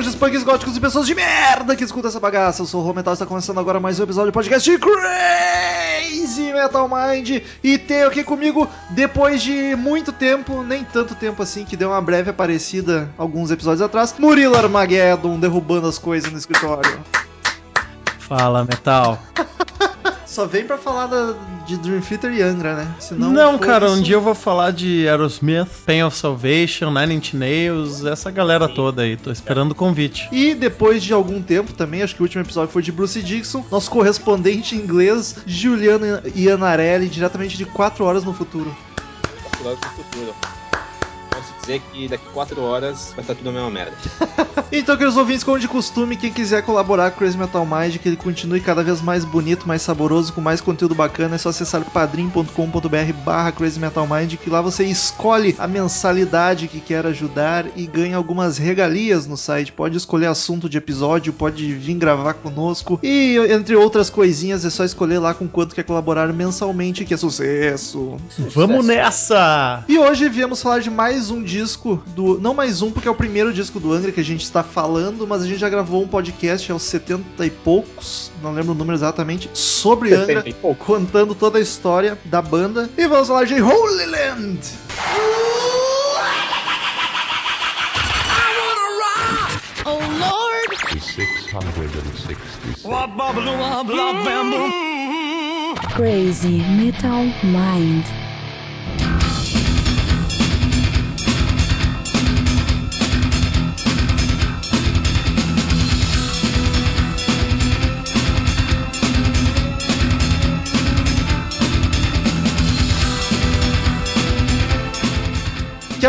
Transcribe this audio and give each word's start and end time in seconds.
grunges, 0.00 0.14
punks, 0.14 0.42
góticos 0.42 0.76
e 0.76 0.80
pessoas 0.80 1.06
de 1.06 1.14
merda 1.14 1.76
que 1.76 1.84
escutam 1.84 2.08
essa 2.08 2.18
bagaça. 2.18 2.62
Eu 2.62 2.66
sou 2.66 2.80
o 2.80 2.84
Rometal 2.84 3.12
e 3.12 3.14
está 3.14 3.26
começando 3.26 3.60
agora 3.60 3.78
mais 3.78 4.00
um 4.00 4.04
episódio 4.04 4.30
do 4.30 4.34
podcast 4.34 4.70
de 4.70 4.78
Crazy 4.78 6.54
Metal 6.54 6.88
Mind. 6.88 7.42
E 7.62 7.76
tenho 7.76 8.06
aqui 8.06 8.24
comigo, 8.24 8.66
depois 8.88 9.42
de 9.42 9.76
muito 9.76 10.10
tempo, 10.10 10.62
nem 10.62 10.84
tanto 10.84 11.14
tempo 11.14 11.42
assim, 11.42 11.66
que 11.66 11.76
deu 11.76 11.90
uma 11.90 12.00
breve 12.00 12.30
aparecida 12.30 13.10
alguns 13.18 13.50
episódios 13.50 13.82
atrás, 13.82 14.14
Murilo 14.18 14.56
Armageddon 14.56 15.38
derrubando 15.38 15.86
as 15.86 15.98
coisas 15.98 16.32
no 16.32 16.38
escritório. 16.38 16.98
Fala, 18.20 18.64
Metal. 18.64 19.18
Só 20.24 20.46
vem 20.46 20.64
pra 20.64 20.78
falar 20.78 21.08
da, 21.08 21.34
de 21.70 21.78
Dream 21.78 22.00
Theater 22.00 22.32
e 22.32 22.42
Angra, 22.42 22.74
né? 22.74 22.94
Senão, 22.98 23.30
não, 23.30 23.56
cara, 23.56 23.86
isso... 23.86 23.94
um 23.94 24.02
dia 24.02 24.16
eu 24.16 24.20
vou 24.20 24.34
falar 24.34 24.72
de 24.72 25.08
Aerosmith, 25.08 25.68
Pain 25.86 26.02
of 26.02 26.16
Salvation, 26.16 26.90
Nine 26.90 27.14
Inch 27.14 27.34
Nails, 27.34 28.04
essa 28.04 28.30
galera 28.30 28.68
toda 28.68 29.02
aí. 29.02 29.16
Tô 29.16 29.30
esperando 29.30 29.70
o 29.70 29.74
convite. 29.74 30.28
E 30.32 30.54
depois 30.54 31.02
de 31.02 31.12
algum 31.12 31.40
tempo 31.40 31.72
também, 31.72 32.02
acho 32.02 32.14
que 32.14 32.22
o 32.22 32.24
último 32.24 32.42
episódio 32.42 32.72
foi 32.72 32.82
de 32.82 32.90
Bruce 32.90 33.22
Dixon, 33.22 33.64
nosso 33.70 33.90
correspondente 33.90 34.74
inglês, 34.74 35.36
Juliano 35.46 36.20
Ianarelli, 36.34 37.08
diretamente 37.08 37.56
de 37.56 37.64
4 37.64 38.04
horas 38.04 38.24
no 38.24 38.34
futuro. 38.34 38.76
4 39.42 39.68
horas 39.68 39.78
no 39.80 40.04
futuro 40.04 40.34
dizer 41.70 41.82
que 41.92 42.08
daqui 42.08 42.24
4 42.32 42.60
horas 42.60 43.12
vai 43.14 43.20
estar 43.20 43.34
tudo 43.34 43.50
a 43.50 43.52
mesma 43.52 43.70
merda. 43.70 43.92
então, 44.72 44.96
queridos 44.96 45.16
ouvintes, 45.16 45.44
como 45.44 45.58
de 45.58 45.68
costume, 45.68 46.16
quem 46.16 46.32
quiser 46.32 46.62
colaborar 46.62 47.10
com 47.10 47.16
o 47.16 47.18
Crazy 47.20 47.38
Metal 47.38 47.64
Mind, 47.64 47.96
que 47.98 48.08
ele 48.08 48.16
continue 48.16 48.60
cada 48.60 48.82
vez 48.82 49.00
mais 49.00 49.24
bonito, 49.24 49.68
mais 49.68 49.82
saboroso, 49.82 50.32
com 50.32 50.40
mais 50.40 50.60
conteúdo 50.60 50.94
bacana, 50.94 51.36
é 51.36 51.38
só 51.38 51.50
acessar 51.50 51.84
padrim.com.br 51.84 53.12
barra 53.24 53.52
Crazy 53.52 53.78
Metal 53.78 54.06
Mind, 54.06 54.34
que 54.36 54.50
lá 54.50 54.60
você 54.60 54.84
escolhe 54.84 55.54
a 55.58 55.68
mensalidade 55.68 56.68
que 56.68 56.80
quer 56.80 57.06
ajudar 57.06 57.66
e 57.76 57.86
ganha 57.86 58.16
algumas 58.16 58.58
regalias 58.58 59.26
no 59.26 59.36
site. 59.36 59.72
Pode 59.72 59.96
escolher 59.96 60.26
assunto 60.26 60.68
de 60.68 60.78
episódio, 60.78 61.32
pode 61.32 61.72
vir 61.74 61.94
gravar 61.94 62.34
conosco 62.34 62.98
e 63.02 63.36
entre 63.50 63.76
outras 63.76 64.10
coisinhas, 64.10 64.64
é 64.64 64.70
só 64.70 64.84
escolher 64.84 65.18
lá 65.18 65.34
com 65.34 65.46
quanto 65.46 65.74
quer 65.74 65.84
colaborar 65.84 66.32
mensalmente, 66.32 67.04
que 67.04 67.14
é 67.14 67.16
sucesso. 67.16 68.16
Vamos 68.54 68.86
nessa! 68.86 69.84
E 69.88 69.98
hoje 69.98 70.28
viemos 70.28 70.62
falar 70.62 70.80
de 70.80 70.90
mais 70.90 71.30
um 71.30 71.42
dia 71.42 71.59
disco 71.60 72.02
do. 72.08 72.40
Não 72.40 72.54
mais 72.54 72.80
um, 72.80 72.90
porque 72.90 73.06
é 73.06 73.10
o 73.10 73.14
primeiro 73.14 73.52
disco 73.52 73.78
do 73.78 73.92
Angra 73.92 74.10
que 74.12 74.20
a 74.20 74.24
gente 74.24 74.42
está 74.42 74.62
falando, 74.62 75.26
mas 75.26 75.42
a 75.42 75.46
gente 75.46 75.58
já 75.58 75.68
gravou 75.68 76.02
um 76.02 76.08
podcast 76.08 76.72
aos 76.72 76.82
70 76.82 77.44
e 77.44 77.50
poucos, 77.50 78.32
não 78.42 78.52
lembro 78.52 78.72
o 78.72 78.74
número 78.74 78.96
exatamente, 78.96 79.50
sobre 79.52 80.14
Angra, 80.14 80.42
contando 80.78 81.34
toda 81.34 81.58
a 81.58 81.60
história 81.60 82.18
da 82.24 82.40
banda. 82.40 82.88
E 82.96 83.06
vamos 83.06 83.28
falar 83.28 83.44
de 83.44 83.60
Holy 83.60 84.06
Land! 84.06 84.60
Oh 89.84 89.98
Lord! 89.98 90.76
666. 90.92 92.84
Crazy 95.94 96.62
Metal 96.78 97.24
Mind. 97.42 98.29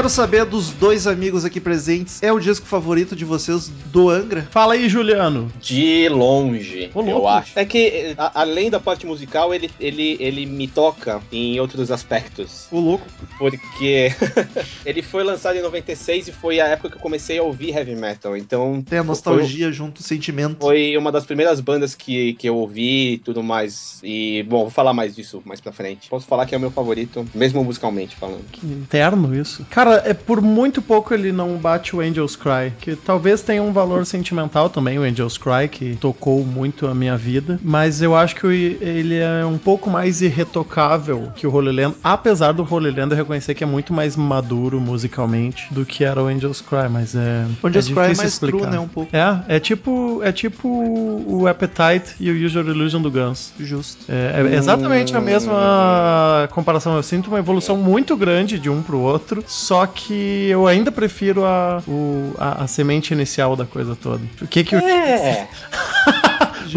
Quero 0.01 0.09
saber 0.09 0.45
dos 0.45 0.71
dois 0.71 1.05
amigos 1.05 1.45
aqui 1.45 1.61
presentes. 1.61 2.23
É 2.23 2.33
o 2.33 2.39
disco 2.39 2.65
favorito 2.65 3.15
de 3.15 3.23
vocês 3.23 3.67
do 3.67 4.09
Angra? 4.09 4.47
Fala 4.49 4.73
aí, 4.73 4.89
Juliano. 4.89 5.53
De 5.61 6.09
longe, 6.09 6.89
eu 6.95 7.27
acho. 7.27 7.51
É 7.59 7.63
que, 7.63 8.15
a, 8.17 8.41
além 8.41 8.71
da 8.71 8.79
parte 8.79 9.05
musical, 9.05 9.53
ele, 9.53 9.69
ele, 9.79 10.17
ele 10.19 10.47
me 10.47 10.67
toca 10.67 11.21
em 11.31 11.59
outros 11.59 11.91
aspectos. 11.91 12.65
O 12.71 12.79
louco. 12.79 13.05
Porque 13.37 14.11
ele 14.83 15.03
foi 15.03 15.23
lançado 15.23 15.57
em 15.57 15.61
96 15.61 16.29
e 16.29 16.31
foi 16.31 16.59
a 16.59 16.65
época 16.65 16.89
que 16.89 16.95
eu 16.95 16.99
comecei 16.99 17.37
a 17.37 17.43
ouvir 17.43 17.69
heavy 17.69 17.95
metal. 17.95 18.35
Então. 18.35 18.81
Tem 18.81 18.97
a 18.97 19.03
nostalgia 19.03 19.67
foi, 19.67 19.73
junto, 19.73 19.99
o 19.99 20.03
sentimento. 20.03 20.57
Foi 20.61 20.97
uma 20.97 21.11
das 21.11 21.25
primeiras 21.25 21.59
bandas 21.59 21.93
que, 21.93 22.33
que 22.33 22.49
eu 22.49 22.55
ouvi 22.55 23.13
e 23.13 23.17
tudo 23.19 23.43
mais. 23.43 23.99
E, 24.03 24.41
bom, 24.49 24.61
vou 24.61 24.71
falar 24.71 24.93
mais 24.93 25.15
disso 25.15 25.43
mais 25.45 25.61
pra 25.61 25.71
frente. 25.71 26.09
Posso 26.09 26.25
falar 26.25 26.47
que 26.47 26.55
é 26.55 26.57
o 26.57 26.61
meu 26.61 26.71
favorito, 26.71 27.23
mesmo 27.35 27.63
musicalmente 27.63 28.15
falando. 28.15 28.45
Que 28.51 28.65
interno 28.65 29.39
isso. 29.39 29.63
Cara, 29.69 29.90
Cara, 29.91 30.03
é 30.05 30.13
por 30.13 30.41
muito 30.41 30.81
pouco 30.81 31.13
ele 31.13 31.33
não 31.33 31.57
bate 31.57 31.93
o 31.93 31.99
Angels 31.99 32.37
Cry, 32.37 32.71
que 32.79 32.95
talvez 32.95 33.41
tenha 33.41 33.61
um 33.61 33.73
valor 33.73 34.05
sentimental 34.05 34.69
também, 34.69 34.97
o 34.97 35.03
Angels 35.03 35.37
Cry, 35.37 35.67
que 35.69 35.97
tocou 35.97 36.45
muito 36.45 36.87
a 36.87 36.95
minha 36.95 37.17
vida, 37.17 37.59
mas 37.61 38.01
eu 38.01 38.15
acho 38.15 38.35
que 38.37 38.47
ele 38.79 39.17
é 39.17 39.45
um 39.45 39.57
pouco 39.57 39.89
mais 39.89 40.21
irretocável 40.21 41.31
que 41.35 41.45
o 41.45 41.53
Holy 41.53 41.71
Land, 41.75 41.97
apesar 42.01 42.53
do 42.53 42.63
Holy 42.63 42.89
Land 42.89 43.11
eu 43.11 43.17
reconhecer 43.17 43.53
que 43.53 43.65
é 43.65 43.67
muito 43.67 43.91
mais 43.91 44.15
maduro 44.15 44.79
musicalmente 44.79 45.67
do 45.73 45.85
que 45.85 46.05
era 46.05 46.23
o 46.23 46.27
Angels 46.27 46.61
Cry, 46.61 46.87
mas 46.89 47.13
é 47.13 47.45
O 47.61 47.67
Angels 47.67 47.89
é 47.89 47.93
Cry 47.93 48.03
é 48.03 48.15
mais 48.15 48.23
explicar. 48.23 48.57
true, 48.59 48.71
né, 48.71 48.79
um 48.79 48.87
pouco. 48.87 49.13
É, 49.13 49.55
é 49.55 49.59
tipo, 49.59 50.21
é 50.23 50.31
tipo 50.31 50.69
o 50.69 51.47
Appetite 51.47 52.15
e 52.17 52.31
o 52.31 52.45
Usual 52.45 52.65
Illusion 52.65 53.01
do 53.01 53.11
Guns. 53.11 53.51
Justo. 53.59 54.05
É, 54.07 54.41
é 54.41 54.55
exatamente 54.55 55.15
a 55.17 55.19
mesma 55.19 56.47
comparação, 56.51 56.95
eu 56.95 57.03
sinto 57.03 57.27
uma 57.27 57.39
evolução 57.39 57.75
muito 57.75 58.15
grande 58.15 58.57
de 58.57 58.69
um 58.69 58.81
pro 58.81 58.99
outro, 58.99 59.43
só 59.71 59.87
que 59.87 60.49
eu 60.49 60.67
ainda 60.67 60.91
prefiro 60.91 61.45
a, 61.45 61.81
o, 61.87 62.35
a, 62.37 62.65
a 62.65 62.67
semente 62.67 63.13
inicial 63.13 63.55
da 63.55 63.65
coisa 63.65 63.95
toda. 63.95 64.21
O 64.41 64.45
que 64.45 64.65
que 64.65 64.75
é. 64.75 65.47
o. 65.47 66.11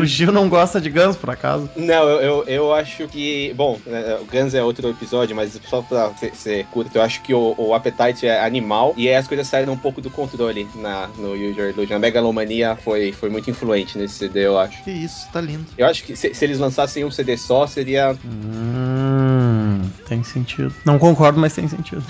o 0.00 0.06
Gil 0.06 0.32
não 0.32 0.49
gosta 0.49 0.81
de 0.81 0.91
Guns, 0.91 1.16
por 1.16 1.31
acaso? 1.31 1.71
Não, 1.77 2.09
eu, 2.09 2.21
eu, 2.21 2.44
eu 2.44 2.75
acho 2.75 3.06
que. 3.09 3.53
Bom, 3.55 3.78
né, 3.87 4.19
o 4.21 4.25
Guns 4.25 4.55
é 4.55 4.62
outro 4.62 4.88
episódio, 4.88 5.34
mas 5.34 5.59
só 5.69 5.82
pra 5.82 6.12
ser, 6.32 6.66
curto, 6.66 6.97
eu 6.97 7.03
acho 7.03 7.22
que 7.22 7.34
o, 7.34 7.55
o 7.56 7.75
Appetite 7.75 8.27
é 8.27 8.44
animal 8.44 8.94
e 8.97 9.12
as 9.12 9.27
coisas 9.27 9.47
saíram 9.47 9.72
um 9.72 9.78
pouco 9.78 10.00
do 10.00 10.10
controle 10.10 10.69
na, 10.75 11.09
no 11.19 11.32
User 11.32 11.71
Illusion. 11.71 11.97
A 11.97 11.99
Megalomania 11.99 12.77
foi, 12.77 13.12
foi 13.12 13.31
muito 13.31 13.50
influente 13.50 13.99
nesse 13.99 14.15
CD, 14.15 14.47
eu 14.47 14.59
acho. 14.59 14.82
Que 14.82 14.91
isso, 14.91 15.28
tá 15.32 15.41
lindo. 15.41 15.66
Eu 15.77 15.87
acho 15.87 16.05
que 16.05 16.16
se, 16.16 16.34
se 16.34 16.44
eles 16.44 16.59
lançassem 16.59 17.05
um 17.05 17.11
CD 17.11 17.37
só, 17.37 17.66
seria. 17.66 18.16
Hum, 18.25 19.82
tem 20.09 20.22
sentido. 20.22 20.72
Não 20.84 20.99
concordo, 20.99 21.38
mas 21.41 21.55
tem 21.55 21.69
sentido. 21.69 22.03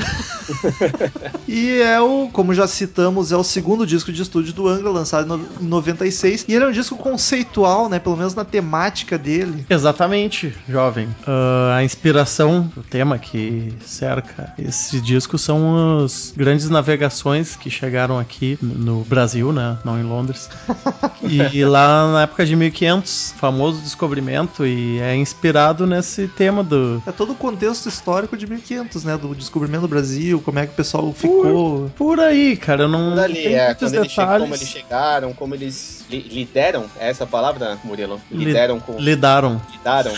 e 1.48 1.80
é 1.80 2.00
o, 2.00 2.28
como 2.32 2.54
já 2.54 2.66
citamos, 2.66 3.32
é 3.32 3.36
o 3.36 3.44
segundo 3.44 3.86
disco 3.86 4.12
de 4.12 4.22
estúdio 4.22 4.52
do 4.52 4.68
Angra, 4.68 4.90
lançado 4.90 5.40
em 5.60 5.64
96. 5.64 6.44
E 6.48 6.54
ele 6.54 6.64
é 6.64 6.68
um 6.68 6.72
disco 6.72 6.96
conceitual, 6.96 7.73
né? 7.88 7.98
Pelo 7.98 8.16
menos 8.16 8.34
na 8.34 8.44
temática 8.44 9.18
dele. 9.18 9.64
Exatamente, 9.68 10.54
jovem. 10.68 11.06
Uh, 11.26 11.72
a 11.74 11.84
inspiração, 11.84 12.70
o 12.76 12.82
tema 12.82 13.18
que 13.18 13.72
cerca 13.84 14.52
esse 14.58 15.00
disco 15.00 15.36
são 15.36 16.04
as 16.04 16.32
grandes 16.36 16.68
navegações 16.68 17.56
que 17.56 17.70
chegaram 17.70 18.18
aqui 18.18 18.58
no 18.62 19.00
Brasil, 19.04 19.52
né? 19.52 19.78
Não 19.84 19.98
em 19.98 20.02
Londres. 20.02 20.48
e 21.22 21.64
lá 21.64 22.12
na 22.12 22.22
época 22.22 22.46
de 22.46 22.56
1500, 22.56 23.34
famoso 23.36 23.80
descobrimento, 23.80 24.66
e 24.66 24.98
é 25.00 25.14
inspirado 25.16 25.86
nesse 25.86 26.28
tema 26.28 26.62
do. 26.62 27.02
É 27.06 27.12
todo 27.12 27.32
o 27.32 27.36
contexto 27.36 27.88
histórico 27.88 28.36
de 28.36 28.46
1500, 28.46 29.04
né? 29.04 29.16
Do 29.16 29.34
descobrimento 29.34 29.82
do 29.82 29.88
Brasil, 29.88 30.40
como 30.40 30.58
é 30.58 30.66
que 30.66 30.72
o 30.72 30.76
pessoal 30.76 31.12
ficou. 31.12 31.90
Por, 31.96 32.16
por 32.16 32.20
aí, 32.20 32.56
cara, 32.56 32.84
eu 32.84 32.88
não. 32.88 33.10
Por 33.10 33.20
ali, 33.20 33.46
é, 33.46 33.74
quando 33.74 33.94
eles 33.94 34.14
como 34.14 34.54
eles 34.54 34.68
chegaram, 34.68 35.32
como 35.32 35.54
eles 35.54 36.04
li 36.10 36.20
lideram, 36.20 36.84
é 36.98 37.10
essa 37.10 37.26
palavra, 37.26 37.63
Murilo? 37.84 38.20
Lideram 38.30 38.80
com. 38.80 38.98
Lidaram. 38.98 39.60
Lidaram. 39.72 40.12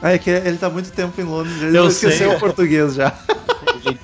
Ah, 0.00 0.12
é 0.12 0.18
que 0.18 0.30
ele 0.30 0.58
tá 0.58 0.68
muito 0.68 0.90
tempo 0.90 1.20
em 1.20 1.24
Londres, 1.24 1.62
ele 1.62 1.78
eu 1.78 1.86
esqueceu 1.86 2.28
sei. 2.28 2.36
o 2.36 2.40
português 2.40 2.94
já. 2.94 3.12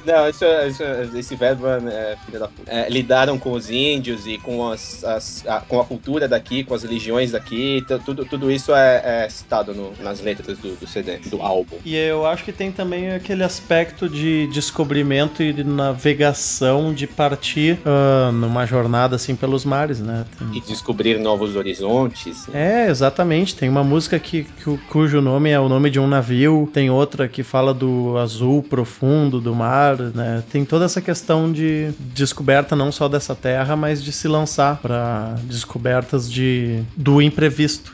Não, 0.05 0.29
isso, 0.29 0.45
isso, 0.69 0.83
esse 1.17 1.37
verbo 1.37 1.67
é 1.67 2.17
filho 2.25 2.39
da 2.39 2.49
puta. 2.49 2.71
É, 2.71 2.89
lidaram 2.89 3.39
com 3.39 3.53
os 3.53 3.71
índios 3.71 4.27
e 4.27 4.39
com, 4.39 4.69
as, 4.69 5.05
as 5.05 5.47
a, 5.47 5.61
com 5.61 5.81
a 5.81 5.85
cultura 5.85 6.27
daqui, 6.27 6.65
com 6.65 6.75
as 6.75 6.83
religiões 6.83 7.33
daqui, 7.33 7.85
tudo, 8.05 8.25
tudo 8.25 8.51
isso 8.51 8.75
é, 8.75 9.25
é 9.25 9.29
citado 9.29 9.75
no, 9.75 9.93
nas 10.03 10.21
letras 10.21 10.59
do, 10.59 10.77
do, 10.77 10.87
CD, 10.87 11.19
do 11.19 11.41
álbum. 11.41 11.77
E 11.85 11.95
eu 11.95 12.27
acho 12.27 12.45
que 12.45 12.53
tem 12.53 12.73
também 12.73 13.13
aquele 13.13 13.45
aspecto 13.45 14.09
de 14.09 14.47
descobrimento 14.49 15.43
e 15.43 15.53
de 15.53 15.65
navegação, 15.65 16.93
de 16.93 17.07
partir 17.07 17.79
uh, 17.85 18.33
numa 18.33 18.67
jornada 18.67 19.17
assim 19.17 19.37
pelos 19.37 19.65
mares, 19.65 20.01
né? 20.01 20.25
Tem... 20.39 20.57
E 20.57 20.61
descobrir 20.61 21.19
novos 21.19 21.55
horizontes. 21.57 22.49
É, 22.53 22.89
exatamente. 22.89 23.55
Tem 23.55 23.69
uma 23.69 23.85
música 23.85 24.19
que, 24.19 24.45
que, 24.45 24.79
cujo 24.89 25.21
nome 25.21 25.51
é 25.51 25.61
o 25.61 25.69
nome 25.69 25.91
de 25.91 26.01
um 26.01 26.07
navio, 26.07 26.69
tem 26.73 26.91
outra 26.91 27.29
que 27.29 27.43
fala 27.43 27.73
do 27.73 28.17
azul 28.19 28.63
profundo 28.63 29.41
do 29.41 29.55
mar 29.55 29.68
mar, 29.69 29.99
né? 29.99 30.43
Tem 30.51 30.65
toda 30.65 30.87
essa 30.87 31.01
questão 31.01 31.53
de 31.53 31.91
descoberta 31.99 32.75
não 32.75 32.91
só 32.91 33.09
dessa 33.09 33.35
terra, 33.35 33.77
mas 33.77 34.03
de 34.03 34.11
se 34.13 34.27
lançar 34.27 34.79
para 34.79 35.35
descobertas 35.45 36.31
de 36.31 36.83
do 36.97 37.21
imprevisto. 37.21 37.93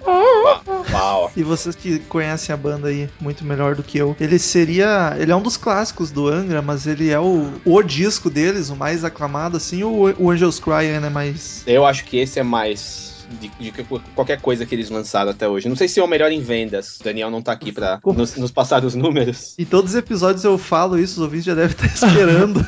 E 1.36 1.42
vocês 1.42 1.74
que 1.74 1.98
conhecem 2.00 2.52
a 2.52 2.56
banda 2.56 2.88
aí 2.88 3.08
muito 3.20 3.44
melhor 3.44 3.74
do 3.74 3.82
que 3.82 3.98
eu, 3.98 4.14
ele 4.20 4.38
seria. 4.38 5.16
Ele 5.18 5.32
é 5.32 5.36
um 5.36 5.42
dos 5.42 5.56
clássicos 5.56 6.10
do 6.10 6.28
Angra, 6.28 6.62
mas 6.62 6.86
ele 6.86 7.10
é 7.10 7.18
o, 7.18 7.50
o 7.64 7.82
disco 7.82 8.30
deles, 8.30 8.70
o 8.70 8.76
mais 8.76 9.04
aclamado, 9.04 9.56
assim, 9.56 9.82
ou 9.82 10.14
o 10.18 10.30
Angels 10.30 10.60
Cry 10.60 10.90
ainda 10.92 11.06
é 11.06 11.10
mais. 11.10 11.62
Eu 11.66 11.84
acho 11.84 12.04
que 12.04 12.18
esse 12.18 12.38
é 12.38 12.42
mais. 12.42 13.13
De, 13.40 13.48
de 13.48 13.72
qualquer 14.14 14.40
coisa 14.40 14.66
que 14.66 14.74
eles 14.74 14.90
lançaram 14.90 15.30
até 15.30 15.48
hoje. 15.48 15.68
Não 15.68 15.76
sei 15.76 15.88
se 15.88 16.00
é 16.00 16.04
o 16.04 16.08
melhor 16.08 16.30
em 16.30 16.40
vendas. 16.40 16.98
O 17.00 17.04
Daniel 17.04 17.30
não 17.30 17.42
tá 17.42 17.52
aqui 17.52 17.72
pra 17.72 18.00
nos, 18.04 18.36
nos 18.36 18.50
passar 18.50 18.84
os 18.84 18.94
números. 18.94 19.54
Em 19.58 19.64
todos 19.64 19.92
os 19.92 19.96
episódios 19.96 20.44
eu 20.44 20.58
falo 20.58 20.98
isso, 20.98 21.14
os 21.14 21.22
ouvintes 21.22 21.46
já 21.46 21.54
devem 21.54 21.70
estar 21.70 21.86
esperando. 22.08 22.64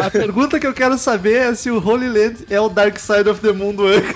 a 0.00 0.10
pergunta 0.10 0.60
que 0.60 0.66
eu 0.66 0.74
quero 0.74 0.98
saber 0.98 1.36
é 1.36 1.54
se 1.54 1.70
o 1.70 1.84
Holy 1.84 2.08
Land 2.08 2.46
é 2.50 2.60
o 2.60 2.68
Dark 2.68 2.98
Side 2.98 3.28
of 3.28 3.40
the 3.40 3.52
Moon 3.52 3.74
do 3.74 3.86
Angra. 3.86 4.14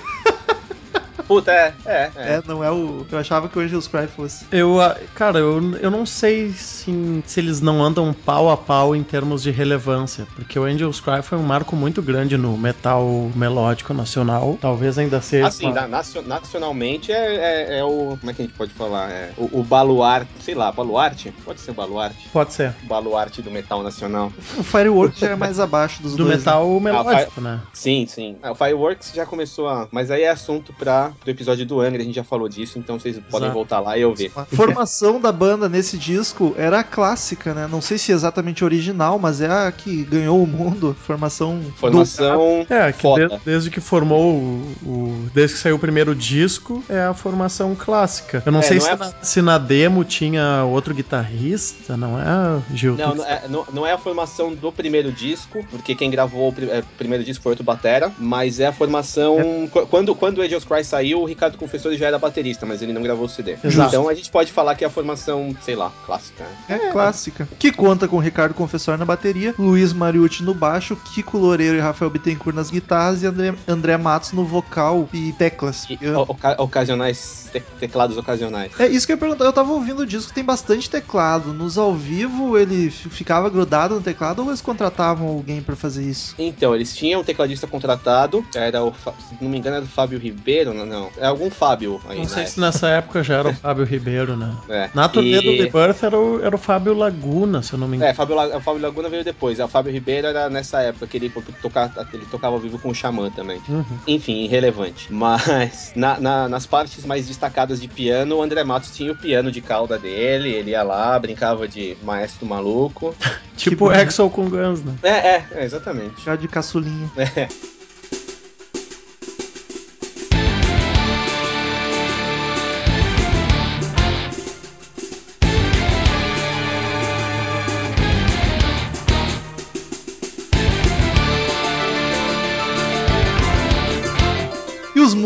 Puta, 1.28 1.52
é, 1.52 1.74
é, 1.84 2.10
é. 2.16 2.32
É, 2.36 2.42
não 2.46 2.64
é 2.64 2.70
o. 2.70 3.06
Eu 3.12 3.18
achava 3.18 3.50
que 3.50 3.58
o 3.58 3.60
Angels 3.60 3.86
Cry 3.86 4.06
fosse. 4.06 4.46
Eu, 4.50 4.80
ah, 4.80 4.96
cara, 5.14 5.38
eu, 5.38 5.74
eu 5.76 5.90
não 5.90 6.06
sei 6.06 6.50
se, 6.52 7.22
se 7.26 7.38
eles 7.38 7.60
não 7.60 7.84
andam 7.84 8.14
pau 8.14 8.48
a 8.48 8.56
pau 8.56 8.96
em 8.96 9.04
termos 9.04 9.42
de 9.42 9.50
relevância, 9.50 10.26
porque 10.34 10.58
o 10.58 10.64
Angels 10.64 11.00
Cry 11.00 11.22
foi 11.22 11.36
um 11.36 11.42
marco 11.42 11.76
muito 11.76 12.00
grande 12.00 12.38
no 12.38 12.56
metal 12.56 13.30
melódico 13.34 13.92
nacional. 13.92 14.56
Talvez 14.58 14.98
ainda 14.98 15.20
seja. 15.20 15.48
Assim, 15.48 15.70
na, 15.70 15.86
nacionalmente 15.86 17.12
é, 17.12 17.36
é, 17.36 17.78
é, 17.80 17.84
o. 17.84 18.16
Como 18.18 18.30
é 18.30 18.34
que 18.34 18.40
a 18.40 18.44
gente 18.46 18.56
pode 18.56 18.72
falar? 18.72 19.10
É, 19.10 19.30
o, 19.36 19.60
o 19.60 19.62
baluarte, 19.62 20.30
sei 20.40 20.54
lá, 20.54 20.72
baluarte? 20.72 21.30
Pode 21.44 21.60
ser 21.60 21.72
baluarte? 21.72 22.26
Pode 22.32 22.54
ser. 22.54 22.74
O 22.82 22.86
baluarte 22.86 23.42
do 23.42 23.50
metal 23.50 23.82
nacional. 23.82 24.32
O 24.56 24.62
Fireworks 24.62 25.20
já 25.20 25.30
é 25.32 25.36
mais 25.36 25.60
abaixo 25.60 26.02
dos 26.02 26.12
do 26.12 26.24
dois. 26.24 26.36
Do 26.36 26.38
metal 26.38 26.68
né? 26.74 26.80
melódico, 26.80 27.32
ah, 27.36 27.40
né? 27.40 27.62
Sim, 27.74 28.06
sim. 28.06 28.38
Ah, 28.42 28.52
o 28.52 28.54
Fireworks 28.54 29.12
já 29.14 29.26
começou 29.26 29.68
a. 29.68 29.86
Mas 29.92 30.10
aí 30.10 30.22
é 30.22 30.30
assunto 30.30 30.72
pra 30.72 31.12
do 31.24 31.30
episódio 31.30 31.66
do 31.66 31.80
Angra, 31.80 32.02
a 32.02 32.04
gente 32.04 32.14
já 32.14 32.24
falou 32.24 32.48
disso, 32.48 32.78
então 32.78 32.98
vocês 32.98 33.16
Exato. 33.16 33.30
podem 33.30 33.50
voltar 33.50 33.80
lá 33.80 33.96
e 33.98 34.04
ouvir. 34.04 34.30
A 34.36 34.44
formação 34.44 35.20
da 35.20 35.32
banda 35.32 35.68
nesse 35.68 35.96
disco 35.98 36.54
era 36.56 36.82
clássica, 36.82 37.54
né? 37.54 37.68
Não 37.70 37.80
sei 37.80 37.98
se 37.98 38.12
é 38.12 38.14
exatamente 38.14 38.64
original, 38.64 39.18
mas 39.18 39.40
é 39.40 39.48
a 39.48 39.72
que 39.72 40.04
ganhou 40.04 40.42
o 40.42 40.46
mundo. 40.46 40.96
Formação. 41.06 41.60
Formação. 41.76 42.66
Do... 42.68 42.74
É, 42.74 42.92
que 42.92 43.02
de, 43.02 43.40
desde 43.44 43.70
que 43.70 43.80
formou 43.80 44.34
o, 44.34 44.76
o, 44.82 45.28
Desde 45.34 45.56
que 45.56 45.62
saiu 45.62 45.76
o 45.76 45.78
primeiro 45.78 46.14
disco, 46.14 46.82
é 46.88 47.02
a 47.02 47.14
formação 47.14 47.74
clássica. 47.74 48.42
Eu 48.44 48.52
não 48.52 48.60
é, 48.60 48.62
sei 48.62 48.78
não 48.78 48.84
se, 48.84 48.90
é... 48.90 48.96
na, 48.96 49.12
se, 49.22 49.42
na, 49.42 49.58
demo 49.58 50.04
tinha 50.04 50.64
outro 50.64 50.94
guitarrista, 50.94 51.96
não 51.96 52.18
é, 52.18 52.62
Gil? 52.74 52.96
Não, 52.96 53.14
não 53.14 53.24
é, 53.24 53.42
não, 53.48 53.66
não, 53.72 53.86
é 53.86 53.92
a 53.92 53.98
formação 53.98 54.54
do 54.54 54.72
primeiro 54.72 55.12
disco, 55.12 55.64
porque 55.70 55.94
quem 55.94 56.10
gravou 56.10 56.48
o 56.48 56.54
primeiro 56.96 57.24
disco 57.24 57.42
foi 57.42 57.52
outro 57.52 57.64
Batera, 57.64 58.12
mas 58.18 58.60
é 58.60 58.66
a 58.66 58.72
formação. 58.72 59.38
É. 59.38 59.86
Quando, 59.86 60.14
quando 60.14 60.38
o 60.38 60.42
Angels 60.42 60.64
Cry 60.64 60.84
saiu, 60.84 61.07
o 61.14 61.24
Ricardo 61.24 61.58
Confessor 61.58 61.94
já 61.94 62.06
era 62.06 62.18
baterista, 62.18 62.66
mas 62.66 62.82
ele 62.82 62.92
não 62.92 63.02
gravou 63.02 63.26
o 63.26 63.28
CD. 63.28 63.56
Exato. 63.62 63.88
Então 63.88 64.08
a 64.08 64.14
gente 64.14 64.30
pode 64.30 64.52
falar 64.52 64.74
que 64.74 64.84
é 64.84 64.86
a 64.86 64.90
formação, 64.90 65.54
sei 65.62 65.74
lá, 65.74 65.92
clássica. 66.06 66.44
É, 66.68 66.74
é 66.74 66.92
clássica. 66.92 67.48
Que 67.58 67.72
conta 67.72 68.08
com 68.08 68.18
Ricardo 68.18 68.54
Confessor 68.54 68.96
na 68.96 69.04
bateria, 69.04 69.54
Luiz 69.58 69.92
Mariucci 69.92 70.42
no 70.42 70.54
baixo, 70.54 70.96
Kiko 70.96 71.38
Loureiro 71.38 71.76
e 71.76 71.80
Rafael 71.80 72.10
Bittencourt 72.10 72.54
nas 72.54 72.70
guitarras 72.70 73.22
e 73.22 73.26
André, 73.26 73.54
André 73.66 73.96
Matos 73.96 74.32
no 74.32 74.44
vocal 74.44 75.08
e 75.12 75.32
teclas. 75.32 75.86
E, 75.88 75.98
oca 76.08 76.60
ocasionais 76.62 77.48
te 77.48 77.60
teclados 77.80 78.16
ocasionais. 78.16 78.72
É 78.78 78.86
isso 78.86 79.06
que 79.06 79.12
eu 79.12 79.16
ia 79.16 79.20
perguntar. 79.20 79.44
Eu 79.44 79.52
tava 79.52 79.72
ouvindo 79.72 80.00
o 80.00 80.06
disco, 80.06 80.32
tem 80.32 80.44
bastante 80.44 80.88
teclado. 80.88 81.52
Nos 81.52 81.78
ao 81.78 81.94
vivo 81.94 82.58
ele 82.58 82.90
ficava 82.90 83.48
grudado 83.48 83.94
no 83.94 84.00
teclado 84.00 84.42
ou 84.42 84.48
eles 84.48 84.60
contratavam 84.60 85.28
alguém 85.28 85.62
para 85.62 85.76
fazer 85.76 86.04
isso? 86.04 86.34
Então, 86.38 86.74
eles 86.74 86.94
tinham 86.94 87.20
um 87.20 87.24
tecladista 87.24 87.66
contratado, 87.66 88.44
era 88.54 88.82
o, 88.82 88.92
se 88.92 89.36
não 89.40 89.50
me 89.50 89.58
engano, 89.58 89.76
era 89.76 89.84
o 89.84 89.88
Fábio 89.88 90.18
Ribeiro, 90.18 90.74
não, 90.74 90.86
não. 90.86 90.97
É 91.16 91.26
algum 91.26 91.50
Fábio 91.50 92.00
aí. 92.08 92.18
Não 92.18 92.28
sei 92.28 92.46
se 92.46 92.60
nessa 92.60 92.88
época 92.88 93.22
já 93.22 93.36
era 93.36 93.48
o 93.48 93.54
Fábio 93.54 93.84
Ribeiro, 93.84 94.36
né? 94.36 94.54
É. 94.68 94.90
Na 94.94 95.08
turnê 95.08 95.38
e... 95.38 95.42
do 95.42 95.50
Rebirth 95.50 96.02
era 96.02 96.18
o, 96.18 96.44
era 96.44 96.54
o 96.54 96.58
Fábio 96.58 96.94
Laguna, 96.94 97.62
se 97.62 97.72
eu 97.72 97.78
não 97.78 97.88
me 97.88 97.96
engano. 97.96 98.10
É, 98.10 98.14
Fábio, 98.14 98.36
o 98.36 98.60
Fábio 98.60 98.82
Laguna 98.82 99.08
veio 99.08 99.24
depois. 99.24 99.58
É, 99.58 99.64
o 99.64 99.68
Fábio 99.68 99.92
Ribeiro 99.92 100.26
era 100.26 100.48
nessa 100.48 100.80
época 100.80 101.06
que 101.06 101.16
ele, 101.16 101.32
tocava, 101.60 102.06
ele 102.12 102.26
tocava 102.26 102.54
ao 102.54 102.60
vivo 102.60 102.78
com 102.78 102.90
o 102.90 102.94
Xamã 102.94 103.30
também. 103.30 103.60
Uhum. 103.68 103.84
Enfim, 104.06 104.44
irrelevante. 104.44 105.12
Mas 105.12 105.92
na, 105.94 106.18
na, 106.20 106.48
nas 106.48 106.66
partes 106.66 107.04
mais 107.04 107.26
destacadas 107.26 107.80
de 107.80 107.88
piano, 107.88 108.36
o 108.36 108.42
André 108.42 108.64
Matos 108.64 108.90
tinha 108.94 109.12
o 109.12 109.16
piano 109.16 109.50
de 109.50 109.60
cauda 109.60 109.98
dele, 109.98 110.50
ele 110.50 110.70
ia 110.70 110.82
lá, 110.82 111.18
brincava 111.18 111.68
de 111.68 111.96
maestro 112.02 112.46
maluco. 112.46 113.14
tipo 113.56 113.88
Axel 113.90 114.30
com 114.30 114.48
Guns, 114.48 114.82
né? 114.82 114.94
É, 115.02 115.08
é, 115.10 115.46
é 115.52 115.64
exatamente. 115.64 116.24
Já 116.24 116.36
de 116.36 116.48
caçulinha. 116.48 117.10
É. 117.16 117.48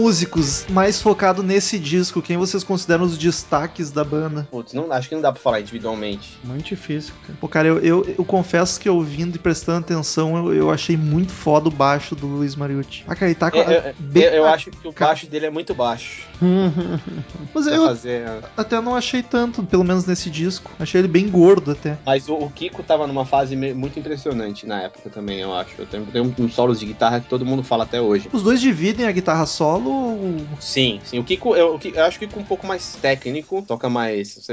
músicos 0.03 0.67
mais 0.69 1.01
focados 1.01 1.45
nesse 1.45 1.79
disco, 1.79 2.21
quem 2.21 2.37
vocês 2.37 2.65
consideram 2.65 3.05
os 3.05 3.17
destaques 3.17 3.93
da 3.93 4.03
banda? 4.03 4.49
Putz, 4.51 4.73
não, 4.73 4.91
acho 4.91 5.09
que 5.09 5.15
não 5.15 5.23
dá 5.23 5.31
pra 5.31 5.41
falar 5.41 5.61
individualmente. 5.61 6.37
Muito 6.43 6.65
difícil, 6.65 7.15
cara. 7.25 7.39
Pô, 7.41 7.47
cara, 7.47 7.69
eu, 7.69 7.79
eu, 7.79 8.15
eu 8.19 8.25
confesso 8.25 8.81
que 8.81 8.91
ouvindo 8.91 9.37
e 9.37 9.39
prestando 9.39 9.79
atenção, 9.79 10.37
eu, 10.37 10.55
eu, 10.55 10.71
achei 10.73 10.97
muito 10.97 11.31
foda 11.31 11.69
o 11.69 11.71
baixo 11.71 12.17
do 12.17 12.27
Luiz 12.27 12.57
Mariucci. 12.57 13.05
Ah, 13.07 13.15
cara, 13.15 13.31
ele 13.31 13.37
tá 13.37 13.49
com. 13.49 13.59
É, 13.59 13.95
bem... 13.97 14.25
eu, 14.25 14.33
eu 14.33 14.47
acho 14.47 14.73
que 14.73 14.89
o 14.89 14.93
baixo 14.93 15.29
dele 15.29 15.47
é 15.47 15.51
muito 15.51 15.73
baixo. 15.73 16.27
Mas 17.55 17.67
eu 17.69 17.87
fazer... 17.87 18.27
até 18.57 18.81
não 18.81 18.97
achei 18.97 19.23
tanto, 19.23 19.63
pelo 19.63 19.85
menos 19.85 20.05
nesse 20.05 20.29
disco. 20.29 20.73
Achei 20.81 21.01
ele 21.01 21.09
bem 21.09 21.29
gordo 21.29 21.71
até. 21.71 21.97
Mas 22.05 22.29
o, 22.29 22.35
o 22.35 22.51
Kiko 22.51 22.83
tava 22.83 23.07
numa 23.07 23.25
fase 23.25 23.55
muito 23.55 24.01
impressionante 24.01 24.67
na 24.67 24.83
época 24.83 25.09
também, 25.11 25.39
eu 25.39 25.55
acho. 25.55 25.71
Eu 25.79 25.87
tenho, 25.87 26.05
tenho 26.07 26.35
uns 26.41 26.55
solos 26.55 26.81
de 26.81 26.87
guitarra 26.87 27.21
que 27.21 27.29
todo 27.29 27.47
mundo 27.47 27.63
fala 27.63 27.85
até 27.85 28.01
hoje. 28.01 28.29
Os 28.33 28.43
dois 28.43 28.61
dividem 28.61 29.07
a 29.07 29.13
guitarra 29.13 29.47
solo. 29.47 29.92
Sim, 30.61 31.01
sim. 31.05 31.19
O 31.19 31.25
Kiko, 31.25 31.57
eu, 31.57 31.79
eu 31.83 32.05
acho 32.05 32.19
que 32.19 32.27
com 32.27 32.41
um 32.41 32.45
pouco 32.45 32.67
mais 32.67 32.97
técnico, 33.01 33.63
toca 33.63 33.89
mais. 33.89 34.47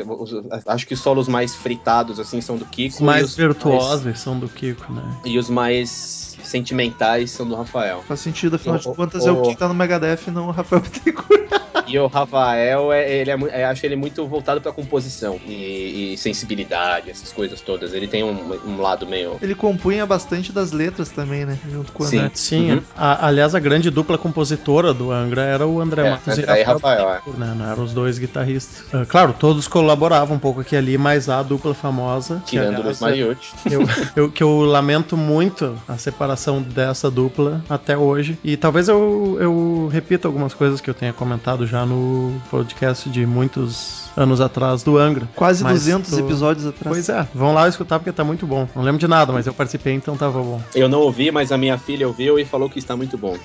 Acho 0.66 0.88
que 0.88 0.94
os 0.94 1.00
solos 1.00 1.28
mais 1.28 1.56
fritados, 1.56 2.20
assim, 2.20 2.42
são 2.42 2.58
do 2.58 2.66
Kiko. 2.66 2.96
Os 2.96 3.02
mais 3.02 3.26
os 3.26 3.36
virtuosos 3.36 4.06
mais... 4.06 4.20
são 4.20 4.40
do 4.40 4.48
Kiko, 4.48 4.92
né? 4.94 5.04
E 5.26 5.38
os 5.38 5.50
mais 5.50 6.38
sentimentais 6.44 7.32
são 7.32 7.48
do 7.48 7.56
Rafael. 7.56 8.04
Faz 8.08 8.20
sentido, 8.20 8.56
afinal 8.56 8.78
o, 8.78 8.80
de 8.80 8.96
contas, 8.96 9.24
o, 9.24 9.30
é 9.30 9.32
o 9.32 9.42
que 9.44 9.56
tá 9.56 9.68
no 9.68 9.74
Megadeth 9.74 10.22
e 10.28 10.32
não 10.32 10.48
o 10.48 10.52
Rafael 10.52 10.82
Bittencourt. 10.82 11.49
E 11.90 11.98
o 11.98 12.06
Rafael, 12.06 12.94
é, 12.94 13.12
ele 13.12 13.32
é, 13.32 13.38
é, 13.50 13.66
acho 13.66 13.84
ele 13.84 13.96
muito 13.96 14.28
voltado 14.28 14.62
pra 14.62 14.72
composição 14.72 15.40
e, 15.48 16.14
e, 16.14 16.18
sensibilidade, 16.18 17.10
essas 17.10 17.32
coisas 17.32 17.60
todas. 17.62 17.94
Ele 17.96 18.08
tem 18.08 18.24
um, 18.24 18.54
um, 18.64 18.80
lado 18.80 19.08
meio. 19.08 19.38
Ele 19.42 19.56
compunha 19.56 20.06
bastante 20.06 20.52
das 20.52 20.72
letras 20.72 21.10
também, 21.10 21.46
né? 21.46 21.58
Junto 21.72 21.92
com 21.92 22.04
o 22.04 22.06
Sim, 22.06 22.18
André. 22.20 22.32
sim. 22.36 22.72
Uhum. 22.74 22.82
A, 22.96 23.26
aliás, 23.26 23.56
a 23.56 23.60
grande 23.60 23.90
dupla 23.90 24.20
compositora 24.20 24.94
do 24.94 25.12
Angra 25.12 25.42
era 25.42 25.66
o 25.66 25.82
André 25.82 26.06
é, 26.06 26.10
Matos 26.12 26.38
André 26.38 26.62
e 26.62 26.64
Rafael. 26.64 27.08
Rafael 27.08 27.24
é. 27.36 27.40
né? 27.40 27.56
Não 27.58 27.72
eram 27.72 27.84
os 27.84 27.92
dois 27.92 28.20
guitarristas. 28.20 28.82
Uh, 28.94 29.06
claro, 29.08 29.34
todos 29.38 29.68
colaboravam 29.68 30.38
um 30.38 30.40
pouco 30.40 30.62
aqui 30.62 30.76
ali, 30.76 30.96
mas 30.96 31.28
a 31.28 31.42
dupla 31.42 31.74
famosa. 31.74 32.44
Tirando 32.46 32.80
o 32.80 32.84
Luiz 32.84 33.00
Mariotti. 33.00 33.52
Eu, 33.66 33.82
eu, 34.16 34.32
que 34.32 34.44
eu 34.44 34.60
lamento 34.60 35.18
muito 35.18 35.76
a 35.88 35.98
separação 35.98 36.62
dessa 36.62 37.10
dupla 37.10 37.64
até 37.68 37.98
hoje. 37.98 38.38
E 38.44 38.56
talvez 38.56 38.88
eu, 38.88 39.38
eu 39.40 39.90
repita 39.92 40.28
algumas 40.28 40.54
coisas 40.54 40.80
que 40.80 40.90
eu 40.90 40.94
tenha 40.94 41.14
comentado 41.14 41.66
já 41.66 41.79
no 41.86 42.34
podcast 42.50 43.08
de 43.08 43.26
muitos 43.26 44.09
anos 44.16 44.42
atrás 44.42 44.84
do 44.84 44.98
Angra. 44.98 45.28
Quase 45.36 45.64
mas 45.64 45.74
200 45.74 46.10
tô... 46.10 46.20
episódios 46.20 46.66
atrás. 46.66 46.96
Pois 46.96 47.10
é, 47.10 47.28
vão 47.34 47.54
lá 47.54 47.68
escutar 47.68 48.00
porque 48.00 48.12
tá 48.12 48.24
muito 48.24 48.46
bom. 48.46 48.68
Não 48.76 48.84
lembro 48.84 49.00
de 49.00 49.08
nada, 49.08 49.32
mas 49.32 49.48
eu 49.48 49.54
participei, 49.54 49.94
então 49.94 50.16
tava 50.18 50.42
bom. 50.42 50.62
Eu 50.76 50.90
não 50.90 51.02
ouvi, 51.02 51.32
mas 51.32 51.52
a 51.52 51.58
minha 51.58 51.78
filha 51.78 52.08
ouviu 52.08 52.40
e 52.40 52.46
falou 52.46 52.70
que 52.70 52.80
está 52.80 52.96
muito 52.96 53.18
bom. 53.18 53.38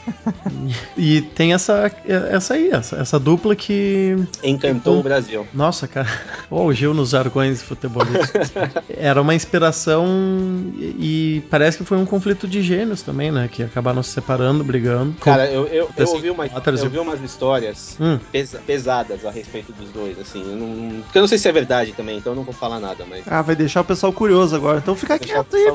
e 0.97 1.21
tem 1.21 1.53
essa, 1.53 1.91
essa 2.07 2.55
aí, 2.55 2.71
essa, 2.71 2.97
essa 2.97 3.19
dupla 3.19 3.55
que... 3.55 4.17
Encantou 4.43 5.01
o 5.01 5.03
Brasil. 5.03 5.47
Nossa, 5.53 5.87
cara. 5.87 6.09
Oh, 6.51 6.67
o 6.67 6.73
Gil 6.73 6.95
nos 6.95 7.11
jargões 7.11 7.63
futebolistas. 7.63 8.53
Era 8.89 9.21
uma 9.21 9.35
inspiração 9.35 10.07
e 10.77 11.43
parece 11.51 11.79
que 11.79 11.85
foi 11.85 11.97
um 11.97 12.05
conflito 12.05 12.47
de 12.47 12.63
gênios 12.63 13.03
também, 13.03 13.33
né? 13.33 13.49
Que 13.51 13.63
acabaram 13.63 14.03
se 14.03 14.11
separando, 14.11 14.63
brigando. 14.63 15.15
Cara, 15.21 15.51
eu, 15.51 15.67
eu, 15.67 15.91
eu, 15.97 16.09
ouvi, 16.09 16.31
uma, 16.31 16.47
eu 16.47 16.85
ouvi 16.85 16.99
umas 16.99 17.21
histórias 17.23 17.97
hum. 18.01 18.19
pesa, 18.31 18.61
pesadas 18.65 19.25
a 19.25 19.31
respeito 19.31 19.73
dos 19.73 19.91
dois, 19.91 20.19
assim. 20.19 20.54
Eu 20.55 20.61
não, 20.61 21.03
porque 21.03 21.19
eu 21.19 21.23
não 21.23 21.29
sei 21.29 21.39
se 21.39 21.49
é 21.49 21.53
verdade 21.53 21.93
também, 21.93 22.19
então 22.19 22.33
eu 22.33 22.37
não 22.37 22.45
vou 22.45 22.55
falar 22.55 22.81
nada, 22.81 23.05
mas. 23.09 23.25
Ah, 23.27 23.43
vai 23.43 23.57
deixar 23.57 23.81
o 23.81 23.85
pessoal 23.85 24.13
curioso 24.13 24.55
agora. 24.57 24.79
Então 24.79 24.95
fica 24.97 25.19
quieto 25.19 25.55
aí. 25.57 25.67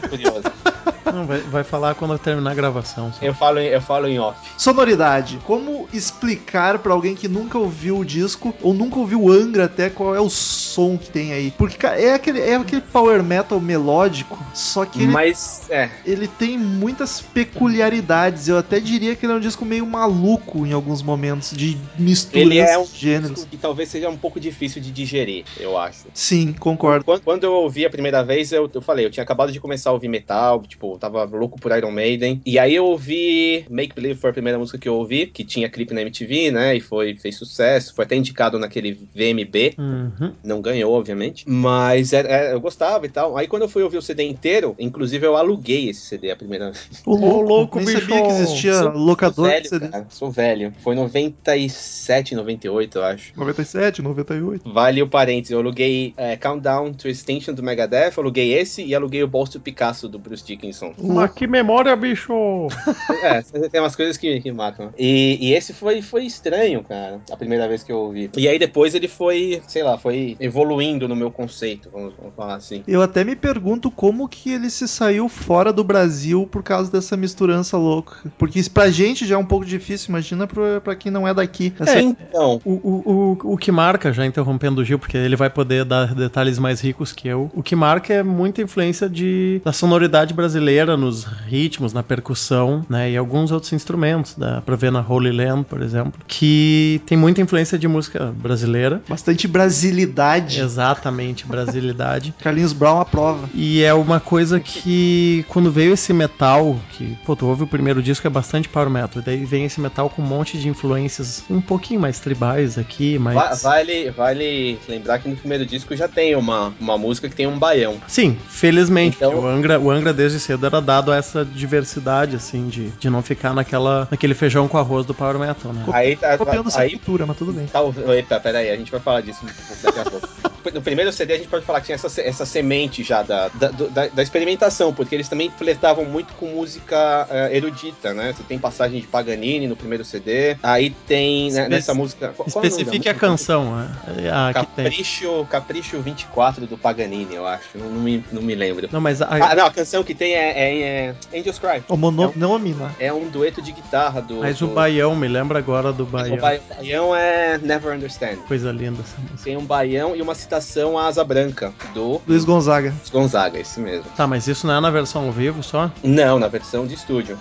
Não, 1.12 1.26
vai, 1.26 1.40
vai 1.40 1.64
falar 1.64 1.96
quando 1.96 2.20
terminar 2.20 2.52
a 2.52 2.54
gravação. 2.54 3.12
só. 3.12 3.26
Eu 3.26 3.34
falo, 3.34 3.58
em- 3.58 3.66
eu 3.66 3.82
falo 3.82 4.08
em 4.08 4.20
off. 4.20 4.38
Sonoridade. 4.56 5.40
Como 5.44 5.90
explicar 5.92 6.78
pra 6.78 6.94
alguém 6.94 7.16
que 7.16 7.28
nunca 7.28 7.58
ouviu 7.58 7.98
o 7.98 8.06
disco 8.06 8.54
ou 8.62 8.76
nunca 8.76 9.00
ouviu 9.00 9.24
o 9.24 9.32
Angra 9.32 9.66
até 9.66 9.90
qual 9.90 10.14
é 10.16 10.20
o 10.22 10.30
som 10.30 11.00
que 11.00 11.10
tem 11.10 11.34
aí? 11.34 11.50
Porque 11.58 11.84
é 11.84 12.14
aquele, 12.14 12.40
é 12.40 12.56
aquele 12.56 12.82
power 12.82 13.24
metal 13.24 13.60
melódico, 13.60 14.38
só 14.54 14.86
que 14.86 15.02
ele, 15.02 15.12
Mas, 15.12 15.64
é. 15.72 15.90
ele 16.06 16.28
tem 16.28 16.60
muitas 16.60 17.20
peculiaridades. 17.22 18.48
Eu 18.48 18.60
até 18.60 18.80
diria 18.80 19.16
que 19.16 19.26
ele 19.26 19.34
é 19.34 19.36
um 19.38 19.40
disco 19.40 19.66
meio 19.66 19.88
maluco 19.88 20.64
em 20.64 20.74
alguns 20.74 21.02
momentos 21.02 21.58
de 21.58 21.76
mistura 21.98 22.40
Ele 22.40 22.60
é 22.60 22.78
um 22.78 22.84
de 22.84 22.96
gêneros. 22.96 23.46
que 23.46 23.58
talvez 23.58 23.90
seja 23.90 24.08
um 24.10 24.18
pouco 24.18 24.40
difícil 24.40 24.69
de 24.78 24.92
digerir, 24.92 25.46
eu 25.58 25.78
acho. 25.78 26.10
Sim, 26.14 26.52
concordo. 26.60 27.06
Quando, 27.06 27.22
quando 27.22 27.44
eu 27.46 27.54
ouvi 27.54 27.86
a 27.86 27.90
primeira 27.90 28.22
vez, 28.22 28.52
eu, 28.52 28.70
eu 28.74 28.82
falei, 28.82 29.06
eu 29.06 29.10
tinha 29.10 29.24
acabado 29.24 29.54
de 29.54 29.60
começar 29.62 29.92
a 29.92 29.94
ouvir 29.94 30.10
metal, 30.10 30.62
tipo, 30.64 30.96
eu 30.96 30.98
tava 30.98 31.24
louco 31.24 31.58
por 31.62 31.72
Iron 31.72 31.92
Maiden. 31.92 32.42
E 32.46 32.60
aí 32.60 32.76
eu 32.76 32.84
ouvi 32.86 33.66
Make 33.70 33.96
Believe 33.96 34.20
foi 34.20 34.32
a 34.32 34.34
primeira 34.34 34.60
música 34.60 34.78
que 34.78 34.90
eu 34.90 34.96
ouvi, 34.96 35.28
que 35.28 35.46
tinha 35.46 35.70
clipe 35.70 35.94
na 35.94 36.02
MTV, 36.02 36.52
né? 36.52 36.76
E 36.76 36.82
foi, 36.82 37.16
fez 37.16 37.38
sucesso, 37.38 37.96
foi 37.96 38.04
até 38.04 38.16
indicado 38.18 38.60
naquele 38.60 38.92
VMB. 39.16 39.76
Uhum. 39.78 40.34
Não 40.44 40.62
ganhou, 40.62 40.92
obviamente. 40.94 41.46
Mas 41.48 42.12
era- 42.12 42.28
era- 42.28 42.52
eu 42.52 42.60
gostava 42.60 43.06
e 43.06 43.10
tal. 43.10 43.38
Aí 43.38 43.48
quando 43.48 43.62
eu 43.62 43.70
fui 43.70 43.84
ouvir 43.84 43.98
o 43.98 44.02
CD 44.02 44.24
inteiro, 44.24 44.76
inclusive 44.80 45.26
eu 45.26 45.38
aluguei 45.38 45.90
esse 45.90 46.02
CD 46.02 46.32
a 46.32 46.36
primeira 46.36 46.72
vez. 46.72 46.90
O 47.06 47.16
louco, 47.16 47.42
louco, 47.42 47.78
nem 47.78 47.86
bicho. 47.88 48.02
sabia 48.02 48.22
que 48.24 48.30
existia 48.32 48.74
Sou- 48.74 48.92
locador 48.92 49.36
sou 49.36 49.46
de 49.46 49.52
velho, 49.52 49.70
CD. 49.70 49.88
cara. 49.90 50.08
Sou 50.10 50.32
velho. 50.32 50.74
Foi 50.84 50.96
97, 50.96 52.36
98, 52.36 52.98
eu 52.98 53.04
acho. 53.04 53.32
97, 53.38 54.02
98. 54.02 54.59
Vale 54.66 55.02
o 55.02 55.08
parênteses, 55.08 55.52
eu 55.52 55.60
aluguei 55.60 56.14
é, 56.18 56.36
Countdown 56.36 56.94
to 56.94 57.08
Extinction 57.08 57.54
do 57.54 57.64
Megadeth, 57.64 58.14
aluguei 58.18 58.54
esse 58.54 58.84
e 58.84 58.94
aluguei 58.96 59.24
o 59.24 59.28
Bolso 59.28 59.60
Picasso 59.60 60.08
do 60.08 60.20
Bruce 60.20 60.46
Dickinson. 60.46 60.94
Mas 60.98 61.32
que 61.32 61.48
memória, 61.48 61.96
bicho! 61.96 62.34
É, 63.22 63.42
tem 63.70 63.82
umas 63.82 63.96
coisas 63.96 64.18
que, 64.18 64.40
que 64.40 64.52
marcam. 64.52 64.92
E, 64.98 65.38
e 65.42 65.54
esse 65.54 65.74
foi, 65.74 66.02
foi 66.02 66.26
estranho, 66.26 66.84
cara, 66.84 67.20
a 67.32 67.36
primeira 67.38 67.68
vez 67.68 67.84
que 67.84 67.92
eu 67.92 67.98
ouvi. 67.98 68.30
E 68.38 68.48
aí 68.48 68.58
depois 68.58 68.96
ele 68.96 69.08
foi, 69.08 69.62
sei 69.68 69.84
lá, 69.84 69.98
foi 69.98 70.38
evoluindo 70.40 71.08
no 71.08 71.16
meu 71.16 71.30
conceito, 71.32 71.90
vamos, 71.92 72.14
vamos 72.18 72.34
falar 72.36 72.56
assim. 72.56 72.84
Eu 72.88 73.02
até 73.02 73.24
me 73.24 73.36
pergunto 73.36 73.92
como 73.92 74.28
que 74.28 74.52
ele 74.54 74.70
se 74.70 74.88
saiu 74.88 75.28
fora 75.28 75.74
do 75.74 75.84
Brasil 75.84 76.48
por 76.50 76.64
causa 76.64 76.92
dessa 76.92 77.18
misturança 77.18 77.78
louca. 77.78 78.18
Porque 78.38 78.60
isso 78.60 78.72
pra 78.72 78.90
gente 78.90 79.26
já 79.26 79.36
é 79.36 79.38
um 79.38 79.46
pouco 79.46 79.66
difícil, 79.66 80.10
imagina 80.10 80.48
pra, 80.48 80.80
pra 80.82 80.96
quem 80.96 81.12
não 81.12 81.28
é 81.28 81.34
daqui. 81.34 81.74
Essa- 81.80 82.00
Então, 82.02 82.62
O, 82.64 82.72
o, 82.72 83.38
o, 83.44 83.54
o 83.54 83.58
que 83.58 83.72
marca, 83.72 84.12
já 84.14 84.26
interrompendo 84.26 84.49
o 84.52 84.84
Gil, 84.86 85.00
porque 85.00 85.18
ele 85.18 85.36
vai 85.36 85.50
poder 85.50 85.84
dar 85.86 86.14
detalhes 86.14 86.58
mais 86.60 86.82
ricos 86.82 87.12
que 87.12 87.28
eu, 87.28 87.50
o 87.54 87.62
que 87.64 87.76
marca 87.76 88.14
é 88.14 88.24
muita 88.24 88.62
influência 88.62 89.10
de, 89.10 89.62
da 89.64 89.72
sonoridade 89.74 90.34
brasileira 90.34 90.96
nos 90.96 91.24
ritmos, 91.24 91.94
na 91.94 92.04
percussão, 92.04 92.86
né, 92.90 93.12
e 93.12 93.18
alguns 93.18 93.52
outros 93.52 93.74
instrumentos, 93.74 94.36
dá 94.38 94.62
pra 94.62 94.76
ver 94.76 94.92
na 94.92 95.06
Holy 95.08 95.32
Land, 95.32 95.66
por 95.66 95.82
exemplo, 95.82 96.14
que 96.28 97.02
tem 97.06 97.18
muita 97.18 97.42
influência 97.42 97.78
de 97.78 97.88
música 97.88 98.34
brasileira, 98.36 99.02
Bastante 99.08 99.48
brasilidade. 99.48 100.60
exatamente, 100.60 101.46
brasilidade, 101.46 102.34
Carlinhos 102.42 102.74
Brown 102.74 103.00
aprova. 103.00 103.50
e 103.54 103.82
é 103.84 103.94
uma 103.94 104.20
coisa 104.20 104.60
que, 104.60 105.46
quando 105.48 105.72
veio 105.72 105.94
esse 105.94 106.14
metal, 106.14 106.80
que, 106.92 107.18
pô, 107.26 107.36
tu 107.36 107.48
ouve 107.48 107.64
o 107.64 107.68
primeiro 107.68 108.02
disco, 108.02 108.26
é 108.28 108.30
bastante 108.30 108.70
power 108.70 108.90
metal, 108.90 109.22
e 109.22 109.26
daí 109.26 109.46
vem 109.46 109.66
esse 109.66 109.80
metal 109.80 110.10
com 110.10 110.22
um 110.22 110.26
monte 110.26 110.58
de 110.58 110.68
influências 110.68 111.44
um 111.50 111.62
pouquinho 111.62 112.00
mais 112.00 112.20
tribais 112.20 112.78
aqui, 112.78 113.18
mas... 113.20 113.62
vale, 113.64 114.12
vale 114.12 114.39
lembrar 114.88 115.20
que 115.20 115.28
no 115.30 115.36
primeiro 115.36 115.66
disco 115.66 115.96
já 115.96 116.08
tem 116.08 116.36
uma, 116.36 116.74
uma 116.80 116.98
música 116.98 117.28
que 117.30 117.36
tem 117.36 117.48
um 117.48 117.58
baião. 117.58 117.98
Sim, 118.08 118.38
felizmente. 118.48 119.18
Então- 119.18 119.36
O, 119.40 119.48
Angra, 119.48 119.80
o 119.80 119.90
Angra 119.92 120.14
desde 120.14 120.40
cedo 120.40 120.66
era 120.66 120.82
dado 120.82 121.12
a 121.12 121.16
essa 121.18 121.44
diversidade, 121.46 122.36
assim, 122.36 122.68
de, 122.68 122.90
de 122.90 123.10
não 123.10 123.22
ficar 123.22 123.54
naquela, 123.54 124.08
naquele 124.10 124.34
feijão 124.34 124.68
com 124.68 124.78
arroz 124.78 125.06
do 125.06 125.14
Power 125.14 125.38
Metal, 125.40 125.72
né? 125.74 125.84
Aí, 125.94 126.16
tá- 126.16 126.38
Copiando 126.38 126.68
essa 126.68 126.82
aí 126.82 126.92
cultura, 126.92 127.26
mas 127.26 127.38
tudo 127.38 127.52
bem. 127.54 127.66
Tá, 127.68 127.80
eita, 128.14 128.40
peraí, 128.40 128.70
a 128.70 128.76
gente 128.76 128.92
vai 128.92 129.00
falar 129.00 129.22
disso 129.22 129.46
daqui 129.84 130.00
a 130.00 130.04
pouco. 130.06 130.30
No 130.74 130.82
primeiro 130.82 131.12
CD 131.14 131.34
a 131.34 131.38
gente 131.38 131.48
pode 131.48 131.66
falar 131.66 131.80
que 131.80 131.86
tinha 131.88 131.96
essa, 131.96 132.22
essa 132.22 132.46
semente 132.46 133.02
já 133.02 133.24
da, 133.24 133.48
da, 133.48 133.70
da- 133.70 134.08
da 134.08 134.22
experimentação, 134.22 134.94
porque 134.94 135.16
eles 135.16 135.28
também 135.30 135.50
flertavam 135.58 136.04
muito 136.04 136.34
com 136.34 136.48
música 136.48 137.26
eh, 137.32 137.56
erudita, 137.56 138.14
né? 138.14 138.34
Você 138.36 138.44
tem 138.44 138.60
passagem 138.60 139.00
de 139.00 139.08
Paganini 139.08 139.68
no 139.68 139.76
primeiro 139.78 140.04
CD, 140.04 140.58
aí 140.62 140.90
tem 141.08 141.50
né, 141.54 141.70
nessa 141.70 141.94
música. 141.94 142.34
é 142.38 142.48
Especifique 142.48 143.08
a 143.08 143.14
música? 143.14 143.14
canção, 143.16 143.78
né? 143.78 143.88
Ah. 144.32 144.52
Capricho, 144.54 145.46
Capricho 145.50 146.00
24 146.00 146.66
do 146.68 146.78
Paganini, 146.78 147.36
eu 147.36 147.46
acho. 147.48 147.78
Não, 147.78 147.90
não 147.90 148.02
me, 148.02 148.24
não 148.32 148.42
me 148.42 148.56
lembro. 148.56 148.88
Não, 148.92 149.02
mas 149.02 149.22
a, 149.22 149.28
Ah, 149.30 149.56
não, 149.56 149.66
a 149.66 149.72
canção 149.72 150.04
que 150.04 150.14
tem 150.14 150.34
é, 150.34 150.50
é- 150.52 151.16
é 151.32 151.40
Angels 151.40 151.60
Cry. 151.60 151.84
O 151.88 151.98
mono, 151.98 152.34
É 152.42 152.46
um- 152.46 152.52
Omina. 152.52 152.96
É 153.00 153.14
um 153.14 153.28
dueto 153.30 153.62
de 153.62 153.72
guitarra 153.72 154.22
do. 154.22 154.36
mas 154.42 154.62
o 154.62 154.68
do- 154.68 154.74
Baião, 154.74 155.16
me 155.16 155.28
lembra 155.28 155.60
agora 155.60 155.92
do 155.94 156.04
O 156.04 156.06
Baião. 156.06 156.38
ba- 156.38 156.60
baião 156.76 157.16
é 157.16 157.58
Never 157.58 157.94
Understand. 157.96 158.38
Coisa 158.48 158.72
linda 158.72 159.02
essa 159.02 159.20
música. 159.22 159.44
Tem 159.44 159.58
um 159.58 159.66
baião 159.66 160.16
e 160.16 160.22
uma 160.22 160.36
citação 160.36 160.98
à 160.98 161.08
Asa 161.08 161.24
Branca, 161.24 161.74
do 161.94 162.22
Luiz 162.28 162.44
Gonzaga. 162.46 162.94
Gonzaga, 163.12 163.60
esse 163.60 163.80
mesmo. 163.80 164.06
Tá, 164.16 164.26
mas 164.28 164.48
isso 164.48 164.66
não 164.68 164.76
é 164.76 164.80
na 164.80 164.90
versão 164.92 165.26
ao 165.26 165.32
vivo 165.32 165.62
só? 165.64 165.92
Não, 166.04 166.40
na 166.40 166.48
versão 166.48 166.86
de 166.88 166.94
estúdio. 166.94 167.38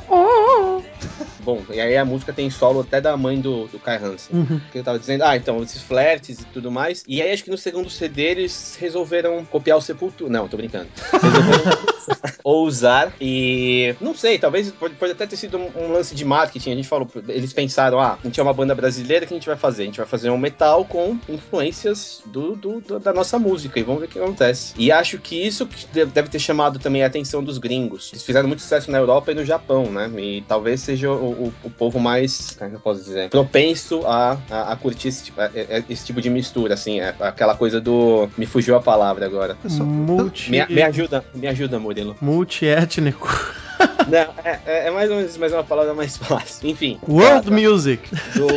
Bom, 1.48 1.62
e 1.72 1.80
aí 1.80 1.96
a 1.96 2.04
música 2.04 2.30
tem 2.30 2.50
solo 2.50 2.80
até 2.80 3.00
da 3.00 3.16
mãe 3.16 3.40
do, 3.40 3.66
do 3.68 3.78
Kai 3.78 3.96
Hansen. 3.96 4.36
Uhum. 4.36 4.60
Que 4.70 4.80
eu 4.80 4.84
tava 4.84 4.98
dizendo, 4.98 5.22
ah, 5.24 5.34
então, 5.34 5.62
esses 5.62 5.80
flertes 5.80 6.40
e 6.40 6.44
tudo 6.44 6.70
mais. 6.70 7.02
E 7.08 7.22
aí 7.22 7.32
acho 7.32 7.42
que 7.42 7.50
no 7.50 7.56
segundo 7.56 7.88
CD 7.88 8.20
eles 8.24 8.76
resolveram 8.78 9.42
copiar 9.46 9.78
o 9.78 9.80
Sepultura. 9.80 10.30
Não, 10.30 10.46
tô 10.46 10.58
brincando. 10.58 10.88
Resolveram 11.10 11.78
ousar 12.44 13.14
e. 13.18 13.94
Não 13.98 14.14
sei, 14.14 14.38
talvez 14.38 14.70
pode, 14.72 14.94
pode 14.96 15.12
até 15.12 15.26
ter 15.26 15.36
sido 15.36 15.56
um, 15.56 15.70
um 15.74 15.92
lance 15.92 16.14
de 16.14 16.22
marketing. 16.22 16.72
A 16.72 16.74
gente 16.76 16.88
falou, 16.88 17.08
eles 17.28 17.52
pensaram, 17.54 17.98
ah, 17.98 18.18
a 18.22 18.26
gente 18.26 18.38
é 18.38 18.42
uma 18.42 18.52
banda 18.52 18.74
brasileira, 18.74 19.24
o 19.24 19.28
que 19.28 19.32
a 19.32 19.36
gente 19.38 19.46
vai 19.46 19.56
fazer? 19.56 19.84
A 19.84 19.86
gente 19.86 19.96
vai 19.96 20.06
fazer 20.06 20.28
um 20.28 20.36
metal 20.36 20.84
com 20.84 21.18
influências 21.28 22.20
do, 22.26 22.54
do- 22.56 22.80
do- 22.82 22.98
da 23.00 23.12
nossa 23.14 23.38
música 23.38 23.80
e 23.80 23.82
vamos 23.82 24.00
ver 24.02 24.06
o 24.06 24.10
que 24.10 24.18
acontece. 24.18 24.74
E 24.76 24.92
acho 24.92 25.18
que 25.18 25.34
isso 25.46 25.66
que 25.66 25.86
deve 25.86 26.10
deve 26.10 26.28
ter 26.28 26.38
chamado 26.38 26.78
também 26.78 27.02
a 27.02 27.06
atenção 27.06 27.42
dos 27.42 27.56
gringos. 27.58 28.10
Eles 28.12 28.22
fizeram 28.22 28.48
muito 28.48 28.60
sucesso 28.62 28.90
na 28.90 28.98
Europa 28.98 29.32
e 29.32 29.34
no 29.34 29.44
Japão, 29.44 29.90
né? 29.90 30.10
E 30.18 30.42
talvez 30.42 30.80
seja 30.80 31.10
o, 31.10 31.37
o- 31.38 31.52
o 31.64 31.70
povo 31.70 31.98
mais, 31.98 32.50
como 32.58 32.66
é 32.66 32.70
que 32.70 32.76
eu 32.76 32.80
posso 32.80 33.02
dizer, 33.02 33.28
propenso 33.30 34.06
a, 34.06 34.36
a, 34.50 34.72
a 34.72 34.76
curtir 34.76 35.08
esse 35.08 35.24
tipo, 35.24 35.40
a- 35.40 35.46
a- 35.46 35.82
esse 35.88 36.04
tipo 36.06 36.20
de 36.20 36.28
mistura, 36.30 36.74
assim, 36.74 37.00
é, 37.00 37.14
aquela 37.20 37.54
coisa 37.54 37.80
do. 37.80 38.28
Me 38.36 38.46
fugiu 38.46 38.74
a 38.76 38.80
palavra 38.80 39.26
agora. 39.26 39.54
Pessoal, 39.62 39.86
Multi... 39.88 40.50
Me, 40.50 40.66
me 40.66 40.82
ajuda, 40.82 41.24
me 41.34 41.46
ajuda, 41.46 41.78
Murilo. 41.78 42.16
Multiétnico. 42.20 43.28
Não, 44.08 44.18
é, 44.44 44.58
é- 44.66 44.86
é 44.88 44.90
mais 44.90 45.08
ou 45.10 45.16
menos 45.16 45.36
mais 45.36 45.52
uma 45.52 45.62
palavra 45.62 45.94
mais 45.94 46.16
fácil. 46.16 46.68
Enfim. 46.68 46.98
World 47.06 47.48
da- 47.50 47.56
Music. 47.56 48.02
do, 48.34 48.48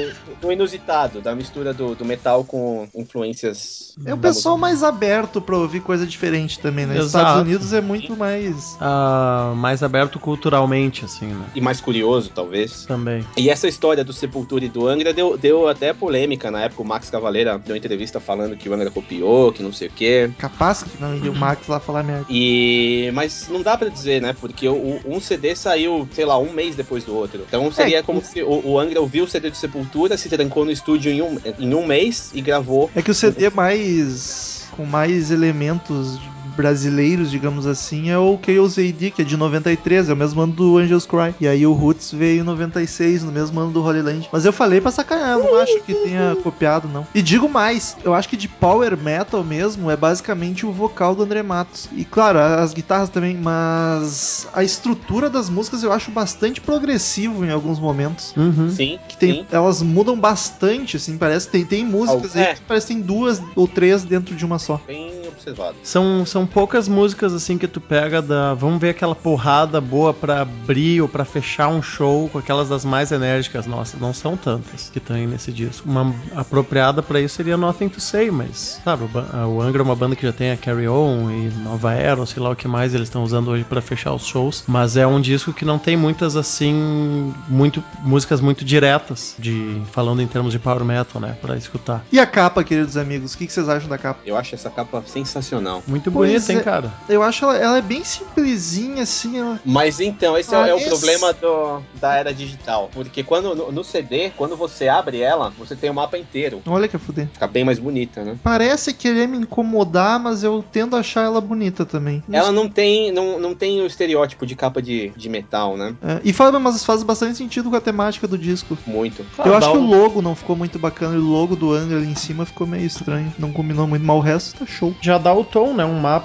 do 0.41 0.51
inusitado, 0.51 1.21
da 1.21 1.35
mistura 1.35 1.73
do, 1.73 1.93
do 1.95 2.03
metal 2.03 2.43
com 2.43 2.87
influências. 2.95 3.93
É 4.05 4.13
o 4.13 4.17
da 4.17 4.29
pessoal 4.29 4.57
música. 4.57 4.67
mais 4.69 4.83
aberto 4.83 5.39
pra 5.41 5.55
ouvir 5.57 5.81
coisa 5.81 6.05
diferente 6.05 6.59
também, 6.59 6.85
né? 6.85 6.95
Nos 6.95 7.05
Exato. 7.07 7.25
Estados 7.27 7.47
Unidos 7.47 7.73
é 7.73 7.81
muito 7.81 8.15
mais. 8.17 8.75
Ah, 8.79 9.53
mais 9.55 9.83
aberto 9.83 10.19
culturalmente, 10.19 11.05
assim, 11.05 11.27
né? 11.27 11.45
E 11.53 11.61
mais 11.61 11.79
curioso, 11.79 12.31
talvez. 12.33 12.85
Também. 12.85 13.25
E 13.37 13.49
essa 13.49 13.67
história 13.67 14.03
do 14.03 14.11
Sepultura 14.13 14.65
e 14.65 14.69
do 14.69 14.87
Angra 14.87 15.13
deu, 15.13 15.37
deu 15.37 15.67
até 15.67 15.93
polêmica 15.93 16.49
na 16.49 16.61
época. 16.63 16.81
O 16.81 16.85
Max 16.85 17.09
Cavaleira 17.09 17.57
deu 17.59 17.73
uma 17.73 17.77
entrevista 17.77 18.19
falando 18.19 18.55
que 18.57 18.67
o 18.67 18.73
Angra 18.73 18.89
copiou, 18.89 19.51
que 19.51 19.61
não 19.61 19.71
sei 19.71 19.87
o 19.89 19.91
quê. 19.91 20.31
Capaz 20.39 20.83
que 20.83 20.99
não 21.01 21.15
iria 21.15 21.31
o 21.31 21.35
Max 21.35 21.67
lá 21.67 21.79
falar 21.79 22.01
merda. 22.03 22.25
E. 22.29 23.11
Mas 23.13 23.47
não 23.49 23.61
dá 23.61 23.77
pra 23.77 23.89
dizer, 23.89 24.21
né? 24.21 24.33
Porque 24.39 24.67
o, 24.67 24.73
o- 24.73 25.01
um 25.05 25.19
CD 25.19 25.55
saiu, 25.55 26.07
sei 26.13 26.25
lá, 26.25 26.37
um 26.39 26.51
mês 26.51 26.75
depois 26.75 27.03
do 27.03 27.15
outro. 27.15 27.43
Então 27.47 27.71
seria 27.71 27.99
É, 27.99 28.01
como 28.01 28.21
se 28.23 28.41
o, 28.41 28.61
o 28.71 28.79
Angra 28.79 28.99
ouviu 29.01 29.25
o 29.25 29.27
CD 29.27 29.49
do 29.49 29.55
Sepultura, 29.57 30.17
se 30.17 30.29
trancou 30.37 30.65
no 30.65 30.71
estúdio 30.71 31.11
em 31.11 31.21
um, 31.21 31.37
em 31.59 31.73
um 31.73 31.85
mês 31.85 32.31
e 32.33 32.41
gravou. 32.41 32.89
É 32.95 33.01
que 33.01 33.11
o 33.11 33.13
CD 33.13 33.49
mais. 33.49 34.67
com 34.75 34.85
mais 34.85 35.31
elementos 35.31 36.19
brasileiros, 36.61 37.31
digamos 37.31 37.65
assim, 37.65 38.11
é 38.11 38.17
o 38.19 38.37
Chaos 38.45 38.77
AD, 38.77 39.09
que 39.09 39.23
é 39.23 39.25
de 39.25 39.35
93, 39.35 40.09
é 40.09 40.13
o 40.13 40.15
mesmo 40.15 40.41
ano 40.41 40.53
do 40.53 40.77
Angels 40.77 41.07
Cry. 41.07 41.33
E 41.41 41.47
aí 41.47 41.65
o 41.65 41.73
Roots 41.73 42.11
veio 42.11 42.41
em 42.41 42.43
96, 42.43 43.23
no 43.23 43.31
mesmo 43.31 43.59
ano 43.59 43.71
do 43.71 43.83
Holy 43.83 44.03
Land. 44.03 44.29
Mas 44.31 44.45
eu 44.45 44.53
falei 44.53 44.79
pra 44.79 44.91
sacanhar, 44.91 45.39
eu 45.39 45.43
não 45.43 45.57
acho 45.57 45.81
que 45.81 45.91
tenha 45.91 46.37
copiado, 46.43 46.87
não. 46.87 47.07
E 47.15 47.21
digo 47.23 47.49
mais, 47.49 47.97
eu 48.03 48.13
acho 48.13 48.29
que 48.29 48.37
de 48.37 48.47
power 48.47 48.95
metal 48.95 49.43
mesmo 49.43 49.89
é 49.89 49.97
basicamente 49.97 50.63
o 50.63 50.71
vocal 50.71 51.15
do 51.15 51.23
André 51.23 51.41
Matos. 51.41 51.89
E 51.93 52.05
claro, 52.05 52.37
as 52.37 52.75
guitarras 52.75 53.09
também, 53.09 53.35
mas 53.35 54.47
a 54.53 54.63
estrutura 54.63 55.31
das 55.31 55.49
músicas 55.49 55.81
eu 55.81 55.91
acho 55.91 56.11
bastante 56.11 56.61
progressivo 56.61 57.43
em 57.43 57.49
alguns 57.49 57.79
momentos. 57.79 58.35
Uhum. 58.37 58.69
Sim, 58.69 58.99
Que 59.07 59.17
tem, 59.17 59.33
sim. 59.33 59.45
elas 59.51 59.81
mudam 59.81 60.19
bastante, 60.19 60.97
assim, 60.97 61.17
parece. 61.17 61.49
Tem, 61.49 61.65
tem 61.65 61.83
músicas 61.83 62.35
aí 62.35 62.43
é. 62.43 62.53
que 62.53 62.61
parece 62.61 62.85
que 62.85 62.93
tem 62.93 63.01
duas 63.01 63.41
ou 63.55 63.67
três 63.67 64.03
dentro 64.03 64.35
de 64.35 64.45
uma 64.45 64.59
só. 64.59 64.79
Tem 64.85 65.21
observado. 65.27 65.75
São, 65.83 66.25
são 66.25 66.45
poucas 66.53 66.87
músicas 66.87 67.33
assim 67.33 67.57
que 67.57 67.67
tu 67.67 67.81
pega 67.81 68.21
da. 68.21 68.53
Vamos 68.53 68.79
ver 68.79 68.89
aquela 68.89 69.15
porrada 69.15 69.81
boa 69.81 70.13
pra 70.13 70.41
abrir 70.41 71.01
ou 71.01 71.07
pra 71.07 71.25
fechar 71.25 71.67
um 71.67 71.81
show 71.81 72.29
com 72.29 72.37
aquelas 72.37 72.69
das 72.69 72.85
mais 72.85 73.11
enérgicas. 73.11 73.65
Nossa, 73.65 73.97
não 73.99 74.13
são 74.13 74.37
tantas 74.37 74.89
que 74.89 74.99
tem 74.99 75.27
nesse 75.27 75.51
disco. 75.51 75.89
Uma 75.89 76.13
apropriada 76.35 77.01
pra 77.01 77.19
isso 77.19 77.35
seria 77.35 77.57
Nothing 77.57 77.89
to 77.89 78.01
Say, 78.01 78.31
mas, 78.31 78.81
sabe, 78.83 79.05
o, 79.05 79.61
Angra 79.61 79.81
é 79.81 79.85
uma 79.85 79.95
banda 79.95 80.15
que 80.15 80.25
já 80.25 80.33
tem 80.33 80.51
a 80.51 80.57
Carry 80.57 80.87
On 80.87 81.29
e 81.29 81.49
Nova 81.63 81.93
Era, 81.93 82.19
ou 82.19 82.25
sei 82.25 82.41
lá 82.41 82.49
o 82.49 82.55
que 82.55 82.67
mais 82.67 82.93
eles 82.93 83.07
estão 83.07 83.23
usando 83.23 83.49
hoje 83.49 83.63
pra 83.63 83.81
fechar 83.81 84.13
os 84.13 84.25
shows. 84.25 84.63
Mas 84.67 84.97
é 84.97 85.05
um 85.05 85.19
disco 85.19 85.53
que 85.53 85.65
não 85.65 85.79
tem 85.79 85.95
muitas 85.95 86.35
assim. 86.35 87.33
muito 87.47 87.83
músicas 88.03 88.41
muito 88.41 88.63
diretas, 88.63 89.35
de 89.37 89.81
falando 89.91 90.21
em 90.21 90.27
termos 90.27 90.51
de 90.51 90.59
power 90.59 90.83
metal, 90.83 91.21
né? 91.21 91.35
Pra 91.41 91.55
escutar. 91.55 92.03
E 92.11 92.19
a 92.19 92.25
capa, 92.25 92.63
queridos 92.63 92.97
amigos? 92.97 93.33
O 93.33 93.37
que 93.37 93.47
que 93.47 93.53
vocês 93.53 93.67
acham 93.69 93.89
da 93.89 93.97
capa? 93.97 94.21
Eu 94.25 94.35
acho 94.35 94.55
essa 94.55 94.69
capa 94.69 95.03
sensacional. 95.05 95.83
Muito 95.87 96.11
Pois 96.11 96.30
bonita, 96.33 96.51
hein, 96.53 96.59
é. 96.59 96.61
cara? 96.63 96.91
Eu 97.09 97.23
acho 97.23 97.43
ela, 97.45 97.57
ela 97.57 97.77
é 97.77 97.81
bem 97.81 98.03
simplesinha, 98.03 99.03
assim. 99.03 99.37
Ela... 99.39 99.59
Mas 99.65 99.99
então, 99.99 100.37
esse 100.37 100.53
é, 100.53 100.57
é 100.57 100.73
o 100.73 100.77
Parece- 100.77 100.89
problema 100.89 101.33
do- 101.33 101.81
da 101.99 102.15
era 102.15 102.33
digital. 102.33 102.89
Porque 102.93 103.23
quando 103.23 103.55
no, 103.55 103.71
no 103.71 103.83
CD, 103.83 104.31
quando 104.35 104.55
você 104.55 104.87
abre 104.87 105.21
ela, 105.21 105.51
você 105.57 105.75
tem 105.75 105.89
o 105.89 105.93
mapa 105.93 106.17
inteiro. 106.17 106.61
Olha 106.67 106.87
que 106.87 106.97
fuder. 106.97 107.27
Fica 107.33 107.47
bem 107.47 107.63
mais 107.63 107.79
bonita, 107.79 108.23
né? 108.23 108.37
Parece 108.43 108.93
querer 108.93 109.27
me 109.27 109.37
incomodar, 109.37 110.19
mas 110.19 110.43
eu 110.43 110.63
tendo 110.71 110.95
a 110.95 110.99
achar 110.99 111.23
ela 111.23 111.41
bonita 111.41 111.85
também. 111.85 112.23
Não 112.27 112.39
Ela 112.39 112.51
não 112.51 112.69
tem, 112.69 113.11
não, 113.11 113.39
não 113.39 113.53
tem 113.55 113.81
o 113.81 113.85
estereótipo 113.85 114.45
de 114.45 114.55
capa 114.55 114.81
de, 114.81 115.09
de 115.15 115.29
metal, 115.29 115.75
né? 115.77 115.95
É, 116.01 116.21
e 116.23 116.31
faz, 116.33 116.51
mas 116.59 116.83
faz 116.85 117.03
bastante 117.03 117.37
sentido 117.37 117.69
com 117.69 117.75
a 117.75 117.81
temática 117.81 118.27
do 118.27 118.37
disco. 118.37 118.77
Muito. 118.85 119.25
eu 119.45 119.53
Ah, 119.53 119.57
acho 119.57 119.67
dá 119.67 119.71
que 119.73 119.77
o 119.77 119.81
um- 119.81 119.87
logo 119.89 120.21
não 120.21 120.35
ficou 120.35 120.55
muito 120.55 120.77
bacana. 120.79 121.15
E 121.15 121.19
o 121.19 121.21
logo 121.25 121.55
do 121.55 121.71
Angra 121.73 121.97
ali 121.97 122.07
em 122.07 122.15
cima 122.15 122.45
ficou 122.45 122.65
meio 122.67 122.85
estranho. 122.85 123.33
Não 123.37 123.51
combinou 123.51 123.87
muito, 123.87 124.05
mas 124.05 124.15
o 124.15 124.19
resto 124.19 124.59
tá 124.59 124.65
show. 124.65 124.93
Já 125.01 125.17
dá 125.17 125.33
o 125.33 125.43
tom, 125.43 125.73
né? 125.73 125.85
Um 125.85 125.99
mapa 125.99 126.20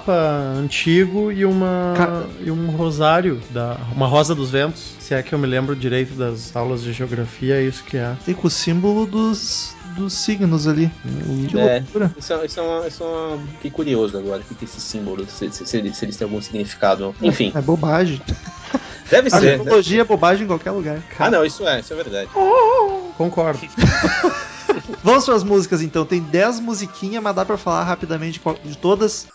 antigo 0.59 1.31
e 1.31 1.45
uma 1.45 1.93
Ca- 1.95 2.25
e 2.41 2.51
um 2.51 2.69
rosário 2.71 3.41
da 3.51 3.77
uma 3.95 4.07
rosa 4.07 4.33
dos 4.35 4.49
ventos. 4.51 4.95
Se 4.99 5.13
é 5.13 5.23
que 5.23 5.33
eu 5.33 5.39
me 5.39 5.47
lembro 5.47 5.75
direito 5.75 6.13
das 6.15 6.55
aulas 6.55 6.81
de 6.83 6.91
geografia, 6.93 7.55
é 7.55 7.63
isso 7.63 7.83
que 7.83 7.97
é. 7.97 8.15
E 8.27 8.33
com 8.33 8.47
o 8.47 8.51
símbolo 8.51 9.05
dos, 9.05 9.75
dos 9.95 10.13
signos 10.13 10.67
ali. 10.67 10.91
Que 11.49 11.57
É. 11.57 11.79
loucura. 11.79 12.13
Isso, 12.17 12.33
é- 12.33 12.45
isso 12.45 12.59
é 12.59 12.63
uma, 12.63 12.87
isso 12.87 13.03
é 13.03 13.05
uma... 13.05 13.37
Fiquei 13.53 13.71
curioso 13.71 14.17
agora, 14.17 14.41
o 14.41 14.43
que 14.43 14.55
que 14.55 14.65
é 14.65 14.67
esse 14.67 14.81
símbolo, 14.81 15.25
se, 15.29 15.49
se- 15.51 15.65
se 15.65 15.77
eles, 15.77 15.95
se 15.97 16.05
eles 16.05 16.17
têm 16.17 16.25
algum 16.25 16.41
significado. 16.41 17.15
Enfim, 17.21 17.51
É 17.55 17.61
bobagem. 17.61 18.21
deve 19.09 19.27
A 19.33 19.39
ser. 19.39 19.45
né? 19.45 19.57
tecnologia 19.57 20.01
é 20.01 20.03
bobagem 20.03 20.43
em 20.43 20.47
qualquer 20.47 20.71
lugar. 20.71 21.01
Ah, 21.17 21.31
não, 21.31 21.45
isso 21.45 21.65
é, 21.67 21.79
isso 21.79 21.93
é 21.93 21.95
verdade. 21.95 22.29
Concordo. 23.17 23.59
Vamos 25.03 25.25
para 25.25 25.35
as 25.35 25.43
músicas 25.43 25.81
então. 25.81 26.05
Tem 26.05 26.19
10 26.21 26.59
musiquinhas, 26.59 27.23
mas 27.23 27.33
dá 27.35 27.45
pra 27.45 27.57
falar 27.57 27.83
rapidamente 27.83 28.41
de 28.65 28.77
todas. 28.77 29.27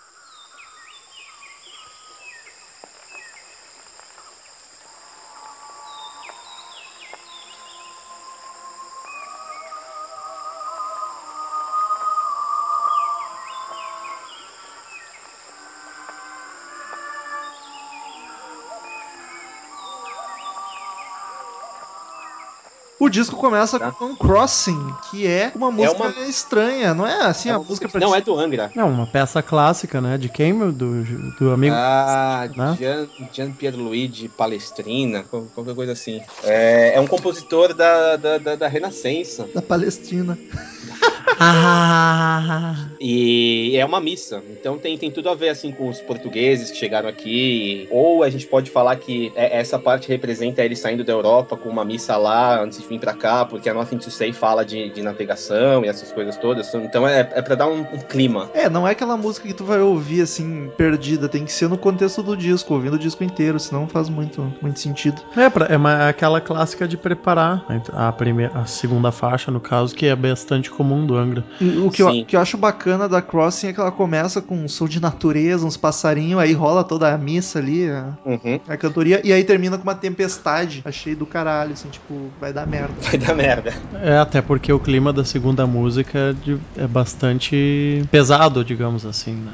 Disco 23.12 23.36
começa 23.36 23.78
Tá. 23.78 23.92
com 23.92 24.16
Crossing, 24.16 24.78
que 25.10 25.26
é 25.26 25.52
uma 25.54 25.70
música 25.70 25.94
uma- 26.02 26.10
estranha, 26.28 26.94
não 26.94 27.06
é 27.06 27.26
assim 27.26 27.48
É 27.50 27.52
a 27.52 27.58
música 27.58 27.88
pra 27.88 28.00
não, 28.00 28.10
ti- 28.12 28.18
é 28.18 28.20
do 28.20 28.36
Angra. 28.38 28.72
É 28.74 28.82
uma 28.82 29.06
peça 29.06 29.42
clássica, 29.42 30.00
né? 30.00 30.18
De 30.18 30.28
quem, 30.28 30.52
meu? 30.52 30.72
Do, 30.72 31.04
do 31.38 31.50
amigo. 31.52 31.74
Ah, 31.78 32.48
né? 32.56 32.76
Gian, 32.78 33.08
Gian 33.30 33.52
Pierluigi 33.52 34.28
Palestrina, 34.28 35.22
qual- 35.24 35.46
qualquer 35.54 35.74
coisa 35.74 35.92
assim. 35.92 36.20
É, 36.42 36.94
é 36.96 37.00
um 37.00 37.06
compositor 37.06 37.74
da, 37.74 38.16
da, 38.16 38.38
da, 38.38 38.56
da 38.56 38.68
Renascença. 38.68 39.46
da 39.54 39.62
Palestina. 39.62 40.38
Ah, 41.44 42.74
E 43.00 43.76
é 43.76 43.84
uma 43.84 44.00
missa. 44.00 44.42
Então 44.50 44.78
tem, 44.78 44.96
tem 44.96 45.10
tudo 45.10 45.28
a 45.28 45.34
ver 45.34 45.48
assim 45.48 45.72
com 45.72 45.88
os 45.88 46.00
portugueses 46.00 46.70
que 46.70 46.76
chegaram 46.76 47.08
aqui. 47.08 47.86
Ou 47.90 48.22
a 48.22 48.30
gente 48.30 48.46
pode 48.46 48.70
falar 48.70 48.96
que 48.96 49.32
é- 49.34 49.58
essa 49.58 49.78
parte 49.78 50.08
representa 50.08 50.62
eles 50.64 50.78
saindo 50.78 51.02
da 51.04 51.12
Europa 51.12 51.56
com 51.56 51.68
uma 51.68 51.84
missa 51.84 52.16
lá 52.16 52.62
antes 52.62 52.80
de 52.80 52.86
vir 52.86 53.00
pra 53.00 53.12
cá, 53.14 53.44
porque 53.44 53.68
a 53.68 53.74
Nothing 53.74 53.98
to 53.98 54.10
Say 54.10 54.32
fala 54.32 54.64
de, 54.64 54.90
de 54.90 55.02
navegação 55.02 55.84
e 55.84 55.88
essas 55.88 56.12
coisas 56.12 56.36
todas. 56.36 56.72
Então 56.74 57.06
é, 57.06 57.20
é 57.34 57.42
pra 57.42 57.54
dar 57.54 57.66
um, 57.68 57.80
um 57.80 57.98
clima. 57.98 58.50
É, 58.54 58.68
não 58.68 58.86
é 58.86 58.92
aquela 58.92 59.16
música 59.16 59.46
que 59.48 59.54
tu 59.54 59.64
vai 59.64 59.80
ouvir 59.80 60.22
assim, 60.22 60.70
perdida. 60.76 61.28
Tem 61.28 61.44
que 61.44 61.52
ser 61.52 61.68
no 61.68 61.78
contexto 61.78 62.22
do 62.22 62.36
disco, 62.36 62.72
ouvindo 62.74 62.94
o 62.94 62.98
disco 62.98 63.24
inteiro, 63.24 63.58
senão 63.58 63.88
faz 63.88 64.08
muito, 64.08 64.52
muito 64.62 64.78
sentido. 64.78 65.20
É, 65.36 65.48
pra- 65.50 65.66
é 65.66 65.76
uma- 65.76 66.08
aquela 66.08 66.40
clássica 66.40 66.86
de 66.86 66.96
preparar 66.96 67.64
a, 67.92 68.12
primeira, 68.12 68.52
a 68.56 68.64
segunda 68.66 69.10
faixa, 69.10 69.50
no 69.50 69.60
caso, 69.60 69.94
que 69.94 70.06
é 70.06 70.14
bastante 70.14 70.70
comum 70.70 71.04
do 71.06 71.16
Angra. 71.22 71.44
O 71.84 71.90
que 71.90 72.02
eu, 72.02 72.24
que 72.26 72.36
eu 72.36 72.40
acho 72.40 72.56
bacana 72.58 73.08
da 73.08 73.22
Crossing 73.22 73.68
é 73.68 73.72
que 73.72 73.80
ela 73.80 73.92
começa 73.92 74.40
com 74.42 74.56
um 74.56 74.68
som 74.68 74.86
de 74.86 75.00
natureza, 75.00 75.66
uns 75.66 75.76
passarinhos, 75.76 76.40
aí 76.40 76.52
rola 76.52 76.82
toda 76.84 77.12
a 77.12 77.18
missa 77.18 77.58
ali, 77.58 77.88
a, 77.88 78.16
Uhum. 78.24 78.60
a 78.68 78.76
cantoria, 78.76 79.20
e 79.24 79.32
aí 79.32 79.44
termina 79.44 79.76
com 79.76 79.82
uma 79.82 79.94
tempestade. 79.94 80.82
Achei 80.84 81.14
do 81.14 81.26
caralho, 81.26 81.72
assim, 81.72 81.88
tipo, 81.90 82.32
vai 82.40 82.52
dar 82.52 82.66
merda. 82.66 82.94
Vai 83.02 83.18
dar 83.18 83.34
merda. 83.34 83.74
É, 83.94 84.18
até 84.18 84.40
porque 84.42 84.72
o 84.72 84.80
clima 84.80 85.12
da 85.12 85.24
segunda 85.24 85.66
música 85.66 86.18
é, 86.18 86.32
de- 86.32 86.58
é 86.76 86.86
bastante 86.86 88.02
pesado, 88.10 88.64
digamos 88.64 89.04
assim, 89.06 89.34
né? 89.34 89.52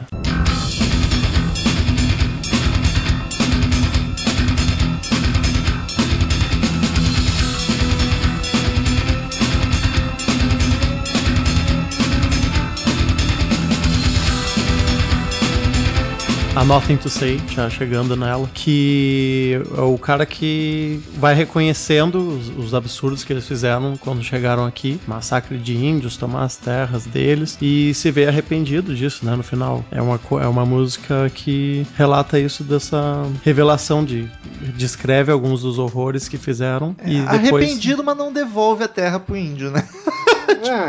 A 16.59 16.65
Nothing 16.65 16.97
to 16.97 17.09
Say, 17.09 17.41
já 17.49 17.71
chegando 17.71 18.17
nela, 18.17 18.51
que 18.53 19.63
é 19.77 19.81
o 19.81 19.97
cara 19.97 20.27
que 20.27 21.01
vai 21.17 21.33
reconhecendo 21.33 22.17
os, 22.17 22.49
os 22.49 22.75
absurdos 22.75 23.23
que 23.23 23.33
eles 23.33 23.47
fizeram 23.47 23.97
quando 23.97 24.25
chegaram 24.25 24.67
aqui, 24.67 25.01
massacre 25.07 25.57
de 25.57 25.77
índios, 25.77 26.17
tomar 26.17 26.43
as 26.43 26.57
terras 26.57 27.07
deles, 27.07 27.57
e 27.63 27.95
se 27.95 28.11
vê 28.11 28.27
arrependido 28.27 28.93
disso, 28.93 29.25
né, 29.25 29.37
no 29.37 29.45
final. 29.45 29.85
É 29.93 30.03
uma, 30.03 30.19
é 30.43 30.49
uma 30.49 30.67
música 30.67 31.31
que 31.33 31.87
relata 31.97 32.41
isso 32.41 32.65
dessa 32.65 33.23
revelação 33.45 34.05
de 34.05 34.29
descreve 34.77 35.31
alguns 35.31 35.63
dos 35.63 35.79
horrores 35.79 36.29
que 36.29 36.37
fizeram 36.37 36.97
e 37.05 37.21
depois 37.21 37.29
Arrependido, 37.29 38.03
mas 38.03 38.17
não 38.17 38.33
devolve 38.33 38.83
a 38.83 38.89
terra 38.89 39.21
pro 39.21 39.37
índio, 39.37 39.71
né? 39.71 39.87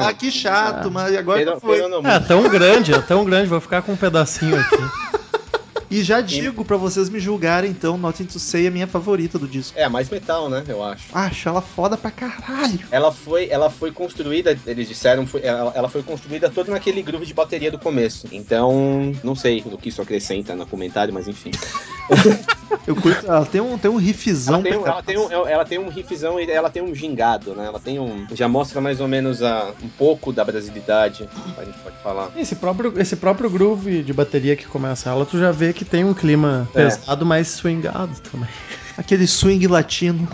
Ah, 0.01 0.13
que 0.13 0.31
chato, 0.31 0.89
mas 0.89 1.15
agora 1.15 1.53
que 1.53 1.59
foi. 1.59 1.79
é 1.79 2.19
tão 2.21 2.49
grande, 2.49 2.93
é 2.93 3.01
tão 3.01 3.23
grande, 3.23 3.47
vou 3.47 3.61
ficar 3.61 3.81
com 3.81 3.91
um 3.91 3.95
pedacinho 3.95 4.57
aqui. 4.59 4.77
E 5.91 6.03
já 6.03 6.21
digo 6.21 6.63
pra 6.63 6.77
vocês 6.77 7.09
me 7.09 7.19
julgarem, 7.19 7.71
então, 7.71 7.97
Nothing 7.97 8.25
to 8.25 8.39
Say 8.39 8.65
é 8.65 8.67
a 8.67 8.71
minha 8.71 8.87
favorita 8.87 9.39
do 9.39 9.47
disco. 9.47 9.77
É 9.77 9.83
a 9.85 9.89
mais 9.89 10.09
metal, 10.09 10.49
né? 10.49 10.63
Eu 10.67 10.83
acho. 10.83 11.05
Acho 11.11 11.49
ela 11.49 11.61
foda 11.61 11.97
pra 11.97 12.11
caralho. 12.11 12.79
Ela 12.91 13.11
foi, 13.11 13.49
ela 13.49 13.69
foi 13.69 13.91
construída, 13.91 14.57
eles 14.67 14.87
disseram, 14.87 15.25
foi- 15.25 15.41
ela, 15.43 15.71
ela 15.75 15.89
foi 15.89 16.03
construída 16.03 16.49
toda 16.49 16.71
naquele 16.71 17.01
groove 17.01 17.25
de 17.25 17.33
bateria 17.33 17.71
do 17.71 17.79
começo. 17.79 18.27
Então, 18.31 19.11
não 19.23 19.35
sei 19.35 19.63
o 19.65 19.77
que 19.77 19.89
isso 19.89 20.01
acrescenta 20.01 20.55
no 20.55 20.65
comentário, 20.65 21.13
mas 21.13 21.27
enfim. 21.27 21.51
Eu 22.85 22.95
curto. 22.95 23.25
Ela 23.25 23.45
tem 23.45 23.61
um, 23.61 23.77
tem 23.77 23.89
um 23.89 23.97
riffzão. 23.97 24.55
Ela 24.55 24.63
tem, 24.63 24.77
um, 24.77 24.85
ela, 24.87 25.03
tem 25.03 25.17
um, 25.17 25.47
ela 25.47 25.65
tem 25.65 25.79
um 25.79 25.89
riffzão 25.89 26.39
e 26.39 26.49
ela 26.49 26.69
tem 26.69 26.81
um 26.83 26.93
gingado, 26.93 27.55
né? 27.55 27.65
Ela 27.65 27.79
tem 27.79 27.99
um. 27.99 28.27
Já 28.33 28.47
mostra 28.47 28.79
mais 28.79 28.99
ou 28.99 29.07
menos 29.07 29.41
a, 29.41 29.73
um 29.83 29.89
pouco 29.89 30.31
da 30.31 30.43
brasilidade, 30.45 31.27
a 31.57 31.63
gente 31.65 31.77
pode 31.79 31.97
falar. 32.03 32.31
Esse 32.37 32.55
próprio, 32.55 32.93
esse 32.97 33.15
próprio 33.15 33.49
groove 33.49 34.03
de 34.03 34.13
bateria 34.13 34.55
que 34.55 34.65
começa 34.67 35.09
ela, 35.09 35.25
tu 35.25 35.39
já 35.39 35.51
vê 35.51 35.73
que 35.73 35.78
tem 35.85 36.03
um 36.03 36.13
clima 36.13 36.67
É. 36.73 36.83
pesado, 36.83 37.25
mas 37.25 37.47
swingado 37.47 38.15
também. 38.31 38.49
Aquele 38.99 39.25
swing 39.25 39.65
latino. 39.67 40.27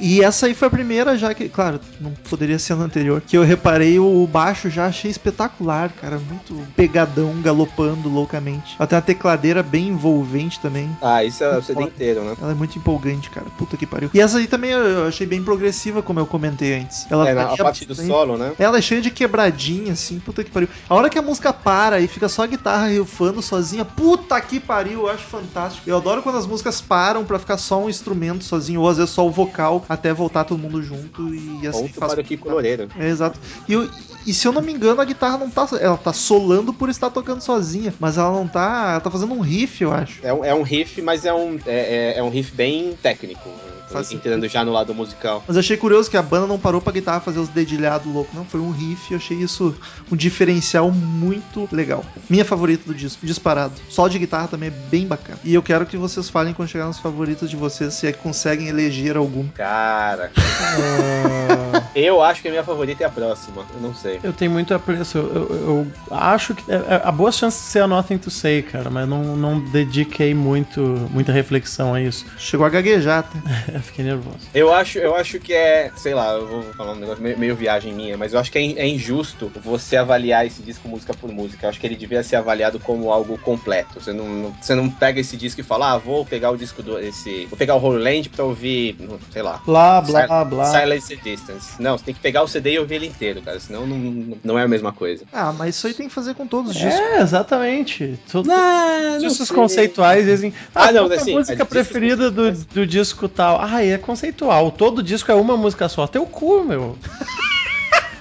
e 0.00 0.22
essa 0.22 0.46
aí 0.46 0.54
foi 0.54 0.68
a 0.68 0.70
primeira, 0.70 1.18
já 1.18 1.34
que, 1.34 1.46
claro, 1.46 1.78
não 2.00 2.10
poderia 2.30 2.58
ser 2.58 2.74
no 2.74 2.82
anterior. 2.82 3.20
Que 3.20 3.36
eu 3.36 3.44
reparei 3.44 3.98
o 3.98 4.26
baixo, 4.26 4.70
já 4.70 4.86
achei 4.86 5.10
espetacular, 5.10 5.90
cara. 5.90 6.18
Muito 6.18 6.66
pegadão, 6.74 7.38
galopando 7.42 8.08
loucamente. 8.08 8.76
Ela 8.78 8.86
tem 8.86 8.96
uma 8.96 9.02
tecladeira 9.02 9.62
bem 9.62 9.88
envolvente 9.88 10.58
também. 10.58 10.88
Ah, 11.02 11.22
isso 11.22 11.44
é 11.44 11.58
o 11.58 11.62
CD 11.62 11.82
inteiro, 11.82 12.24
né? 12.24 12.34
Ela 12.40 12.52
é 12.52 12.54
muito 12.54 12.78
empolgante, 12.78 13.28
cara. 13.28 13.46
Puta 13.58 13.76
que 13.76 13.86
pariu. 13.86 14.08
E 14.14 14.20
essa 14.20 14.38
aí 14.38 14.46
também 14.46 14.70
eu 14.70 15.06
achei 15.06 15.26
bem 15.26 15.42
progressiva, 15.42 16.02
como 16.02 16.18
eu 16.18 16.26
comentei 16.26 16.78
antes. 16.78 17.06
Ela 17.10 17.28
É, 17.28 17.34
na, 17.34 17.52
a 17.52 17.56
parte 17.58 17.84
do 17.84 17.94
solo, 17.94 18.38
né? 18.38 18.54
Ela 18.58 18.78
é 18.78 18.82
cheia 18.82 19.02
de 19.02 19.10
quebradinha, 19.10 19.92
assim, 19.92 20.18
puta 20.18 20.42
que 20.42 20.50
pariu. 20.50 20.68
A 20.88 20.94
hora 20.94 21.10
que 21.10 21.18
a 21.18 21.22
música 21.22 21.52
para 21.52 22.00
e 22.00 22.08
fica 22.08 22.26
só 22.26 22.44
a 22.44 22.46
guitarra 22.46 22.88
rifando 22.88 23.42
sozinha, 23.42 23.84
puta 23.84 24.40
que 24.40 24.58
pariu, 24.58 25.02
eu 25.02 25.10
acho 25.10 25.24
fantástico. 25.24 25.88
Eu 25.88 25.98
adoro 25.98 26.22
quando 26.22 26.38
as 26.38 26.46
músicas 26.46 26.80
param 26.80 27.24
pra 27.24 27.38
ficar 27.38 27.58
só 27.66 27.78
um 27.82 27.88
instrumento 27.90 28.44
sozinho, 28.44 28.80
ou 28.80 28.88
às 28.88 28.96
vezes 28.96 29.12
só 29.12 29.26
o 29.26 29.30
vocal, 29.30 29.84
até 29.88 30.12
voltar 30.12 30.44
todo 30.44 30.58
mundo 30.58 30.82
junto 30.82 31.34
e 31.34 31.66
assim 31.66 31.82
Ou 31.82 31.88
tu 31.88 32.00
para 32.00 32.20
o 32.20 32.24
Kiko 32.24 32.48
Loureiro. 32.48 32.88
É, 32.98 33.08
exato. 33.08 33.38
E, 33.68 33.72
eu- 33.72 33.88
e 34.26 34.32
se 34.32 34.46
eu 34.46 34.52
não 34.52 34.62
me 34.62 34.72
engano, 34.72 35.00
a 35.00 35.04
guitarra 35.04 35.36
não 35.38 35.50
tá. 35.50 35.68
Ela 35.80 35.96
tá 35.96 36.12
solando 36.12 36.72
por 36.72 36.88
estar 36.88 37.10
tocando 37.10 37.40
sozinha, 37.40 37.92
mas 38.00 38.18
ela 38.18 38.30
não 38.32 38.46
tá. 38.48 38.90
Ela 38.92 39.00
tá 39.00 39.10
fazendo 39.10 39.34
um 39.34 39.40
riff, 39.40 39.82
eu 39.82 39.92
acho. 39.92 40.24
É 40.24 40.32
um, 40.32 40.44
é 40.44 40.54
um 40.54 40.62
riff, 40.62 41.00
mas 41.02 41.24
é 41.24 41.32
um, 41.34 41.56
é, 41.66 42.14
é- 42.14 42.18
é 42.18 42.22
um 42.22 42.28
riff 42.28 42.54
bem 42.54 42.96
técnico. 43.02 43.48
Faz 43.90 44.10
entrando 44.12 44.48
já 44.48 44.64
no 44.64 44.72
lado 44.72 44.94
musical. 44.94 45.44
Mas 45.46 45.56
achei 45.56 45.76
curioso 45.76 46.10
que 46.10 46.16
a 46.16 46.22
banda 46.22 46.46
não 46.46 46.58
parou 46.58 46.80
pra 46.80 46.92
guitarra 46.92 47.20
fazer 47.20 47.38
os 47.38 47.48
dedilhados 47.48 48.12
loucos, 48.12 48.34
não. 48.34 48.44
Foi 48.44 48.60
um 48.60 48.70
riff, 48.70 49.12
eu 49.12 49.16
achei 49.18 49.36
isso 49.38 49.74
um 50.10 50.16
diferencial 50.16 50.90
muito 50.90 51.68
legal. 51.72 52.04
Minha 52.28 52.44
favorita 52.44 52.84
do 52.86 52.94
disco, 52.94 53.24
disparado. 53.24 53.74
Só 53.88 54.08
de 54.08 54.18
guitarra 54.18 54.48
também 54.48 54.68
é 54.68 54.72
bem 54.90 55.06
bacana. 55.06 55.38
E 55.44 55.54
eu 55.54 55.62
quero 55.62 55.86
que 55.86 55.96
vocês 55.96 56.28
falem 56.28 56.52
quando 56.52 56.68
chegar 56.68 56.86
nos 56.86 56.98
favoritos 56.98 57.48
de 57.48 57.56
vocês, 57.56 57.94
se 57.94 58.06
é 58.06 58.12
que 58.12 58.18
conseguem 58.18 58.68
eleger 58.68 59.16
algum. 59.16 59.46
Cara, 59.48 60.30
Ah, 60.36 61.82
eu 61.94 62.22
acho 62.22 62.42
que 62.42 62.48
a 62.48 62.50
minha 62.50 62.64
favorita 62.64 63.02
é 63.04 63.06
a 63.06 63.10
próxima. 63.10 63.64
Eu 63.74 63.80
não 63.80 63.94
sei. 63.94 64.18
eu 64.22 64.32
tenho 64.32 64.50
muito 64.50 64.74
apreço. 64.74 65.18
Eu, 65.18 65.24
eu- 65.32 65.56
eu 65.66 65.86
acho 66.16 66.54
que. 66.54 66.70
É, 66.70 66.74
é, 66.74 67.00
há 67.04 67.12
boas 67.12 67.36
chances 67.36 67.60
de 67.62 67.66
ser 67.68 67.80
a 67.80 67.86
Nothing 67.86 68.18
to 68.18 68.30
Say, 68.30 68.62
cara, 68.62 68.90
mas 68.90 69.08
não, 69.08 69.36
não 69.36 69.60
dediquei 69.60 70.34
muito, 70.34 70.80
muita 71.10 71.32
reflexão 71.32 71.94
a 71.94 72.00
isso. 72.00 72.26
Chegou 72.38 72.66
a 72.66 72.70
gaguejar 72.70 73.20
até. 73.20 73.38
Eu 73.76 73.82
fiquei 73.82 74.04
nervoso. 74.04 74.38
Eu 74.54 74.72
acho, 74.72 74.98
eu 74.98 75.14
acho 75.14 75.38
que 75.38 75.52
é, 75.52 75.92
sei 75.94 76.14
lá, 76.14 76.32
eu 76.32 76.46
vou 76.46 76.62
falar 76.74 76.92
um 76.92 76.96
negócio 76.96 77.22
meio, 77.22 77.38
meio 77.38 77.54
viagem 77.54 77.92
minha, 77.92 78.16
mas 78.16 78.32
eu 78.32 78.40
acho 78.40 78.50
que 78.50 78.58
é, 78.58 78.62
é 78.62 78.88
injusto 78.88 79.52
você 79.62 79.96
avaliar 79.96 80.46
esse 80.46 80.62
disco 80.62 80.88
música 80.88 81.12
por 81.12 81.30
música. 81.30 81.66
Eu 81.66 81.70
acho 81.70 81.78
que 81.78 81.86
ele 81.86 81.94
devia 81.96 82.22
ser 82.22 82.36
avaliado 82.36 82.80
como 82.80 83.10
algo 83.12 83.36
completo. 83.38 84.00
Você 84.00 84.12
não, 84.12 84.26
não- 84.28 84.54
você 84.60 84.74
não 84.74 84.88
pega 84.90 85.20
esse 85.20 85.36
disco 85.36 85.60
e 85.60 85.64
fala, 85.64 85.92
ah, 85.92 85.98
vou 85.98 86.24
pegar 86.24 86.50
o 86.50 86.56
disco 86.56 86.82
do 86.82 86.98
esse, 86.98 87.46
vou 87.46 87.56
pegar 87.58 87.74
o 87.74 87.78
Holy 87.84 88.02
Land 88.02 88.28
pra 88.30 88.44
ouvir, 88.44 88.96
sei 89.30 89.42
lá, 89.42 89.60
Blá, 89.66 90.00
blá, 90.00 90.26
Sil- 90.26 90.44
blá. 90.48 90.64
Silence 90.80 91.12
and 91.14 91.18
Distance. 91.22 91.82
Não, 91.82 91.98
você 91.98 92.04
tem 92.04 92.14
que 92.14 92.20
pegar 92.20 92.42
o 92.42 92.48
CD 92.48 92.72
e 92.72 92.78
ouvir 92.78 92.94
ele 92.94 93.06
inteiro, 93.06 93.42
cara, 93.42 93.60
senão 93.60 93.86
não, 93.86 93.98
não, 93.98 94.38
não 94.42 94.58
é 94.58 94.62
a 94.62 94.68
mesma 94.68 94.92
coisa. 94.92 95.24
Ah, 95.32 95.52
mas 95.52 95.76
isso 95.76 95.86
aí 95.86 95.92
tem 95.94 96.08
que 96.08 96.14
fazer 96.14 96.34
com 96.34 96.46
todos 96.46 96.70
os 96.70 96.76
discos. 96.76 96.98
É, 97.00 97.20
exatamente. 97.20 98.18
Todos 98.32 98.48
Não, 98.48 99.16
os 99.16 99.22
discos 99.22 99.50
conceituais 99.50 100.24
dizem. 100.24 100.54
Ah, 100.74 100.92
não, 100.92 101.02
qual 101.02 101.12
é 101.12 101.16
a 101.16 101.20
assim, 101.20 101.34
música 101.34 101.64
preferida 101.66 102.30
do, 102.30 102.52
do 102.52 102.86
disco 102.86 103.28
tal. 103.28 103.60
Ah, 103.68 103.84
é 103.84 103.98
conceitual. 103.98 104.70
Todo 104.70 105.02
disco 105.02 105.32
é 105.32 105.34
uma 105.34 105.56
música 105.56 105.88
só. 105.88 106.06
Teu 106.06 106.24
cu, 106.24 106.62
meu. 106.62 106.96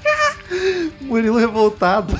Murilo 1.02 1.38
revoltado. 1.38 2.20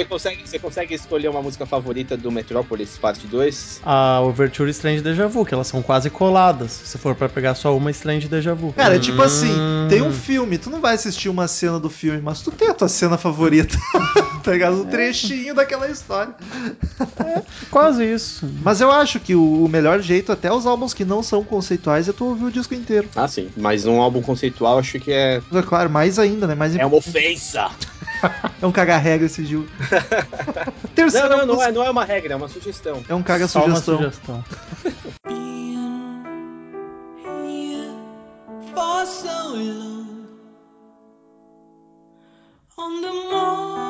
Você 0.00 0.04
consegue, 0.06 0.42
você 0.48 0.58
consegue 0.58 0.94
escolher 0.94 1.28
uma 1.28 1.42
música 1.42 1.66
favorita 1.66 2.16
do 2.16 2.30
Metropolis 2.32 2.96
Parte 2.96 3.26
2? 3.26 3.80
A 3.84 4.20
Overture 4.22 4.70
Strange 4.70 5.02
Deja 5.02 5.26
Vu, 5.28 5.44
que 5.44 5.52
elas 5.52 5.66
são 5.66 5.82
quase 5.82 6.08
coladas. 6.08 6.70
Se 6.72 6.96
for 6.96 7.14
pra 7.14 7.28
pegar 7.28 7.54
só 7.54 7.76
uma 7.76 7.90
Strange 7.90 8.26
Deja 8.26 8.54
Vu. 8.54 8.72
Cara, 8.72 8.96
é 8.96 8.98
tipo 8.98 9.20
assim, 9.20 9.50
Hum. 9.52 9.88
tem 9.90 10.00
um 10.00 10.10
filme, 10.12 10.56
tu 10.56 10.70
não 10.70 10.80
vai 10.80 10.94
assistir 10.94 11.28
uma 11.28 11.46
cena 11.46 11.78
do 11.78 11.90
filme, 11.90 12.20
mas 12.22 12.40
tu 12.40 12.50
tem 12.50 12.68
a 12.70 12.74
tua 12.74 12.88
cena 12.88 13.18
favorita. 13.18 13.76
tá 14.42 14.52
ligado? 14.52 14.80
Um 14.80 14.86
trechinho 14.86 15.54
daquela 15.54 15.86
história. 15.90 16.34
Quase 17.70 18.04
isso. 18.10 18.48
Mas 18.62 18.80
eu 18.80 18.90
acho 18.90 19.20
que 19.20 19.34
o 19.34 19.68
melhor 19.68 20.00
jeito, 20.00 20.32
até 20.32 20.50
os 20.50 20.64
álbuns 20.66 20.94
que 20.94 21.04
não 21.04 21.22
são 21.22 21.44
conceituais, 21.44 22.08
é 22.08 22.12
tu 22.12 22.24
ouvir 22.24 22.44
o 22.44 22.50
disco 22.50 22.74
inteiro. 22.74 23.06
Ah, 23.14 23.28
sim. 23.28 23.50
Mas 23.54 23.84
um 23.84 24.00
álbum 24.00 24.22
conceitual 24.22 24.78
acho 24.78 24.98
que 24.98 25.12
é. 25.12 25.42
É 25.52 25.62
claro, 25.62 25.90
mais 25.90 26.18
ainda, 26.18 26.46
né? 26.46 26.54
Mais 26.54 26.74
É 26.74 26.86
uma 26.86 26.96
ofensa! 26.96 27.68
é 28.62 28.66
um 28.66 28.72
caga-regra 28.72 29.26
esse 29.26 29.44
Gil. 29.44 29.66
Não, 29.90 30.94
Terceira 30.94 31.28
não, 31.28 31.38
não 31.38 31.46
música- 31.54 31.68
é, 31.68 31.72
não 31.72 31.82
é 31.84 31.90
uma 31.90 32.04
regra, 32.04 32.32
é 32.34 32.36
uma 32.36 32.48
sugestão. 32.48 33.02
É 33.08 33.14
um 33.14 33.22
caga 33.22 33.48
Só 33.48 33.64
uma 33.64 33.76
sugestão. 33.80 34.44
for 38.74 39.06
so 39.06 39.54
long. 39.54 40.26
On 42.78 43.02
the 43.02 43.12
morrow, 43.30 43.89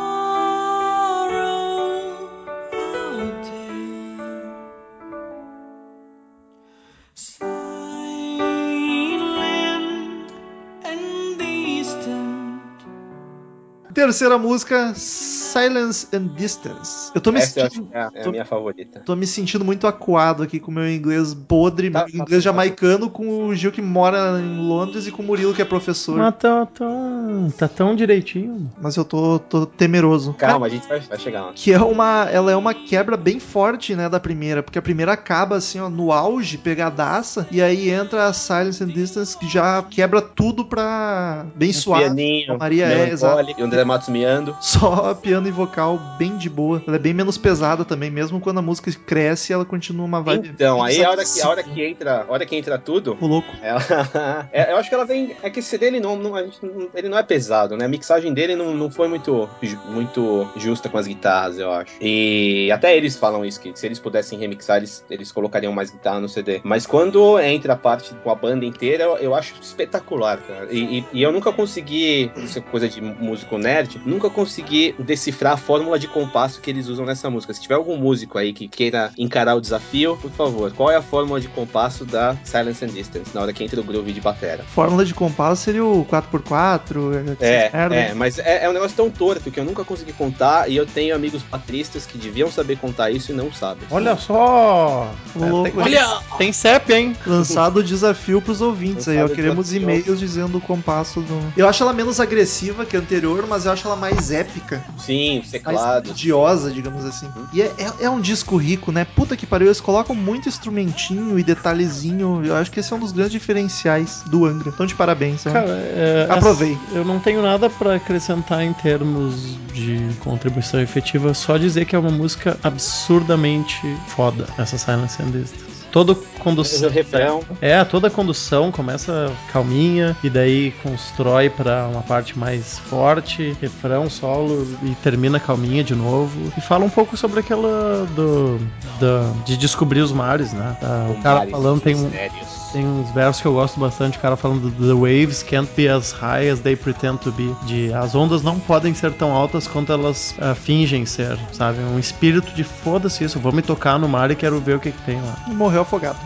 Terceira 14.01 14.39
música, 14.39 14.95
Silence 14.95 16.07
and 16.15 16.29
Distance. 16.35 17.11
Eu 17.15 17.21
tô 17.21 17.31
me 17.31 17.39
Essa 17.39 17.69
sentindo. 17.69 17.89
é 17.93 17.99
a, 18.01 18.11
é 18.15 18.21
a 18.21 18.25
tô- 18.25 18.31
minha 18.31 18.47
favorita. 18.47 19.01
Tô 19.05 19.15
me 19.15 19.27
sentindo 19.27 19.63
muito 19.63 19.87
acuado 19.87 20.43
aqui 20.43 20.59
com 20.59 20.71
o 20.71 20.75
meu 20.75 20.91
inglês 20.91 21.35
podre, 21.35 21.91
Tá, 21.91 21.99
meu 22.07 22.09
tá, 22.09 22.15
inglês 22.23 22.43
tá. 22.43 22.51
jamaicano, 22.51 23.11
com 23.11 23.45
o 23.47 23.55
Gil 23.55 23.71
que 23.71 23.83
mora 23.83 24.41
em 24.41 24.57
Londres 24.67 25.07
e 25.07 25.11
com 25.11 25.23
o 25.23 25.27
Murilo 25.27 25.53
que 25.53 25.61
é 25.61 25.67
professor. 25.67 26.17
Mas 26.17 26.35
tá 26.39 26.65
tão, 26.65 27.53
tá 27.59 27.69
tão 27.69 27.95
direitinho. 27.95 28.71
Mas 28.81 28.97
eu 28.97 29.05
tô, 29.05 29.39
tô 29.39 29.67
temeroso. 29.67 30.33
Calma, 30.33 30.65
a 30.65 30.71
gente 30.71 30.89
vai, 30.89 31.01
vai 31.01 31.19
chegar 31.19 31.43
lá. 31.47 31.53
Que 31.55 31.71
é 31.75 31.79
uma. 31.83 32.27
Ela 32.33 32.53
é 32.53 32.57
uma 32.57 32.73
quebra 32.73 33.19
bem 33.19 33.39
forte, 33.39 33.95
né, 33.95 34.09
da 34.09 34.19
primeira. 34.19 34.63
Porque 34.63 34.79
a 34.79 34.83
primeira 34.83 35.13
acaba 35.13 35.57
assim, 35.57 35.79
ó, 35.79 35.91
no 35.91 36.11
auge, 36.11 36.57
pegadaça. 36.57 37.47
E 37.51 37.61
aí 37.61 37.91
entra 37.91 38.25
a 38.29 38.33
Silence 38.33 38.83
and 38.83 38.89
Distance, 38.89 39.37
que 39.37 39.47
já 39.47 39.83
quebra 39.83 40.23
tudo 40.23 40.65
pra. 40.65 41.45
bem 41.55 41.71
suave. 41.71 42.05
Pianinho, 42.05 42.57
Maria 42.59 42.87
é, 42.87 43.05
melancólico, 43.05 43.61
e 43.61 43.63
o 43.63 43.67
André 43.67 43.85
Matos 43.91 44.09
miando. 44.09 44.57
Só 44.61 45.15
piano 45.15 45.49
e 45.49 45.51
vocal 45.51 45.99
bem 46.17 46.37
de 46.37 46.49
boa. 46.49 46.83
Ela 46.87 46.97
é 46.97 46.99
bem 46.99 47.13
menos 47.13 47.37
pesada 47.37 47.85
também, 47.85 48.11
mesmo 48.11 48.39
quando 48.41 48.59
a 48.59 48.63
música 48.63 48.91
cresce, 49.05 49.53
ela 49.53 49.65
continua 49.65 50.07
uma 50.07 50.23
vibe. 50.23 50.49
Então, 50.49 50.83
aí 50.83 51.05
a 51.05 51.11
hora 51.11 51.25
que, 51.25 51.41
a 51.41 51.49
hora 51.49 51.63
que 51.63 51.83
entra, 51.85 52.25
a 52.29 52.33
hora 52.33 52.47
que 52.47 52.55
entra 52.57 52.79
tudo, 52.79 53.17
Ô, 53.21 53.27
louco. 53.27 53.53
ela, 53.61 53.81
é, 54.53 54.73
eu 54.73 54.77
acho 54.77 54.89
que 54.89 54.95
ela 54.95 55.05
vem. 55.05 55.37
É 55.43 55.51
que 55.51 55.59
esse 55.61 55.69
CD 55.69 55.87
ele 55.87 56.01
não, 56.01 56.17
não- 56.17 56.37
a 56.37 56.45
gente 56.45 56.65
não- 56.65 56.89
ele 56.95 57.09
não 57.09 57.19
é 57.19 57.23
pesado, 57.23 57.77
né? 57.77 57.85
A 57.85 57.89
mixagem 57.89 58.33
dele 58.33 58.55
não, 58.57 58.75
não 58.75 58.91
foi 58.91 59.09
muito, 59.09 59.49
muito 59.89 60.47
justa 60.57 60.89
com 60.89 60.99
as 60.99 61.07
guitarras, 61.07 61.59
eu 61.59 61.71
acho. 61.73 61.93
E 62.01 62.71
até 62.73 62.97
eles 62.97 63.17
falam 63.17 63.45
isso, 63.45 63.61
que 63.61 63.73
se 63.75 63.87
eles 63.87 63.99
pudessem 63.99 64.39
remixar, 64.39 64.77
eles, 64.79 65.05
eles 65.11 65.33
colocariam 65.33 65.73
mais 65.73 65.91
guitarra 65.91 66.21
no 66.21 66.29
CD. 66.29 66.61
Mas 66.63 66.87
quando 66.87 67.39
entra 67.41 67.73
a 67.73 67.77
parte 67.77 68.15
com 68.23 68.31
a 68.31 68.35
banda 68.35 68.65
inteira, 68.65 69.05
eu, 69.05 69.17
eu 69.19 69.35
acho 69.35 69.55
espetacular, 69.61 70.39
cara. 70.39 70.69
E, 70.71 70.99
e- 71.01 71.05
e 71.15 71.23
eu 71.23 71.33
nunca 71.33 71.53
consegui, 71.53 72.31
isso 72.37 72.59
é 72.59 72.63
coisa 72.63 72.89
de 72.89 73.01
músico 73.01 73.59
nerd, 73.81 74.01
nunca 74.05 74.31
consegui 74.31 74.95
decifrar 74.99 75.55
a 75.55 75.57
fórmula 75.57 75.99
de 75.99 76.07
compasso 76.07 76.61
que 76.61 76.71
eles 76.71 76.89
usam 76.89 77.07
nessa 77.07 77.31
música. 77.31 77.53
Se 77.53 77.61
tiver 77.61 77.75
algum 77.75 77.97
músico 77.97 78.39
aí 78.39 78.53
que 78.53 78.69
queira 78.69 79.11
encarar 79.17 79.55
o 79.55 79.61
desafio, 79.61 80.17
por 80.17 80.31
favor, 80.31 80.73
qual 80.73 80.91
é 80.91 80.97
a 80.97 81.03
fórmula 81.03 81.41
de 81.41 81.49
compasso 81.49 82.05
da 82.05 82.37
Silence 82.45 82.85
and 82.85 82.89
Distance, 82.89 83.31
na 83.35 83.43
hora 83.43 83.53
que 83.53 83.65
entra 83.65 83.81
o 83.81 83.85
groove 83.85 84.13
de 84.13 84.21
batera? 84.21 84.65
Fórmula 84.65 85.05
de 85.05 85.15
compasso 85.15 85.63
seria 85.63 85.85
o 85.85 86.05
4x4. 86.05 87.37
É, 87.41 87.71
é, 87.73 88.15
mas 88.15 88.39
é, 88.39 88.65
é 88.65 88.71
um 88.71 88.73
negócio 88.73 88.97
tão 88.97 89.11
torto 89.11 89.51
que 89.51 89.59
eu 89.59 89.65
nunca 89.65 89.85
consegui 89.85 90.13
contar 90.13 90.71
e 90.71 90.77
eu 90.77 90.87
tenho 90.87 91.15
amigos 91.15 91.43
patristas 91.43 92.07
que 92.07 92.19
deviam 92.19 92.51
saber 92.51 92.79
contar 92.79 93.11
isso 93.11 93.33
e 93.33 93.35
não 93.35 93.53
sabem. 93.53 93.87
Olha 93.91 94.17
só! 94.17 95.13
Ô, 95.35 95.45
louco. 95.45 95.83
tem, 95.83 95.95
tem 96.39 96.53
CEP, 96.53 96.93
hein? 96.93 97.17
Lançado 97.27 97.79
o 97.79 97.83
desafio 97.83 98.41
pros 98.41 98.61
ouvintes 98.61 99.09
aí, 99.09 99.17
ó. 99.17 99.23
Lançado 99.23 99.37
Queremos 99.37 99.73
e-mails 99.73 100.19
dizendo 100.19 100.59
o 100.59 100.61
compasso 100.61 101.21
do. 101.21 101.53
Eu 101.57 101.69
acho 101.69 101.83
ela 101.83 101.93
menos 101.93 102.21
agressiva 102.21 102.85
que 102.85 102.97
a 102.97 103.01
anterior, 103.01 103.47
mas 103.49 103.60
eu 103.67 103.73
acho 103.73 103.87
ela 103.87 103.97
mais 103.97 104.31
épica. 104.31 104.83
Sim, 104.99 105.37
Mais 105.39 105.51
teclado. 105.51 106.11
idiosa, 106.11 106.71
digamos 106.71 107.05
assim. 107.05 107.29
E 107.53 107.63
é, 107.63 107.73
é, 107.79 108.05
é 108.05 108.11
um 108.11 108.21
disco 108.21 108.57
rico, 108.57 108.91
né? 108.93 109.05
Puta 109.05 109.37
que 109.37 109.47
pariu, 109.47 109.67
eles 109.69 109.81
colocam 109.81 110.15
muito 110.15 110.49
instrumentinho 110.49 111.39
e 111.39 111.43
detalhezinho. 111.43 112.45
Eu 112.45 112.55
acho 112.57 112.71
que 112.71 112.81
esse 112.81 112.93
é 112.93 112.97
um 112.97 113.01
dos 113.01 113.13
grandes 113.13 113.33
diferenciais 113.33 114.23
do 114.27 114.45
Angra. 114.47 114.71
Então, 114.71 114.87
de 114.87 114.95
parabéns. 114.95 115.47
ó. 115.47 115.51
Cara, 115.51 115.71
é, 115.71 116.27
Aprovei. 116.31 116.79
essa- 116.89 116.99
eu 116.99 117.05
não 117.05 117.19
tenho 117.21 117.43
nada 117.43 117.69
pra 117.71 117.95
acrescentar 117.97 118.63
em 118.63 118.73
termos 118.73 119.59
de 119.73 120.01
contribuição 120.21 120.81
efetiva, 120.81 121.33
só 121.35 121.57
dizer 121.57 121.85
que 121.85 121.95
é 121.95 121.99
uma 121.99 122.11
música 122.11 122.59
absurdamente 122.63 123.97
foda, 124.07 124.47
essa 124.59 124.77
Silence 124.79 125.21
and 125.23 125.31
Distance. 125.31 125.70
Toda 125.93 126.13
O 126.13 126.17
condução. 126.39 126.89
refrão. 126.89 127.43
É, 127.61 127.83
toda 127.85 128.07
a 128.07 128.11
condução 128.11 128.71
começa 128.71 129.33
calminha 129.53 130.17
e 130.23 130.31
daí 130.31 130.71
constrói 130.83 131.51
pra 131.51 131.89
uma 131.89 132.03
parte 132.03 132.39
mais 132.39 132.79
forte, 132.79 133.57
refrão, 133.61 134.09
solo 134.09 134.67
e 134.85 134.95
termina 134.97 135.41
calminha 135.41 135.83
de 135.83 135.95
novo. 135.95 136.53
E 136.57 136.61
fala 136.61 136.85
um 136.85 136.91
pouco 136.91 137.17
sobre 137.17 137.41
aquela 137.41 138.07
do, 138.15 138.59
do- 138.99 139.43
de 139.45 139.57
descobrir 139.57 140.01
os 140.01 140.13
mares, 140.13 140.53
né? 140.53 140.77
Ah, 140.83 141.09
o 141.11 141.21
cara 141.23 141.39
Mares 141.41 141.51
falando 141.53 141.81
tem 141.81 141.97
um, 141.97 142.03
mistérios. 142.05 142.60
Tem 142.73 142.87
uns 142.87 143.11
versos 143.11 143.43
que 143.43 143.49
eu 143.49 143.53
gosto 143.53 143.79
bastante, 143.79 144.19
o 144.19 144.21
cara 144.21 144.37
falando 144.37 144.71
The 144.71 144.95
waves 144.95 145.43
can't 145.43 145.71
be 145.77 145.89
as 145.89 146.13
high 146.13 146.49
as 146.49 146.61
they 146.61 146.77
pretend 146.77 147.19
to 147.19 147.33
be. 147.33 147.55
De 147.67 147.93
as 147.93 148.15
ondas 148.15 148.43
não 148.43 148.59
podem 148.59 148.95
ser 148.95 149.13
tão 149.13 149.33
altas 149.33 149.67
quanto 149.67 149.93
elas 149.93 150.35
ah, 150.39 150.55
fingem 150.55 151.05
ser, 151.07 151.39
sabe? 151.53 151.81
Um 151.81 151.99
espírito 151.99 152.53
de 152.55 152.65
foda-se 152.65 153.25
isso, 153.25 153.39
vou 153.39 153.53
me 153.53 153.63
tocar 153.63 153.99
no 153.99 154.09
mar 154.09 154.31
e 154.31 154.37
quero 154.37 154.61
ver 154.61 154.77
o 154.77 154.81
que, 154.81 154.93
que 154.93 155.03
tem 155.03 155.21
lá. 155.21 155.37
Morreu 155.49 155.83
afogado. 155.83 156.19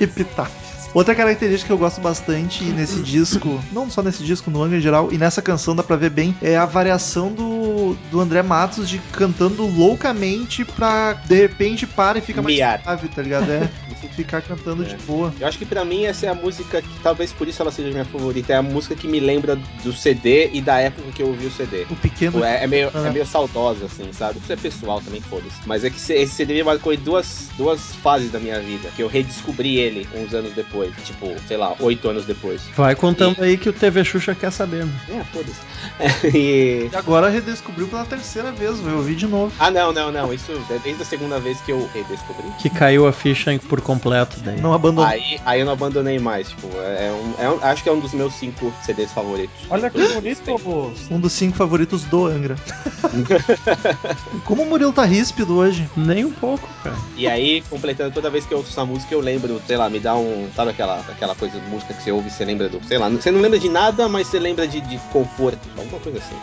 Epitáfios. 0.00 0.63
Outra 0.94 1.14
característica 1.14 1.66
que 1.66 1.72
eu 1.72 1.78
gosto 1.78 2.00
bastante 2.00 2.62
nesse 2.64 3.00
disco, 3.02 3.60
não 3.72 3.90
só 3.90 4.00
nesse 4.00 4.22
disco, 4.22 4.48
no 4.50 4.62
Angra 4.62 4.78
em 4.78 4.80
geral, 4.80 5.08
e 5.12 5.18
nessa 5.18 5.42
canção 5.42 5.74
dá 5.74 5.82
pra 5.82 5.96
ver 5.96 6.10
bem, 6.10 6.34
é 6.40 6.56
a 6.56 6.64
variação 6.64 7.32
do, 7.32 7.96
do 8.12 8.20
André 8.20 8.42
Matos 8.42 8.88
de 8.88 8.98
cantando 9.12 9.66
loucamente 9.66 10.64
pra 10.64 11.14
de 11.14 11.34
repente 11.34 11.84
para 11.86 12.18
e 12.18 12.20
fica 12.22 12.40
mais 12.40 12.54
Miar. 12.54 12.80
suave, 12.82 13.08
tá 13.08 13.22
ligado? 13.22 13.50
É, 13.50 13.68
ficar 14.14 14.40
cantando 14.42 14.84
de 14.84 14.96
boa. 14.98 15.34
Eu 15.40 15.46
acho 15.48 15.58
que 15.58 15.64
pra 15.66 15.84
mim 15.84 16.04
essa 16.04 16.26
é 16.26 16.28
a 16.28 16.34
música 16.34 16.80
que 16.80 17.00
talvez 17.02 17.32
por 17.32 17.48
isso 17.48 17.60
ela 17.60 17.72
seja 17.72 17.90
minha 17.90 18.04
favorita. 18.04 18.52
É 18.52 18.56
a 18.56 18.62
música 18.62 18.94
que 18.94 19.08
me 19.08 19.18
lembra 19.18 19.56
do 19.82 19.92
CD 19.92 20.50
e 20.52 20.60
da 20.60 20.78
época 20.78 21.10
que 21.10 21.22
eu 21.22 21.26
ouvi 21.28 21.46
o 21.46 21.50
CD. 21.50 21.84
O 21.90 21.96
pequeno. 21.96 22.32
Tipo, 22.34 22.44
é, 22.44 22.62
é 22.62 22.66
meio, 22.68 22.90
Ah. 22.94 23.08
é 23.08 23.10
meio 23.10 23.26
saudosa, 23.26 23.86
assim, 23.86 24.12
sabe? 24.12 24.38
Isso 24.38 24.52
é 24.52 24.56
pessoal 24.56 25.00
também, 25.00 25.20
foda-se. 25.20 25.56
Mas 25.66 25.82
é 25.82 25.90
que 25.90 25.96
esse 25.96 26.26
CD 26.28 26.54
me 26.54 26.62
marcou 26.62 26.92
em 26.92 26.98
duas, 26.98 27.48
duas 27.56 27.94
fases 27.96 28.30
da 28.30 28.38
minha 28.38 28.60
vida. 28.60 28.88
Que 28.94 29.02
eu 29.02 29.08
redescobri 29.08 29.76
ele 29.78 30.06
uns 30.14 30.32
anos 30.32 30.52
depois. 30.52 30.83
Tipo, 31.04 31.34
sei 31.46 31.56
lá, 31.56 31.74
oito 31.80 32.08
anos 32.08 32.24
depois. 32.24 32.62
Vai 32.76 32.94
contando 32.94 33.42
aí 33.42 33.56
que 33.56 33.68
o 33.68 33.72
TV 33.72 34.04
Xuxa 34.04 34.34
quer 34.34 34.50
saber. 34.50 34.84
né? 34.84 34.92
É, 35.10 35.24
foda-se. 35.24 35.60
É, 36.00 36.28
e... 36.36 36.90
E 36.92 36.96
agora 36.96 37.28
redescobriu 37.28 37.86
pela 37.88 38.04
terceira 38.04 38.50
vez, 38.52 38.78
eu 38.84 38.96
ouvi 38.96 39.14
de 39.14 39.26
novo. 39.26 39.52
Ah, 39.58 39.70
não, 39.70 39.92
não, 39.92 40.10
não. 40.12 40.32
Isso 40.32 40.52
é 40.70 40.78
desde 40.78 41.02
a 41.02 41.04
segunda 41.04 41.38
vez 41.40 41.60
que 41.60 41.72
eu 41.72 41.88
redescobri. 41.94 42.50
Que 42.58 42.68
caiu 42.70 43.06
a 43.06 43.12
ficha 43.12 43.58
por 43.68 43.80
completo 43.80 44.38
daí. 44.40 44.60
Não 44.60 44.72
abandonou. 44.72 45.08
Aí, 45.10 45.38
aí 45.44 45.60
eu 45.60 45.66
não 45.66 45.72
abandonei 45.72 46.18
mais. 46.18 46.48
Tipo, 46.48 46.68
é 46.78 47.10
um, 47.12 47.44
é 47.44 47.48
um- 47.50 47.58
acho 47.62 47.82
que 47.82 47.88
é 47.88 47.92
um 47.92 48.00
dos 48.00 48.12
meus 48.12 48.34
cinco 48.34 48.72
CDs 48.82 49.12
favoritos. 49.12 49.54
Olha 49.70 49.90
que 49.90 50.06
bonito. 50.08 50.94
Um 51.10 51.20
dos 51.20 51.32
cinco 51.32 51.56
favoritos 51.56 52.02
do 52.04 52.26
Angra. 52.26 52.56
Como 54.44 54.62
o 54.62 54.66
Murilo 54.66 54.92
tá 54.92 55.04
ríspido 55.04 55.56
hoje. 55.56 55.88
Nem 55.96 56.24
um 56.24 56.32
pouco, 56.32 56.68
cara. 56.82 56.96
E 57.16 57.26
aí, 57.26 57.62
completando 57.68 58.12
toda 58.12 58.30
vez 58.30 58.44
que 58.46 58.52
eu 58.52 58.58
ouço 58.58 58.70
essa 58.70 58.84
música, 58.84 59.14
eu 59.14 59.20
lembro, 59.20 59.60
sei 59.66 59.76
lá, 59.76 59.88
me 59.88 60.00
dá 60.00 60.14
um. 60.16 60.48
Sabe 60.54 60.70
aquela, 60.74 61.00
aquela 61.00 61.34
coisa 61.34 61.58
de 61.58 61.66
música 61.68 61.94
que 61.94 62.02
você 62.02 62.12
ouve 62.12 62.28
e 62.28 62.30
você 62.30 62.44
lembra 62.44 62.68
do. 62.68 62.82
Sei 62.86 62.98
lá, 62.98 63.08
você 63.08 63.30
não 63.30 63.40
lembra 63.40 63.58
de 63.58 63.68
nada, 63.68 64.08
mas 64.08 64.26
você 64.26 64.38
lembra 64.38 64.68
de, 64.68 64.80
de 64.82 64.98
conforto. 65.12 65.58
Alguma 65.76 65.98
coisa 66.00 66.18
assim. 66.18 66.34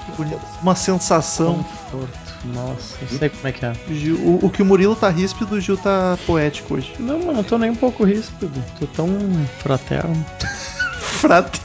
Uma 0.62 0.76
sensação. 0.76 1.64
Conforto. 1.92 2.32
Nossa, 2.46 2.96
eu 3.04 3.18
sei 3.20 3.30
como 3.30 3.48
é 3.48 3.52
que 3.52 3.64
é. 3.66 3.74
Gil- 3.92 4.18
O, 4.18 4.46
o 4.48 4.50
que 4.50 4.64
o 4.64 4.66
Murilo 4.66 4.96
tá 4.96 5.10
ríspido, 5.10 5.56
o 5.56 5.62
Gil 5.62 5.78
tá 5.78 6.18
poético 6.26 6.74
hoje. 6.76 6.92
Não, 6.98 7.20
mano, 7.20 7.34
não 7.34 7.44
tô 7.44 7.58
nem 7.58 7.70
um 7.70 7.76
pouco 7.76 8.04
ríspido. 8.04 8.52
Tô 8.80 8.88
tão 8.88 9.08
fraterno. 9.60 10.26
Frate. 11.02 11.62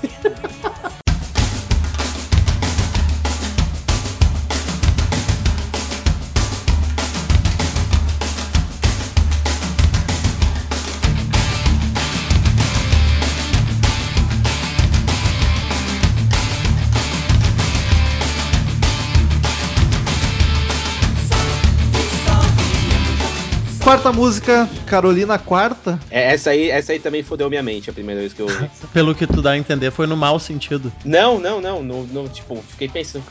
Quarta 23.87 24.11
música, 24.11 24.68
Carolina 24.85 25.38
Quarta. 25.38 25.96
É, 26.11 26.33
essa 26.35 26.51
aí, 26.51 26.70
essa 26.70 26.90
aí 26.90 26.99
também 26.99 27.22
fodeu 27.22 27.49
minha 27.49 27.62
mente 27.62 27.88
a 27.88 27.92
primeira 27.92 28.20
vez 28.20 28.33
que 28.33 28.42
eu 28.42 28.46
ouvi. 28.46 28.68
Pelo 28.92 29.14
que 29.14 29.29
tu 29.29 29.40
dá 29.40 29.53
a 29.53 29.57
entender, 29.57 29.92
foi 29.92 30.09
no 30.09 30.16
mau 30.16 30.40
sentido. 30.40 30.92
Não, 31.05 31.38
não, 31.38 31.61
não. 31.61 31.85
No, 31.85 32.03
no, 32.05 32.29
tipo, 32.29 32.61
fiquei 32.70 32.88
pensando. 32.88 33.25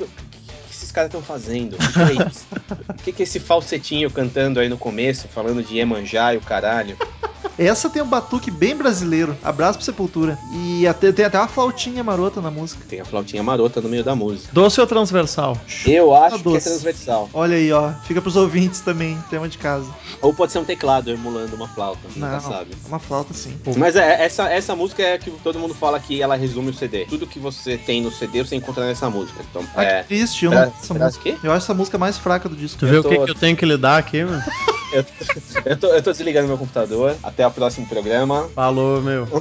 Caras 0.95 1.09
estão 1.09 1.21
fazendo? 1.21 1.73
O 1.73 1.77
que, 1.77 1.91
que 1.93 1.99
é 1.99 2.27
isso? 2.27 2.45
O 2.89 3.03
que, 3.05 3.11
que 3.11 3.21
é 3.21 3.25
esse 3.25 3.39
falsetinho 3.39 4.09
cantando 4.09 4.59
aí 4.59 4.67
no 4.67 4.77
começo, 4.79 5.27
falando 5.27 5.61
de 5.61 5.75
Iemanjá 5.77 6.33
e 6.33 6.37
o 6.37 6.41
caralho? 6.41 6.97
Essa 7.57 7.89
tem 7.89 8.01
um 8.01 8.07
batuque 8.07 8.51
bem 8.51 8.75
brasileiro. 8.75 9.37
Abraço 9.41 9.77
pro 9.77 9.85
Sepultura. 9.85 10.37
E 10.51 10.85
até, 10.85 11.09
tem 11.13 11.23
até 11.23 11.37
uma 11.37 11.47
flautinha 11.47 12.03
marota 12.03 12.41
na 12.41 12.51
música. 12.51 12.83
Tem 12.89 12.99
a 12.99 13.05
flautinha 13.05 13.41
marota 13.41 13.79
no 13.79 13.87
meio 13.87 14.03
da 14.03 14.13
música. 14.13 14.49
Doce 14.51 14.81
ou 14.81 14.87
transversal? 14.87 15.57
Eu 15.85 16.13
acho 16.13 16.35
que 16.35 16.41
é 16.41 16.43
doce. 16.43 16.67
transversal. 16.69 17.29
Olha 17.33 17.55
aí, 17.55 17.71
ó. 17.71 17.93
Fica 18.03 18.21
pros 18.21 18.35
ouvintes 18.35 18.81
também, 18.81 19.17
tema 19.29 19.47
de 19.47 19.57
casa. 19.57 19.89
Ou 20.21 20.33
pode 20.33 20.51
ser 20.51 20.59
um 20.59 20.65
teclado 20.65 21.09
emulando 21.11 21.55
uma 21.55 21.67
flauta, 21.67 22.01
nunca 22.13 22.27
Não, 22.31 22.41
sabe. 22.41 22.71
é 22.83 22.87
uma 22.89 22.99
flauta 22.99 23.33
sim. 23.33 23.57
Mas 23.77 23.95
é, 23.95 24.25
essa, 24.25 24.49
essa 24.51 24.75
música 24.75 25.01
é 25.03 25.13
a 25.13 25.17
que 25.17 25.31
todo 25.31 25.57
mundo 25.57 25.73
fala 25.73 25.97
que 25.97 26.21
ela 26.21 26.35
resume 26.35 26.71
o 26.71 26.73
CD. 26.73 27.05
Tudo 27.05 27.25
que 27.25 27.39
você 27.39 27.77
tem 27.77 28.01
no 28.01 28.11
CD 28.11 28.43
você 28.43 28.55
encontra 28.57 28.85
nessa 28.85 29.09
música. 29.09 29.41
Então, 29.49 29.63
Ah, 29.75 29.83
é. 29.83 30.01
que 30.01 30.07
triste, 30.09 30.43
eu 30.43 30.51
Pra- 30.51 30.65
não 30.65 30.73
pra 30.93 31.05
música. 31.05 31.23
quê? 31.23 31.37
Eu 31.41 31.51
acho 31.51 31.65
essa 31.65 31.73
música 31.73 31.97
mais 31.97 32.17
fraca 32.17 32.47
do 32.47 32.55
disco. 32.55 32.79
Tu 32.79 32.85
vê 32.87 32.95
Eu 32.97 32.99
o 33.01 33.03
que, 33.03 33.15
tô- 33.17 33.25
que 33.25 33.31
eu 33.31 33.35
tenho 33.35 33.57
que 33.57 33.65
lidar 33.65 33.97
aqui, 33.97 34.23
mano? 34.23 34.43
Eu, 34.91 35.03
eu, 35.65 35.77
tô, 35.77 35.87
eu 35.87 36.01
tô 36.03 36.11
desligando 36.11 36.47
meu 36.47 36.57
computador. 36.57 37.15
Até 37.23 37.45
o 37.45 37.51
próximo 37.51 37.85
programa. 37.87 38.49
Falou, 38.55 39.01
meu. 39.01 39.27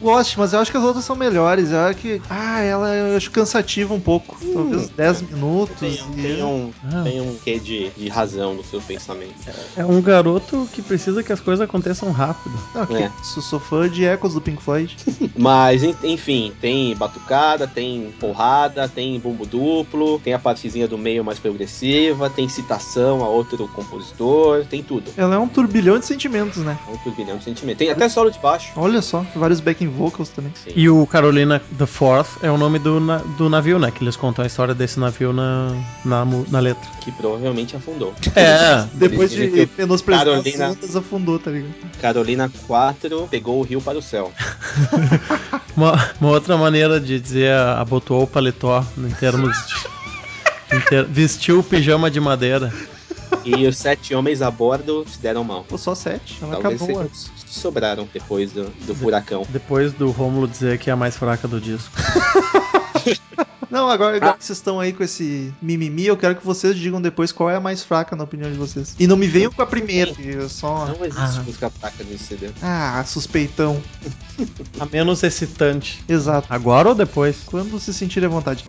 Gosto, 0.00 0.38
mas 0.38 0.52
eu 0.52 0.60
acho 0.60 0.70
que 0.70 0.76
as 0.76 0.82
outras 0.84 1.04
são 1.04 1.16
melhores. 1.16 1.70
Eu 1.72 1.80
acho 1.80 1.98
que. 1.98 2.20
Ah, 2.30 2.60
ela 2.60 2.94
eu 2.94 3.16
acho 3.16 3.30
cansativa 3.30 3.92
um 3.94 4.00
pouco. 4.00 4.36
Talvez 4.52 4.88
10 4.90 5.22
minutos. 5.22 5.76
Tem, 5.80 5.92
e- 5.92 6.22
tem 6.22 6.42
um, 6.44 6.70
Ah. 6.84 7.02
tem 7.02 7.20
um 7.20 7.36
quê 7.42 7.58
de, 7.58 7.90
de 7.90 8.08
razão 8.08 8.54
no 8.54 8.64
seu 8.64 8.80
pensamento. 8.80 9.34
É 9.76 9.84
um 9.84 10.00
garoto 10.00 10.68
que 10.72 10.80
precisa 10.82 11.22
que 11.22 11.32
as 11.32 11.40
coisas 11.40 11.62
aconteçam 11.64 12.10
rápido. 12.12 12.54
Não, 12.74 12.86
que- 12.86 12.94
É. 12.96 13.10
sou, 13.22 13.42
sou 13.42 13.60
fã 13.60 13.88
de 13.88 14.04
Echoes 14.04 14.34
do 14.34 14.40
Pink 14.40 14.62
Floyd. 14.62 14.96
Mas, 15.36 15.82
en- 15.82 15.94
enfim, 16.04 16.52
tem 16.60 16.94
batucada, 16.96 17.66
tem 17.66 18.12
porrada, 18.20 18.88
tem 18.88 19.18
bumbo 19.18 19.46
duplo, 19.46 20.18
tem 20.20 20.32
a 20.34 20.38
partezinha 20.38 20.86
do 20.88 20.96
meio 20.98 21.24
mais 21.24 21.38
progressiva, 21.38 22.28
tem 22.30 22.48
citação 22.48 23.22
a 23.24 23.28
outro 23.28 23.68
compositor, 23.68 24.64
tem 24.66 24.82
tudo. 24.82 25.10
Ela 25.16 25.34
é 25.34 25.38
um 25.38 25.48
turbilhão 25.48 25.98
de 25.98 26.06
sentimentos, 26.06 26.62
né? 26.62 26.78
É 26.88 26.92
um 26.92 26.96
turbilhão 26.98 27.36
de 27.38 27.44
sentimento. 27.44 27.78
Tem 27.78 27.90
até 27.90 28.08
solo 28.08 28.30
de 28.30 28.38
baixo. 28.38 28.72
Olha 28.76 29.02
só, 29.02 29.24
vários 29.34 29.60
backing 29.60 29.87
vocals 29.88 30.28
também. 30.28 30.52
Sim. 30.62 30.70
E 30.76 30.88
o 30.88 31.06
Carolina 31.06 31.60
the 31.76 31.86
Fourth 31.86 32.28
é 32.42 32.50
o 32.50 32.56
nome 32.58 32.78
do, 32.78 33.00
na- 33.00 33.18
do 33.18 33.48
navio, 33.48 33.78
né? 33.78 33.90
Que 33.90 34.04
eles 34.04 34.16
contam 34.16 34.42
a 34.44 34.46
história 34.46 34.74
desse 34.74 34.98
navio 35.00 35.32
na, 35.32 35.74
na, 36.04 36.24
na 36.24 36.60
letra. 36.60 36.88
Que 37.00 37.10
provavelmente 37.12 37.74
afundou. 37.76 38.14
É. 38.36 38.84
Depois 38.94 39.30
de 39.30 39.66
Carolina- 40.24 40.66
as 40.66 40.76
ondas, 40.76 40.96
afundou, 40.96 41.38
tá 41.38 41.50
ligado? 41.50 41.74
Carolina 42.00 42.50
4 42.66 43.28
pegou 43.30 43.58
o 43.58 43.62
rio 43.62 43.80
para 43.80 43.98
o 43.98 44.02
céu. 44.02 44.32
Uma, 45.76 46.10
uma 46.20 46.30
outra 46.30 46.56
maneira 46.56 46.98
de 46.98 47.20
dizer 47.20 47.52
abotoou 47.52 48.24
o 48.24 48.26
paletó 48.26 48.84
em 48.96 49.10
termos 49.10 49.56
de. 49.68 50.74
em 50.76 50.80
ter- 50.80 51.04
vestiu 51.06 51.60
o 51.60 51.62
pijama 51.62 52.10
de 52.10 52.18
madeira. 52.20 52.72
E 53.44 53.66
os 53.66 53.76
sete 53.76 54.14
homens 54.14 54.42
a 54.42 54.50
bordo 54.50 55.04
se 55.08 55.18
deram 55.18 55.42
mal. 55.44 55.64
Pô, 55.64 55.76
só 55.78 55.94
7. 55.94 56.38
Ela 56.42 56.52
Talvez 56.52 56.74
acabou 56.74 56.86
sejam 56.86 57.02
antes. 57.02 57.30
os 57.36 57.44
que 57.44 57.54
sobraram 57.54 58.08
depois 58.12 58.52
do, 58.52 58.64
do 58.86 58.94
furacão. 58.94 59.46
Depois 59.48 59.92
do 59.92 60.10
Rômulo 60.10 60.46
dizer 60.48 60.78
que 60.78 60.90
é 60.90 60.92
a 60.92 60.96
mais 60.96 61.16
fraca 61.16 61.46
do 61.48 61.60
disco. 61.60 61.90
Não, 63.70 63.88
agora, 63.90 64.16
agora 64.16 64.32
Ah. 64.32 64.34
que 64.38 64.44
vocês 64.44 64.58
estão 64.58 64.80
aí 64.80 64.94
com 64.94 65.02
esse 65.02 65.52
mimimi, 65.60 66.06
eu 66.06 66.16
quero 66.16 66.34
que 66.36 66.44
vocês 66.46 66.74
digam 66.74 67.02
depois 67.02 67.32
qual 67.32 67.50
é 67.50 67.56
a 67.56 67.60
mais 67.60 67.82
fraca 67.82 68.16
na 68.16 68.24
opinião 68.24 68.50
de 68.50 68.56
vocês. 68.56 68.96
E 68.98 69.06
não 69.06 69.14
me 69.16 69.26
venham 69.26 69.52
com 69.52 69.60
a 69.60 69.66
primeira, 69.66 70.14
que 70.14 70.26
eu 70.26 70.48
só. 70.48 70.86
Não 70.86 71.04
existe 71.04 71.38
Ah. 71.38 71.42
música 71.44 71.68
fraca 71.70 72.02
nesse 72.04 72.24
CD. 72.24 72.48
Ah, 72.62 73.04
suspeitão. 73.06 73.78
A 74.80 74.86
menos 74.86 75.22
excitante. 75.22 76.02
Exato. 76.08 76.46
Agora 76.50 76.88
ou 76.88 76.94
depois? 76.94 77.36
Quando 77.44 77.78
se 77.78 77.92
sentirem 77.92 78.26
à 78.26 78.30
vontade. 78.30 78.64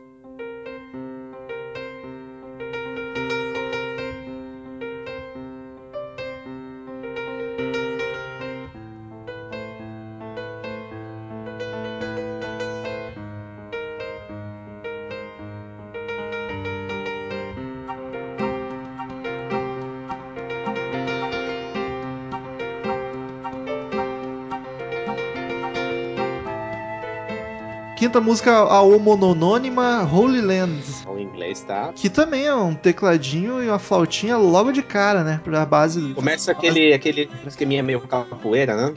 Quinta 28.09 28.21
música, 28.21 28.51
a 28.51 28.81
homonônima 28.81 30.03
Holy 30.03 30.41
Land. 30.41 30.81
O 31.05 31.19
inglês 31.19 31.61
tá. 31.61 31.93
Que 31.93 32.09
também 32.09 32.47
é 32.47 32.55
um 32.55 32.73
tecladinho 32.73 33.61
e 33.61 33.67
uma 33.67 33.77
flautinha 33.77 34.35
logo 34.35 34.71
de 34.71 34.81
cara, 34.81 35.23
né? 35.23 35.39
Pra 35.43 35.63
base. 35.63 36.15
Começa 36.15 36.51
aquele, 36.51 36.91
aquele 36.91 37.29
esqueminha 37.45 37.83
meio 37.83 37.99
capoeira, 37.99 38.75
né? 38.75 38.95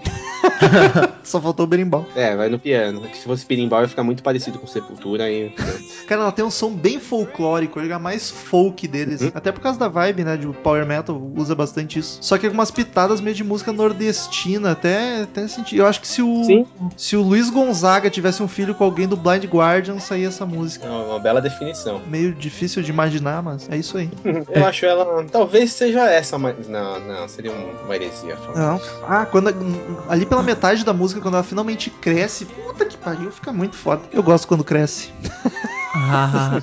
Só 1.24 1.40
faltou 1.40 1.64
o 1.64 1.68
berimbau. 1.68 2.06
É, 2.14 2.34
vai 2.36 2.48
no 2.48 2.58
piano. 2.58 3.00
Que 3.02 3.16
se 3.16 3.24
fosse 3.24 3.46
pirimbau 3.46 3.82
ia 3.82 3.88
ficar 3.88 4.02
muito 4.02 4.22
parecido 4.22 4.58
com 4.58 4.66
Sepultura 4.66 5.30
e. 5.30 5.50
Cara, 6.06 6.22
ela 6.22 6.32
tem 6.32 6.44
um 6.44 6.50
som 6.50 6.72
bem 6.72 6.98
folclórico, 6.98 7.78
ele 7.80 7.92
é 7.92 7.98
mais 7.98 8.30
folk 8.30 8.86
deles. 8.88 9.22
Uhum. 9.22 9.30
Até 9.34 9.52
por 9.52 9.60
causa 9.60 9.78
da 9.78 9.88
vibe, 9.88 10.24
né? 10.24 10.36
De 10.36 10.46
Power 10.48 10.84
Metal 10.86 11.16
usa 11.36 11.54
bastante 11.54 11.98
isso. 11.98 12.18
Só 12.20 12.36
que 12.38 12.46
algumas 12.46 12.70
pitadas 12.70 13.20
meio 13.20 13.34
de 13.36 13.44
música 13.44 13.72
nordestina, 13.72 14.72
até, 14.72 15.22
até 15.22 15.46
senti. 15.46 15.76
Eu 15.76 15.86
acho 15.86 16.00
que 16.00 16.08
se 16.08 16.22
o. 16.22 16.44
Sim. 16.44 16.66
Se 16.96 17.16
o 17.16 17.22
Luiz 17.22 17.50
Gonzaga 17.50 18.10
tivesse 18.10 18.42
um 18.42 18.48
filho 18.48 18.74
com 18.74 18.84
alguém 18.84 19.06
do 19.06 19.16
Blind 19.16 19.44
Guardian, 19.44 19.98
saía 19.98 20.28
essa 20.28 20.44
música. 20.44 20.86
É 20.86 20.90
uma, 20.90 21.18
bela 21.18 21.40
definição. 21.40 22.00
Meio 22.06 22.34
difícil 22.34 22.82
de 22.82 22.90
imaginar, 22.90 23.42
mas 23.42 23.68
é 23.70 23.76
isso 23.76 23.96
aí. 23.96 24.10
Eu 24.52 24.66
acho 24.66 24.84
ela. 24.84 25.24
Talvez 25.30 25.72
seja 25.72 26.08
essa, 26.10 26.36
mas. 26.38 26.68
Não, 26.68 27.00
não, 27.00 27.28
seria 27.28 27.52
um- 27.52 27.84
uma 27.84 27.94
heresia. 27.94 28.36
Não. 28.54 28.80
Ah, 29.06 29.24
quando. 29.26 29.52
Ali 30.08 30.26
pela 30.26 30.41
metade 30.42 30.85
da 30.85 30.92
música, 30.92 31.20
quando 31.20 31.35
ela 31.35 31.44
finalmente 31.44 31.90
cresce, 31.90 32.44
puta 32.44 32.85
que 32.85 32.96
pariu, 32.96 33.31
fica 33.31 33.52
muito 33.52 33.76
foda. 33.76 34.02
Eu 34.12 34.22
gosto 34.22 34.46
quando 34.48 34.64
cresce. 34.64 35.11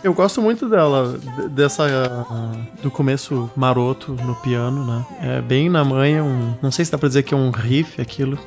Eu 0.04 0.14
gosto 0.14 0.42
muito 0.42 0.68
dela, 0.68 1.16
dessa. 1.52 1.86
ah, 2.30 2.56
do 2.82 2.90
começo 2.90 3.50
maroto 3.56 4.14
no 4.14 4.36
piano, 4.36 4.84
né? 4.84 5.06
É 5.22 5.42
bem 5.42 5.70
na 5.70 5.84
manha, 5.84 6.24
um. 6.24 6.56
Não 6.62 6.72
sei 6.72 6.84
se 6.84 6.92
dá 6.92 6.98
pra 6.98 7.08
dizer 7.08 7.24
que 7.24 7.34
é 7.34 7.38
um 7.38 7.52
riff 7.52 8.02
aquilo. 8.02 8.40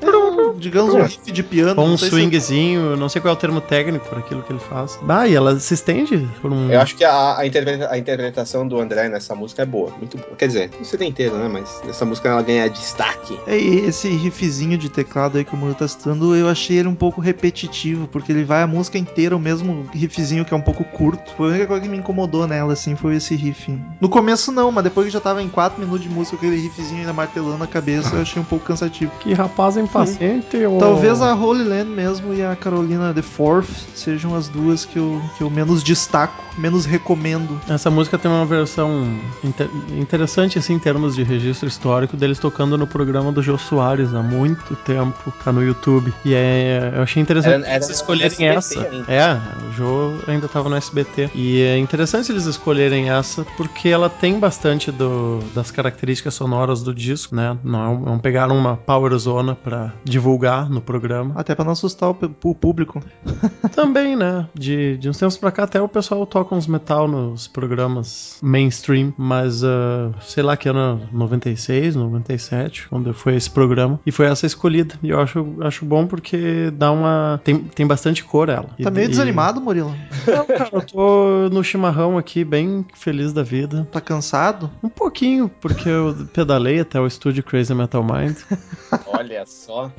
Digamos 0.63 0.95
um 0.95 1.03
riff 1.03 1.31
de 1.33 1.43
piano. 1.43 1.81
Ou 1.81 1.87
não 1.87 1.95
um 1.95 1.99
sei 1.99 2.09
se- 2.11 2.15
swingzinho, 2.17 2.97
não 2.97 3.09
sei 3.09 3.21
qual 3.21 3.33
é 3.35 3.37
o 3.37 3.39
termo 3.41 3.61
técnico 3.61 4.07
para 4.09 4.19
aquilo 4.21 4.43
que 4.43 4.53
ele 4.53 4.61
faz. 4.61 4.99
Ah, 5.09 5.27
e 5.29 5.35
ela 5.35 5.59
se 5.59 5.75
estende 5.75 6.29
por 6.41 6.51
um. 6.53 6.71
Eu 6.71 6.81
acho 6.81 6.97
que 6.97 7.05
a, 7.05 7.39
a, 7.39 7.47
interpreta- 7.47 7.89
a 7.91 7.99
interpretação 7.99 8.67
do 8.67 8.81
André 8.81 9.09
nessa 9.09 9.35
música 9.35 9.63
é 9.63 9.67
boa, 9.67 9.91
muito 9.99 10.17
boa. 10.17 10.35
Quer 10.37 10.47
dizer, 10.47 10.71
não 10.77 10.85
sei 10.85 11.07
inteiro, 11.09 11.37
né? 11.37 11.49
Mas 11.49 11.83
essa 11.89 12.05
música 12.05 12.29
ela 12.29 12.43
ganha 12.43 12.69
destaque. 12.69 13.39
É, 13.47 13.59
e 13.59 13.87
esse 13.87 14.09
riffzinho 14.09 14.79
de 14.79 14.89
teclado 14.89 15.39
aí 15.39 15.45
que 15.45 15.55
o 15.55 15.57
Muro 15.57 15.75
tá 15.75 15.87
citando, 15.87 16.35
eu 16.37 16.49
achei 16.49 16.79
ele 16.79 16.89
um 16.89 16.95
pouco 16.95 17.21
repetitivo, 17.21 18.07
porque 18.07 18.31
ele 18.33 18.45
vai 18.45 18.63
a 18.63 18.67
música 18.67 18.97
inteira, 18.99 19.37
o 19.37 19.41
mesmo 19.41 19.87
riffzinho 19.93 20.45
que 20.45 20.55
é 20.55 20.57
um 20.57 20.61
pouco 20.63 20.85
curto. 20.85 21.33
Foi 21.37 21.47
a 21.47 21.51
única 21.51 21.67
coisa 21.67 21.83
que 21.83 21.89
me 21.89 21.97
incomodou 21.99 22.47
nela, 22.47 22.73
assim, 22.73 22.95
foi 22.97 23.17
esse 23.17 23.35
riff. 23.35 23.77
No 24.01 24.09
começo 24.09 24.51
não, 24.53 24.71
mas 24.71 24.85
depois 24.85 25.07
que 25.07 25.13
já 25.13 25.21
tava 25.21 25.43
em 25.43 25.49
4 25.49 25.81
minutos 25.81 26.03
de 26.03 26.09
música, 26.09 26.37
aquele 26.37 26.57
riffzinho 26.57 27.01
ainda 27.01 27.13
martelando 27.13 27.63
a 27.63 27.67
cabeça, 27.67 28.15
eu 28.17 28.23
achei 28.23 28.41
um 28.41 28.45
pouco 28.45 28.65
cansativo. 28.65 29.11
Que 29.21 29.33
rapaz 29.33 29.77
impaciente. 29.77 30.52
Ou- 30.59 30.79
Talvez 30.79 31.21
a 31.23 31.35
Holy 31.35 31.65
Land 31.65 31.91
mesmo 31.91 32.33
e 32.35 32.43
a 32.43 32.55
Carolina 32.57 33.13
The 33.15 33.23
Fourth 33.23 33.69
sejam 33.95 34.35
as 34.35 34.49
duas 34.49 34.85
que 34.85 34.99
eu, 34.99 35.21
que 35.37 35.43
eu 35.45 35.51
menos 35.51 35.83
destaco, 35.83 36.43
menos 36.59 36.85
recomendo. 36.85 37.61
Essa 37.69 37.91
música 37.91 38.19
tem 38.19 38.31
uma 38.31 38.45
versão 38.45 39.19
inter- 39.43 39.69
interessante, 39.99 40.59
assim, 40.59 40.75
em 40.75 40.79
termos 40.79 41.15
de 41.15 41.23
registro 41.23 41.69
histórico, 41.69 42.17
deles 42.17 42.39
tocando 42.39 42.77
no 42.77 42.87
programa 42.87 43.31
do 43.33 43.43
Jô 43.43 43.57
Soares 43.57 44.13
há 44.15 44.23
muito 44.23 44.75
tempo, 44.77 45.33
tá 45.45 45.53
no 45.53 45.63
YouTube. 45.63 46.13
E 46.25 46.35
é, 46.35 46.93
eu 46.97 47.03
achei 47.03 47.23
interessante 47.23 47.55
Era- 47.55 47.67
era 47.67 47.77
eles 47.77 47.89
escolherem 47.91 48.27
SBT 48.49 48.57
essa. 48.57 48.89
ainda. 48.89 49.13
É, 49.13 49.41
o 49.69 49.73
Jô 49.73 50.13
ainda 50.27 50.49
tava 50.49 50.69
no 50.69 50.77
SBT. 50.77 51.31
E 51.35 51.61
é 51.63 51.79
interessante 51.79 52.31
eles 52.33 52.45
escolherem 52.47 53.11
essa, 53.11 53.45
porque 53.57 53.89
ela 53.89 54.09
tem 54.11 54.39
bastante 54.39 54.91
do- 54.91 55.39
das 55.55 55.71
características 55.71 56.35
sonoras 56.35 56.83
do 56.83 56.93
disco, 56.95 57.35
né? 57.35 57.57
Não, 57.65 57.99
não 58.01 58.19
pegaram 58.19 58.57
uma 58.59 58.77
power 58.77 59.17
zona 59.17 59.55
pra 59.55 59.93
divulgar 60.05 60.42
no 60.71 60.81
programa. 60.81 61.35
Até 61.37 61.55
pra 61.55 61.65
não 61.65 61.73
assustar 61.73 62.11
o, 62.11 62.17
o 62.45 62.55
público. 62.55 63.03
Também, 63.75 64.17
né? 64.17 64.47
De, 64.55 64.97
de 64.99 65.09
uns 65.09 65.19
tempos 65.19 65.37
pra 65.37 65.51
cá 65.53 65.65
até 65.65 65.81
o 65.81 65.89
pessoal 65.89 66.27
toca 66.27 66.55
uns 66.55 66.67
metal 66.67 67.07
nos 67.09 67.47
programas 67.47 68.39
mainstream, 68.43 69.13
mas 69.17 69.63
ah, 69.65 70.11
sei 70.21 70.43
lá 70.43 70.57
que 70.57 70.69
ano 70.69 71.01
96, 71.13 71.95
97, 71.97 72.89
quando 72.89 73.13
foi 73.15 73.37
esse 73.37 73.51
programa. 73.51 74.01
E 74.05 74.11
foi 74.13 74.27
essa 74.27 74.47
escolhida. 74.47 74.95
E 75.03 75.11
eu 75.11 75.21
acho, 75.21 75.47
acho 75.63 75.85
bom 75.85 76.07
porque 76.07 76.71
dá 76.73 76.91
uma. 76.91 77.41
Tem, 77.45 77.59
tem 77.59 77.87
bastante 77.87 78.25
cor 78.25 78.49
ela. 78.49 78.71
Tá 78.83 78.91
meio 78.91 79.07
E- 79.07 79.09
desanimado, 79.09 79.61
Murilo? 79.61 79.95
Não, 80.27 80.45
cara, 80.47 80.71
eu 80.73 80.83
tô 80.83 81.49
no 81.51 81.63
chimarrão 81.63 82.19
aqui, 82.19 82.45
bem 82.45 82.85
feliz 82.95 83.33
da 83.33 83.43
vida. 83.43 83.87
Tá 83.91 84.01
cansado? 84.01 84.71
Um 84.83 84.89
pouquinho, 84.89 85.49
porque 85.61 85.89
eu 85.89 86.15
pedalei 86.33 86.81
até 86.81 87.01
o 87.01 87.07
estúdio 87.07 87.43
Crazy 87.43 87.75
Metal 87.75 88.03
Mind. 88.03 88.37
Olha 89.07 89.45
só. 89.47 89.91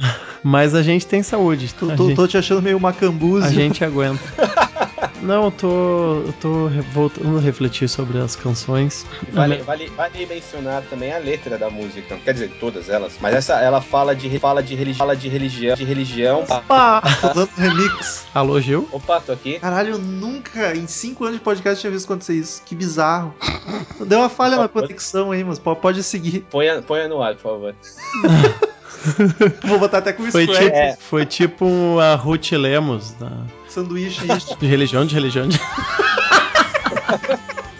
Mas 0.44 0.74
a 0.76 0.82
gente 0.82 1.06
tem 1.08 1.22
saúde. 1.24 1.74
Tô, 1.74 1.90
a 1.92 1.96
tô- 1.96 2.08
gente- 2.08 2.16
tô 2.16 2.28
te 2.28 2.38
achando 2.38 2.62
meio 2.62 2.80
macambuzi. 2.80 3.48
A 3.48 3.50
gente 3.52 3.84
aguenta. 3.84 4.22
Não, 5.22 5.46
eu 5.46 5.52
tô, 5.52 5.68
eu 6.28 6.34
tô 6.42 6.70
voltando 6.92 7.38
a 7.38 7.42
refletir 7.42 7.88
sobre 7.88 8.18
as 8.20 8.36
canções. 8.36 9.06
Vale, 9.32 9.58
vale, 9.60 9.88
vale 9.96 10.26
mencionar 10.26 10.82
também 10.90 11.14
a 11.14 11.18
letra 11.18 11.58
da 11.58 11.70
música. 11.70 12.18
Quer 12.26 12.34
dizer, 12.34 12.52
todas 12.60 12.90
elas. 12.90 13.14
Mas 13.22 13.34
essa 13.34 13.54
ela 13.62 13.80
fala 13.80 14.14
de 14.14 14.38
fala 14.38 14.62
de 14.62 14.76
religião, 14.76 14.98
fala 14.98 15.16
de 15.16 15.30
religião, 15.30 15.76
de 15.78 15.84
religião. 15.86 16.44
Opa! 16.50 17.00
Rolando 17.22 17.50
remix. 17.56 18.26
Alô, 18.34 18.60
Gil? 18.60 18.86
Opa, 18.92 19.22
tô 19.22 19.32
aqui. 19.32 19.60
Caralho, 19.60 19.92
eu 19.94 19.98
nunca, 20.00 20.76
em 20.76 20.88
5 20.88 21.24
anos 21.24 21.38
de 21.38 21.44
podcast, 21.44 21.80
tinha 21.80 21.92
visto 21.92 22.06
acontecer 22.06 22.34
isso. 22.34 22.62
Que 22.66 22.76
bizarro. 22.76 23.34
Deu 24.06 24.20
uma 24.20 24.30
falha 24.30 24.58
na 24.58 24.68
conexão 24.68 25.32
aí, 25.32 25.42
mas 25.42 25.58
po- 25.58 25.76
pode 25.76 26.04
seguir. 26.04 26.42
Ponha, 26.52 26.82
ponha 26.82 27.08
no 27.08 27.22
ar, 27.24 27.36
por 27.36 27.44
favor. 27.44 27.76
Vou 29.63 29.80
botar 29.80 30.00
até 30.00 30.13
com 30.13 30.24
Foi 30.32 30.48
tipo, 30.48 30.60
É. 30.60 30.98
foi 31.00 31.26
tipo 31.26 32.00
a 32.00 32.16
Ruth 32.16 32.52
Lemos, 32.52 33.12
da, 33.12 33.32
Sanduíche 33.68 34.26
isso. 34.32 34.56
de 34.60 34.66
religião, 34.68 35.06
de 35.06 35.16
religião. 35.16 35.48
De... 35.48 35.60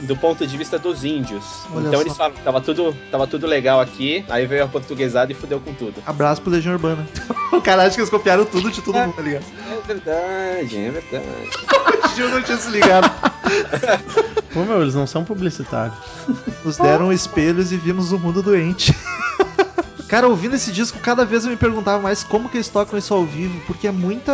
Do 0.02 0.18
ponto 0.18 0.46
de 0.46 0.58
vista 0.58 0.78
dos 0.78 1.06
índios. 1.06 1.46
Olha 1.74 1.88
então 1.88 1.94
só. 1.94 2.02
eles 2.02 2.18
falam 2.18 2.34
que 2.34 2.42
tava 2.42 2.60
tudo, 2.60 2.94
tava 3.10 3.26
tudo 3.26 3.48
legal 3.48 3.80
aqui, 3.80 4.26
aí 4.30 4.46
veio 4.46 4.66
a 4.66 4.68
portuguesada 4.68 5.32
e 5.32 5.36
fudeu 5.36 5.62
com 5.62 5.74
tudo. 5.74 6.04
Abraço 6.06 6.42
pro 6.42 6.52
Legião 6.52 6.74
Urbana. 6.74 7.08
O 7.54 7.62
cara 7.62 7.84
acha 7.84 7.96
que 7.96 8.02
eles 8.02 8.10
copiaram 8.10 8.44
tudo 8.44 8.70
de 8.70 8.82
todo 8.82 8.98
mundo, 8.98 9.14
tá 9.14 9.22
ligado? 9.22 9.46
É 9.72 9.88
verdade, 9.88 10.78
é 10.78 10.92
verdade. 10.92 11.50
O 12.04 12.16
Gil 12.18 12.30
não 12.30 12.42
tinha 12.42 12.58
se 12.58 12.70
ligado. 12.70 13.10
Pô, 14.54 14.66
meu, 14.66 14.82
eles 14.82 14.94
não 14.94 15.08
são 15.08 15.24
publicitários. 15.24 15.98
Nos 16.66 16.76
deram 16.76 17.14
espelhos 17.14 17.72
e 17.72 17.78
vimos 17.78 18.12
o 18.12 18.20
mundo 18.20 18.44
doente. 18.44 18.94
Cara, 20.14 20.28
ouvindo 20.28 20.56
esse 20.56 20.72
disco, 20.72 21.00
cada 21.00 21.26
vez 21.26 21.44
eu 21.44 21.50
me 21.50 21.58
perguntava 21.58 22.00
mais 22.00 22.24
como 22.24 22.48
que 22.48 22.58
eles 22.58 22.70
tocam 22.70 23.00
isso 23.00 23.12
ao 23.16 23.26
vivo, 23.26 23.60
porque 23.66 23.88
é 23.88 23.92
muita. 23.92 24.32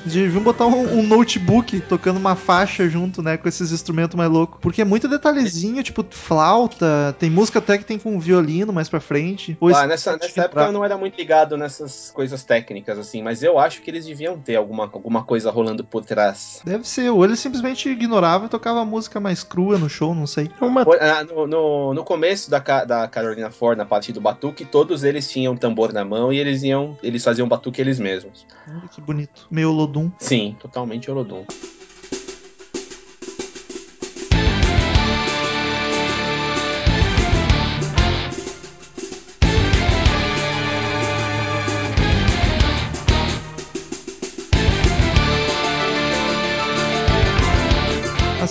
Eles 0.00 0.14
deviam 0.14 0.42
botar 0.42 0.64
um, 0.64 1.00
um 1.00 1.02
notebook 1.02 1.80
tocando 1.80 2.16
uma 2.16 2.34
faixa 2.34 2.88
junto, 2.88 3.22
né, 3.22 3.36
com 3.36 3.46
esses 3.46 3.72
instrumentos 3.72 4.16
mais 4.16 4.30
loucos. 4.30 4.58
Porque 4.62 4.80
é 4.80 4.86
muito 4.86 5.06
detalhezinho, 5.06 5.82
tipo 5.82 6.02
flauta, 6.08 7.14
tem 7.18 7.28
música 7.28 7.58
até 7.58 7.76
que 7.76 7.84
tem 7.84 7.98
com 7.98 8.18
violino 8.18 8.72
mais 8.72 8.88
pra 8.88 9.00
frente. 9.00 9.54
Ou 9.60 9.68
Ah, 9.76 9.86
nessa, 9.86 10.16
nessa 10.16 10.44
época 10.44 10.62
eu 10.62 10.72
não 10.72 10.82
era 10.82 10.96
muito 10.96 11.14
ligado 11.14 11.58
nessas 11.58 12.10
coisas 12.14 12.42
técnicas, 12.42 12.98
assim, 12.98 13.22
mas 13.22 13.42
eu 13.42 13.58
acho 13.58 13.82
que 13.82 13.90
eles 13.90 14.06
deviam 14.06 14.38
ter 14.38 14.56
alguma, 14.56 14.84
alguma 14.84 15.22
coisa 15.22 15.50
rolando 15.50 15.84
por 15.84 16.02
trás. 16.02 16.62
Deve 16.64 16.88
ser, 16.88 17.10
ou 17.10 17.22
eles 17.22 17.38
simplesmente 17.38 17.86
ignoravam 17.86 18.46
e 18.46 18.50
tocavam 18.50 18.80
a 18.80 18.86
música 18.86 19.20
mais 19.20 19.44
crua 19.44 19.76
no 19.76 19.90
show, 19.90 20.14
não 20.14 20.26
sei. 20.26 20.50
Uma... 20.58 20.86
Ah, 20.98 21.22
No, 21.22 21.46
no, 21.46 21.92
no 21.92 22.02
começo 22.02 22.50
da, 22.50 22.60
da 22.86 23.06
Carolina 23.08 23.50
Ford, 23.50 23.76
na 23.76 23.84
parte 23.84 24.10
do 24.10 24.18
batuque, 24.18 24.64
todos 24.64 25.01
eles 25.04 25.30
tinham 25.30 25.56
tambor 25.56 25.92
na 25.92 26.04
mão 26.04 26.32
e 26.32 26.38
eles 26.38 26.62
iam. 26.62 26.96
Eles 27.02 27.22
faziam 27.22 27.48
batuque 27.48 27.80
eles 27.80 27.98
mesmos. 27.98 28.46
Olha 28.68 28.88
que 28.88 29.00
bonito. 29.00 29.46
Meio 29.50 29.70
Olodum. 29.70 30.10
Sim, 30.18 30.56
totalmente 30.58 31.10
Olodum. 31.10 31.44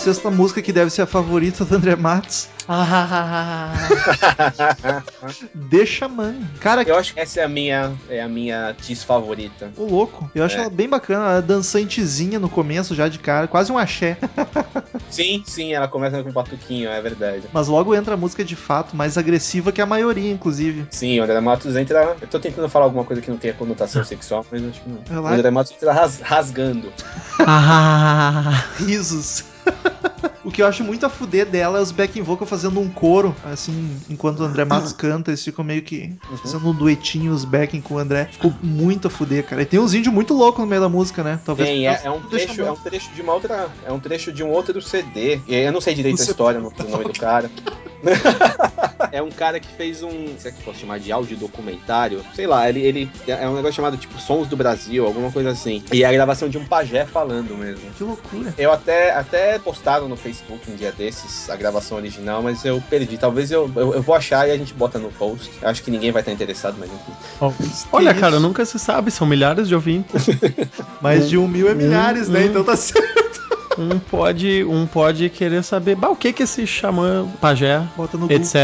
Sexta 0.02 0.32
música 0.32 0.62
que 0.62 0.74
deve 0.74 0.90
ser 0.90 1.04
a 1.04 1.06
favorita 1.06 1.64
do 1.64 1.76
André 1.76 1.96
Matos. 1.96 2.50
Deixa 5.54 6.08
Man. 6.08 6.36
Cara, 6.60 6.82
Eu 6.84 6.96
acho 6.98 7.14
que 7.14 7.20
essa 7.20 7.42
é 7.42 7.44
a 7.44 7.48
minha, 7.48 7.94
é 8.10 8.22
a 8.22 8.28
minha 8.28 8.76
desfavorita. 8.88 9.72
Ô, 9.78 9.86
louco. 9.86 10.30
Eu 10.34 10.44
acho 10.44 10.58
É. 10.58 10.62
ela 10.62 10.70
bem 10.70 10.90
bacana. 10.90 11.26
Ela 11.26 11.38
é 11.38 11.42
dançantezinha 11.42 12.40
no 12.40 12.50
começo, 12.50 12.96
já 12.96 13.08
de 13.08 13.20
cara. 13.20 13.48
Quase 13.48 13.72
um 13.72 13.78
axé. 13.78 14.18
Sim, 15.10 15.44
sim, 15.46 15.74
ela 15.74 15.90
começa 15.90 16.24
com 16.24 16.30
um 16.30 16.34
batuquinho, 16.34 16.90
é 16.90 17.02
verdade. 17.02 17.44
Mas 17.52 17.68
logo 17.68 17.94
entra 17.94 18.14
a 18.14 18.18
música 18.18 18.46
de 18.46 18.56
fato, 18.56 18.96
mais 18.96 19.18
agressiva 19.18 19.70
que 19.70 19.82
a 19.82 19.86
maioria, 19.86 20.32
inclusive. 20.32 20.86
Sim, 20.90 21.20
o 21.20 21.24
André 21.24 21.42
Matos 21.42 21.76
entra. 21.76 22.16
Eu 22.22 22.28
tô 22.30 22.40
tentando 22.40 22.70
falar 22.70 22.86
alguma 22.86 23.04
coisa 23.04 23.22
que 23.22 23.30
não 23.30 23.36
tenha 23.38 23.54
conotação 23.54 24.06
sexual, 24.06 24.46
mas 24.50 24.64
acho 24.64 24.82
que 24.82 24.90
não. 24.90 25.00
É 25.10 25.20
O 25.20 25.28
André 25.28 25.52
Matos 25.52 25.74
entra 25.74 25.92
ras- 25.92 26.22
rasgando. 26.22 26.94
risos. 28.80 29.44
o 30.44 30.52
que 30.52 30.62
eu 30.62 30.68
acho 30.68 30.84
muito 30.84 31.06
a 31.06 31.10
fuder 31.10 31.46
dela 31.46 31.80
é 31.80 31.82
os 31.82 31.92
backing 31.92 32.22
vocal 32.22 32.48
fazendo 32.48 32.80
um 32.80 32.90
coro, 32.90 33.36
assim, 33.44 33.98
enquanto 34.10 34.40
o 34.40 34.44
André 34.44 34.66
Matos 34.66 34.94
canta, 34.94 35.32
eles 35.32 35.44
ficam 35.44 35.64
meio 35.64 35.82
que 35.82 36.14
fazendo 36.42 36.68
um 36.70 36.74
duetinho, 36.74 37.32
os 37.32 37.46
backing 37.46 37.82
com 37.82 37.96
o 37.96 37.98
André. 37.98 38.30
Ficou 38.32 38.54
muito 38.62 39.08
a 39.08 39.12
fuder, 39.12 39.46
cara. 39.46 39.62
E 39.62 39.66
tem 39.66 39.80
uns 39.80 39.94
índios 39.94 40.14
muito 40.14 40.34
loucos 40.34 40.60
no 40.62 40.68
meio 40.68 40.82
da 40.82 40.90
música, 40.90 41.24
né? 41.24 41.40
Talvez 41.46 41.70
Tem, 41.70 41.88
é, 41.88 42.02
é 42.04 42.10
um 42.12 42.22
trecho, 42.22 42.62
é 42.62 42.72
um 42.72 42.76
trecho 42.76 43.12
de 43.14 43.22
uma 43.22 43.34
outra. 43.34 43.70
É 43.86 43.92
um 43.92 44.00
trecho 44.00 44.32
de 44.32 44.44
um 44.44 44.50
outro 44.50 44.82
CD. 44.82 45.40
Eu 45.48 45.72
não 45.72 45.82
sei 45.82 45.94
direito 45.94 46.16
a 46.22 46.24
Você- 46.24 46.32
história, 46.32 46.60
o 46.60 46.64
nome 46.64 47.04
do 47.06 47.14
cara. 47.20 47.50
é 49.12 49.22
um 49.22 49.30
cara 49.30 49.60
que 49.60 49.68
fez 49.76 50.02
um. 50.04 50.36
Se 50.38 50.48
é 50.48 50.52
que 50.52 50.62
posso 50.64 50.80
chamar 50.80 51.00
de 51.00 51.12
áudio 51.12 51.38
documentário. 51.38 52.24
Sei 52.36 52.48
lá, 52.48 52.68
ele, 52.70 52.82
ele. 52.82 53.12
É 53.28 53.48
um 53.48 53.56
negócio 53.56 53.76
chamado 53.76 53.98
tipo 53.98 54.20
Sons 54.20 54.48
do 54.48 54.56
Brasil, 54.58 55.06
alguma 55.06 55.32
coisa 55.32 55.50
assim. 55.52 55.84
E 55.92 56.04
é 56.04 56.08
a 56.08 56.12
gravação 56.12 56.50
de 56.50 56.58
um 56.58 56.66
pajé 56.66 57.06
falando 57.06 57.58
mesmo. 57.58 57.90
Que 57.98 58.04
loucura. 58.04 58.54
Eu 58.58 58.72
até, 58.72 59.12
até 59.14 59.60
postaram 59.60 60.08
no 60.08 60.16
Facebook 60.16 60.70
um 60.70 60.76
dia 60.76 60.92
desses 60.92 61.50
a 61.50 61.56
gravação 61.56 61.98
original, 61.98 62.42
mas 62.42 62.64
eu 62.66 62.82
perdi. 62.90 63.18
Talvez 63.18 63.52
eu, 63.52 63.70
eu, 63.76 63.94
eu 63.96 64.02
vou 64.02 64.16
achar 64.16 64.48
e 64.48 64.52
a 64.52 64.58
gente 64.58 64.74
bota 64.74 64.98
no 65.00 65.10
post. 65.12 65.52
Eu 65.62 65.70
acho 65.70 65.84
que 65.84 65.92
ninguém 65.92 66.12
vai 66.12 66.22
estar 66.22 66.32
interessado, 66.32 66.76
mas 66.80 66.90
enfim. 66.90 67.86
Olha, 67.92 68.14
Que 68.14 68.20
cara, 68.20 68.40
nunca 68.40 68.66
se 68.66 68.78
sabe, 68.80 69.12
são 69.12 69.28
milhares 69.28 69.68
de 69.68 69.76
ouvintes. 69.76 70.28
Mais 71.02 71.30
de 71.30 71.38
um 71.38 71.48
mil 71.48 71.70
é 71.70 71.74
milhares, 71.76 72.30
né? 72.30 72.42
Hum, 72.42 72.46
Então 72.46 72.64
tá 72.64 72.76
certo. 72.76 73.41
Um 73.78 74.00
pode, 74.00 74.64
um 74.64 74.86
pode 74.86 75.30
querer 75.30 75.64
saber, 75.64 75.96
bah, 75.96 76.10
o 76.10 76.16
que 76.16 76.34
que 76.34 76.44
esse 76.44 76.66
xamã, 76.68 77.28
pajé, 77.40 77.80
no 77.98 78.08
Google. 78.08 78.32
etc, 78.32 78.56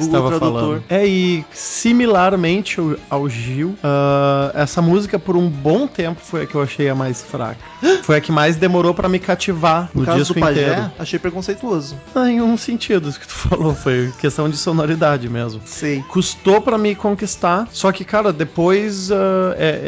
estava 0.00 0.28
Tradutor. 0.28 0.38
falando. 0.40 0.84
É, 0.88 1.06
e 1.06 1.44
similarmente 1.52 2.80
ao, 3.10 3.28
Gil, 3.28 3.74
ah, 3.82 4.50
essa 4.54 4.80
música 4.80 5.18
por 5.18 5.36
um 5.36 5.48
bom 5.48 5.86
tempo 5.86 6.20
foi 6.22 6.42
a 6.42 6.46
que 6.46 6.54
eu 6.54 6.62
achei 6.62 6.88
a 6.88 6.94
mais 6.94 7.22
fraca. 7.22 7.58
Foi 8.02 8.16
a 8.16 8.20
que 8.20 8.32
mais 8.32 8.56
demorou 8.56 8.94
pra 8.94 9.08
me 9.08 9.18
cativar 9.18 9.90
No 9.94 10.00
no 10.00 10.06
caso 10.06 10.18
disco 10.18 10.34
do 10.34 10.40
pajé, 10.40 10.62
inteiro. 10.72 10.92
achei 10.98 11.18
preconceituoso. 11.18 11.96
Não, 12.14 12.26
em 12.26 12.40
um 12.40 12.56
sentido, 12.56 13.08
isso 13.08 13.20
que 13.20 13.26
tu 13.26 13.34
falou, 13.48 13.74
foi 13.74 14.12
questão 14.18 14.48
de 14.48 14.56
sonoridade 14.56 15.28
mesmo. 15.28 15.60
Sei. 15.64 16.02
Custou 16.08 16.60
pra 16.60 16.78
me 16.78 16.94
conquistar, 16.94 17.68
só 17.72 17.92
que, 17.92 18.04
cara, 18.04 18.32
depois 18.32 19.10
ah, 19.10 19.54
é, 19.58 19.80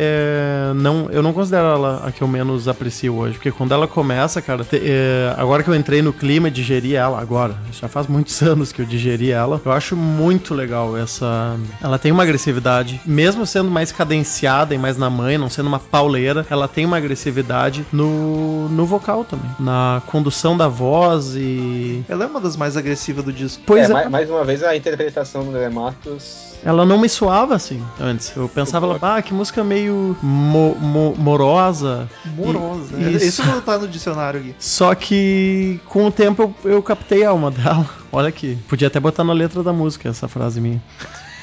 é, 0.71 0.75
não, 0.75 1.09
eu 1.11 1.23
não 1.23 1.33
considero 1.33 1.67
ela 1.67 2.03
a 2.07 2.13
que 2.13 2.23
eu 2.23 2.29
menos 2.29 2.69
aprecio 2.69 3.15
hoje, 3.17 3.35
porque 3.35 3.51
quando 3.53 3.73
ela 3.73 3.87
começa, 3.87 4.43
cara, 4.43 4.65
te- 4.67 4.81
é, 4.85 5.35
agora 5.37 5.63
que 5.63 5.71
eu 5.71 5.75
entrei 5.75 6.03
no 6.03 6.13
clima, 6.13 6.51
digeri 6.51 6.95
ela 6.95 7.21
agora, 7.21 7.55
já 7.73 7.89
faz 7.89 8.07
muitos 8.07 8.41
anos 8.43 8.73
que 8.73 8.83
eu 8.83 8.87
digeri 8.87 9.31
ela, 9.31 9.61
eu 9.65 9.73
acho 9.73 9.97
muito 9.97 10.55
legal 10.55 10.97
essa. 10.97 11.57
Ela 11.83 11.99
tem 11.99 12.13
uma 12.13 12.23
agressividade, 12.23 13.01
mesmo 13.07 13.47
sendo 13.47 13.71
mais 13.71 13.91
cadenciada 13.93 14.75
e 14.75 14.79
mais 14.79 14.97
na 14.97 15.09
mãe, 15.11 15.39
não 15.39 15.49
sendo 15.49 15.67
uma 15.67 15.79
pauleira, 15.79 16.47
ela 16.51 16.69
tem 16.69 16.85
uma 16.85 16.97
agressividade 16.97 17.85
no, 17.93 18.69
no 18.69 18.87
vocal 18.87 19.25
também, 19.25 19.51
na 19.59 20.03
condução 20.07 20.57
da 20.57 20.69
voz 20.69 21.35
e. 21.37 22.05
Ela 22.09 22.25
é 22.25 22.27
uma 22.27 22.41
das 22.41 22.57
mais 22.57 22.77
agressivas 22.77 23.25
do 23.25 23.33
disco. 23.33 23.63
Pois 23.67 23.89
é, 23.89 23.91
é, 23.91 23.95
mais, 23.95 24.11
mais 24.11 24.31
uma 24.31 24.45
vez 24.45 24.63
a 24.63 24.77
interpretação 24.77 25.45
do 25.45 25.51
André 25.51 25.69
Matos. 25.69 26.46
Ela 26.67 26.85
não 26.85 26.99
me 26.99 27.09
soava 27.09 27.55
assim 27.55 27.81
antes. 28.01 28.33
Eu 28.37 28.49
pensava, 28.49 28.99
ah, 29.01 29.23
que 29.23 29.33
música 29.33 29.63
meio 29.63 30.17
mo- 30.21 30.75
mo- 30.75 31.15
morosa. 31.17 32.09
Morosa. 32.37 33.01
Isso. 33.01 33.25
Isso 33.25 33.47
não 33.47 33.61
tá 33.63 33.79
no 33.79 33.87
dicionário 33.87 34.41
aqui. 34.41 34.55
Só 34.59 34.95
que 34.95 35.81
com 35.87 36.07
o 36.09 36.11
tempo 36.11 36.55
eu, 36.65 36.73
eu 36.73 36.83
captei 36.83 37.25
a 37.25 37.31
alma 37.31 37.51
dela. 37.53 37.89
Olha 38.11 38.29
aqui. 38.29 38.59
Podia 38.69 38.89
até 38.89 38.99
botar 38.99 39.23
na 39.23 39.33
letra 39.33 39.63
da 39.63 39.73
música 39.73 40.09
essa 40.09 40.27
frase 40.27 40.61
minha. 40.61 40.83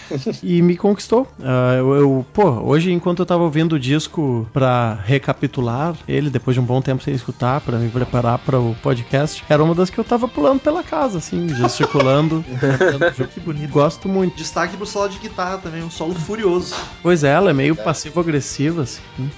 e 0.44 0.62
me 0.62 0.76
conquistou. 0.78 1.28
Ah, 1.42 1.76
eu, 1.78 1.94
eu- 1.94 2.26
pô, 2.34 2.50
hoje, 2.62 2.92
enquanto 2.92 3.20
eu 3.20 3.26
tava 3.26 3.44
ouvindo 3.44 3.74
o 3.74 3.80
disco 3.80 4.48
pra 4.54 4.94
recapitular 5.06 5.96
ele, 6.08 6.30
depois 6.30 6.56
de 6.56 6.62
um 6.62 6.66
bom 6.66 6.82
tempo 6.82 7.04
sem 7.04 7.14
escutar, 7.14 7.62
pra 7.62 7.78
me 7.78 7.90
preparar 7.90 8.40
para 8.40 8.60
o 8.60 8.76
podcast, 8.82 9.44
era 9.50 9.64
uma 9.64 9.76
das 9.76 9.90
que 9.90 9.98
eu 10.00 10.04
tava 10.04 10.28
pulando 10.28 10.60
pela 10.60 10.84
casa, 10.84 11.18
assim, 11.18 11.48
gesticulando. 11.50 12.44
Que 13.34 13.40
bonito. 13.40 13.72
Gosto 13.72 14.08
muito. 14.10 14.36
Destaque 14.36 14.76
pro 14.78 14.86
solo 14.86 15.10
de 15.10 15.20
guitarra 15.20 15.58
também, 15.58 15.84
um 15.84 15.90
solo 15.90 16.14
furioso. 16.14 16.76
Pois 17.02 17.24
é, 17.24 17.32
ela 17.32 17.50
é 17.50 17.54
meio 17.54 17.76
passivo-agressiva, 17.76 18.84
assim. 18.84 19.02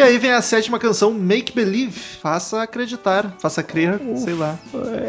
E 0.00 0.02
aí 0.02 0.18
vem 0.18 0.30
a 0.32 0.40
sétima 0.40 0.78
canção, 0.78 1.12
Make 1.12 1.52
Believe. 1.54 1.92
Faça 1.92 2.62
acreditar, 2.62 3.34
faça 3.38 3.62
crer, 3.62 4.00
sei 4.16 4.32
lá. 4.34 4.58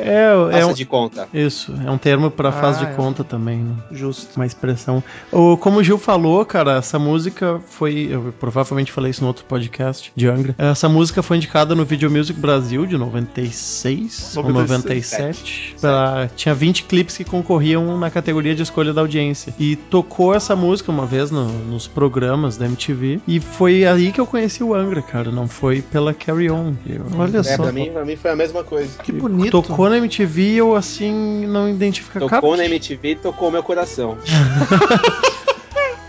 É, 0.04 0.60
é 0.60 0.66
um, 0.66 0.74
de 0.74 0.86
conta. 0.86 1.28
isso, 1.34 1.74
é 1.86 1.90
um 1.90 1.98
termo 1.98 2.30
pra 2.30 2.50
Ah, 2.50 2.52
faz 2.52 2.78
de 2.78 2.84
é. 2.86 2.88
conta 2.94 3.24
também, 3.24 3.60
né? 3.60 3.74
Justo. 3.92 4.36
Uma 4.36 4.46
expressão. 4.46 5.02
O, 5.32 5.56
como 5.56 5.80
o 5.80 5.84
Gil 5.84 5.98
falou, 5.98 6.44
cara, 6.46 6.74
essa 6.78 7.00
música 7.00 7.60
foi. 7.70 8.10
Eu 8.12 8.34
provavelmente 8.40 8.92
falei 8.92 9.12
isso 9.12 9.22
no 9.22 9.28
outro 9.28 9.46
podcast 9.46 10.12
de 10.16 10.28
Angra. 10.28 10.54
Essa 10.58 10.90
música 10.90 11.22
foi 11.24 11.38
indicada 11.38 11.74
no 11.74 11.86
Video 11.86 12.12
Music 12.12 12.38
Brasil 12.40 12.86
de 12.86 12.98
96 12.98 14.36
ou 14.38 14.44
96. 14.50 15.12
97. 15.12 15.76
Pra, 15.80 16.30
tinha 16.36 16.54
20 16.54 16.84
clipes 16.84 17.16
que 17.18 17.24
concorriam 17.24 17.98
na 17.98 18.10
categoria 18.10 18.54
de 18.56 18.62
escolha 18.64 18.94
da 18.94 19.02
audiência. 19.02 19.54
E 19.60 19.76
tocou 19.76 20.34
essa 20.36 20.56
música 20.56 20.92
uma 20.92 21.06
vez 21.06 21.32
no- 21.32 21.48
nos 21.66 21.88
programas 21.88 22.58
da 22.58 22.66
MTV. 22.66 23.22
E 23.28 23.40
foi 23.40 23.86
aí 23.86 24.12
que 24.12 24.20
eu 24.20 24.26
conheci 24.28 24.64
o 24.64 24.74
Angra, 24.74 24.81
cara. 25.02 25.32
Não 25.32 25.48
foi 25.48 25.82
pela 25.82 26.14
Carry 26.14 26.50
On. 26.50 26.74
Eu- 26.88 27.06
Olha 27.18 27.40
É, 27.40 27.44
só. 27.44 27.64
pra 27.64 27.72
mim, 27.72 27.92
pra 27.92 28.04
mim 28.06 28.16
foi 28.16 28.32
a 28.32 28.36
mesma 28.36 28.64
coisa. 28.64 29.02
Que 29.04 29.12
bonito. 29.12 29.52
Tocou 29.52 29.90
na 29.90 29.98
MTV 29.98 30.42
e 30.42 30.58
eu 30.58 30.76
assim 30.76 31.46
não 31.48 31.70
identifico 31.70 32.20
Tocou 32.20 32.30
cara, 32.52 32.58
na 32.58 32.66
MTV 32.66 33.10
e 33.12 33.16
tocou 33.16 33.52
meu 33.52 33.64
coração. 33.64 34.18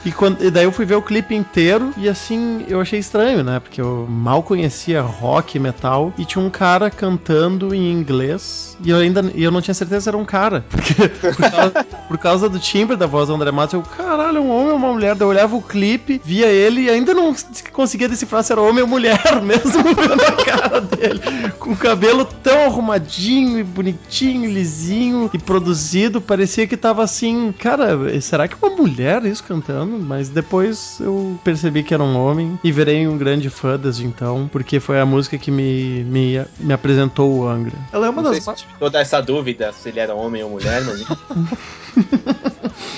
E, 0.04 0.10
quando, 0.10 0.42
e 0.44 0.50
daí 0.50 0.64
eu 0.64 0.72
fui 0.72 0.84
ver 0.84 0.96
o 0.96 1.02
clipe 1.02 1.34
inteiro 1.34 1.92
e 1.96 2.08
assim, 2.08 2.64
eu 2.68 2.80
achei 2.80 2.98
estranho, 2.98 3.44
né? 3.44 3.60
Porque 3.60 3.80
eu 3.80 4.06
mal 4.08 4.42
conhecia 4.42 5.00
rock 5.00 5.56
e 5.56 5.60
metal 5.60 6.12
e 6.18 6.24
tinha 6.24 6.44
um 6.44 6.50
cara 6.50 6.90
cantando 6.90 7.74
em 7.74 7.92
inglês 7.92 8.76
e 8.84 8.90
eu 8.90 8.96
ainda 8.96 9.22
e 9.34 9.42
eu 9.42 9.50
não 9.50 9.60
tinha 9.60 9.74
certeza 9.74 10.02
se 10.02 10.08
era 10.08 10.16
um 10.16 10.24
cara. 10.24 10.64
Porque 10.68 11.08
por 11.08 11.50
causa, 11.50 11.84
por 12.08 12.18
causa 12.18 12.48
do 12.48 12.58
timbre 12.58 12.96
da 12.96 13.06
voz 13.06 13.28
do 13.28 13.34
André 13.34 13.50
Matos, 13.50 13.74
eu, 13.74 13.82
caralho, 13.82 14.38
é 14.38 14.40
um 14.40 14.50
homem 14.50 14.70
ou 14.70 14.76
uma 14.76 14.92
mulher? 14.92 15.14
Daí 15.14 15.24
eu 15.24 15.30
olhava 15.30 15.54
o 15.54 15.62
clipe, 15.62 16.20
via 16.24 16.46
ele 16.46 16.82
e 16.82 16.90
ainda 16.90 17.14
não 17.14 17.34
conseguia 17.72 18.08
decifrar 18.08 18.42
se 18.42 18.52
era 18.52 18.60
homem 18.60 18.82
ou 18.82 18.88
mulher, 18.88 19.20
mesmo 19.42 19.70
vendo 19.94 20.22
a 20.22 20.44
cara 20.44 20.80
dele. 20.80 21.20
Com 21.58 21.72
o 21.72 21.76
cabelo 21.76 22.24
tão 22.24 22.64
arrumadinho 22.64 23.58
e 23.58 23.62
bonitinho, 23.62 24.50
lisinho 24.50 25.30
e 25.32 25.38
produzido, 25.38 26.20
parecia 26.20 26.66
que 26.66 26.76
tava 26.76 27.04
assim, 27.04 27.52
cara, 27.56 28.20
será 28.20 28.48
que 28.48 28.54
é 28.54 28.66
uma 28.66 28.76
mulher 28.76 29.24
isso 29.24 29.44
cantando? 29.44 29.91
Mas 29.98 30.28
depois 30.28 30.98
eu 31.00 31.38
percebi 31.44 31.82
que 31.82 31.94
era 31.94 32.02
um 32.02 32.16
homem 32.16 32.58
e 32.62 32.72
virei 32.72 33.06
um 33.06 33.16
grande 33.16 33.50
fã 33.50 33.78
desde 33.78 34.04
então, 34.04 34.48
porque 34.50 34.80
foi 34.80 35.00
a 35.00 35.06
música 35.06 35.38
que 35.38 35.50
me, 35.50 36.04
me, 36.04 36.44
me 36.58 36.72
apresentou 36.72 37.32
o 37.32 37.48
Angra. 37.48 37.76
Ela 37.92 38.06
é 38.06 38.10
uma 38.10 38.22
Não 38.22 38.30
das. 38.30 38.44
se 38.44 38.66
toda 38.78 39.00
essa 39.00 39.20
dúvida 39.20 39.72
se 39.72 39.88
ele 39.88 40.00
era 40.00 40.14
homem 40.14 40.42
ou 40.42 40.50
mulher, 40.50 40.82
mas 40.84 41.02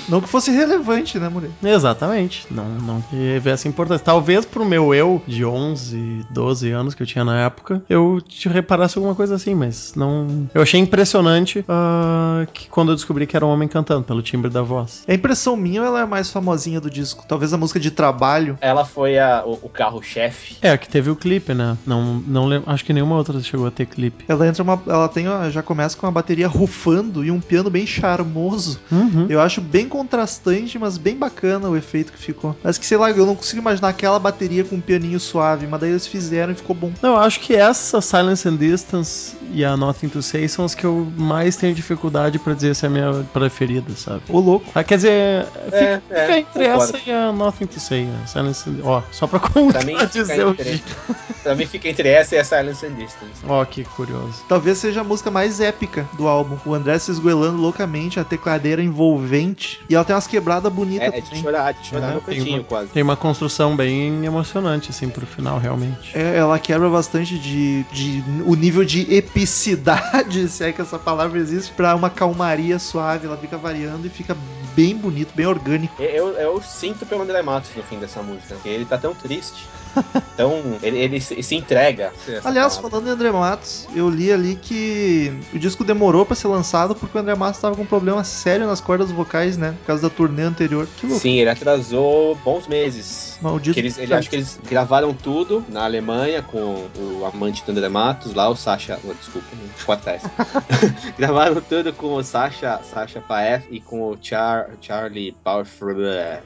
Não 0.08 0.20
que 0.20 0.28
fosse 0.28 0.50
relevante, 0.50 1.18
né, 1.18 1.28
mulher? 1.28 1.50
Exatamente, 1.62 2.46
não, 2.50 2.68
não 2.68 3.04
tivesse 3.10 3.66
importância. 3.66 4.04
Talvez 4.04 4.44
pro 4.44 4.64
meu 4.64 4.94
eu 4.94 5.22
de 5.26 5.44
11, 5.44 6.26
12 6.30 6.70
anos 6.70 6.94
que 6.94 7.02
eu 7.02 7.06
tinha 7.06 7.24
na 7.24 7.40
época, 7.40 7.82
eu 7.88 8.20
te 8.20 8.48
reparasse 8.48 8.98
alguma 8.98 9.14
coisa 9.14 9.34
assim, 9.34 9.54
mas 9.54 9.94
não. 9.94 10.48
Eu 10.54 10.62
achei 10.62 10.78
impressionante 10.78 11.64
ah, 11.68 12.46
que 12.52 12.68
quando 12.68 12.92
eu 12.92 12.94
descobri 12.94 13.26
que 13.26 13.36
era 13.36 13.46
um 13.46 13.50
homem 13.50 13.68
cantando, 13.68 14.04
pelo 14.04 14.22
timbre 14.22 14.50
da 14.50 14.62
voz. 14.62 15.02
É 15.06 15.14
impressão 15.14 15.56
minha 15.56 15.82
ela 15.82 16.00
é 16.00 16.02
a 16.02 16.06
mais 16.06 16.30
famosinha 16.30 16.80
do 16.84 16.90
disco? 16.90 17.24
Talvez 17.26 17.52
a 17.52 17.58
música 17.58 17.80
de 17.80 17.90
trabalho. 17.90 18.56
ela 18.60 18.84
foi 18.84 19.18
a- 19.18 19.42
o, 19.44 19.58
o 19.62 19.68
carro-chefe. 19.68 20.56
É, 20.62 20.76
que 20.76 20.88
teve 20.88 21.10
o 21.10 21.16
clipe, 21.16 21.52
né? 21.54 21.76
Não, 21.86 22.22
não 22.26 22.46
lembro, 22.46 22.70
acho 22.70 22.84
que 22.84 22.92
nenhuma 22.92 23.16
outra 23.16 23.40
chegou 23.42 23.66
a 23.66 23.70
ter 23.70 23.86
clipe. 23.86 24.24
Ela 24.28 24.46
entra 24.46 24.62
uma. 24.62 24.80
Ela 24.86 25.08
tem. 25.08 25.24
Já 25.50 25.62
começa 25.62 25.96
com 25.96 26.06
uma 26.06 26.12
bateria 26.12 26.46
rufando 26.48 27.24
e 27.24 27.30
um 27.30 27.40
piano 27.40 27.70
bem 27.70 27.86
charmoso. 27.86 28.78
Uhum. 28.90 29.26
Eu 29.28 29.40
acho 29.40 29.60
bem 29.60 29.88
contrastante, 29.88 30.78
mas 30.78 30.96
bem 30.98 31.16
bacana 31.16 31.68
o 31.68 31.76
efeito 31.76 32.12
que 32.12 32.18
ficou. 32.18 32.56
Mas 32.62 32.78
que 32.78 32.86
sei 32.86 32.96
lá, 32.96 33.10
eu 33.10 33.26
não 33.26 33.34
consigo 33.34 33.60
imaginar 33.60 33.88
aquela 33.88 34.18
bateria 34.18 34.64
com 34.64 34.76
um 34.76 34.80
pianinho 34.80 35.18
suave, 35.20 35.66
mas 35.66 35.80
daí 35.80 35.90
eles 35.90 36.06
fizeram 36.06 36.52
e 36.52 36.56
ficou 36.56 36.74
bom. 36.76 36.92
Não, 37.02 37.10
eu 37.14 37.18
acho 37.18 37.40
que 37.40 37.54
essa 37.54 38.00
Silence 38.00 38.48
and 38.48 38.56
Distance 38.56 39.36
e 39.52 39.64
a 39.64 39.76
Nothing 39.76 40.08
to 40.08 40.22
Say 40.22 40.48
são 40.48 40.64
as 40.64 40.74
que 40.74 40.84
eu 40.84 41.06
mais 41.16 41.56
tenho 41.56 41.74
dificuldade 41.74 42.38
pra 42.38 42.54
dizer 42.54 42.74
se 42.74 42.84
é 42.84 42.88
a 42.88 42.90
minha 42.90 43.24
preferida, 43.32 43.92
sabe? 43.96 44.22
Ô 44.28 44.38
louco. 44.40 44.66
Ah, 44.74 44.84
quer 44.84 44.96
dizer, 44.96 45.46
fica, 45.64 45.76
É, 45.76 45.98
fica 46.00 46.14
é, 46.14 46.38
entre 46.38 46.64
concordo. 46.64 46.73
Essa 46.76 46.98
e 47.06 47.10
a 47.10 47.32
Nothing 47.32 47.66
to 47.66 47.80
Say. 47.80 48.08
A 48.22 48.26
Silence 48.26 48.68
and... 48.68 48.76
Ó, 48.82 49.02
só 49.10 49.26
pra 49.26 49.38
contradizer 49.40 50.46
o 50.46 50.54
pra 51.42 51.54
mim 51.54 51.66
fica 51.66 51.88
entre 51.88 52.08
essa 52.08 52.34
e 52.34 52.38
a 52.38 52.44
Silence 52.44 52.84
and 52.86 52.94
Distance. 52.94 53.42
Ó, 53.46 53.64
que 53.64 53.84
curioso. 53.84 54.42
Talvez 54.48 54.78
seja 54.78 55.00
a 55.00 55.04
música 55.04 55.30
mais 55.30 55.60
épica 55.60 56.08
do 56.16 56.26
álbum. 56.26 56.56
O 56.64 56.74
André 56.74 56.98
se 56.98 57.10
esgoelando 57.10 57.58
loucamente, 57.58 58.18
a 58.18 58.24
tecladeira 58.24 58.82
envolvente. 58.82 59.80
E 59.88 59.94
ela 59.94 60.04
tem 60.04 60.14
umas 60.14 60.26
quebradas 60.26 60.72
bonitas 60.72 61.12
É, 61.12 61.18
é 61.18 61.20
de 61.20 61.26
também. 61.28 61.42
chorar, 61.42 61.72
de 61.74 61.86
chorar 61.86 62.10
É, 62.10 62.14
no 62.14 62.20
tem 62.20 62.38
cantinho 62.38 62.58
uma- 62.58 62.64
quase. 62.64 62.88
Tem 62.90 63.02
uma 63.02 63.16
construção 63.16 63.76
bem 63.76 64.24
emocionante, 64.24 64.90
assim, 64.90 65.08
pro 65.08 65.26
final, 65.26 65.58
realmente. 65.58 66.16
É, 66.16 66.36
ela 66.36 66.58
quebra 66.58 66.88
bastante 66.88 67.38
de, 67.38 67.82
de 67.92 68.24
o 68.46 68.54
nível 68.54 68.84
de 68.84 69.12
epicidade, 69.14 70.48
se 70.48 70.64
é 70.64 70.72
que 70.72 70.80
essa 70.80 70.98
palavra 70.98 71.38
existe, 71.38 71.72
pra 71.72 71.94
uma 71.94 72.10
calmaria 72.10 72.78
suave. 72.78 73.26
Ela 73.26 73.36
fica 73.36 73.56
variando 73.58 74.06
e 74.06 74.10
fica 74.10 74.36
bem 74.74 74.96
bonito, 74.96 75.32
bem 75.34 75.46
orgânico. 75.46 76.02
Eu, 76.02 76.28
eu 76.30 76.60
sinto 76.62 77.06
pelo 77.06 77.22
André 77.22 77.42
Matos 77.42 77.70
no 77.76 77.82
fim 77.82 77.98
dessa 77.98 78.22
música, 78.22 78.54
porque 78.54 78.68
ele 78.68 78.84
tá 78.84 78.98
tão 78.98 79.14
triste. 79.14 79.66
Então, 80.34 80.60
ele, 80.82 80.98
ele 80.98 81.20
se, 81.20 81.40
se 81.40 81.54
entrega. 81.54 82.12
Aliás, 82.44 82.76
palavra. 82.76 82.90
falando 82.90 83.06
em 83.06 83.10
André 83.10 83.30
Matos, 83.30 83.86
eu 83.94 84.10
li 84.10 84.32
ali 84.32 84.56
que 84.56 85.32
o 85.52 85.58
disco 85.60 85.84
demorou 85.84 86.26
pra 86.26 86.34
ser 86.34 86.48
lançado 86.48 86.92
porque 86.96 87.16
o 87.16 87.20
André 87.20 87.36
Matos 87.36 87.60
tava 87.60 87.76
com 87.76 87.82
um 87.82 87.86
problema 87.86 88.24
sério 88.24 88.66
nas 88.66 88.80
cordas 88.80 89.12
vocais, 89.12 89.56
né? 89.56 89.76
Por 89.78 89.86
causa 89.86 90.02
da 90.02 90.10
turnê 90.10 90.42
anterior. 90.42 90.88
Que 90.96 91.06
louco. 91.06 91.22
Sim, 91.22 91.38
ele 91.38 91.50
atrasou 91.50 92.34
bons 92.44 92.66
meses. 92.66 93.33
Maldito. 93.44 93.74
Que 93.74 93.80
eles, 93.80 93.98
ele, 93.98 94.14
acho 94.14 94.28
que 94.28 94.36
eles 94.36 94.58
gravaram 94.68 95.12
tudo 95.14 95.64
na 95.68 95.84
Alemanha 95.84 96.42
com 96.42 96.86
o 96.96 97.24
amante 97.24 97.64
do 97.64 97.70
André 97.70 97.88
Matos, 97.88 98.34
lá 98.34 98.48
o 98.48 98.56
Sasha. 98.56 98.98
oh, 99.04 99.14
desculpa, 99.14 99.46
ficou 99.76 99.94
atrás. 99.94 100.22
gravaram 101.18 101.60
tudo 101.60 101.92
com 101.92 102.14
o 102.14 102.22
Sasha, 102.22 102.80
Sasha 102.82 103.20
Paef 103.20 103.66
e 103.70 103.80
com 103.80 104.10
o 104.10 104.18
Char, 104.20 104.70
Charlie 104.80 105.32
Powerful. 105.44 105.94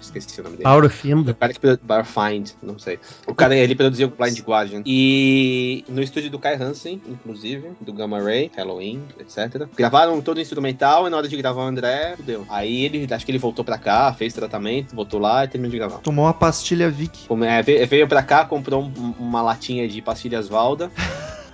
Esqueci 0.01 0.41
o 0.41 0.45
nome 0.45 0.57
dele. 0.57 0.69
Auro 0.69 0.89
O 0.89 1.35
cara 1.35 1.53
que 1.53 1.79
Barfind, 1.83 2.51
não 2.63 2.79
sei. 2.79 2.99
O 3.27 3.35
cara, 3.35 3.55
ele 3.55 3.75
produziu 3.75 4.09
Blind 4.09 4.41
Guardian. 4.41 4.83
E 4.85 5.85
no 5.89 6.03
estúdio 6.03 6.31
do 6.31 6.39
Kai 6.39 6.57
Hansen, 6.57 7.01
inclusive, 7.07 7.71
do 7.81 7.93
Gamma 7.93 8.21
Ray, 8.21 8.51
Halloween, 8.57 9.03
etc. 9.21 9.69
Gravaram 9.77 10.21
todo 10.21 10.39
o 10.39 10.41
instrumental 10.41 11.07
e 11.07 11.11
na 11.11 11.17
hora 11.17 11.29
de 11.29 11.37
gravar 11.37 11.63
o 11.63 11.67
André, 11.67 12.17
deu. 12.19 12.45
Aí 12.49 12.85
ele, 12.85 13.07
acho 13.13 13.25
que 13.25 13.31
ele 13.31 13.39
voltou 13.39 13.65
pra 13.65 13.79
cá, 13.79 14.13
fez 14.13 14.33
tratamento, 14.33 14.95
voltou 14.95 15.21
lá 15.21 15.45
e 15.45 15.49
terminou 15.49 15.71
de 15.71 15.79
gravar. 15.79 15.99
Tomou 15.99 16.25
uma 16.25 16.35
pastilha 16.35 16.88
Vic. 16.91 17.27
Como 17.29 17.45
é, 17.45 17.63
ve- 17.63 17.85
veio 17.87 18.07
pra 18.09 18.23
cá, 18.23 18.45
comprou 18.45 18.83
um- 18.85 19.15
uma 19.19 19.43
latinha 19.43 19.87
de 19.89 20.01
pastilhas 20.03 20.49
Valda. 20.49 20.91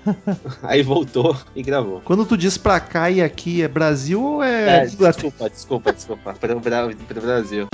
aí 0.62 0.82
voltou 0.82 1.36
e 1.56 1.62
gravou. 1.62 2.00
Quando 2.04 2.26
tu 2.26 2.36
diz 2.36 2.58
pra 2.58 2.78
cá 2.80 3.10
e 3.10 3.22
aqui, 3.22 3.62
é 3.62 3.68
Brasil 3.68 4.22
ou 4.22 4.42
é, 4.42 4.78
É, 4.78 4.84
desculpa, 4.86 5.48
desculpa, 5.50 5.92
desculpa. 5.92 6.34
Pro, 6.34 6.60
Bra- 6.60 6.88
pro 7.08 7.20
Brasil. 7.22 7.66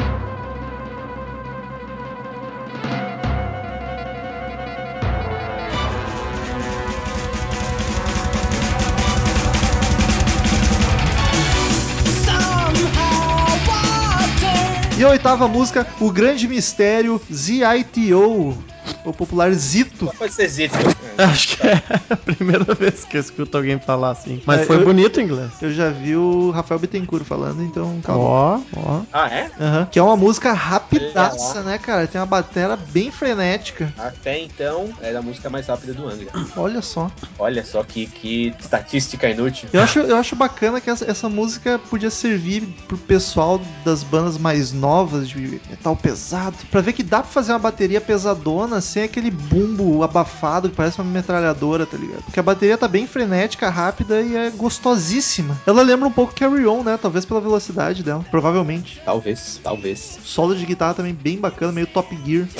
E 15.00 15.02
a 15.02 15.08
oitava 15.08 15.48
música, 15.48 15.86
O 15.98 16.12
Grande 16.12 16.46
Mistério, 16.46 17.18
ZITO, 17.32 18.54
o 19.04 19.12
popular 19.12 19.52
Zito. 19.52 20.10
Pode 20.18 20.32
ser 20.32 20.48
Zito. 20.48 20.74
Acho 21.18 21.56
que 21.58 21.66
é 21.66 21.82
a 22.08 22.16
primeira 22.16 22.74
vez 22.74 23.04
que 23.04 23.16
eu 23.16 23.20
escuto 23.20 23.56
alguém 23.56 23.78
falar 23.78 24.10
assim. 24.12 24.40
Mas 24.46 24.60
É, 24.62 24.64
foi 24.64 24.76
eu- 24.76 24.84
bonito 24.84 25.18
o 25.18 25.20
inglês. 25.20 25.50
Eu 25.60 25.72
já 25.72 25.90
vi 25.90 26.16
o 26.16 26.50
Rafael 26.50 26.78
Bittencourt 26.80 27.24
falando, 27.24 27.62
então 27.62 28.00
calma. 28.02 28.24
Ó, 28.24 28.60
ó. 28.76 29.00
Ah, 29.12 29.28
é? 29.28 29.50
Aham. 29.60 29.86
Que 29.90 29.98
é 29.98 30.02
uma 30.02 30.16
música 30.16 30.52
rapidaça, 30.52 31.62
né, 31.62 31.78
cara? 31.78 32.06
Tem 32.06 32.20
uma 32.20 32.26
batera 32.26 32.76
bem 32.76 33.10
frenética. 33.10 33.92
Até 33.98 34.38
então, 34.40 34.90
era 35.00 35.18
a 35.18 35.22
música 35.22 35.48
mais 35.50 35.66
rápida 35.66 35.92
do 35.92 36.06
ano. 36.06 36.26
Olha 36.56 36.82
só. 36.82 37.10
Olha 37.38 37.64
só 37.64 37.82
que, 37.82 38.06
que 38.06 38.54
estatística 38.58 39.28
inútil. 39.28 39.68
Eu 39.72 39.82
acho, 39.82 39.98
eu 40.00 40.16
acho 40.16 40.34
bacana 40.36 40.80
que 40.80 40.88
essa, 40.90 41.10
essa 41.10 41.28
música 41.28 41.78
podia 41.90 42.10
servir 42.10 42.62
pro 42.88 42.96
pessoal 42.96 43.60
das 43.84 44.02
bandas 44.02 44.38
mais 44.38 44.72
novas 44.72 45.28
de 45.28 45.60
metal 45.68 45.96
pesado, 45.96 46.56
pra 46.70 46.80
ver 46.80 46.92
que 46.92 47.02
dá 47.02 47.18
pra 47.22 47.30
fazer 47.30 47.52
uma 47.52 47.58
bateria 47.58 48.00
pesadona 48.00 48.79
sem 48.80 49.02
aquele 49.02 49.30
bumbo 49.30 50.02
abafado 50.02 50.68
que 50.70 50.76
parece 50.76 51.00
uma 51.00 51.10
metralhadora, 51.10 51.86
tá 51.86 51.96
ligado? 51.96 52.22
Porque 52.24 52.40
a 52.40 52.42
bateria 52.42 52.78
tá 52.78 52.88
bem 52.88 53.06
frenética, 53.06 53.68
rápida 53.68 54.20
e 54.20 54.36
é 54.36 54.50
gostosíssima. 54.50 55.60
Ela 55.66 55.82
lembra 55.82 56.08
um 56.08 56.12
pouco 56.12 56.34
Carry 56.34 56.66
On, 56.66 56.82
né? 56.82 56.98
Talvez 57.00 57.24
pela 57.24 57.40
velocidade 57.40 58.02
dela, 58.02 58.24
provavelmente. 58.30 59.00
Talvez, 59.04 59.60
talvez. 59.62 60.18
Solo 60.22 60.54
de 60.54 60.64
guitarra 60.66 60.94
também 60.94 61.14
bem 61.14 61.38
bacana, 61.38 61.72
meio 61.72 61.86
Top 61.86 62.16
Gear. 62.24 62.46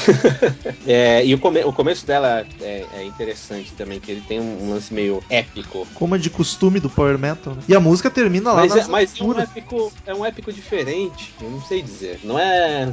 É, 0.86 1.24
e 1.24 1.34
o, 1.34 1.38
come- 1.38 1.62
o 1.64 1.72
começo 1.72 2.06
dela 2.06 2.44
é, 2.60 2.86
é 2.94 3.04
interessante 3.04 3.72
também, 3.72 4.00
que 4.00 4.10
ele 4.10 4.22
tem 4.22 4.40
um, 4.40 4.70
lance 4.70 4.92
meio 4.92 5.22
épico. 5.28 5.86
Como 5.94 6.14
é 6.14 6.18
de 6.18 6.30
costume 6.30 6.80
do 6.80 6.88
Power 6.88 7.18
Metal, 7.18 7.54
né? 7.54 7.62
E 7.68 7.74
a 7.74 7.80
música 7.80 8.10
termina 8.10 8.52
lá 8.52 8.60
Mas, 8.62 8.72
é, 8.72 8.76
nas 8.76 8.88
mas 8.88 9.20
é, 9.20 9.24
um 9.24 9.38
épico, 9.38 9.92
é 10.06 10.14
um 10.14 10.24
épico 10.24 10.52
diferente, 10.52 11.32
eu 11.40 11.50
não 11.50 11.60
sei 11.62 11.82
dizer. 11.82 12.20
Não 12.24 12.38
é 12.38 12.92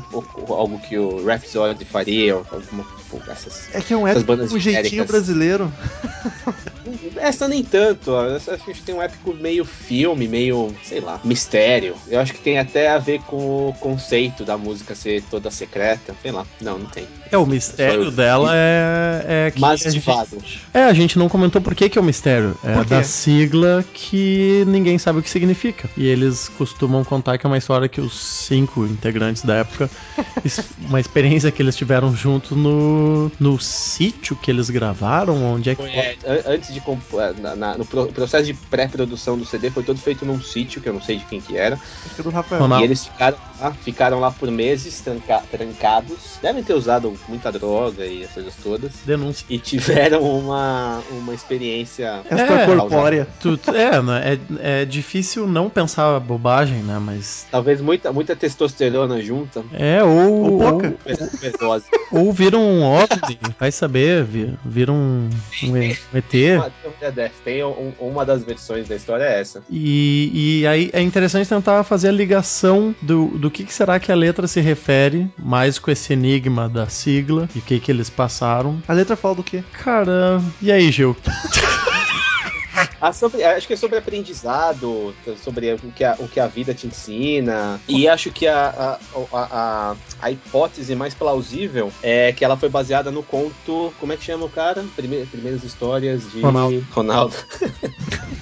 algo 0.50 0.80
que 0.80 0.98
o 0.98 1.24
Rhapsody 1.26 1.86
faria, 1.86 2.36
ou 2.36 2.46
alguma, 2.52 2.86
tipo, 3.08 3.32
essas... 3.32 3.70
É 3.74 3.82
que 3.82 3.94
é 3.94 3.98
um 3.98 4.08
essas 4.08 4.24
bandas 4.24 4.52
um 4.52 4.60
jeitinho 4.60 5.06
brasileiro. 5.06 5.74
Essa 7.18 7.48
nem 7.48 7.64
tanto, 7.64 8.12
ó. 8.12 8.26
essa 8.36 8.54
acho 8.54 8.64
que 8.64 8.72
a 8.72 8.74
gente 8.74 8.84
tem 8.84 8.96
um 8.96 9.02
épico 9.02 9.34
meio 9.34 9.66
filme, 9.66 10.28
meio, 10.28 10.74
sei 10.84 11.00
lá, 11.00 11.20
mistério. 11.24 11.96
Eu 12.08 12.20
acho 12.20 12.34
que 12.34 12.40
tem 12.42 12.58
até 12.60 12.90
a 12.90 12.98
ver 12.98 13.22
com 13.24 13.70
o 13.70 13.74
conceito 13.80 14.44
da 14.44 14.58
música 14.58 14.96
ser 14.96 15.24
toda 15.30 15.50
secreta, 15.52 16.16
sei 16.22 16.32
lá. 16.32 16.46
Não, 16.62 16.80
não 16.80 16.88
tem. 16.88 17.06
É, 17.32 17.38
o 17.38 17.46
mistério 17.46 18.04
eu- 18.06 18.12
dela 18.12 18.52
é, 18.54 19.48
é 19.48 19.52
que. 19.52 19.60
Mas 19.60 19.86
a 19.86 19.90
gente- 19.90 20.10
ativado. 20.10 20.38
É, 20.74 20.84
a 20.84 20.94
gente 20.94 21.18
não 21.20 21.28
comentou 21.28 21.62
por 21.62 21.76
que, 21.76 21.90
que 21.90 21.98
é 21.98 22.02
o 22.02 22.04
mistério. 22.04 22.58
É 22.64 22.84
da 22.86 23.04
sigla 23.04 23.84
que 23.94 24.64
ninguém 24.68 24.98
sabe 24.98 25.20
o 25.20 25.22
que 25.24 25.30
significa. 25.30 25.90
E 25.98 26.08
eles 26.08 26.48
costumam 26.58 27.04
contar 27.04 27.38
que 27.38 27.46
é 27.46 27.50
uma 27.50 27.58
história 27.58 27.88
que 27.90 28.00
os 28.00 28.14
cinco 28.18 28.86
integrantes 28.86 29.44
da 29.44 29.56
época, 29.56 29.90
uma 30.88 31.00
experiência 31.00 31.52
que 31.52 31.62
eles 31.62 31.76
tiveram 31.76 32.16
junto 32.16 32.56
no, 32.56 33.32
no 33.40 33.60
sítio 33.60 34.36
que 34.36 34.50
eles 34.50 34.70
gravaram, 34.70 35.44
onde 35.44 35.70
é 35.72 35.76
que 35.76 35.82
Foi, 35.82 35.92
é, 35.92 36.16
an- 36.26 36.54
antes 36.54 36.74
de 36.74 36.77
comp- 36.82 37.04
na- 37.40 37.56
na- 37.56 37.78
no 37.78 37.86
pro- 37.86 38.08
processo 38.08 38.46
de 38.46 38.54
pré-produção 38.54 39.38
do 39.38 39.46
CD 39.46 39.70
foi 39.70 39.84
todo 39.84 40.00
feito 40.00 40.26
num 40.26 40.42
sítio 40.42 40.82
que 40.82 40.90
eu 40.90 40.94
não 40.94 41.02
sei 41.02 41.18
de 41.18 41.26
quem 41.26 41.40
que 41.42 41.58
era 41.58 41.80
é 42.18 42.22
do 42.24 42.30
Rafael. 42.30 42.80
E 42.80 42.84
eles 42.84 43.06
ficaram 43.06 43.38
lá, 43.60 43.72
ficaram 43.74 44.20
lá 44.20 44.32
por 44.32 44.50
meses 44.52 45.00
tranca- 45.02 45.44
trancados 45.52 46.38
devem 46.42 46.64
ter 46.64 46.74
usado 46.74 47.14
muita 47.28 47.52
droga 47.52 48.06
e 48.06 48.24
essas 48.24 48.36
coisas 48.44 48.56
todas 48.64 48.92
denúncia. 49.06 49.46
e 49.50 49.58
tiveram 49.60 50.22
uma, 50.22 51.02
uma 51.12 51.34
experiência 51.34 52.22
Essa 52.30 52.44
É, 52.44 52.66
corpórea. 52.66 53.28
Tu- 53.40 53.58
tu- 53.58 53.72
é, 53.76 54.02
né, 54.02 54.40
é, 54.62 54.82
é 54.82 54.86
difícil 54.86 55.48
não 55.48 55.70
pensar 55.70 56.20
bobagem, 56.20 56.78
né? 56.84 57.00
Mas. 57.00 57.46
talvez 57.52 57.80
muita, 57.82 58.12
muita 58.12 58.36
testosterona 58.36 59.22
junta 59.22 59.64
É, 59.74 60.04
ou. 60.04 60.18
Ou 60.18 60.58
Ou, 60.58 60.60
pouca. 60.60 60.96
ou 62.12 62.32
vira 62.34 62.58
um 62.58 62.84
OVNI, 62.84 63.40
vai 63.60 63.72
saber, 63.72 64.24
vi- 64.24 64.54
vira 64.66 64.92
um, 64.92 65.30
um 65.64 65.78
ET. 65.78 66.67
Teoria 66.70 67.12
dessa. 67.12 67.36
Tem 67.44 67.64
um- 67.64 67.94
uma 68.00 68.26
das 68.26 68.44
versões 68.44 68.88
da 68.88 68.96
história 68.96 69.24
é 69.24 69.40
essa 69.40 69.64
E, 69.70 70.60
e 70.62 70.68
aí 70.68 70.90
é 70.94 71.02
interessante 71.02 71.48
tentar 71.50 71.84
fazer 71.84 72.10
a 72.10 72.12
ligação 72.12 72.96
do, 73.02 73.28
do 73.38 73.50
que, 73.52 73.64
que 73.64 73.74
será 73.74 74.00
que 74.00 74.12
a 74.12 74.16
letra 74.16 74.48
se 74.48 74.60
refere, 74.62 75.30
mais 75.38 75.80
com 75.80 75.90
esse 75.92 76.14
enigma 76.14 76.68
da 76.70 76.88
sigla 76.88 77.48
e 77.56 77.60
o 77.60 77.62
que, 77.62 77.80
que 77.80 77.92
eles 77.92 78.10
passaram. 78.10 78.82
A 78.88 78.94
letra 78.94 79.16
fala 79.16 79.36
do 79.36 79.44
quê? 79.44 79.64
Cara, 79.84 80.42
e 80.62 80.72
aí, 80.72 80.92
Gil? 80.92 81.16
Ah, 83.00 83.14
sobre- 83.14 83.44
acho 83.44 83.68
que 83.68 83.74
é 83.74 83.78
sobre 83.78 83.98
aprendizado, 84.00 85.16
sobre 85.38 85.74
o 85.74 85.92
que 85.92 86.04
a, 86.04 86.16
o 86.20 86.28
que 86.28 86.40
a 86.40 86.48
vida 86.48 86.74
te 86.74 86.88
ensina. 86.88 87.80
E 87.88 88.08
acho 88.08 88.32
que 88.32 88.48
a, 88.48 88.68
a, 88.70 89.00
a, 89.32 89.92
a- 89.92 89.96
a 90.20 90.32
hipótese 90.32 90.96
mais 90.96 91.14
plausível 91.14 91.92
é 92.02 92.32
que 92.34 92.44
ela 92.44 92.58
foi 92.58 92.70
baseada 92.70 93.12
no 93.12 93.22
conto. 93.24 93.94
Como 94.00 94.14
é 94.14 94.18
que 94.18 94.24
chama 94.24 94.46
o 94.46 94.50
cara? 94.50 94.84
Prime- 94.96 95.26
primeiras 95.28 95.64
histórias 95.64 96.32
de 96.32 96.42
Ronaldo. 96.42 96.88
Ronaldo. 96.92 97.36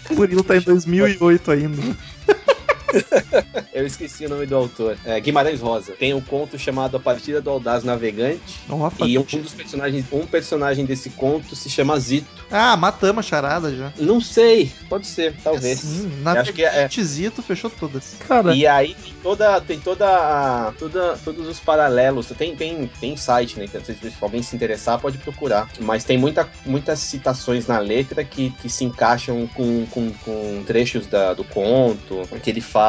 O 0.10 0.14
Murilo 0.14 0.44
tá 0.44 0.56
em 0.56 0.62
2008 0.62 1.52
ainda. 1.52 1.82
Eu 3.74 3.86
esqueci 3.86 4.26
o 4.26 4.30
nome 4.30 4.46
do 4.46 4.56
autor. 4.56 4.98
É, 5.06 5.20
Guimarães 5.20 5.60
Rosa. 5.60 5.94
Tem 5.94 6.14
um 6.14 6.22
conto 6.22 6.58
chamado 6.58 6.98
A 6.98 7.00
Partida 7.00 7.42
do 7.42 7.50
Audaz 7.50 7.84
Navegante. 7.84 8.60
Rafa. 8.70 9.06
E 9.06 9.18
um 9.18 9.24
dos 9.24 9.54
personagens, 9.54 10.06
um 10.12 10.26
personagem 10.26 10.86
desse 10.86 11.10
conto 11.10 11.56
se 11.56 11.70
chama 11.70 12.00
Zito. 12.00 12.28
Ah, 12.50 12.76
matamos 12.78 13.26
a 13.26 13.28
charada 13.28 13.76
já. 13.76 13.92
Não 13.98 14.22
sei, 14.22 14.72
pode 14.90 15.08
ser, 15.08 15.36
talvez. 15.44 15.80
Sim, 15.80 16.12
Eu 16.18 16.24
na 16.24 16.40
acho 16.40 16.54
que 16.54 16.64
é- 16.64 16.88
Zito 16.90 17.42
fechou 17.42 17.70
todas. 17.70 18.16
Cara, 18.28 18.56
E 18.56 18.66
aí 18.66 18.96
tem 18.96 19.14
toda, 19.22 19.62
tem 19.62 19.80
toda, 19.80 20.74
toda 20.80 21.18
todos 21.18 21.48
os 21.48 21.60
paralelos. 21.60 22.28
Tem 22.38 22.56
tem 22.56 22.90
tem 23.00 23.18
site, 23.18 23.60
né? 23.60 23.68
Se 23.68 23.94
se 23.96 24.14
alguém 24.22 24.42
se 24.42 24.56
interessar 24.56 25.00
pode 25.00 25.18
procurar. 25.18 25.70
Mas 25.80 26.04
tem 26.04 26.18
muita, 26.18 26.48
muitas 26.66 27.00
citações 27.00 27.68
na 27.68 27.80
letra 27.80 28.24
que, 28.24 28.52
que 28.62 28.70
se 28.70 28.84
encaixam 28.86 29.48
com, 29.48 29.86
com, 29.88 30.12
com 30.24 30.64
trechos 30.66 31.08
da, 31.08 31.34
do 31.34 31.44
conto. 31.44 32.22
Que 32.42 32.50
ele 32.50 32.62
fala, 32.62 32.85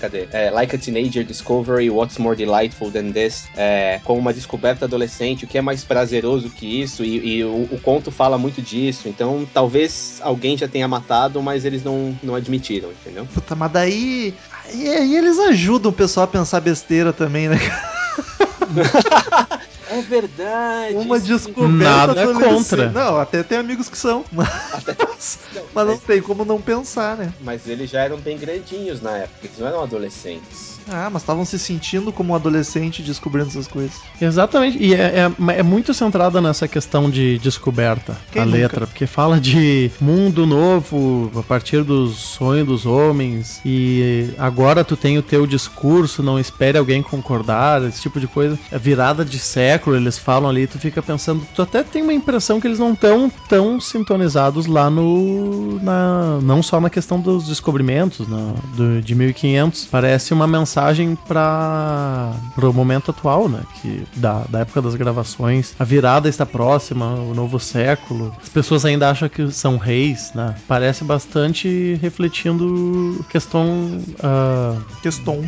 cadê? 0.00 0.28
É, 0.32 0.50
like 0.50 0.74
a 0.74 0.78
teenager 0.78 1.24
discovery, 1.24 1.90
what's 1.90 2.18
more 2.18 2.36
delightful 2.36 2.90
than 2.90 3.12
this? 3.12 3.48
É, 3.56 4.00
como 4.04 4.20
uma 4.20 4.32
descoberta 4.32 4.84
adolescente, 4.84 5.44
o 5.44 5.48
que 5.48 5.58
é 5.58 5.62
mais 5.62 5.84
prazeroso 5.84 6.50
que 6.50 6.82
isso? 6.82 7.04
E, 7.04 7.38
e 7.38 7.44
o, 7.44 7.68
o 7.70 7.80
conto 7.82 8.10
fala 8.10 8.36
muito 8.36 8.60
disso. 8.60 9.08
Então 9.08 9.48
talvez 9.52 10.20
alguém 10.22 10.56
já 10.56 10.68
tenha 10.68 10.86
matado, 10.86 11.42
mas 11.42 11.64
eles 11.64 11.82
não, 11.82 12.16
não 12.22 12.34
admitiram, 12.34 12.90
entendeu? 12.90 13.26
Puta, 13.32 13.54
mas 13.54 13.72
daí. 13.72 14.34
E 14.72 14.88
aí 14.88 15.16
eles 15.16 15.38
ajudam 15.38 15.90
o 15.90 15.94
pessoal 15.94 16.24
a 16.24 16.28
pensar 16.28 16.60
besteira 16.60 17.12
também, 17.12 17.48
né? 17.48 17.58
É 19.90 20.00
verdade. 20.02 20.94
Uma 20.94 21.18
descoberta 21.18 22.06
Nada 22.06 22.32
contra. 22.32 22.90
Não, 22.90 23.18
até 23.18 23.42
tem 23.42 23.58
amigos 23.58 23.88
que 23.88 23.98
são. 23.98 24.24
Mas, 24.30 25.38
Não, 25.52 25.62
mas 25.74 25.86
não 25.86 25.94
mas, 25.94 26.02
tem 26.04 26.22
como 26.22 26.44
não 26.44 26.60
pensar, 26.60 27.16
né? 27.16 27.32
mas 27.40 27.66
eles 27.66 27.90
já 27.90 28.02
eram 28.02 28.16
bem 28.16 28.38
grandinhos 28.38 29.00
na 29.02 29.18
época, 29.18 29.38
eles 29.44 29.58
não 29.58 29.66
eram 29.66 29.82
adolescentes. 29.82 30.69
Ah, 30.88 31.08
mas 31.12 31.22
estavam 31.22 31.44
se 31.44 31.58
sentindo 31.58 32.12
como 32.12 32.32
um 32.32 32.36
adolescente 32.36 33.02
descobrindo 33.02 33.48
essas 33.48 33.66
coisas. 33.68 34.00
Exatamente, 34.20 34.78
e 34.80 34.94
é, 34.94 35.26
é- 35.48 35.58
é 35.58 35.62
muito 35.62 35.92
centrada 35.94 36.40
nessa 36.40 36.66
questão 36.66 37.10
de 37.10 37.38
descoberta, 37.38 38.16
Quem 38.30 38.42
a 38.42 38.44
nunca? 38.44 38.56
letra, 38.58 38.86
porque 38.86 39.06
fala 39.06 39.40
de 39.40 39.90
mundo 40.00 40.46
novo 40.46 41.30
a 41.36 41.42
partir 41.42 41.84
dos 41.84 42.16
sonhos 42.18 42.66
dos 42.66 42.86
homens, 42.86 43.60
e 43.64 44.30
agora 44.38 44.82
tu 44.84 44.96
tem 44.96 45.18
o 45.18 45.22
teu 45.22 45.46
discurso, 45.46 46.22
não 46.22 46.38
espere 46.38 46.78
alguém 46.78 47.02
concordar, 47.02 47.82
esse 47.84 48.00
tipo 48.00 48.18
de 48.20 48.26
coisa. 48.26 48.58
É 48.70 48.78
virada 48.78 49.24
de 49.24 49.38
século, 49.38 49.96
eles 49.96 50.18
falam 50.18 50.48
ali, 50.50 50.66
tu 50.66 50.78
fica 50.78 51.02
pensando, 51.02 51.46
tu 51.54 51.62
até 51.62 51.82
tem 51.82 52.02
uma 52.02 52.12
impressão 52.14 52.60
que 52.60 52.66
eles 52.66 52.78
não 52.78 52.92
estão 52.92 53.30
tão 53.48 53.78
sintonizados 53.80 54.66
lá 54.66 54.90
no. 54.90 55.78
Na, 55.82 56.40
não 56.42 56.62
só 56.62 56.80
na 56.80 56.90
questão 56.90 57.20
dos 57.20 57.46
descobrimentos 57.46 58.26
na, 58.28 58.54
do, 58.64 59.00
de 59.00 59.14
1500, 59.14 59.86
parece 59.90 60.32
uma 60.32 60.46
mensagem 60.46 60.69
mensagem 60.70 61.16
para 61.16 62.32
o 62.56 62.72
momento 62.72 63.10
atual, 63.10 63.48
né? 63.48 63.62
Que 63.80 64.06
da, 64.14 64.44
da 64.48 64.60
época 64.60 64.80
das 64.80 64.94
gravações, 64.94 65.74
a 65.78 65.84
virada 65.84 66.28
está 66.28 66.46
próxima, 66.46 67.14
o 67.14 67.34
novo 67.34 67.58
século. 67.58 68.32
As 68.40 68.48
pessoas 68.48 68.84
ainda 68.84 69.10
acham 69.10 69.28
que 69.28 69.50
são 69.50 69.76
reis, 69.76 70.30
né? 70.32 70.54
Parece 70.68 71.02
bastante 71.02 71.98
refletindo 72.00 73.24
questão 73.28 74.00
ah, 74.22 74.76
Questão. 75.02 75.42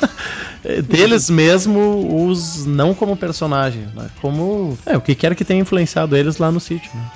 deles 0.88 1.28
mesmo, 1.28 2.26
os 2.26 2.64
não 2.64 2.94
como 2.94 3.16
personagens, 3.16 3.92
né? 3.94 4.08
Como 4.22 4.78
é 4.86 4.96
o 4.96 5.00
que 5.00 5.14
quer 5.14 5.34
que 5.34 5.44
tenha 5.44 5.60
influenciado 5.60 6.16
eles 6.16 6.38
lá 6.38 6.50
no 6.50 6.60
sítio, 6.60 6.90
né? 6.94 7.10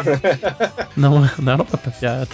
não, 0.96 1.28
não 1.38 1.52
era 1.52 1.64
pra 1.64 1.90
piada. 1.90 2.28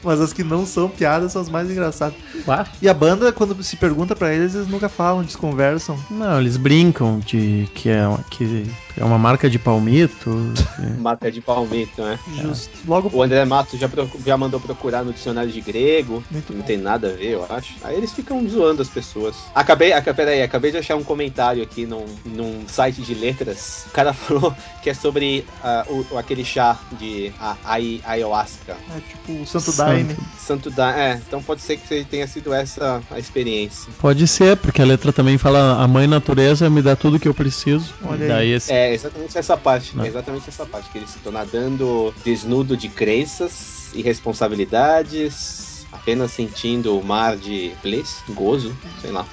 Mas 0.04 0.20
as 0.20 0.32
que 0.32 0.42
não 0.44 0.64
são 0.66 0.88
piadas 0.88 1.32
são 1.32 1.42
as 1.42 1.48
mais 1.48 1.70
engraçadas. 1.70 2.14
Claro. 2.44 2.68
E 2.80 2.88
a 2.88 2.94
banda, 2.94 3.32
quando 3.32 3.60
se 3.62 3.76
pergunta 3.76 4.14
pra 4.16 4.32
eles, 4.34 4.54
eles 4.54 4.68
nunca 4.68 4.88
falam, 4.88 5.22
desconversam. 5.22 5.98
Não, 6.10 6.40
eles 6.40 6.56
brincam 6.56 7.18
de 7.20 7.68
que 7.74 7.88
é, 7.88 8.06
uma- 8.06 8.24
que 8.30 8.66
é 8.96 9.04
uma 9.04 9.18
marca 9.18 9.48
de 9.50 9.58
palmito. 9.58 10.30
que- 10.76 10.82
Marca 11.00 11.30
de 11.30 11.40
palmito, 11.40 12.02
né? 12.02 12.18
Justo. 12.34 12.70
Logo, 12.86 13.10
O 13.12 13.22
André 13.22 13.44
Matos 13.44 13.78
já, 13.78 13.88
já 14.24 14.36
mandou 14.36 14.58
procurar 14.60 15.04
no 15.04 15.12
dicionário 15.12 15.50
de 15.50 15.60
grego. 15.60 16.22
Muito 16.30 16.52
não 16.52 16.60
bom. 16.60 16.66
tem 16.66 16.76
nada 16.78 17.08
a 17.08 17.12
ver, 17.12 17.30
eu 17.32 17.46
acho. 17.48 17.74
Aí 17.82 17.96
eles 17.96 18.12
ficam 18.12 18.46
zoando 18.48 18.82
as 18.82 18.88
pessoas. 18.88 19.36
Acabei, 19.54 19.92
aca- 19.92 20.14
peraí, 20.14 20.42
acabei 20.42 20.70
de 20.70 20.78
achar 20.78 20.96
um 20.96 21.04
comentário 21.04 21.62
aqui 21.62 21.86
num, 21.86 22.04
num 22.24 22.64
site 22.66 23.02
de 23.02 23.14
letras. 23.14 23.84
O 23.88 23.90
cara 23.92 24.12
falou 24.14 24.54
que 24.82 24.90
é 24.90 24.94
sobre 24.94 25.44
ah, 25.62 25.84
o, 25.88 26.16
aquele 26.18 26.44
chá 26.44 26.78
de 26.98 27.32
a, 27.40 27.56
ai- 27.64 28.00
ayahuasca. 28.04 28.76
é 28.96 29.00
tipo 29.08 29.42
o 29.42 29.46
Santo 29.46 29.70
Santo. 29.72 29.89
Daime. 29.94 30.16
Santo 30.38 30.70
da. 30.70 30.96
É, 30.98 31.14
então 31.14 31.42
pode 31.42 31.60
ser 31.60 31.76
que 31.76 32.04
tenha 32.04 32.26
sido 32.26 32.52
essa 32.52 33.02
a 33.10 33.18
experiência. 33.18 33.92
Pode 33.98 34.26
ser, 34.26 34.56
porque 34.56 34.82
a 34.82 34.84
letra 34.84 35.12
também 35.12 35.38
fala 35.38 35.82
a 35.82 35.86
mãe 35.86 36.06
natureza 36.06 36.68
me 36.68 36.82
dá 36.82 36.96
tudo 36.96 37.18
que 37.18 37.28
eu 37.28 37.34
preciso. 37.34 37.94
Olha 38.04 38.28
Daí 38.28 38.52
esse 38.52 38.72
É 38.72 38.92
exatamente 38.92 39.36
essa 39.38 39.56
parte. 39.56 39.96
Não. 39.96 40.04
É 40.04 40.08
exatamente 40.08 40.48
essa 40.48 40.66
parte. 40.66 40.90
Que 40.90 40.98
eles 40.98 41.14
estão 41.14 41.32
nadando 41.32 42.12
desnudo 42.24 42.76
de 42.76 42.88
crenças 42.88 43.90
e 43.94 44.02
responsabilidades. 44.02 45.86
Apenas 45.92 46.30
sentindo 46.30 46.96
o 46.96 47.04
mar 47.04 47.36
de 47.36 47.72
bliss, 47.82 48.22
gozo, 48.30 48.76
sei 49.00 49.10
lá. 49.10 49.26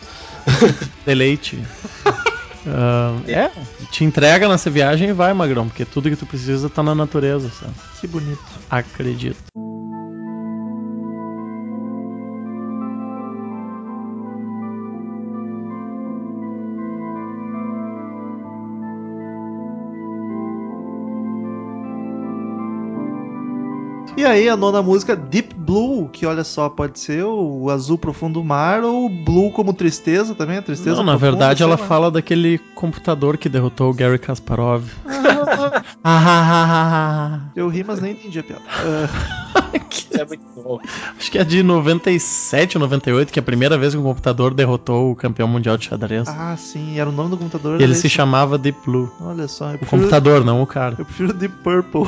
deleite. 1.05 1.63
Ah, 2.69 3.17
é, 3.27 3.49
te 3.91 4.03
entrega 4.03 4.49
nessa 4.49 4.69
viagem 4.69 5.09
e 5.09 5.13
vai, 5.13 5.33
Magrão, 5.33 5.67
porque 5.67 5.85
tudo 5.85 6.09
que 6.09 6.17
tu 6.17 6.25
precisa 6.25 6.69
tá 6.69 6.83
na 6.83 6.93
natureza, 6.93 7.49
sabe? 7.49 7.73
Que 8.01 8.07
bonito. 8.07 8.43
Acredito. 8.69 9.37
E 24.17 24.25
aí, 24.25 24.49
a 24.49 24.57
nona 24.57 24.81
música, 24.81 25.15
Deep 25.15 25.53
Blue, 25.55 26.09
que 26.09 26.25
olha 26.25 26.43
só, 26.43 26.67
pode 26.69 26.99
ser 26.99 27.23
o 27.23 27.69
azul 27.69 27.99
profundo 27.99 28.39
do 28.39 28.43
mar 28.43 28.83
ou 28.83 29.05
o 29.05 29.09
blue 29.09 29.51
como 29.51 29.71
tristeza 29.73 30.33
também, 30.33 30.57
a 30.57 30.61
tristeza 30.63 30.95
Não, 30.95 31.03
na 31.03 31.11
profunda, 31.11 31.31
verdade 31.31 31.61
ela 31.61 31.75
lá. 31.75 31.77
fala 31.77 32.09
daquele 32.09 32.57
computador 32.73 33.37
que 33.37 33.47
derrotou 33.47 33.91
o 33.91 33.93
Gary 33.93 34.17
Kasparov. 34.17 34.83
Ah, 36.03 37.41
Eu 37.55 37.67
ri, 37.67 37.83
mas 37.83 37.99
nem 38.01 38.13
entendi 38.13 38.39
a 38.39 38.43
piada. 38.43 38.61
Ah, 38.69 39.07
Isso 39.91 40.07
é 40.13 40.25
muito. 40.25 40.81
Acho 41.17 41.31
que 41.31 41.37
é 41.37 41.43
de 41.43 41.61
97 41.63 42.77
ou 42.77 42.81
98, 42.81 43.31
que 43.33 43.39
é 43.39 43.41
a 43.41 43.43
primeira 43.43 43.77
vez 43.77 43.93
que 43.93 43.99
um 43.99 44.03
computador 44.03 44.53
derrotou 44.53 45.11
o 45.11 45.15
campeão 45.15 45.47
mundial 45.47 45.77
de 45.77 45.85
xadrez. 45.85 46.27
ah, 46.27 46.55
sim, 46.57 46.97
era 46.99 47.09
o 47.09 47.11
nome 47.13 47.31
do 47.31 47.37
computador. 47.37 47.81
Ele 47.81 47.93
se 47.93 48.07
esse. 48.07 48.09
chamava 48.09 48.57
Deep 48.57 48.79
Blue. 48.85 49.11
Olha 49.19 49.47
só, 49.47 49.65
O 49.65 49.69
prefiro, 49.77 49.89
computador, 49.89 50.45
não 50.45 50.61
o 50.61 50.67
cara. 50.67 50.95
eu 50.97 51.05
prefiro 51.05 51.33
Deep 51.33 51.55
Purple. 51.63 52.03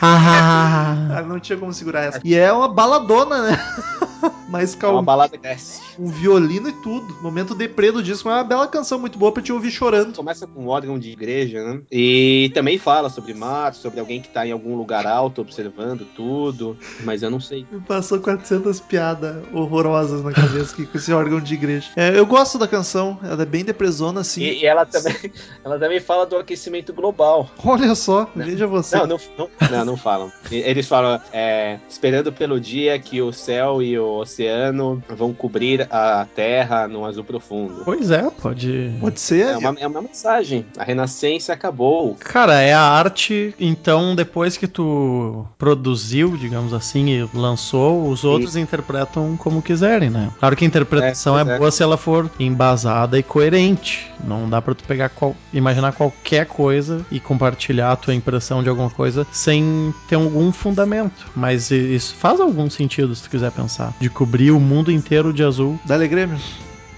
Ah, 0.00 0.96
Ah, 1.18 1.22
não 1.22 1.38
tinha 1.40 1.58
como 1.58 1.72
segurar 1.72 2.02
essa. 2.02 2.20
E 2.24 2.34
é 2.34 2.52
uma 2.52 2.68
baladona, 2.68 3.42
né? 3.50 3.58
Mais 4.48 4.72
É 4.72 4.76
uma 4.76 4.80
calma. 4.80 5.02
balada 5.02 5.38
teste. 5.38 5.85
Um 5.98 6.08
violino 6.08 6.68
e 6.68 6.72
tudo. 6.72 7.16
Momento 7.22 7.54
deprê 7.54 7.90
do 7.90 8.02
disco. 8.02 8.28
É 8.28 8.32
uma 8.32 8.44
bela 8.44 8.66
canção 8.66 8.98
muito 8.98 9.18
boa 9.18 9.32
pra 9.32 9.42
te 9.42 9.52
ouvir 9.52 9.70
chorando. 9.70 10.14
Começa 10.14 10.46
com 10.46 10.64
um 10.64 10.68
órgão 10.68 10.98
de 10.98 11.10
igreja, 11.10 11.62
né? 11.62 11.80
E 11.90 12.50
também 12.54 12.78
fala 12.78 13.08
sobre 13.08 13.34
mar, 13.34 13.74
sobre 13.74 14.00
alguém 14.00 14.20
que 14.20 14.28
tá 14.28 14.46
em 14.46 14.52
algum 14.52 14.76
lugar 14.76 15.06
alto 15.06 15.40
observando 15.40 16.06
tudo. 16.14 16.76
Mas 17.04 17.22
eu 17.22 17.30
não 17.30 17.40
sei. 17.40 17.66
Me 17.70 17.80
passou 17.80 18.20
400 18.20 18.80
piadas 18.80 19.36
horrorosas 19.52 20.22
na 20.22 20.32
cabeça 20.32 20.72
aqui 20.72 20.86
com 20.86 20.98
esse 20.98 21.12
órgão 21.12 21.40
de 21.40 21.54
igreja. 21.54 21.88
É, 21.96 22.18
eu 22.18 22.26
gosto 22.26 22.58
da 22.58 22.68
canção. 22.68 23.18
Ela 23.22 23.42
é 23.42 23.46
bem 23.46 23.64
depresona, 23.64 24.20
assim. 24.20 24.42
E, 24.42 24.62
e 24.62 24.66
ela, 24.66 24.84
também, 24.84 25.16
ela 25.64 25.78
também 25.78 26.00
fala 26.00 26.26
do 26.26 26.36
aquecimento 26.36 26.92
global. 26.92 27.50
Olha 27.64 27.94
só, 27.94 28.30
veja 28.34 28.66
você. 28.66 28.96
Não, 28.96 29.06
não, 29.06 29.20
não, 29.38 29.50
não, 29.70 29.84
não 29.84 29.96
falam. 29.96 30.32
Eles 30.50 30.86
falam, 30.86 31.20
é, 31.32 31.78
esperando 31.88 32.32
pelo 32.32 32.60
dia 32.60 32.98
que 32.98 33.20
o 33.20 33.32
céu 33.32 33.82
e 33.82 33.98
o 33.98 34.18
oceano 34.18 35.02
vão 35.08 35.32
cobrir 35.32 35.85
a 35.90 36.26
terra 36.34 36.86
num 36.88 37.04
azul 37.04 37.24
profundo. 37.24 37.82
pois 37.84 38.10
é, 38.10 38.28
pode. 38.30 38.92
Pode 39.00 39.20
ser. 39.20 39.46
É 39.46 39.56
uma, 39.56 39.76
é 39.80 39.86
uma 39.86 40.02
mensagem. 40.02 40.64
A 40.78 40.84
renascença 40.84 41.52
acabou. 41.52 42.16
Cara, 42.18 42.60
é 42.60 42.72
a 42.72 42.80
arte, 42.80 43.54
então 43.58 44.14
depois 44.14 44.56
que 44.56 44.66
tu 44.66 45.46
produziu, 45.58 46.36
digamos 46.36 46.72
assim, 46.72 47.08
e 47.10 47.28
lançou, 47.34 48.08
os 48.08 48.24
outros 48.24 48.56
interpretam 48.56 49.36
como 49.36 49.60
quiserem, 49.62 50.10
né? 50.10 50.30
Claro 50.38 50.56
que 50.56 50.64
a 50.64 50.68
interpretação 50.68 51.38
É, 51.38 51.42
é, 51.42 51.54
é. 51.54 51.58
boa 51.58 51.70
se 51.70 51.82
ela 51.82 51.96
for 51.96 52.30
embasada 52.38 53.18
e 53.18 53.22
coerente. 53.22 54.10
Não 54.24 54.48
dá 54.48 54.60
pra 54.62 54.74
tu 54.74 54.84
pegar 54.84 55.08
qual- 55.10 55.36
imaginar 55.52 55.92
qualquer 55.92 56.46
coisa 56.46 57.04
e 57.10 57.20
compartilhar 57.20 57.92
a 57.92 57.96
tua 57.96 58.14
impressão 58.14 58.62
de 58.62 58.68
alguma 58.68 58.90
coisa 58.90 59.26
sem 59.30 59.92
ter 60.08 60.14
algum 60.16 60.50
fundamento. 60.52 61.26
Mas 61.34 61.70
isso 61.70 62.14
faz 62.14 62.40
algum 62.40 62.68
sentido 62.70 63.14
se 63.14 63.22
tu 63.24 63.30
quiser 63.30 63.50
pensar. 63.52 63.94
De 64.00 64.08
cobrir 64.08 64.50
o 64.50 64.60
mundo 64.60 64.90
inteiro 64.90 65.32
de 65.32 65.42
azul. 65.44 65.75
Dá-lhe 65.84 66.08
Grêmio. 66.08 66.38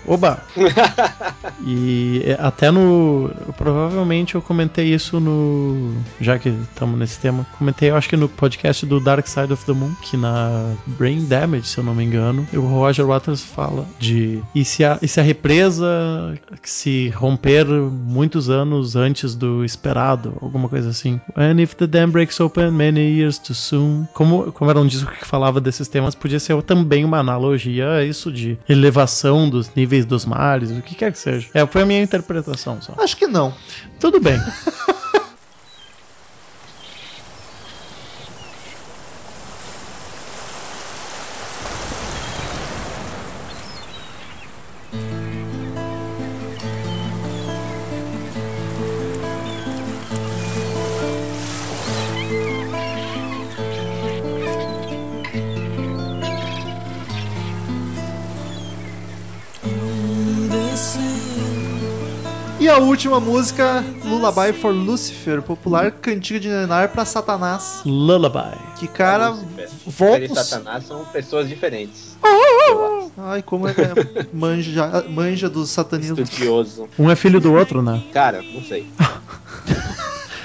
Oba! 0.09 0.43
e 1.67 2.23
é, 2.25 2.37
até 2.41 2.71
no. 2.71 3.31
provavelmente 3.57 4.35
eu 4.35 4.43
comentei 4.43 4.95
isso 4.95 5.21
no. 5.21 5.95
Já 6.19 6.39
que 6.39 6.49
estamos 6.49 6.99
nesse 6.99 7.21
tema, 7.21 7.47
comentei, 7.59 7.91
eu 7.91 7.97
acho 7.97 8.09
que 8.09 8.17
no 8.17 8.29
podcast 8.29 8.87
do 8.87 8.99
Dark 8.99 9.27
Side 9.27 9.53
of 9.53 9.65
the 9.67 9.73
Moon, 9.73 9.93
que 10.01 10.17
na 10.17 10.73
Brain 10.87 11.27
Damage, 11.27 11.69
se 11.69 11.79
eu 11.79 11.85
não 11.85 11.95
me 11.95 12.05
engano, 12.05 12.47
o 12.55 12.61
Roger 12.61 13.07
Waters 13.07 13.43
fala 13.43 13.87
de. 13.99 14.43
E 14.55 14.65
se 14.65 14.83
a, 14.83 14.99
e 15.03 15.07
se 15.07 15.21
a 15.21 15.23
represa 15.23 15.87
se 16.63 17.11
romper 17.11 17.67
muitos 17.67 18.49
anos 18.49 18.97
antes 18.97 19.35
do 19.35 19.65
esperado, 19.65 20.35
alguma 20.41 20.69
coisa 20.69 20.89
assim. 20.89 21.21
And 21.37 21.61
if 21.61 21.75
the 21.75 21.87
dam 21.87 22.11
breaks 22.11 22.41
open 22.41 22.71
many 22.71 23.19
years 23.19 23.39
too 23.39 23.55
soon. 23.55 24.07
Como, 24.15 24.53
como 24.53 24.71
era 24.71 24.81
um 24.81 24.87
disco 24.87 25.11
que 25.13 25.27
falava 25.27 25.61
desses 25.61 25.87
temas, 25.87 26.15
podia 26.15 26.41
ser 26.41 26.61
também 26.63 27.05
uma 27.05 27.19
analogia 27.19 27.91
a 27.93 28.05
isso 28.05 28.33
de 28.33 28.59
elevação 28.69 29.49
dos 29.49 29.71
níveis 29.75 29.98
dos 30.05 30.25
mares, 30.25 30.71
o 30.71 30.83
que 30.83 30.95
quer 30.95 31.13
que 31.13 31.19
seja. 31.19 31.49
É, 31.55 31.67
foi 31.67 31.83
a 31.83 31.87
minha 31.87 32.03
interpretação 32.03 32.81
só. 32.81 32.95
Acho 32.99 33.17
que 33.17 33.27
não. 33.27 33.55
Tudo 33.99 34.21
bem. 34.21 34.39
última 62.99 63.21
música, 63.21 63.85
Lullaby 64.05 64.53
for 64.53 64.75
Lucifer, 64.75 65.41
popular 65.41 65.93
cantiga 65.93 66.41
de 66.41 66.49
Nenar 66.49 66.89
pra 66.89 67.05
Satanás. 67.05 67.83
Lullaby. 67.87 68.59
Que 68.77 68.89
cara, 68.89 69.29
Lúcifer. 69.29 69.69
volta. 69.87 70.25
E 70.25 70.29
Satanás 70.29 70.85
são 70.85 71.05
pessoas 71.05 71.49
diferentes. 71.49 72.19
Ai, 73.17 73.41
como 73.41 73.69
é 73.69 73.75
manja, 74.33 75.05
manja 75.09 75.49
do 75.49 75.65
satanismo. 75.65 76.21
Estudioso. 76.21 76.89
Um 76.99 77.09
é 77.09 77.15
filho 77.15 77.41
do 77.41 77.53
outro, 77.55 77.83
né? 77.83 78.03
Cara, 78.13 78.43
não 78.43 78.65
sei. 78.65 78.85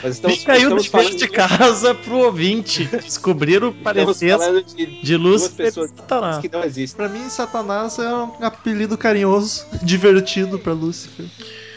Mas 0.03 0.15
estamos, 0.15 0.37
Fica 0.37 0.51
aí 0.53 0.59
o 0.59 0.77
estamos 0.77 0.83
dever 0.83 0.91
falando 0.91 1.17
de 1.17 1.27
casa 1.29 1.95
pro 1.95 2.17
ouvinte 2.17 2.85
descobrir 3.03 3.63
o 3.63 3.73
parecer 3.73 4.37
de, 4.75 5.01
de 5.01 5.17
duas 5.17 5.41
Lúcifer 5.41 5.65
pessoas 5.65 5.91
e 5.91 5.95
Satanás. 5.95 6.37
que 6.37 6.49
não 6.49 6.63
existem. 6.63 6.97
Pra 6.97 7.09
mim, 7.09 7.27
Satanás 7.29 7.97
é 7.97 8.13
um 8.13 8.45
apelido 8.45 8.95
carinhoso, 8.95 9.65
divertido 9.81 10.59
pra 10.59 10.73
Lúcifer. 10.73 11.25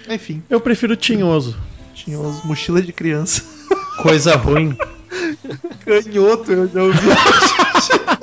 Enfim, 0.09 0.43
Eu 0.49 0.61
prefiro 0.61 0.97
tinhoso. 0.97 1.57
tinhoso, 1.95 2.43
mochila 2.47 2.81
de 2.83 2.93
criança. 2.93 3.43
Coisa 4.03 4.37
ruim. 4.37 4.77
Canhoto, 5.85 6.53
eu 6.53 6.69
já 6.69 6.83
ouvi. 6.83 6.99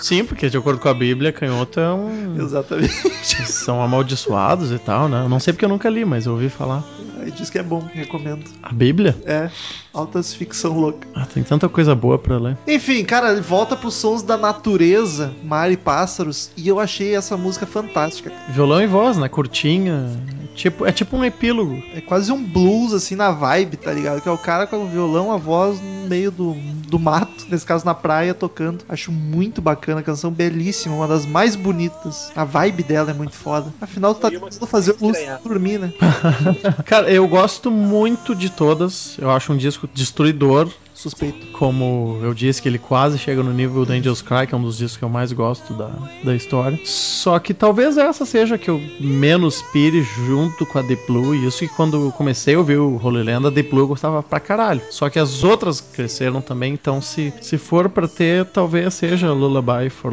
Sim, 0.00 0.24
porque 0.24 0.48
de 0.48 0.56
acordo 0.56 0.80
com 0.80 0.88
a 0.88 0.94
Bíblia, 0.94 1.32
canhoto 1.32 1.80
é 1.80 1.92
um. 1.92 2.40
Exatamente. 2.40 2.92
São 3.46 3.82
amaldiçoados 3.82 4.72
e 4.72 4.78
tal, 4.78 5.08
né? 5.08 5.22
Eu 5.22 5.28
não 5.28 5.40
sei 5.40 5.52
porque 5.52 5.64
eu 5.64 5.68
nunca 5.68 5.88
li, 5.88 6.04
mas 6.04 6.26
eu 6.26 6.32
ouvi 6.32 6.48
falar. 6.48 6.84
Aí 7.20 7.30
diz 7.30 7.50
que 7.50 7.58
é 7.58 7.62
bom, 7.62 7.86
recomendo. 7.92 8.44
A 8.62 8.72
Bíblia? 8.72 9.16
É, 9.26 9.50
altas 9.92 10.32
ficção 10.32 10.78
louca. 10.78 11.06
Ah, 11.14 11.26
tem 11.26 11.42
tanta 11.42 11.68
coisa 11.68 11.94
boa 11.94 12.18
pra 12.18 12.38
ler. 12.38 12.56
Enfim, 12.66 13.04
cara, 13.04 13.40
volta 13.40 13.76
pros 13.76 13.94
sons 13.94 14.22
da 14.22 14.36
natureza, 14.36 15.32
mar 15.42 15.70
e 15.70 15.76
pássaros, 15.76 16.50
e 16.56 16.68
eu 16.68 16.78
achei 16.78 17.14
essa 17.14 17.36
música 17.36 17.66
fantástica. 17.66 18.32
Violão 18.50 18.80
e 18.80 18.86
voz, 18.86 19.16
né? 19.16 19.28
Curtinha. 19.28 20.10
Tipo, 20.54 20.86
é 20.86 20.92
tipo 20.92 21.16
um 21.16 21.24
epílogo. 21.24 21.82
É 21.94 22.00
quase 22.00 22.32
um 22.32 22.42
blues, 22.42 22.92
assim, 22.92 23.14
na 23.14 23.30
vibe, 23.30 23.76
tá 23.76 23.92
ligado? 23.92 24.20
Que 24.20 24.28
é 24.28 24.32
o 24.32 24.38
cara 24.38 24.66
com 24.66 24.84
o 24.84 24.88
violão, 24.88 25.30
a 25.32 25.36
voz 25.36 25.80
no 25.80 26.08
meio 26.08 26.30
do, 26.30 26.56
do 26.88 26.98
mato, 26.98 27.46
nesse 27.48 27.64
caso 27.64 27.84
na 27.84 27.94
praia, 27.94 28.34
tocando. 28.34 28.84
Acho 28.88 29.12
muito 29.12 29.60
bacana, 29.60 30.00
a 30.00 30.02
canção 30.02 30.30
belíssima, 30.30 30.94
uma 30.94 31.08
das 31.08 31.26
mais 31.26 31.54
bonitas. 31.54 32.32
A 32.34 32.44
vibe 32.44 32.82
dela 32.82 33.10
é 33.10 33.14
muito 33.14 33.34
foda. 33.34 33.72
Afinal, 33.80 34.14
tu 34.14 34.20
tá 34.20 34.30
tentando 34.30 34.66
fazer 34.66 34.96
o 34.98 35.06
Lúcio 35.06 35.38
dormir, 35.44 35.78
né? 35.78 35.92
Cara, 36.84 37.10
eu 37.10 37.26
gosto 37.28 37.70
muito 37.70 38.34
de 38.34 38.50
todas. 38.50 39.16
Eu 39.18 39.30
acho 39.30 39.52
um 39.52 39.56
disco 39.56 39.88
destruidor. 39.92 40.68
Suspeito. 40.98 41.46
Como 41.52 42.18
eu 42.22 42.34
disse, 42.34 42.60
que 42.60 42.68
ele 42.68 42.78
quase 42.78 43.18
chega 43.18 43.40
no 43.40 43.52
nível 43.52 43.84
do 43.84 43.92
Angels 43.92 44.20
Cry, 44.20 44.48
que 44.48 44.54
é 44.54 44.58
um 44.58 44.62
dos 44.62 44.76
discos 44.76 44.96
que 44.96 45.04
eu 45.04 45.08
mais 45.08 45.32
gosto 45.32 45.72
da, 45.72 45.90
da 46.24 46.34
história. 46.34 46.76
Só 46.84 47.38
que 47.38 47.54
talvez 47.54 47.96
essa 47.96 48.26
seja 48.26 48.56
a 48.56 48.58
que 48.58 48.68
eu 48.68 48.80
menos 48.98 49.62
pire 49.62 50.02
junto 50.02 50.66
com 50.66 50.76
a 50.76 50.82
Deep 50.82 51.06
Blue. 51.06 51.36
E 51.36 51.46
isso 51.46 51.60
que 51.60 51.68
quando 51.68 52.06
eu 52.06 52.10
comecei 52.10 52.56
a 52.56 52.58
ouvir 52.58 52.78
o 52.78 53.00
Holy 53.00 53.22
Land, 53.22 53.46
a 53.46 53.50
Deep 53.50 53.70
Blue 53.70 53.82
eu 53.82 53.86
gostava 53.86 54.24
pra 54.24 54.40
caralho. 54.40 54.80
Só 54.90 55.08
que 55.08 55.20
as 55.20 55.44
outras 55.44 55.80
cresceram 55.80 56.40
também, 56.40 56.72
então 56.72 57.00
se, 57.00 57.32
se 57.40 57.56
for 57.56 57.88
pra 57.88 58.08
ter, 58.08 58.44
talvez 58.46 58.94
seja 58.94 59.32
Lullaby 59.32 59.90
for 59.90 60.12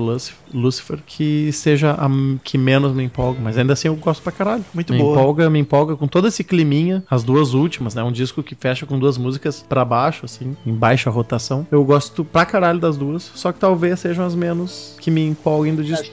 Lucifer, 0.54 1.00
que 1.04 1.52
seja 1.52 1.94
a 1.94 2.08
que 2.44 2.60
menos 2.60 2.94
me 2.94 3.04
empolga. 3.04 3.40
Mas 3.42 3.58
ainda 3.58 3.74
assim 3.74 3.88
eu 3.88 3.96
gosto 3.96 4.22
pra 4.22 4.32
caralho. 4.32 4.64
Muito 4.72 4.94
me 4.94 5.00
boa. 5.00 5.20
empolga, 5.20 5.50
me 5.50 5.58
empolga 5.58 5.96
com 5.96 6.08
todo 6.08 6.28
esse 6.28 6.44
climinha, 6.44 7.04
as 7.10 7.24
duas 7.24 7.56
últimas, 7.56 7.96
né? 7.96 8.04
Um 8.04 8.12
disco 8.12 8.44
que 8.44 8.54
fecha 8.54 8.86
com 8.86 9.00
duas 9.00 9.18
músicas 9.18 9.66
pra 9.68 9.84
baixo, 9.84 10.26
assim, 10.26 10.56
em 10.66 10.75
baixa 10.76 11.10
rotação. 11.10 11.66
Eu 11.72 11.84
gosto 11.84 12.24
pra 12.26 12.46
caralho 12.46 12.80
das 12.80 12.98
duas, 12.98 13.32
só 13.36 13.52
que 13.52 13.60
talvez 13.60 14.00
sejam 14.00 14.26
as 14.26 14.36
menos 14.36 14.96
que 15.00 15.10
me 15.10 15.26
empolguem 15.26 15.74
do 15.76 15.84
disco. 15.84 16.06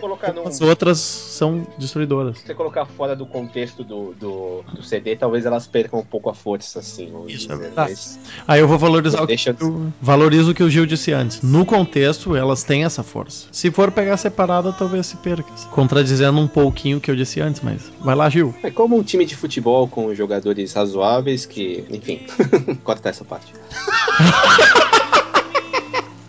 Como 0.00 0.18
num- 0.34 0.48
as 0.48 0.60
outras 0.60 0.98
são 0.98 1.66
destruidoras. 1.78 2.38
Se 2.38 2.46
você 2.46 2.54
colocar 2.54 2.84
fora 2.86 3.14
do 3.14 3.26
contexto 3.26 3.84
do, 3.84 4.12
do, 4.14 4.62
do 4.74 4.82
CD, 4.82 5.16
talvez 5.16 5.46
elas 5.46 5.66
percam 5.66 6.00
um 6.00 6.04
pouco 6.04 6.28
a 6.30 6.34
força, 6.34 6.78
assim. 6.80 7.12
Isso 7.28 7.50
é 7.50 7.54
dizer, 7.54 7.56
verdade. 7.56 7.90
mas- 7.92 8.18
Aí 8.46 8.60
eu 8.60 8.68
vou 8.68 8.78
valorizar 8.78 9.18
o 9.18 9.20
que 9.22 9.28
Deixa- 9.28 9.54
eu 9.58 9.92
valorizo 10.00 10.50
o 10.50 10.54
que 10.54 10.62
o 10.62 10.70
Gil 10.70 10.86
disse 10.86 11.12
antes. 11.12 11.42
No 11.42 11.64
contexto, 11.64 12.34
elas 12.34 12.62
têm 12.64 12.84
essa 12.84 13.02
força. 13.02 13.46
Se 13.52 13.70
for 13.70 13.90
pegar 13.90 14.16
separada, 14.16 14.72
talvez 14.72 15.06
se 15.06 15.16
perca. 15.16 15.48
Contradizendo 15.70 16.38
um 16.40 16.48
pouquinho 16.48 16.98
o 16.98 17.00
que 17.00 17.10
eu 17.10 17.16
disse 17.16 17.40
antes, 17.40 17.60
mas 17.62 17.90
vai 18.00 18.14
lá, 18.14 18.28
Gil. 18.28 18.54
É 18.62 18.70
como 18.70 18.96
um 18.96 19.02
time 19.02 19.24
de 19.24 19.36
futebol 19.36 19.86
com 19.86 20.14
jogadores 20.14 20.72
razoáveis 20.72 21.46
que, 21.46 21.84
enfim, 21.90 22.22
corta 22.82 23.08
essa 23.10 23.24
parte. 23.24 23.52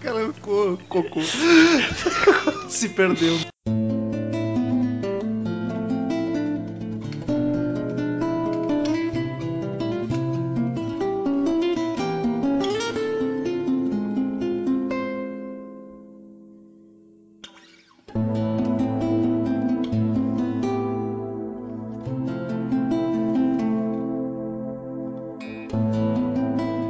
Cara 0.01 0.33
cocô. 0.87 1.21
Se 2.69 2.89
perdeu. 2.89 3.39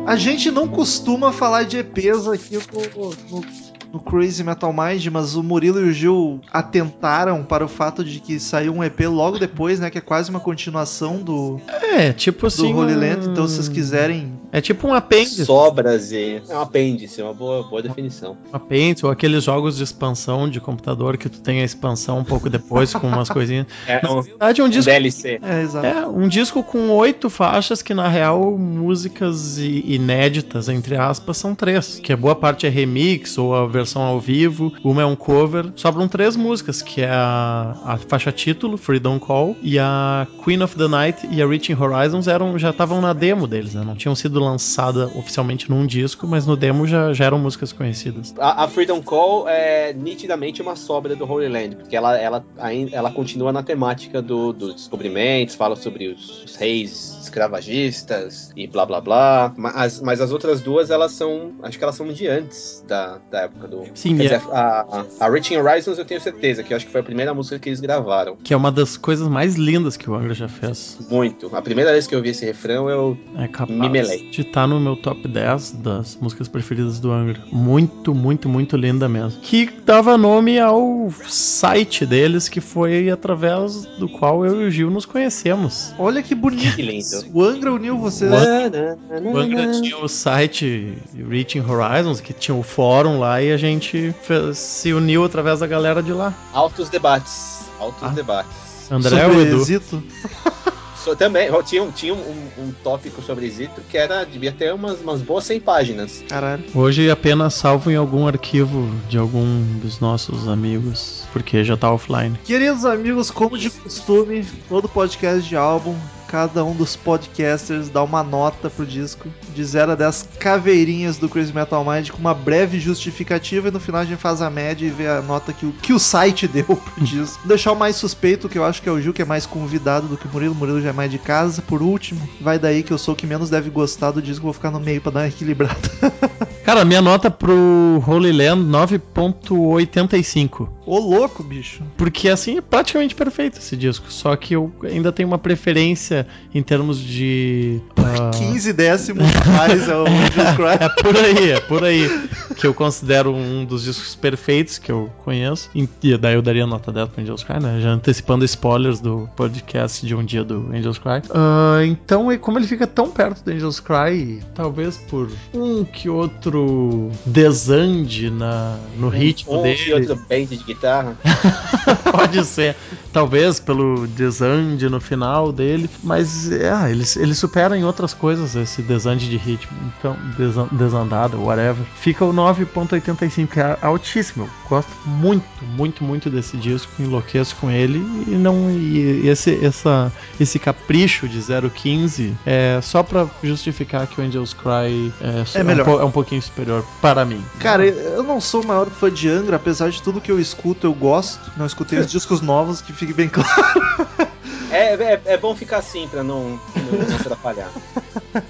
A 0.10 0.16
gente 0.16 0.49
não 0.49 0.68
costuma 0.68 1.32
falar 1.32 1.64
de 1.64 1.78
EPs 1.78 2.28
aqui 2.28 2.57
no, 2.57 3.10
no, 3.39 3.45
no 3.93 3.99
Crazy 3.99 4.43
Metal 4.43 4.74
Mind, 4.74 5.05
mas 5.07 5.36
o 5.36 5.43
Murilo 5.43 5.80
e 5.80 5.89
o 5.89 5.93
Gil 5.93 6.41
atentaram 6.51 7.43
para 7.43 7.64
o 7.64 7.68
fato 7.68 8.03
de 8.03 8.20
que 8.20 8.39
saiu 8.39 8.74
um 8.74 8.84
EP 8.84 8.99
logo 9.01 9.38
depois, 9.38 9.80
né? 9.80 9.89
Que 9.91 9.99
é 9.99 10.01
quase 10.01 10.30
uma 10.32 10.39
continuação 10.39 11.18
do, 11.18 11.60
É, 11.95 12.12
tipo 12.12 12.41
do 12.41 12.47
assim. 12.47 12.74
Holy 12.74 12.95
um- 12.95 12.99
Land. 12.99 13.28
Então, 13.30 13.47
se 13.47 13.55
vocês 13.55 13.70
quiserem. 13.70 14.34
É 14.51 14.61
tipo 14.61 14.87
um 14.87 14.93
apêndice. 14.93 15.45
Sobras 15.45 16.11
e. 16.11 16.41
É 16.49 16.55
um 16.55 16.61
apêndice, 16.61 17.21
é 17.21 17.23
uma 17.23 17.33
boa, 17.33 17.63
boa 17.63 17.81
definição. 17.81 18.37
Um 18.51 18.55
apêndice, 18.55 19.05
ou 19.05 19.11
aqueles 19.11 19.43
jogos 19.43 19.77
de 19.77 19.83
expansão 19.83 20.49
de 20.49 20.59
computador 20.59 21.17
que 21.17 21.29
tu 21.29 21.39
tem 21.41 21.61
a 21.61 21.63
expansão 21.63 22.19
um 22.19 22.23
pouco 22.23 22.49
depois 22.49 22.93
com 22.93 23.07
umas 23.07 23.29
coisinhas. 23.29 23.67
É 23.87 24.01
Na 24.01 24.11
um, 24.11 24.21
verdade, 24.21 24.61
é 24.61 24.63
um 24.63 24.67
um 24.67 24.69
disco. 24.69 24.91
DLC. 24.91 25.39
É, 25.41 25.61
exato. 25.61 25.85
É, 25.85 26.07
um 26.07 26.27
disco 26.27 26.63
com 26.63 26.89
oito 26.91 27.29
faixas 27.29 27.81
que, 27.81 27.93
na 27.93 28.07
real, 28.07 28.57
músicas 28.57 29.57
inéditas, 29.59 30.69
entre 30.69 30.95
aspas, 30.95 31.37
são 31.37 31.53
três. 31.53 31.99
Que 31.99 32.13
a 32.13 32.17
boa 32.17 32.35
parte 32.35 32.65
é 32.65 32.69
remix 32.69 33.37
ou 33.37 33.53
a 33.55 33.67
versão 33.67 34.01
ao 34.01 34.19
vivo, 34.19 34.73
uma 34.83 35.01
é 35.01 35.05
um 35.05 35.15
cover. 35.15 35.71
Sobram 35.75 36.07
três 36.07 36.35
músicas, 36.35 36.81
que 36.81 37.01
é 37.01 37.09
a, 37.09 37.75
a 37.85 37.97
faixa 37.97 38.31
título, 38.31 38.77
Freedom 38.77 39.19
Call, 39.19 39.55
e 39.61 39.77
a 39.77 40.27
Queen 40.43 40.61
of 40.63 40.75
the 40.75 40.87
Night 40.87 41.27
e 41.31 41.41
a 41.41 41.47
Reaching 41.47 41.75
Horizons 41.75 42.27
eram, 42.27 42.57
já 42.57 42.69
estavam 42.69 43.01
na 43.01 43.13
demo 43.13 43.47
deles, 43.47 43.73
né? 43.73 43.83
Não 43.85 43.95
tinham 43.95 44.15
sido 44.15 44.38
lançadas 44.39 45.15
oficialmente 45.15 45.69
num 45.69 45.85
disco, 45.85 46.27
mas 46.27 46.45
no 46.45 46.55
demo 46.55 46.87
já, 46.87 47.13
já 47.13 47.25
eram 47.25 47.39
músicas 47.39 47.71
conhecidas. 47.71 48.33
A, 48.39 48.63
a 48.63 48.67
Freedom 48.67 49.01
Call 49.01 49.47
é 49.47 49.93
nitidamente 49.93 50.61
uma 50.61 50.75
sobra 50.75 51.15
do 51.15 51.29
Holy 51.29 51.47
Land, 51.47 51.75
porque 51.75 51.95
ela, 51.95 52.17
ela, 52.17 52.45
ela 52.91 53.11
continua 53.11 53.51
na 53.51 53.63
temática 53.63 54.21
do, 54.21 54.53
dos 54.53 54.75
descobrimentos, 54.75 55.55
fala 55.55 55.75
sobre 55.75 56.07
os, 56.07 56.43
os 56.43 56.55
reis 56.55 57.18
escravagistas 57.30 58.51
e 58.55 58.67
blá 58.67 58.86
blá 58.86 59.01
blá. 59.01 59.53
Mas, 59.57 60.01
mas 60.01 60.21
as 60.21 60.32
outras 60.32 60.61
duas, 60.61 60.89
elas 60.89 61.11
são. 61.11 61.51
Acho 61.63 61.77
que 61.77 61.84
elas 61.84 61.95
são 61.95 62.07
de 62.11 62.27
antes 62.27 62.84
da, 62.88 63.19
da 63.32 63.41
época 63.41 63.67
do. 63.67 63.84
Sim, 63.93 64.17
Quer 64.17 64.25
é- 64.34 64.38
dizer, 64.38 64.49
a, 64.51 65.05
a, 65.19 65.25
a 65.25 65.30
Reaching 65.30 65.57
Horizons 65.57 65.97
eu 65.97 66.05
tenho 66.05 66.19
certeza, 66.21 66.63
que 66.63 66.73
eu 66.73 66.77
acho 66.77 66.86
que 66.86 66.91
foi 66.91 67.01
a 67.01 67.03
primeira 67.03 67.34
música 67.34 67.59
que 67.59 67.69
eles 67.69 67.80
gravaram. 67.80 68.36
Que 68.43 68.53
é 68.53 68.57
uma 68.57 68.71
das 68.71 68.97
coisas 68.97 69.27
mais 69.27 69.55
lindas 69.55 69.95
que 69.97 70.09
o 70.09 70.15
Angra 70.15 70.34
já 70.34 70.47
fez. 70.47 70.97
Muito. 71.09 71.55
A 71.55 71.61
primeira 71.61 71.91
vez 71.91 72.07
que 72.07 72.15
eu 72.15 72.21
vi 72.21 72.30
esse 72.30 72.45
refrão, 72.45 72.89
eu. 72.89 73.17
É 73.38 73.47
capaz 73.47 73.77
Me 73.80 73.89
melei. 73.89 74.30
de 74.30 74.41
estar 74.41 74.67
no 74.67 74.80
meu 74.80 74.95
top 74.95 75.27
10 75.27 75.71
das 75.73 76.15
músicas 76.15 76.47
preferidas 76.47 76.99
do 76.99 77.11
Angra. 77.11 77.41
Muito, 77.51 78.13
muito, 78.13 78.47
muito 78.49 78.75
linda 78.77 79.07
mesmo. 79.07 79.39
Que 79.41 79.69
dava 79.86 80.17
nome 80.17 80.59
ao 80.59 81.11
site 81.27 82.05
deles, 82.05 82.49
que 82.49 82.61
foi 82.61 83.09
através 83.09 83.86
do 83.97 84.07
qual 84.09 84.45
eu 84.45 84.61
e 84.61 84.67
o 84.67 84.71
Gil 84.71 84.89
nos 84.89 85.05
conhecemos. 85.05 85.93
Olha 85.97 86.21
que 86.21 86.36
bonito. 86.36 86.59
Que 86.80 86.82
lindo. 86.84 87.18
O 87.34 87.43
Angra 87.43 87.72
uniu 87.74 87.97
vocês. 87.97 88.32
O 88.32 89.38
Angra 89.38 89.72
tinha 89.82 89.97
o 89.97 90.07
site 90.07 90.97
Reaching 91.30 91.61
Horizons, 91.61 92.20
que 92.22 92.34
tinha 92.34 92.55
o 92.55 92.63
fórum 92.63 93.20
lá, 93.20 93.41
e 93.41 93.51
a 93.51 93.57
gente 93.57 94.13
fez- 94.24 94.57
se 94.57 94.93
uniu 94.93 95.24
através 95.24 95.59
da 95.59 95.67
galera 95.67 96.01
de 96.03 96.11
lá. 96.13 96.34
Altos 96.53 96.89
debates. 96.89 97.59
Altos 97.80 98.03
Ah. 98.03 98.09
debates. 98.09 98.91
André 98.91 99.22
sobre 99.22 99.36
ou 99.36 99.41
Edu? 99.41 99.63
Zito. 99.63 100.03
So, 101.01 101.15
também, 101.15 101.49
tinha, 101.63 101.82
um- 101.82 101.91
tinha 101.91 102.13
um, 102.13 102.47
um 102.57 102.74
tópico 102.84 103.22
sobre 103.22 103.49
Zito 103.49 103.80
que 103.89 103.97
era. 103.97 104.26
Devia 104.26 104.51
ter 104.51 104.74
umas, 104.74 104.99
umas 104.99 105.22
boas 105.22 105.45
100 105.45 105.61
páginas. 105.61 106.22
Caralho. 106.28 106.61
Hoje 106.76 107.09
apenas 107.09 107.53
salvo 107.53 107.89
em 107.89 107.95
algum 107.95 108.28
arquivo 108.28 108.86
de 109.07 109.17
algum 109.17 109.63
dos 109.80 110.01
nossos 110.01 110.45
amigos, 110.49 111.24
porque 111.32 111.63
já 111.63 111.78
tá 111.78 111.89
offline. 111.89 112.38
Queridos 112.43 112.84
amigos, 112.84 113.32
como 113.32 113.57
de 113.57 113.70
costume, 113.70 114.45
todo 114.67 114.89
podcast 114.89 115.47
de 115.47 115.55
álbum, 115.55 115.95
cada 116.30 116.63
um 116.63 116.75
dos 116.75 116.95
podcasters 116.95 117.89
dá 117.89 118.03
uma 118.03 118.23
nota 118.23 118.69
pro 118.69 118.86
disco, 118.86 119.27
de 119.55 119.63
0 119.63 119.93
a 119.93 119.95
10 119.95 120.30
caveirinhas 120.39 121.17
do 121.17 121.27
Crazy 121.27 121.51
Metal 121.51 121.84
Mind, 121.84 122.11
com 122.11 122.19
uma 122.19 122.36
breve 122.36 122.80
justificativa, 122.80 123.67
e 123.67 123.71
no 123.71 123.80
final 123.80 124.01
a 124.01 124.05
gente 124.05 124.19
faz 124.19 124.39
a 124.39 124.47
média 124.47 124.86
e 124.86 124.91
vê 124.91 125.07
a 125.07 125.23
nota 125.23 125.51
que 125.51 125.65
o, 125.65 125.71
que 125.71 125.91
o 125.91 125.97
site 125.97 126.45
deu 126.47 126.65
pro 126.65 127.03
disco. 127.03 127.39
Vou 127.39 127.47
deixar 127.47 127.71
o 127.71 127.75
mais 127.75 127.95
suspeito, 127.95 128.47
que 128.47 128.59
eu 128.59 128.63
acho 128.63 128.80
que 128.80 128.88
é 128.88 128.91
o 128.91 129.01
Gil, 129.01 129.11
que 129.11 129.23
é 129.23 129.25
mais 129.25 129.47
convidado 129.47 130.07
do 130.07 130.17
que 130.17 130.27
o 130.27 130.30
Murilo, 130.30 130.53
o 130.53 130.55
Murilo 130.55 130.80
já 130.80 130.89
é 130.89 130.93
mais 130.93 131.09
de 131.09 131.17
casa. 131.17 131.63
Por 131.63 131.82
último, 131.82 132.21
vai 132.39 132.59
daí 132.59 132.84
que 132.84 132.93
eu 132.93 132.99
sou 132.99 133.15
o 133.15 133.17
que 133.17 133.25
menos 133.25 133.49
deve 133.49 133.71
gostar 133.71 134.11
do 134.11 134.21
disco, 134.21 134.43
vou 134.43 134.53
ficar 134.53 134.69
no 134.69 134.80
meio 134.80 135.01
pra 135.01 135.11
dar 135.11 135.21
uma 135.21 135.27
equilibrada. 135.27 135.80
Cara, 136.63 136.86
minha 136.86 137.01
nota 137.01 137.32
pro 137.32 138.03
Holy 138.05 138.32
Land 138.32 138.65
9.85. 138.65 140.69
Ô 140.86 140.99
louco, 140.99 141.41
bicho. 141.41 141.82
Porque 141.97 142.30
assim 142.30 142.57
é 142.57 142.61
praticamente 142.61 143.15
perfeito 143.15 143.57
esse 143.57 143.75
disco. 143.75 144.11
Só 144.11 144.36
que 144.36 144.55
eu 144.55 144.71
ainda 144.84 145.11
tenho 145.11 145.27
uma 145.27 145.39
preferência 145.39 146.18
em 146.53 146.61
termos 146.61 146.99
de 146.99 147.80
Ah, 147.97 148.32
15 148.38 148.74
décimos 148.74 149.26
mais 149.57 149.88
é 149.88 149.95
o 149.95 150.05
Angels 150.07 150.55
Cry. 150.55 150.86
É 150.86 150.89
por 151.01 151.17
aí, 151.17 151.51
é 151.51 151.59
por 151.59 151.84
aí. 151.84 152.28
Que 152.55 152.67
eu 152.67 152.74
considero 152.74 153.34
um 153.34 153.65
dos 153.65 153.84
discos 153.84 154.15
perfeitos 154.15 154.78
que 154.78 154.91
eu 154.91 155.09
conheço. 155.24 155.70
E 155.74 155.88
daí 156.17 156.34
eu 156.36 156.41
daria 156.41 156.65
nota 156.65 156.91
10 156.91 157.09
pro 157.09 157.22
Angels 157.22 157.43
Cry, 157.43 157.59
né? 157.61 157.80
Já 157.82 157.89
antecipando 157.91 158.43
spoilers 158.45 158.99
do 158.99 159.30
podcast 159.36 160.05
de 160.05 160.15
um 160.15 160.24
dia 160.24 160.43
do 160.43 160.70
Angels 160.74 160.97
Cry. 160.97 161.22
Ah, 161.34 161.80
então, 161.86 162.32
e 162.32 162.38
como 162.38 162.57
ele 162.57 162.67
fica 162.67 162.86
tão 162.88 163.09
perto 163.09 163.43
do 163.43 163.51
Angels 163.51 163.80
Cry, 163.80 164.39
talvez 164.53 164.97
por 165.09 165.30
um 165.53 165.84
que 165.84 166.09
outro 166.09 167.09
desande 167.26 168.30
na, 168.30 168.78
no 168.97 169.09
ritmo 169.09 169.59
um 169.59 169.63
dele. 169.63 169.82
e 169.88 169.93
outro 169.93 170.15
band 170.15 170.45
de 170.45 170.57
guitarra. 170.57 171.17
Pode 172.11 172.43
ser. 172.45 172.76
Talvez 173.11 173.59
pelo 173.59 174.07
desande 174.07 174.88
no 174.89 174.99
final 174.99 175.51
dele. 175.51 175.89
Mas 176.10 176.51
é, 176.51 176.89
eles, 176.89 177.16
eles 177.16 177.38
superam 177.38 177.76
em 177.76 177.84
outras 177.84 178.14
coisas 178.16 178.55
esse 178.55 178.82
desande 178.82 179.30
de 179.30 179.38
ritmo. 179.38 179.78
Então, 179.99 180.18
desan- 180.36 180.68
desandada, 180.72 181.38
whatever. 181.38 181.86
Fica 181.95 182.26
o 182.26 182.34
9.85, 182.34 183.47
que 183.47 183.60
é 183.60 183.78
altíssimo. 183.82 184.45
Eu 184.45 184.49
gosto 184.70 184.89
muito, 185.05 185.45
muito, 185.76 186.03
muito 186.03 186.30
desse 186.32 186.57
disco. 186.57 186.91
Enlouqueço 186.99 187.55
com 187.57 187.70
ele. 187.70 187.99
E 188.28 188.32
não. 188.32 188.72
E 188.72 189.28
esse, 189.28 189.64
essa, 189.64 190.12
esse 190.39 190.57
capricho 190.57 191.28
de 191.30 191.39
0.15 191.39 192.34
é 192.45 192.80
só 192.82 193.03
pra 193.03 193.28
justificar 193.43 194.07
que 194.07 194.20
o 194.20 194.24
Angels 194.24 194.53
Cry 194.53 195.14
é, 195.22 195.60
É 195.60 195.64
melhor. 195.64 195.88
um, 195.88 195.91
po- 195.91 195.99
é 196.01 196.05
um 196.05 196.12
pouquinho 196.12 196.41
superior 196.41 196.84
para 197.01 197.24
mim. 197.24 197.43
Cara, 197.60 197.86
eu 197.86 198.24
não 198.24 198.41
sou 198.41 198.64
o 198.64 198.68
maior 198.68 198.89
fã 198.89 199.12
de 199.12 199.30
Angra, 199.30 199.57
apesar 199.57 199.89
de 199.91 200.01
tudo 200.01 200.20
que 200.20 200.32
eu 200.32 200.39
escuto, 200.39 200.88
eu 200.88 200.93
gosto. 200.93 201.39
Não 201.55 201.66
escutei 201.68 201.99
os 201.99 202.10
discos 202.10 202.41
novos, 202.41 202.82
que 202.82 202.91
fique 202.93 203.14
bem 203.14 203.30
claro. 203.30 203.49
É, 204.72 204.93
é, 204.93 205.22
é 205.26 205.38
bom 205.38 205.55
ficar 205.55 205.78
assim 205.78 206.07
pra 206.07 206.24
não, 206.24 206.59
não, 206.76 207.07
se 207.07 207.15
atrapalhar. 207.15 207.72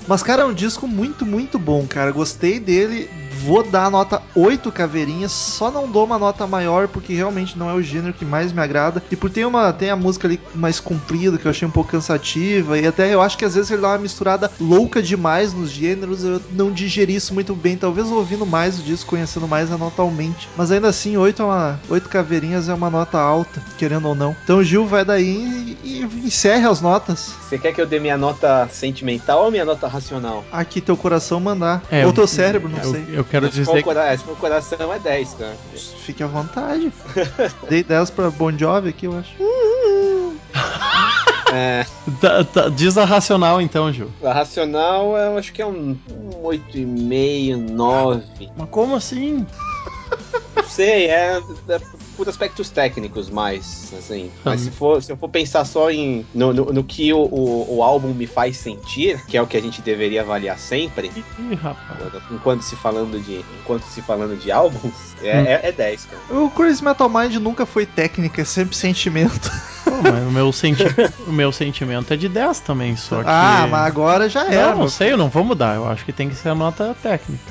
Mas, 0.08 0.22
cara, 0.22 0.44
é 0.44 0.46
um 0.46 0.54
disco 0.54 0.88
muito, 0.88 1.26
muito 1.26 1.58
bom, 1.58 1.86
cara. 1.88 2.12
Gostei 2.12 2.60
dele. 2.60 3.10
Vou 3.44 3.64
dar 3.64 3.86
a 3.86 3.90
nota 3.90 4.22
8 4.36 4.72
caveirinhas. 4.72 5.32
Só 5.32 5.72
não 5.72 5.88
dou 5.90 6.06
uma 6.06 6.18
nota 6.20 6.46
maior 6.48 6.88
porque 6.88 7.14
realmente 7.14 7.58
não 7.58 7.70
é 7.70 7.74
o 7.74 7.82
gênero 7.82 8.14
que 8.14 8.26
mais 8.26 8.52
me 8.52 8.62
agrada. 8.62 9.02
E 9.12 9.16
por 9.16 9.30
ter 9.30 9.46
uma 9.46 9.72
tem 9.74 9.90
a 9.90 9.96
música 9.96 10.28
ali 10.28 10.40
mais 10.54 10.80
comprida 10.80 11.38
que 11.38 11.46
eu 11.46 11.52
achei 11.52 11.68
um 11.68 11.72
pouco 11.72 11.92
cansativa. 11.92 12.78
E 12.78 12.86
até 12.88 13.14
eu 13.14 13.22
acho 13.22 13.38
que 13.38 13.46
às 13.46 13.56
vezes 13.56 13.72
ele 13.72 13.82
dá 13.82 13.90
uma 13.90 13.98
misturada 14.00 14.52
louca 14.60 15.02
demais 15.02 15.54
nos 15.54 15.70
gêneros. 15.72 16.24
Eu 16.24 16.42
não 16.52 16.72
digeri 16.72 17.16
isso 17.16 17.34
muito 17.34 17.56
bem. 17.56 17.78
Talvez 17.78 18.08
ouvindo 18.12 18.46
mais 18.46 18.80
o 18.80 18.84
disco, 18.84 19.10
conhecendo 19.12 19.48
mais 19.48 19.72
a 19.72 19.78
nota 19.78 20.02
aumente. 20.02 20.48
Mas 20.58 20.72
ainda 20.72 20.88
assim, 20.90 21.18
8, 21.18 21.42
é 21.42 21.46
uma, 21.46 21.80
8 21.90 22.10
caveirinhas 22.10 22.70
é 22.70 22.74
uma 22.74 22.90
nota 22.90 23.18
alta, 23.20 23.62
querendo 23.78 24.08
ou 24.08 24.16
não. 24.16 24.36
Então 24.44 24.58
o 24.58 24.64
Gil 24.64 24.86
vai 24.86 25.06
daí 25.06 25.78
e, 25.84 26.02
e 26.02 26.28
encerre 26.28 26.66
as 26.68 26.82
notas. 26.82 27.34
Você 27.48 27.58
quer 27.58 27.74
que 27.74 27.82
eu 27.82 27.86
dê 27.86 28.00
minha 28.00 28.18
nota 28.18 28.68
sentimental 28.72 29.44
ou 29.46 29.52
minha 29.52 29.66
nota 29.66 29.88
racional? 29.88 30.44
Aqui 30.52 30.82
teu 30.82 30.98
coração 30.98 31.40
mandar. 31.40 31.82
É, 31.92 32.04
ou 32.04 32.10
eu- 32.10 32.14
teu 32.14 32.28
cérebro, 32.28 32.70
não 32.70 32.80
eu, 32.80 32.92
sei. 32.92 33.06
eu 33.14 33.24
quero 33.30 33.48
se, 33.52 33.60
dizer 33.60 33.84
cora- 33.84 34.18
se 34.18 34.24
for 34.24 34.32
o 34.34 34.36
coração 34.36 34.94
é 34.94 35.00
10, 35.00 35.34
cara. 35.36 35.56
Fique 36.06 36.24
à 36.24 36.28
vontade. 36.28 36.92
Dei 37.70 37.84
10 37.84 38.10
pra 38.12 38.30
Bon 38.32 38.52
Jovi 38.58 38.90
aqui, 38.90 39.06
eu 39.06 39.18
acho. 39.18 39.32
É, 41.52 41.84
Tá- 42.22 42.44
tá- 42.44 42.70
diz 42.70 42.96
a 42.96 43.06
racional 43.06 43.60
então, 43.60 43.92
Gil. 43.92 44.12
a 44.24 44.32
racional 44.32 45.18
eu 45.18 45.36
acho 45.36 45.52
que 45.52 45.62
é 45.64 45.66
um, 45.66 45.98
um 46.12 46.30
8,5, 46.44 47.70
9. 47.72 48.24
Mas 48.56 48.70
como 48.70 48.96
assim? 48.96 49.48
Não 50.56 50.64
sei, 50.64 51.08
é, 51.08 51.42
é 51.68 51.80
por 52.20 52.28
aspectos 52.28 52.70
técnicos 52.70 53.30
mais, 53.30 53.94
assim. 53.98 54.30
Mas 54.44 54.60
Hum. 54.60 54.64
se, 54.66 54.72
for, 54.72 55.02
se 55.02 55.10
eu 55.12 55.16
for 55.16 55.30
pensar 55.30 55.64
só 55.64 55.90
em 55.90 56.26
no, 56.34 56.54
no, 56.54 56.66
no 56.66 56.84
que 56.84 57.14
o, 57.14 57.20
o, 57.20 57.78
o 57.78 57.84
álbum 57.84 58.14
me 58.14 58.28
faz 58.28 58.58
sentir, 58.58 59.24
que 59.26 59.38
é 59.38 59.42
o 59.42 59.48
que 59.48 59.56
a 59.56 59.62
gente 59.62 59.82
deveria 59.82 60.22
avaliar 60.22 60.60
sempre, 60.60 61.10
Ih, 61.40 61.56
rapaz. 61.56 61.98
enquanto 62.30 62.62
se 62.64 62.76
falando 62.76 63.18
de, 63.22 63.44
enquanto 63.62 63.84
se 63.84 64.02
falando 64.02 64.38
de 64.38 64.52
álbuns, 64.52 64.94
é, 65.24 65.40
Hum. 65.42 65.46
é, 65.46 65.60
é 65.70 65.72
10, 65.72 66.06
cara. 66.08 66.42
O 66.42 66.50
Crazy 66.52 66.84
Metal 66.84 67.08
Mind 67.10 67.36
nunca 67.36 67.66
foi 67.66 67.86
técnica, 67.86 68.42
é 68.42 68.46
sempre 68.46 68.76
sentimento. 68.76 69.50
Pô, 69.86 69.92
mas 70.04 70.28
o 70.28 70.32
meu, 70.32 70.52
senti 70.52 70.84
o 71.26 71.32
meu 71.32 71.52
sentimento 71.54 72.14
é 72.14 72.18
de 72.18 72.28
10 72.30 72.60
também, 72.60 72.96
só 72.98 73.24
que. 73.24 73.30
Ah, 73.30 73.66
mas 73.72 73.88
agora 73.88 74.28
já 74.30 74.46
era. 74.46 74.72
Não, 74.72 74.80
não 74.82 74.90
sei, 74.90 75.14
eu 75.14 75.18
não 75.18 75.30
vou 75.30 75.44
mudar. 75.44 75.76
Eu 75.76 75.88
acho 75.88 76.06
que 76.06 76.12
tem 76.14 76.30
que 76.30 76.36
ser 76.36 76.50
a 76.50 76.56
nota 76.56 76.96
técnica. 77.02 77.42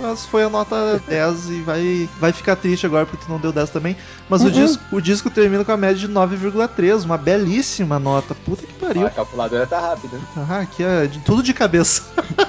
Mas 0.00 0.24
foi 0.26 0.44
a 0.44 0.48
nota 0.50 1.02
10 1.08 1.50
e 1.50 1.60
vai, 1.62 2.08
vai 2.18 2.32
ficar 2.32 2.56
triste 2.56 2.86
agora 2.86 3.04
porque 3.06 3.24
tu 3.24 3.30
não 3.30 3.38
deu 3.38 3.52
10 3.52 3.69
também. 3.72 3.96
Mas 4.28 4.42
o, 4.42 4.46
Uhum. 4.46 4.50
disco, 4.50 4.82
o 4.92 5.00
disco 5.00 5.30
termina 5.30 5.64
com 5.64 5.72
a 5.72 5.76
média 5.76 5.96
de 5.96 6.08
9,3, 6.08 7.04
uma 7.04 7.16
belíssima 7.16 7.98
nota. 7.98 8.34
Puta 8.34 8.66
que 8.66 8.72
pariu. 8.74 9.06
A 9.06 9.10
calculadora 9.10 9.66
tá 9.66 9.80
rápida. 9.80 10.18
Ah, 10.36 10.58
aqui 10.60 10.82
é 10.82 11.06
de, 11.06 11.18
tudo 11.20 11.42
de 11.42 11.54
cabeça. 11.54 12.02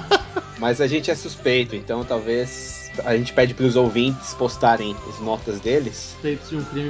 Mas 0.59 0.79
a 0.81 0.87
gente 0.87 1.09
é 1.09 1.15
suspeito, 1.15 1.75
então 1.75 2.03
talvez 2.03 2.91
a 3.05 3.15
gente 3.17 3.33
pede 3.33 3.53
pros 3.53 3.75
ouvintes 3.75 4.33
postarem 4.35 4.95
as 5.09 5.19
notas 5.19 5.59
deles. 5.59 6.15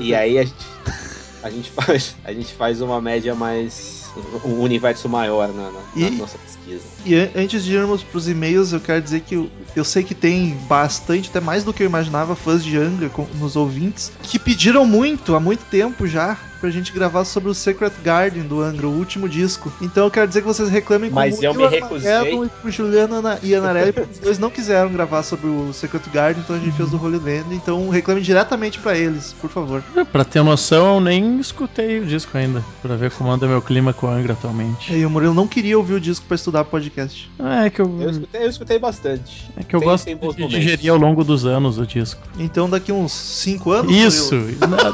E 0.02 0.14
aí 0.16 0.38
a 0.40 0.44
gente, 0.44 0.56
a 1.44 1.50
gente 1.50 1.72
faz, 1.72 2.16
a 2.26 2.34
gente 2.34 2.54
faz 2.54 2.82
uma 2.82 3.00
média 3.00 3.34
mais. 3.36 4.01
Um 4.43 4.59
universo 4.59 5.07
maior 5.07 5.53
na, 5.53 5.72
na- 5.72 5.80
na 5.95 6.07
E- 6.07 6.12
nossa 6.12 6.38
pesquisa. 6.38 6.84
E 7.05 7.16
an- 7.16 7.30
antes 7.36 7.64
de 7.64 7.74
irmos 7.74 8.03
pros 8.03 8.28
e-mails, 8.28 8.74
eu 8.74 8.80
quero 8.80 9.01
dizer 9.01 9.22
que 9.22 9.36
eu, 9.36 9.49
eu 9.76 9.84
sei 9.84 10.03
que 10.03 10.14
tem 10.16 10.55
bastante, 10.68 11.30
até 11.30 11.39
mais 11.39 11.64
do 11.64 11.74
que 11.74 11.82
eu 11.84 11.88
imaginava, 11.88 12.36
fãs 12.36 12.64
de 12.64 12.78
Angra 12.78 13.09
com- 13.09 13.28
nos 13.36 13.55
ouvintes, 13.55 14.12
que 14.24 14.38
pediram 14.39 14.86
muito, 14.86 15.36
há 15.36 15.39
muito 15.39 15.66
tempo 15.66 16.05
já, 16.07 16.38
pra 16.62 16.70
gente 16.70 16.91
gravar 16.93 17.26
sobre 17.26 17.49
o 17.49 17.53
Secret 17.53 17.91
Garden 18.03 18.43
do 18.43 18.62
Angra, 18.62 18.88
o 18.88 18.91
último 18.95 19.28
disco. 19.28 19.72
Então 19.82 20.05
eu 20.05 20.12
quero 20.12 20.28
dizer 20.28 20.41
que 20.41 20.47
vocês 20.47 20.70
reclamem 20.70 21.09
com 21.09 21.16
Mas 21.16 21.39
o 21.39 21.43
eu 21.43 21.53
Murilo 21.53 21.72
me 21.72 21.76
recusei. 21.80 22.34
E 22.34 22.49
com 22.49 22.68
o 22.68 22.72
Juliano 22.72 23.16
Ana- 23.16 23.39
e 23.41 23.53
Anarelli, 23.55 23.91
porque 23.91 24.12
os 24.14 24.20
dois 24.20 24.39
não 24.39 24.49
quiseram 24.49 24.91
gravar 24.91 25.24
sobre 25.24 25.47
o 25.47 25.74
Secret 25.74 26.03
Garden, 26.14 26.41
então 26.43 26.55
a 26.55 26.59
gente 26.59 26.78
fez 26.78 26.93
o 26.93 26.97
Holy 27.03 27.18
Land. 27.18 27.53
Então 27.55 27.89
reclame 27.89 28.22
diretamente 28.22 28.80
pra 28.80 28.95
eles, 28.97 29.34
por 29.41 29.49
favor. 29.49 29.84
Pra 30.12 30.24
ter 30.24 30.43
noção, 30.43 30.95
eu 30.95 31.01
nem 31.01 31.39
escutei 31.39 31.99
o 31.99 32.05
disco 32.05 32.38
ainda. 32.38 32.64
Pra 32.82 32.95
ver 32.95 33.09
como 33.12 33.32
anda 33.32 33.47
meu 33.47 33.62
clima 33.62 33.91
com 33.91 34.07
a 34.07 34.12
Angra 34.14 34.34
atualmente. 34.34 34.93
E 34.93 35.03
o 35.05 35.09
Murilo 35.09 35.34
não 35.34 35.47
queria 35.47 35.78
ouvir 35.78 35.95
o 35.95 35.99
disco 35.99 36.26
pra 36.28 36.36
estudar 36.36 36.64
podcast. 36.66 37.30
É 37.64 37.70
que 37.70 37.82
eu, 37.82 38.01
Eu 38.01 38.09
escutei, 38.12 38.43
eu 38.43 38.49
escutei 38.49 38.80
bastante. 38.80 39.49
é 39.57 39.64
que 39.64 39.76
eu 39.76 39.80
Tem- 39.80 39.89
gosto 39.89 40.05
tem 40.05 40.18
de 40.18 40.47
digerir 40.47 40.91
ao 40.91 40.97
longo 40.97 41.24
dos 41.24 41.45
anos 41.45 41.78
o 41.80 41.86
disco. 41.88 42.22
Então 42.38 42.70
daqui 42.70 42.91
uns 42.91 43.12
5 43.12 43.72
anos. 43.72 43.91
Isso, 43.95 44.36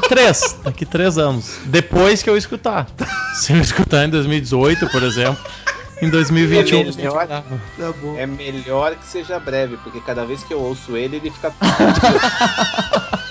três, 0.08 0.56
daqui 0.64 0.86
três 0.86 1.18
anos. 1.18 1.57
Depois 1.66 2.22
que 2.22 2.30
eu 2.30 2.36
escutar. 2.36 2.86
Se 3.34 3.52
eu 3.52 3.60
escutar 3.60 4.04
em 4.04 4.10
2018, 4.10 4.88
por 4.88 5.02
exemplo, 5.02 5.38
em 6.00 6.10
2021 6.10 6.80
É 6.80 6.84
melhor. 6.84 7.26
Tá 7.26 7.42
bom. 8.00 8.16
É 8.16 8.26
melhor 8.26 8.94
que 8.96 9.06
seja 9.06 9.38
breve, 9.38 9.76
porque 9.78 10.00
cada 10.00 10.24
vez 10.24 10.42
que 10.42 10.52
eu 10.52 10.60
ouço 10.60 10.96
ele, 10.96 11.16
ele 11.16 11.30
fica. 11.30 11.52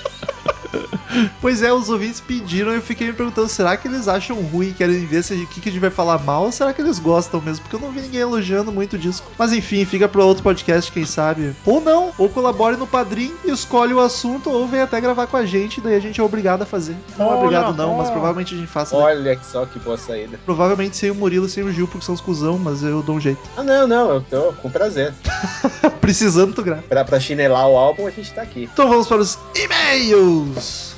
Pois 1.40 1.62
é, 1.62 1.72
os 1.72 1.88
ouvintes 1.88 2.20
pediram 2.20 2.72
e 2.72 2.76
eu 2.76 2.82
fiquei 2.82 3.06
me 3.08 3.12
perguntando, 3.12 3.48
será 3.48 3.76
que 3.76 3.88
eles 3.88 4.08
acham 4.08 4.36
ruim, 4.42 4.72
querem 4.72 5.04
ver 5.06 5.22
se 5.22 5.34
o 5.34 5.46
que, 5.46 5.60
que 5.60 5.68
a 5.68 5.72
gente 5.72 5.80
vai 5.80 5.90
falar 5.90 6.18
mal, 6.18 6.44
ou 6.44 6.52
será 6.52 6.72
que 6.72 6.80
eles 6.82 6.98
gostam 6.98 7.40
mesmo? 7.40 7.62
Porque 7.62 7.76
eu 7.76 7.80
não 7.80 7.90
vi 7.92 8.00
ninguém 8.00 8.20
elogiando 8.20 8.70
muito 8.72 8.94
o 8.94 8.98
disco. 8.98 9.30
Mas 9.38 9.52
enfim, 9.52 9.84
fica 9.84 10.08
pra 10.08 10.24
outro 10.24 10.42
podcast, 10.42 10.90
quem 10.92 11.04
sabe. 11.04 11.54
Ou 11.64 11.80
não, 11.80 12.12
ou 12.18 12.28
colabore 12.28 12.76
no 12.76 12.86
Padrim, 12.86 13.32
escolhe 13.44 13.94
o 13.94 14.00
assunto, 14.00 14.50
ou 14.50 14.66
vem 14.66 14.80
até 14.80 15.00
gravar 15.00 15.26
com 15.26 15.36
a 15.36 15.46
gente, 15.46 15.80
daí 15.80 15.94
a 15.94 16.00
gente 16.00 16.20
é 16.20 16.24
obrigado 16.24 16.62
a 16.62 16.66
fazer. 16.66 16.96
Não 17.16 17.32
é 17.32 17.34
obrigado 17.36 17.74
não, 17.76 17.96
mas 17.96 18.10
provavelmente 18.10 18.54
a 18.54 18.58
gente 18.58 18.68
faça. 18.68 18.96
né? 18.96 19.02
Olha 19.02 19.38
só 19.42 19.64
que 19.66 19.78
boa 19.78 19.96
saída. 19.96 20.38
Provavelmente 20.44 20.96
sem 20.96 21.10
o 21.10 21.14
Murilo 21.14 21.46
e 21.46 21.48
sem 21.48 21.64
o 21.64 21.72
Gil, 21.72 21.86
porque 21.88 22.04
são 22.04 22.14
os 22.14 22.20
cuzão, 22.20 22.58
mas 22.58 22.82
eu 22.82 23.02
dou 23.02 23.16
um 23.16 23.20
jeito. 23.20 23.40
Ah, 23.56 23.62
não, 23.62 23.86
não, 23.86 24.10
eu 24.14 24.20
tô 24.22 24.52
com 24.54 24.70
prazer. 24.70 25.14
Precisando, 26.00 26.54
tu 26.54 26.62
grava. 26.62 26.82
Pra, 26.82 27.04
pra 27.04 27.20
chinelar 27.20 27.68
o 27.68 27.76
álbum, 27.76 28.06
a 28.06 28.10
gente 28.10 28.32
tá 28.32 28.42
aqui. 28.42 28.68
Então 28.72 28.88
vamos 28.88 29.06
para 29.06 29.18
os 29.18 29.38
e-mails! 29.54 30.97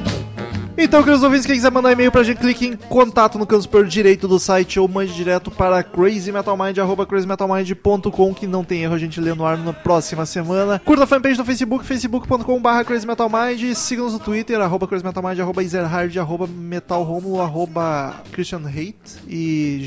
Então, 0.83 1.03
queridos 1.03 1.21
ouvintes, 1.21 1.45
quem 1.45 1.53
quiser 1.53 1.69
mandar 1.69 1.91
e-mail 1.91 2.11
pra 2.11 2.23
gente, 2.23 2.39
clique 2.39 2.65
em 2.65 2.75
contato 2.75 3.37
no 3.37 3.45
canto 3.45 3.61
superior 3.61 3.87
direito 3.87 4.27
do 4.27 4.39
site 4.39 4.79
ou 4.79 4.87
mande 4.87 5.13
direto 5.13 5.51
para 5.51 5.83
crazymetalmind.com, 5.83 8.33
que 8.33 8.47
não 8.47 8.63
tem 8.63 8.81
erro, 8.81 8.95
a 8.95 8.97
gente 8.97 9.21
lê 9.21 9.31
no 9.35 9.45
ar 9.45 9.59
na 9.59 9.73
próxima 9.73 10.25
semana. 10.25 10.81
Curta 10.83 11.03
a 11.03 11.07
fanpage 11.07 11.37
no 11.37 11.45
Facebook, 11.45 11.85
facebook.com 11.85 12.59
barra 12.59 12.83
crazymetalmind, 12.83 13.75
siga-nos 13.75 14.13
no 14.13 14.19
Twitter, 14.19 14.59
arroba 14.59 14.87
crazymetalmind, 14.87 15.39
arroba 15.39 15.61
arroba 16.19 16.47
metalromulo, 16.47 17.41
arroba 17.41 18.15
christian 18.31 18.63
hate 18.65 18.95
e 19.27 19.81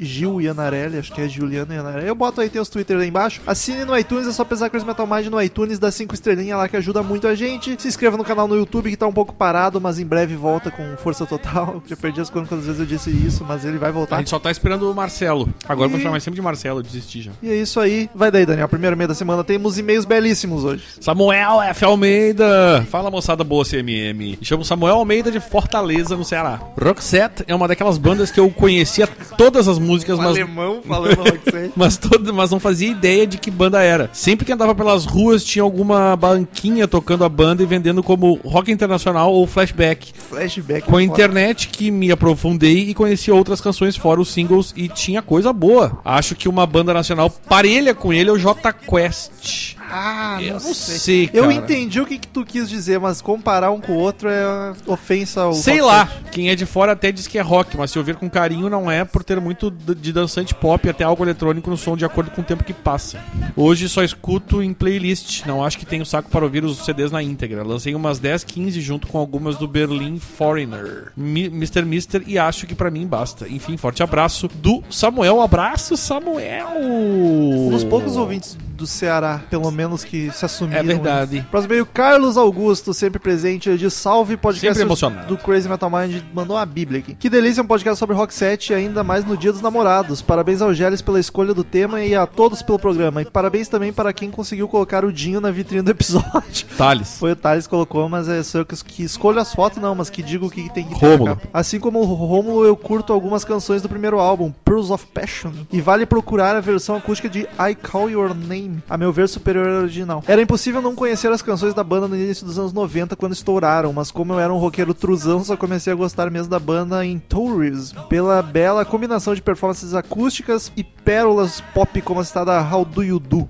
Gil 0.00 0.40
Ianarelli, 0.40 0.96
acho 0.96 1.12
que 1.12 1.20
é 1.20 1.28
Juliana 1.28 1.74
Ianarelli. 1.74 2.08
Eu 2.08 2.14
boto 2.14 2.40
aí, 2.40 2.48
tem 2.48 2.62
os 2.62 2.70
Twitter 2.70 2.96
lá 2.96 3.04
embaixo. 3.04 3.42
Assine 3.46 3.84
no 3.84 3.94
iTunes, 3.94 4.26
é 4.26 4.32
só 4.32 4.46
pesar 4.46 4.70
Crazy 4.70 4.86
Metal 4.86 5.06
Mind 5.06 5.26
no 5.26 5.42
iTunes, 5.42 5.78
dá 5.78 5.90
5 5.90 6.14
estrelinhas 6.14 6.56
lá 6.56 6.66
que 6.66 6.78
ajuda 6.78 7.02
muito 7.02 7.28
a 7.28 7.34
gente. 7.34 7.76
Se 7.78 7.86
inscreva 7.86 8.16
no 8.16 8.24
canal 8.24 8.48
no 8.48 8.56
YouTube 8.56 8.88
que 8.88 8.96
tá 8.96 9.06
um 9.06 9.12
pouco 9.12 9.34
parado, 9.34 9.78
mas 9.78 9.98
em 9.98 10.06
breve 10.06 10.37
volta 10.38 10.70
com 10.70 10.96
força 10.96 11.26
total. 11.26 11.82
Já 11.86 11.96
perdi 11.96 12.20
as 12.20 12.30
contas 12.30 12.48
quantas 12.48 12.64
vezes 12.66 12.80
eu 12.80 12.86
disse 12.86 13.10
isso, 13.10 13.44
mas 13.46 13.64
ele 13.64 13.76
vai 13.78 13.90
A 13.90 13.92
voltar. 13.92 14.18
gente 14.18 14.30
só 14.30 14.38
tá 14.38 14.50
esperando 14.50 14.90
o 14.90 14.94
Marcelo. 14.94 15.48
Agora 15.68 15.86
eu 15.86 15.90
vou 15.90 15.98
E- 15.98 16.02
chamar 16.02 16.20
sempre 16.20 16.36
de 16.36 16.42
Marcelo, 16.42 16.82
desisti 16.82 17.20
já. 17.22 17.32
E 17.42 17.50
é 17.50 17.56
isso 17.56 17.78
aí. 17.80 18.08
Vai 18.14 18.30
daí, 18.30 18.46
Daniel. 18.46 18.68
Primeiro 18.68 18.96
meio 18.96 19.08
da 19.08 19.14
semana 19.14 19.44
temos 19.44 19.78
e-mails 19.78 20.04
belíssimos 20.04 20.64
hoje. 20.64 20.84
Samuel 21.00 21.60
F. 21.62 21.84
Almeida. 21.84 22.86
Fala 22.90 23.10
moçada 23.10 23.44
boa 23.44 23.64
CMM. 23.64 24.36
Me 24.38 24.38
chamo 24.42 24.64
Samuel 24.64 24.96
Almeida 24.96 25.30
de 25.30 25.40
Fortaleza, 25.40 26.16
no 26.16 26.24
Ceará. 26.24 26.60
Roxette 26.80 27.44
é 27.46 27.54
uma 27.54 27.68
daquelas 27.68 27.98
bandas 27.98 28.30
que 28.30 28.40
eu 28.40 28.48
conhecia 28.50 29.06
todas 29.36 29.68
as 29.68 29.78
músicas, 29.78 30.18
mas 30.18 30.28
alemão 30.28 30.80
falando 30.86 31.16
Roxette. 31.16 31.72
mas, 31.76 31.96
todo, 31.96 32.32
mas 32.32 32.50
não 32.50 32.60
fazia 32.60 32.88
ideia 32.90 33.26
de 33.26 33.38
que 33.38 33.50
banda 33.50 33.82
era. 33.82 34.08
Sempre 34.12 34.46
que 34.46 34.52
andava 34.52 34.74
pelas 34.74 35.04
ruas 35.04 35.44
tinha 35.44 35.62
alguma 35.62 36.16
banquinha 36.16 36.86
tocando 36.88 37.24
a 37.24 37.28
banda 37.28 37.62
e 37.62 37.66
vendendo 37.66 38.02
como 38.02 38.34
rock 38.44 38.70
internacional 38.72 39.32
ou 39.32 39.46
flashback. 39.46 40.12
Flashback. 40.18 40.82
Com 40.82 40.96
a 40.96 41.00
foda. 41.00 41.02
internet 41.02 41.68
que 41.68 41.90
me 41.90 42.10
aprofundei 42.10 42.88
e 42.90 42.94
conheci 42.94 43.30
outras 43.30 43.60
canções 43.60 43.96
fora 43.96 44.20
os 44.20 44.28
singles 44.28 44.72
e 44.76 44.88
tinha 44.88 45.22
coisa 45.22 45.52
boa. 45.52 46.00
Acho 46.04 46.34
que 46.34 46.48
uma 46.48 46.66
banda 46.66 46.92
nacional 46.92 47.30
parelha 47.30 47.94
com 47.94 48.12
ele 48.12 48.30
é 48.30 48.32
o 48.32 48.38
J 48.38 48.72
Quest. 48.72 49.77
Ah, 49.90 50.38
Eu 50.42 50.54
não 50.54 50.60
sei. 50.60 50.98
sei, 50.98 51.30
Eu 51.32 51.42
cara. 51.44 51.54
entendi 51.54 52.00
o 52.00 52.06
que, 52.06 52.18
que 52.18 52.28
tu 52.28 52.44
quis 52.44 52.68
dizer, 52.68 52.98
mas 53.00 53.20
comparar 53.20 53.70
um 53.70 53.80
com 53.80 53.92
o 53.92 53.96
outro 53.98 54.28
é 54.28 54.72
ofensa 54.86 55.42
ao. 55.42 55.52
Sei 55.54 55.80
lá, 55.80 56.08
quem 56.30 56.50
é 56.50 56.54
de 56.54 56.66
fora 56.66 56.92
até 56.92 57.10
diz 57.10 57.26
que 57.26 57.38
é 57.38 57.42
rock, 57.42 57.76
mas 57.76 57.90
se 57.90 57.98
ouvir 57.98 58.16
com 58.16 58.28
carinho 58.28 58.68
não 58.68 58.90
é 58.90 59.04
por 59.04 59.24
ter 59.24 59.40
muito 59.40 59.70
de 59.70 60.12
dançante 60.12 60.54
pop 60.54 60.88
até 60.88 61.04
algo 61.04 61.24
eletrônico 61.24 61.70
no 61.70 61.76
som 61.76 61.96
de 61.96 62.04
acordo 62.04 62.30
com 62.30 62.40
o 62.40 62.44
tempo 62.44 62.64
que 62.64 62.72
passa. 62.72 63.18
Hoje 63.56 63.88
só 63.88 64.02
escuto 64.02 64.62
em 64.62 64.72
playlist, 64.74 65.44
não 65.46 65.64
acho 65.64 65.78
que 65.78 65.86
tenho 65.86 66.04
saco 66.04 66.30
para 66.30 66.44
ouvir 66.44 66.64
os 66.64 66.84
CDs 66.84 67.10
na 67.10 67.22
íntegra. 67.22 67.62
Lancei 67.62 67.94
umas 67.94 68.18
10, 68.18 68.44
15 68.44 68.80
junto 68.80 69.06
com 69.06 69.18
algumas 69.18 69.56
do 69.56 69.66
Berlin 69.66 70.18
Foreigner, 70.18 71.12
Mi- 71.16 71.46
Mr. 71.46 71.82
Mister 71.84 72.22
e 72.26 72.38
acho 72.38 72.66
que 72.66 72.74
pra 72.74 72.90
mim 72.90 73.06
basta. 73.06 73.48
Enfim, 73.48 73.76
forte 73.76 74.02
abraço 74.02 74.48
do 74.48 74.82
Samuel. 74.90 75.40
Abraço, 75.40 75.96
Samuel! 75.96 76.68
Um 76.80 77.70
dos 77.70 77.84
poucos 77.84 78.16
ouvintes 78.16 78.56
do 78.78 78.86
Ceará, 78.86 79.42
pelo 79.50 79.70
menos, 79.72 80.04
que 80.04 80.30
se 80.30 80.44
assumiram. 80.44 80.80
É 80.80 80.82
verdade. 80.84 81.46
Próximo 81.50 81.74
meio, 81.74 81.84
Carlos 81.84 82.36
Augusto, 82.36 82.94
sempre 82.94 83.18
presente. 83.18 83.68
Ele 83.68 83.76
diz 83.76 83.92
salve 83.92 84.36
podcast 84.36 84.84
do 85.26 85.36
Crazy 85.36 85.68
Metal 85.68 85.90
Mind. 85.90 86.22
Mandou 86.32 86.56
uma 86.56 86.64
bíblia 86.64 87.00
aqui. 87.00 87.14
Que 87.14 87.28
delícia 87.28 87.60
um 87.60 87.66
podcast 87.66 87.98
sobre 87.98 88.14
Rock 88.14 88.32
7 88.32 88.72
e 88.72 88.74
ainda 88.76 89.02
mais 89.02 89.24
no 89.24 89.36
Dia 89.36 89.50
dos 89.52 89.60
Namorados. 89.60 90.22
Parabéns 90.22 90.62
ao 90.62 90.72
Geles 90.72 91.02
pela 91.02 91.18
escolha 91.18 91.52
do 91.52 91.64
tema 91.64 92.00
e 92.02 92.14
a 92.14 92.24
todos 92.24 92.62
pelo 92.62 92.78
programa. 92.78 93.22
E 93.22 93.24
parabéns 93.24 93.66
também 93.66 93.92
para 93.92 94.12
quem 94.12 94.30
conseguiu 94.30 94.68
colocar 94.68 95.04
o 95.04 95.12
Dinho 95.12 95.40
na 95.40 95.50
vitrine 95.50 95.82
do 95.82 95.90
episódio. 95.90 96.66
Thales. 96.78 97.18
Foi 97.18 97.32
o 97.32 97.36
Thales 97.36 97.66
que 97.66 97.70
colocou, 97.70 98.08
mas 98.08 98.28
é 98.28 98.40
só 98.44 98.58
eu 98.58 98.66
que, 98.66 99.02
escolho 99.02 99.40
as 99.40 99.52
fotos, 99.52 99.82
não, 99.82 99.96
mas 99.96 100.08
que 100.08 100.22
digo 100.22 100.46
o 100.46 100.50
que 100.50 100.72
tem 100.72 100.86
que 100.86 100.98
ter 100.98 101.06
Rômulo. 101.06 101.36
capa. 101.36 101.48
Assim 101.52 101.80
como 101.80 101.98
o 101.98 102.04
Rômulo, 102.04 102.64
eu 102.64 102.76
curto 102.76 103.12
algumas 103.12 103.44
canções 103.44 103.82
do 103.82 103.88
primeiro 103.88 104.20
álbum, 104.20 104.52
Pearls 104.64 104.92
of 104.92 105.04
Passion. 105.06 105.50
E 105.72 105.80
vale 105.80 106.06
procurar 106.06 106.54
a 106.54 106.60
versão 106.60 106.96
acústica 106.96 107.28
de 107.28 107.40
I 107.40 107.74
Call 107.74 108.10
Your 108.10 108.34
Name, 108.34 108.67
a 108.88 108.96
meu 108.96 109.12
ver 109.12 109.28
superior 109.28 109.68
ao 109.68 109.82
original. 109.82 110.22
Era 110.26 110.42
impossível 110.42 110.82
não 110.82 110.94
conhecer 110.94 111.30
as 111.30 111.42
canções 111.42 111.74
da 111.74 111.84
banda 111.84 112.08
no 112.08 112.16
início 112.16 112.46
dos 112.46 112.58
anos 112.58 112.72
90 112.72 113.16
quando 113.16 113.32
estouraram, 113.32 113.92
mas 113.92 114.10
como 114.10 114.32
eu 114.32 114.40
era 114.40 114.52
um 114.52 114.58
roqueiro 114.58 114.94
truzão, 114.94 115.44
só 115.44 115.56
comecei 115.56 115.92
a 115.92 115.96
gostar 115.96 116.30
mesmo 116.30 116.50
da 116.50 116.58
banda 116.58 117.04
em 117.04 117.18
Tourism, 117.18 117.96
pela 118.08 118.42
bela 118.42 118.84
combinação 118.84 119.34
de 119.34 119.42
performances 119.42 119.94
acústicas 119.94 120.72
e 120.76 120.82
pérolas 120.82 121.60
pop 121.74 122.00
como 122.02 122.20
a 122.20 122.24
citada 122.24 122.60
How 122.60 122.84
Do 122.84 123.02
You 123.02 123.18
Do. 123.18 123.48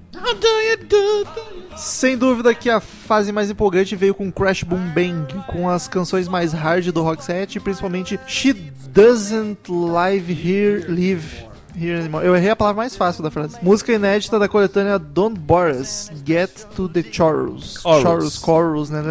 Sem 1.76 2.18
dúvida 2.18 2.54
que 2.54 2.68
a 2.68 2.80
fase 2.80 3.30
mais 3.30 3.50
empolgante 3.50 3.94
veio 3.94 4.14
com 4.14 4.32
Crash 4.32 4.64
Boom 4.64 4.88
Bang, 4.92 5.32
com 5.46 5.68
as 5.68 5.86
canções 5.86 6.26
mais 6.26 6.52
hard 6.52 6.90
do 6.90 7.02
Rock 7.02 7.24
Set, 7.24 7.60
principalmente 7.60 8.18
She 8.26 8.52
Doesn't 8.52 9.70
Live 9.70 10.32
Here 10.32 10.86
Live. 10.88 11.47
Here 11.80 12.00
anymore. 12.00 12.24
Eu 12.26 12.34
errei 12.36 12.50
a 12.50 12.56
palavra 12.56 12.82
mais 12.82 12.96
fácil 12.96 13.22
da 13.22 13.30
frase. 13.30 13.56
Música 13.62 13.92
inédita 13.92 14.38
da 14.38 14.48
coletânea 14.48 14.98
Don't 14.98 15.38
Bore 15.38 15.72
Us, 15.72 16.10
Get 16.26 16.50
to 16.74 16.88
the 16.88 17.02
Chorus. 17.02 17.78
Chorus. 17.82 18.40
Chorus, 18.44 18.90
né? 18.90 19.02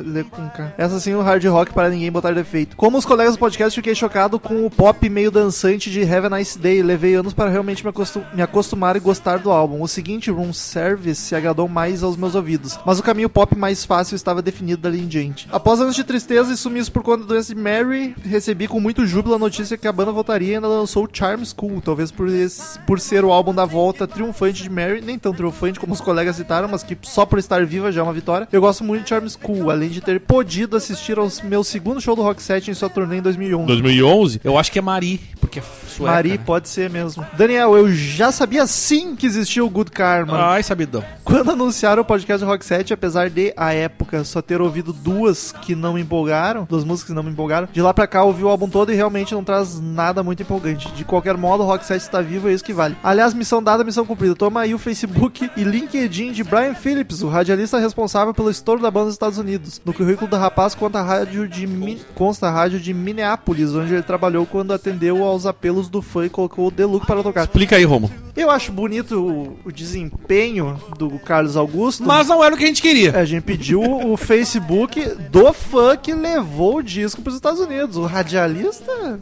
Essa 0.78 1.00
sim, 1.00 1.14
o 1.14 1.22
hard 1.22 1.44
rock 1.46 1.74
para 1.74 1.90
ninguém 1.90 2.12
botar 2.12 2.32
defeito. 2.34 2.76
Como 2.76 2.98
os 2.98 3.06
colegas 3.06 3.36
do 3.36 3.40
podcast, 3.40 3.76
fiquei 3.76 3.96
chocado 3.96 4.40
com 4.40 4.66
o 4.66 4.70
pop 4.70 5.10
meio 5.10 5.32
dançante 5.32 5.90
de 5.90 6.02
Have 6.04 6.28
a 6.28 6.38
Nice 6.38 6.58
Day. 6.58 6.82
Levei 6.82 7.16
anos 7.16 7.34
para 7.34 7.50
realmente 7.50 7.84
me, 7.84 7.90
acostum- 7.90 8.24
me 8.34 8.42
acostumar 8.42 8.96
e 8.96 9.00
gostar 9.00 9.40
do 9.40 9.52
álbum. 9.52 9.82
O 9.82 9.88
seguinte, 9.88 10.30
Room 10.32 10.54
Service, 10.54 11.22
se 11.22 11.36
agradou 11.36 11.68
mais 11.68 12.04
aos 12.04 12.16
meus 12.18 12.36
ouvidos. 12.36 12.78
Mas 12.86 13.00
o 13.00 13.04
caminho 13.04 13.30
pop 13.30 13.56
mais 13.58 13.86
fácil 13.86 14.16
estava 14.16 14.42
definido 14.42 14.82
dali 14.82 15.02
em 15.02 15.08
diante. 15.08 15.48
Após 15.52 15.80
anos 15.80 15.96
de 15.96 16.04
tristeza 16.04 16.52
e 16.54 16.58
sumiço 16.58 16.92
por 16.92 17.04
conta 17.04 17.24
da 17.24 17.28
doença 17.30 17.54
de 17.54 17.60
Mary, 17.62 18.16
recebi 18.24 18.68
com 18.68 18.80
muito 18.80 19.06
júbilo 19.06 19.36
a 19.36 19.40
notícia 19.40 19.78
que 19.78 19.88
a 19.88 19.92
banda 19.92 20.12
voltaria 20.12 20.54
e 20.54 20.56
ainda 20.56 20.68
lançou 20.68 21.08
Charm 21.12 21.44
School. 21.44 21.82
Talvez 21.82 22.12
por, 22.12 22.28
esse- 22.28 22.57
por 22.86 23.00
ser 23.00 23.24
o 23.26 23.32
álbum 23.32 23.54
da 23.54 23.66
volta 23.66 24.08
triunfante 24.08 24.64
de 24.64 24.70
Mary, 24.70 25.02
nem 25.02 25.18
tão 25.18 25.34
triunfante 25.34 25.80
como 25.80 25.94
os 25.94 26.02
colegas 26.02 26.36
citaram, 26.36 26.68
mas 26.68 26.84
que 26.84 26.98
só 27.04 27.26
por 27.26 27.40
estar 27.40 27.66
viva 27.66 27.92
já 27.92 28.02
é 28.02 28.04
uma 28.04 28.14
vitória. 28.14 28.48
Eu 28.52 28.62
gosto 28.62 28.84
muito 28.84 29.04
de 29.04 29.10
Charm 29.10 29.28
School, 29.28 29.70
além 29.70 29.90
de 29.90 30.02
ter 30.02 30.20
podido 30.20 30.78
assistir 30.78 31.18
ao 31.18 31.28
meu 31.44 31.64
segundo 31.64 32.02
show 32.02 32.16
do 32.16 32.22
Rock 32.22 32.42
Set 32.42 32.70
em 32.70 32.74
sua 32.74 32.90
turnê 32.90 33.18
em 33.18 33.22
2011. 33.22 33.68
2011? 33.68 34.42
Eu 34.44 34.58
acho 34.58 34.72
que 34.72 34.80
é 34.80 34.82
Mari, 34.82 35.20
porque 35.40 35.60
é 35.60 35.64
sueca. 35.98 36.14
Mari, 36.14 36.30
né? 36.30 36.40
pode 36.46 36.70
ser 36.70 36.90
mesmo. 36.90 37.26
Daniel, 37.38 37.76
eu 37.76 37.92
já 37.92 38.32
sabia 38.32 38.66
sim 38.68 39.16
que 39.16 39.26
existia 39.26 39.64
o 39.64 39.70
Good 39.70 39.92
Karma. 39.92 40.38
Ai, 40.38 40.64
sabidão. 40.64 41.04
Quando 41.24 41.52
anunciaram 41.52 42.02
o 42.02 42.06
podcast 42.06 42.44
do 42.44 42.50
Rock 42.50 42.64
7, 42.64 42.94
apesar 42.94 43.30
de, 43.30 43.54
à 43.58 43.74
época, 43.74 44.24
só 44.24 44.42
ter 44.42 44.62
ouvido 44.62 44.94
duas 44.94 45.52
que 45.52 45.76
não 45.76 45.94
me 45.94 46.02
empolgaram, 46.02 46.66
duas 46.70 46.84
músicas 46.84 47.10
que 47.10 47.16
não 47.16 47.24
me 47.24 47.32
empolgaram, 47.32 47.68
de 47.72 47.82
lá 47.82 47.94
pra 47.94 48.08
cá 48.08 48.24
ouvi 48.24 48.44
o 48.44 48.48
álbum 48.48 48.70
todo 48.70 48.92
e 48.92 48.96
realmente 48.96 49.34
não 49.34 49.44
traz 49.44 49.80
nada 49.80 50.24
muito 50.24 50.42
empolgante. 50.42 50.90
De 50.92 51.04
qualquer 51.04 51.36
modo, 51.36 51.64
o 51.64 51.66
Rock 51.66 51.86
7 51.86 52.02
está 52.02 52.22
vivo, 52.22 52.47
é 52.48 52.54
isso 52.54 52.64
que 52.64 52.74
vale. 52.74 52.96
Aliás, 53.04 53.34
missão 53.34 53.62
dada, 53.62 53.84
missão 53.84 54.06
cumprida. 54.06 54.36
Toma 54.36 54.62
aí 54.62 54.74
o 54.74 54.78
Facebook 54.80 55.50
e 55.56 55.64
LinkedIn 55.64 56.32
de 56.32 56.44
Brian 56.44 56.74
Phillips, 56.74 57.22
o 57.22 57.28
radialista 57.30 57.78
responsável 57.78 58.34
pelo 58.34 58.50
estouro 58.50 58.82
da 58.82 58.90
banda 58.92 59.06
nos 59.06 59.16
Estados 59.16 59.38
Unidos. 59.38 59.82
No 59.86 59.94
currículo 59.94 60.30
da 60.30 60.38
rapaz 60.38 60.74
conta 60.76 61.00
a 61.00 61.04
rádio 61.04 61.48
de, 61.48 61.66
Mi- 61.68 62.02
consta 62.16 62.48
a 62.48 62.52
rádio 62.52 62.80
de 62.80 62.94
Minneapolis, 62.94 63.74
onde 63.74 63.94
ele 63.94 64.04
trabalhou 64.04 64.46
quando 64.46 64.74
atendeu 64.74 65.24
aos 65.24 65.46
apelos 65.46 65.90
do 65.90 66.02
fã 66.02 66.26
e 66.26 66.30
colocou 66.30 66.68
o 66.68 66.72
Deluxe 66.72 67.06
para 67.08 67.24
tocar. 67.24 67.42
Explica 67.44 67.76
aí, 67.76 67.84
Romo. 67.84 68.12
Eu 68.36 68.52
acho 68.52 68.72
bonito 68.72 69.20
o, 69.20 69.58
o 69.66 69.72
desempenho 69.72 70.80
do 70.98 71.10
Carlos 71.20 71.58
Augusto. 71.58 72.04
Mas 72.06 72.28
não 72.28 72.44
era 72.44 72.54
o 72.54 72.58
que 72.58 72.64
a 72.64 72.68
gente 72.68 72.82
queria. 72.84 73.18
A 73.18 73.26
gente 73.26 73.42
pediu 73.44 73.82
o 73.82 74.16
Facebook 74.16 75.02
do 75.32 75.52
fã 75.54 75.98
que 75.98 76.14
levou 76.14 76.78
o 76.78 76.84
disco 76.84 77.22
para 77.22 77.30
os 77.30 77.36
Estados 77.36 77.60
Unidos. 77.60 77.98
O 77.98 78.04
radialista. 78.06 79.20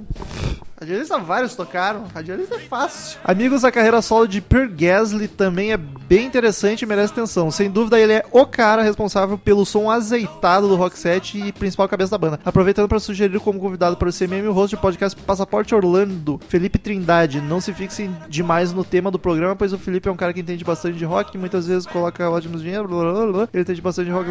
Radialista 0.77 1.17
vários 1.17 1.55
tocaram. 1.55 2.03
Radialista 2.13 2.55
é 2.55 2.59
fácil. 2.59 3.04
Amigos, 3.23 3.63
a 3.63 3.71
carreira 3.71 4.01
solo 4.01 4.27
de 4.27 4.41
Per 4.41 4.69
Gasly 4.69 5.27
também 5.27 5.71
é 5.71 5.77
bem 5.77 6.25
interessante 6.25 6.81
e 6.81 6.85
merece 6.85 7.13
atenção. 7.13 7.51
Sem 7.51 7.69
dúvida, 7.69 7.99
ele 7.99 8.13
é 8.13 8.25
o 8.31 8.45
cara 8.45 8.81
responsável 8.81 9.37
pelo 9.37 9.65
som 9.65 9.89
azeitado 9.89 10.67
do 10.67 10.75
Rock 10.75 10.97
Set 10.97 11.37
e 11.37 11.51
principal 11.51 11.87
cabeça 11.87 12.11
da 12.11 12.17
banda. 12.17 12.39
Aproveitando 12.45 12.87
para 12.87 12.99
sugerir 12.99 13.39
como 13.39 13.59
convidado 13.59 13.97
para 13.97 14.09
o 14.09 14.13
CMM 14.13 14.47
o 14.47 14.53
host 14.53 14.75
do 14.75 14.81
podcast 14.81 15.19
Passaporte 15.21 15.75
Orlando, 15.75 16.39
Felipe 16.47 16.79
Trindade. 16.79 17.41
Não 17.41 17.61
se 17.61 17.73
fixem 17.73 18.15
demais 18.29 18.73
no 18.73 18.83
tema 18.83 19.11
do 19.11 19.19
programa, 19.19 19.55
pois 19.55 19.73
o 19.73 19.77
Felipe 19.77 20.07
é 20.07 20.11
um 20.11 20.15
cara 20.15 20.33
que 20.33 20.41
entende 20.41 20.63
bastante 20.63 20.97
de 20.97 21.05
rock 21.05 21.35
e 21.35 21.39
muitas 21.39 21.67
vezes 21.67 21.85
coloca 21.85 22.29
ótimos 22.29 22.61
dinheiro. 22.61 22.87
blá, 22.87 23.11
blá, 23.11 23.25
blá. 23.31 23.49
Ele 23.53 23.63
entende 23.63 23.81
bastante 23.81 24.05
de 24.07 24.11
rock. 24.11 24.29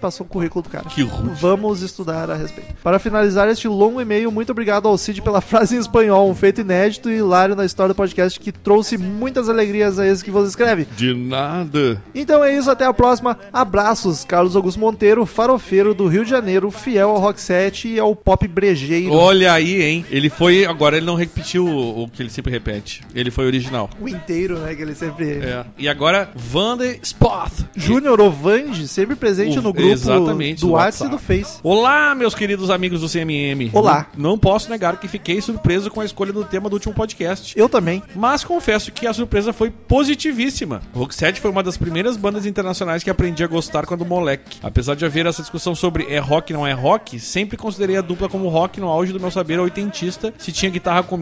Passou 0.00 0.26
o 0.26 0.28
currículo 0.28 0.62
do 0.62 0.68
cara. 0.68 0.88
Que 0.88 1.02
rude. 1.02 1.40
Vamos 1.40 1.82
estudar 1.82 2.30
a 2.30 2.34
respeito. 2.34 2.74
Para 2.82 2.98
finalizar 2.98 3.48
este 3.48 3.68
longo 3.68 4.00
e-mail, 4.00 4.30
muito 4.30 4.50
obrigado 4.50 4.88
ao 4.88 4.96
Cid 4.96 5.22
pela 5.22 5.40
frase 5.40 5.76
em 5.76 5.78
espanhol, 5.78 6.30
um 6.30 6.34
feito 6.34 6.60
inédito 6.60 6.73
e 7.10 7.16
hilário 7.18 7.54
na 7.54 7.64
história 7.64 7.94
do 7.94 7.96
podcast 7.96 8.38
que 8.38 8.50
trouxe 8.52 8.98
muitas 8.98 9.48
alegrias 9.48 9.98
a 9.98 10.06
esse 10.06 10.24
que 10.24 10.30
você 10.30 10.48
escreve. 10.48 10.86
De 10.96 11.14
nada. 11.14 12.02
Então 12.14 12.42
é 12.44 12.56
isso, 12.56 12.70
até 12.70 12.84
a 12.84 12.92
próxima. 12.92 13.38
Abraços, 13.52 14.24
Carlos 14.24 14.56
Augusto 14.56 14.80
Monteiro, 14.80 15.24
farofeiro 15.26 15.94
do 15.94 16.06
Rio 16.06 16.24
de 16.24 16.30
Janeiro, 16.30 16.70
fiel 16.70 17.10
ao 17.10 17.18
rock 17.18 17.40
set 17.40 17.88
e 17.88 17.98
ao 17.98 18.14
pop 18.14 18.46
brejeiro. 18.48 19.12
Olha 19.12 19.52
aí, 19.52 19.82
hein? 19.82 20.04
Ele 20.10 20.28
foi. 20.28 20.64
Agora 20.64 20.96
ele 20.96 21.06
não 21.06 21.14
repetiu 21.14 21.66
o, 21.66 22.04
o 22.04 22.08
que 22.08 22.22
ele 22.22 22.30
sempre 22.30 22.50
repete. 22.52 23.02
Ele 23.14 23.30
foi 23.30 23.46
original. 23.46 23.88
O 24.00 24.08
inteiro, 24.08 24.58
né, 24.58 24.74
que 24.74 24.82
ele 24.82 24.94
sempre... 24.94 25.38
É. 25.42 25.64
E 25.78 25.88
agora, 25.88 26.30
Vander 26.34 26.98
Spot. 27.02 27.52
Júnior 27.74 28.20
Ovandi, 28.20 28.86
sempre 28.88 29.16
presente 29.16 29.58
O- 29.58 29.62
no 29.62 29.72
grupo 29.72 29.92
exatamente, 29.92 30.60
do 30.60 30.70
WhatsApp 30.72 31.08
e 31.08 31.10
do. 31.10 31.18
Face. 31.18 31.58
Olá, 31.62 32.14
meus 32.14 32.34
queridos 32.34 32.70
amigos 32.70 33.00
do 33.00 33.08
CMM. 33.08 33.70
Olá. 33.72 34.06
Não, 34.16 34.30
não 34.30 34.38
posso 34.38 34.68
negar 34.68 34.98
que 34.98 35.08
fiquei 35.08 35.40
surpreso 35.40 35.90
com 35.90 36.00
a 36.00 36.04
escolha 36.04 36.32
do 36.32 36.44
tema 36.44 36.63
do 36.68 36.74
último 36.74 36.94
podcast. 36.94 37.58
Eu 37.58 37.68
também. 37.68 38.02
Mas 38.14 38.44
confesso 38.44 38.92
que 38.92 39.06
a 39.06 39.12
surpresa 39.12 39.52
foi 39.52 39.70
positivíssima. 39.70 40.80
O 40.94 41.00
Roxette 41.00 41.40
foi 41.40 41.50
uma 41.50 41.62
das 41.62 41.76
primeiras 41.76 42.16
bandas 42.16 42.46
internacionais 42.46 43.02
que 43.02 43.10
aprendi 43.10 43.42
a 43.42 43.46
gostar 43.46 43.86
quando 43.86 44.04
moleque. 44.04 44.58
Apesar 44.62 44.94
de 44.94 45.04
haver 45.04 45.26
essa 45.26 45.42
discussão 45.42 45.74
sobre 45.74 46.06
é 46.08 46.18
rock 46.18 46.52
não 46.52 46.66
é 46.66 46.72
rock, 46.72 47.18
sempre 47.18 47.56
considerei 47.56 47.96
a 47.96 48.00
dupla 48.00 48.28
como 48.28 48.48
rock 48.48 48.80
no 48.80 48.88
auge 48.88 49.12
do 49.12 49.20
meu 49.20 49.30
saber 49.30 49.58
oitentista, 49.58 50.32
se 50.38 50.52
tinha 50.52 50.70
guitarra 50.70 51.02
com, 51.02 51.20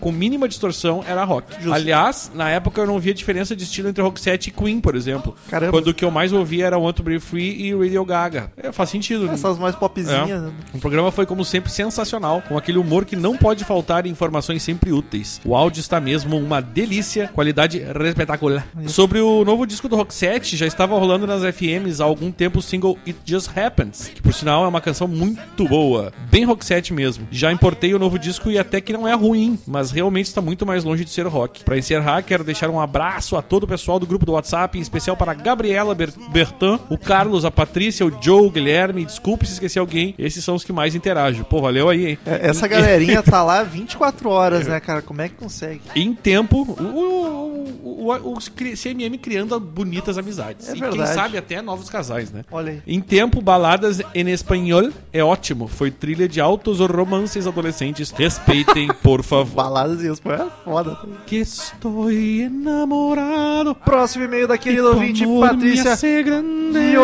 com 0.00 0.12
mínima 0.12 0.48
distorção 0.48 1.04
era 1.06 1.24
rock. 1.24 1.54
Justo. 1.54 1.72
Aliás, 1.72 2.30
na 2.34 2.50
época 2.50 2.80
eu 2.80 2.86
não 2.86 2.98
via 2.98 3.14
diferença 3.14 3.54
de 3.54 3.64
estilo 3.64 3.88
entre 3.88 4.02
Rock 4.02 4.20
7 4.20 4.48
e 4.48 4.50
Queen, 4.50 4.80
por 4.80 4.94
exemplo. 4.94 5.34
Caramba. 5.48 5.72
Quando 5.72 5.88
o 5.88 5.94
que 5.94 6.04
eu 6.04 6.10
mais 6.10 6.32
ouvia 6.32 6.66
era 6.66 6.78
Want 6.78 6.96
to 6.96 7.02
Be 7.02 7.18
Free 7.18 7.66
e 7.66 7.74
Radio 7.74 8.04
Gaga. 8.04 8.52
É, 8.56 8.72
faz 8.72 8.90
sentido. 8.90 9.26
né? 9.26 9.34
Essas 9.34 9.58
mais 9.58 9.74
popzinhas. 9.74 10.30
É. 10.30 10.46
né? 10.46 10.52
O 10.72 10.78
programa 10.78 11.10
foi, 11.10 11.26
como 11.26 11.44
sempre, 11.44 11.70
sensacional, 11.70 12.42
com 12.42 12.56
aquele 12.56 12.78
humor 12.78 13.04
que 13.04 13.16
não 13.16 13.36
pode 13.36 13.64
faltar 13.64 14.06
e 14.06 14.10
informações 14.10 14.62
sempre 14.62 14.73
úteis. 14.92 15.40
O 15.44 15.54
áudio 15.54 15.80
está 15.80 16.00
mesmo 16.00 16.36
uma 16.36 16.60
delícia, 16.60 17.28
qualidade 17.28 17.78
espetacular. 17.78 18.66
Sobre 18.86 19.20
o 19.20 19.44
novo 19.44 19.66
disco 19.66 19.88
do 19.88 20.04
7, 20.08 20.56
já 20.56 20.66
estava 20.66 20.98
rolando 20.98 21.26
nas 21.26 21.42
FMs 21.42 22.00
há 22.00 22.04
algum 22.04 22.30
tempo 22.30 22.58
o 22.58 22.62
single 22.62 22.98
It 23.06 23.18
Just 23.24 23.50
Happens, 23.56 24.10
que 24.14 24.22
por 24.22 24.34
sinal 24.34 24.64
é 24.64 24.68
uma 24.68 24.80
canção 24.80 25.08
muito 25.08 25.66
boa, 25.66 26.12
bem 26.30 26.44
7 26.60 26.92
mesmo. 26.92 27.26
Já 27.30 27.50
importei 27.52 27.94
o 27.94 27.98
novo 27.98 28.18
disco 28.18 28.50
e 28.50 28.58
até 28.58 28.80
que 28.80 28.92
não 28.92 29.08
é 29.08 29.14
ruim, 29.14 29.58
mas 29.66 29.90
realmente 29.90 30.26
está 30.26 30.40
muito 30.40 30.64
mais 30.64 30.84
longe 30.84 31.04
de 31.04 31.10
ser 31.10 31.26
rock. 31.26 31.64
Para 31.64 31.78
encerrar, 31.78 32.22
quero 32.22 32.44
deixar 32.44 32.70
um 32.70 32.80
abraço 32.80 33.36
a 33.36 33.42
todo 33.42 33.64
o 33.64 33.68
pessoal 33.68 33.98
do 33.98 34.06
grupo 34.06 34.26
do 34.26 34.32
WhatsApp, 34.32 34.78
em 34.78 34.82
especial 34.82 35.16
para 35.16 35.32
a 35.32 35.34
Gabriela 35.34 35.94
Ber 35.94 36.12
Bertan, 36.30 36.78
o 36.88 36.98
Carlos, 36.98 37.44
a 37.44 37.50
Patrícia, 37.50 38.06
o 38.06 38.12
Joe, 38.20 38.46
o 38.46 38.50
Guilherme, 38.50 39.04
desculpe 39.04 39.46
se 39.46 39.54
esqueci 39.54 39.78
alguém, 39.78 40.14
esses 40.18 40.44
são 40.44 40.54
os 40.54 40.64
que 40.64 40.72
mais 40.72 40.94
interajo. 40.94 41.44
Pô, 41.44 41.60
valeu 41.60 41.88
aí, 41.88 42.06
hein? 42.10 42.18
É, 42.26 42.48
Essa 42.48 42.68
galerinha 42.68 43.22
tá 43.22 43.42
lá 43.42 43.62
24 43.62 44.28
horas, 44.28 44.63
né, 44.68 44.80
cara? 44.80 45.02
Como 45.02 45.20
é 45.20 45.28
que 45.28 45.34
consegue? 45.34 45.82
Em 45.94 46.14
tempo, 46.14 46.62
o, 46.62 47.64
o, 47.82 48.08
o, 48.08 48.32
o 48.34 48.38
CMM 48.38 49.18
criando 49.18 49.58
bonitas 49.58 50.18
amizades. 50.18 50.68
É 50.68 50.72
e 50.72 50.74
quem 50.74 50.90
verdade. 50.90 51.14
sabe 51.14 51.38
até 51.38 51.62
novos 51.62 51.88
casais, 51.88 52.30
né? 52.30 52.44
Olha 52.50 52.72
aí. 52.72 52.82
Em 52.86 53.00
tempo, 53.00 53.40
baladas 53.40 54.00
em 54.14 54.30
espanhol 54.30 54.90
é 55.12 55.22
ótimo. 55.22 55.68
Foi 55.68 55.90
trilha 55.90 56.28
de 56.28 56.40
altos 56.40 56.80
romances 56.80 57.46
adolescentes. 57.46 58.10
Respeitem, 58.10 58.88
por 59.02 59.22
favor. 59.22 59.54
Baladas 59.54 60.02
e 60.02 60.10
isso, 60.10 60.22
é 60.30 60.46
foda. 60.64 60.98
Que 61.26 61.36
estou 61.36 62.10
enamorado. 62.10 63.74
Próximo 63.74 64.24
e-mail 64.24 64.48
da 64.48 64.58
querida 64.58 64.88
ouvinte 64.88 65.24
Patrícia 65.40 65.92
hace 65.92 66.22
grande. 66.22 66.94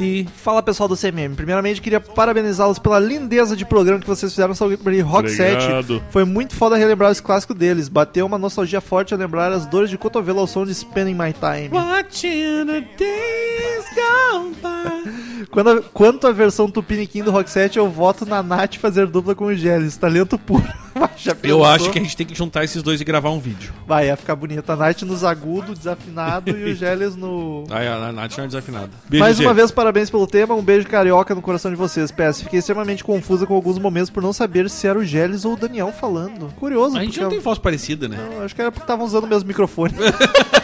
Giovanetti. 0.00 0.26
Fala 0.36 0.62
pessoal 0.62 0.88
do 0.88 0.96
CMM. 0.96 1.34
Primeiramente, 1.36 1.80
queria 1.80 2.00
parabenizá-los 2.00 2.78
pela 2.78 2.98
lindeza 2.98 3.54
de 3.54 3.64
programa 3.64 4.00
que 4.00 4.06
vocês 4.06 4.32
fizeram 4.32 4.54
sobre 4.54 5.00
Rock 5.00 5.30
7. 5.30 5.62
Obrigado. 5.62 6.02
Foi 6.10 6.24
muito 6.24 6.54
foda 6.54 6.76
relembrar 6.76 7.10
os 7.10 7.20
clássicos 7.20 7.56
deles. 7.56 7.88
Bateu 7.88 8.26
uma 8.26 8.38
nostalgia 8.38 8.80
forte 8.80 9.14
a 9.14 9.16
lembrar 9.16 9.52
as 9.52 9.66
dores 9.66 9.90
de 9.90 9.98
cotovelo 9.98 10.40
ao 10.40 10.46
som 10.46 10.64
de 10.64 10.74
Spending 10.74 11.14
My 11.14 11.32
Time. 11.32 11.68
Watching 11.70 12.66
the 12.66 12.80
days 12.96 13.84
go 13.94 14.50
by. 14.62 15.20
Quando 15.50 15.70
a- 15.70 15.82
quanto 15.82 16.26
à 16.26 16.32
versão 16.32 16.70
Tupiniquim 16.70 17.22
do 17.22 17.30
Rock 17.30 17.50
7, 17.50 17.78
eu 17.78 17.88
voto 17.88 18.26
na 18.26 18.42
Nath 18.42 18.76
fazer 18.76 19.06
dupla 19.06 19.34
com 19.34 19.46
o 19.46 19.54
Gélis. 19.54 19.96
Talento 19.96 20.38
puro. 20.38 20.64
Já 21.16 21.36
Eu 21.42 21.64
acho 21.64 21.90
que 21.90 21.98
a 21.98 22.02
gente 22.02 22.16
tem 22.16 22.26
que 22.26 22.34
juntar 22.34 22.64
esses 22.64 22.82
dois 22.82 23.00
e 23.00 23.04
gravar 23.04 23.30
um 23.30 23.38
vídeo. 23.38 23.72
Vai, 23.86 24.06
ia 24.06 24.16
ficar 24.16 24.34
bonito. 24.34 24.68
A 24.70 24.76
Nath 24.76 25.02
nos 25.02 25.22
agudo, 25.22 25.74
desafinado 25.74 26.50
e 26.50 26.72
o 26.72 26.74
Gélis 26.74 27.14
no... 27.14 27.64
Aí 27.70 27.86
a 27.86 28.10
Nath 28.12 28.38
é 28.38 28.40
uma 28.42 28.46
desafinada. 28.48 28.90
Beijo, 29.08 29.24
Mais 29.24 29.38
uma 29.38 29.54
vez, 29.54 29.70
parabéns 29.70 30.10
pelo 30.10 30.26
tema. 30.26 30.54
Um 30.54 30.62
beijo 30.62 30.86
carioca 30.88 31.34
no 31.34 31.42
coração 31.42 31.70
de 31.70 31.76
vocês. 31.76 32.10
PS, 32.10 32.42
fiquei 32.42 32.58
extremamente 32.58 33.04
confusa 33.04 33.46
com 33.46 33.54
alguns 33.54 33.78
momentos 33.78 34.10
por 34.10 34.22
não 34.22 34.32
saber 34.32 34.68
se 34.70 34.86
era 34.86 34.98
o 34.98 35.04
Gélis 35.04 35.44
ou 35.44 35.52
o 35.52 35.56
Daniel 35.56 35.92
falando. 35.92 36.52
Curioso, 36.58 36.96
A 36.96 37.04
gente 37.04 37.20
não 37.20 37.28
tem 37.28 37.38
voz 37.40 37.58
parecida, 37.58 38.08
né? 38.08 38.16
Não, 38.34 38.42
acho 38.42 38.54
que 38.54 38.60
era 38.60 38.72
porque 38.72 38.84
estavam 38.84 39.04
usando 39.06 39.24
o 39.24 39.28
mesmo 39.28 39.46
microfone. 39.46 39.94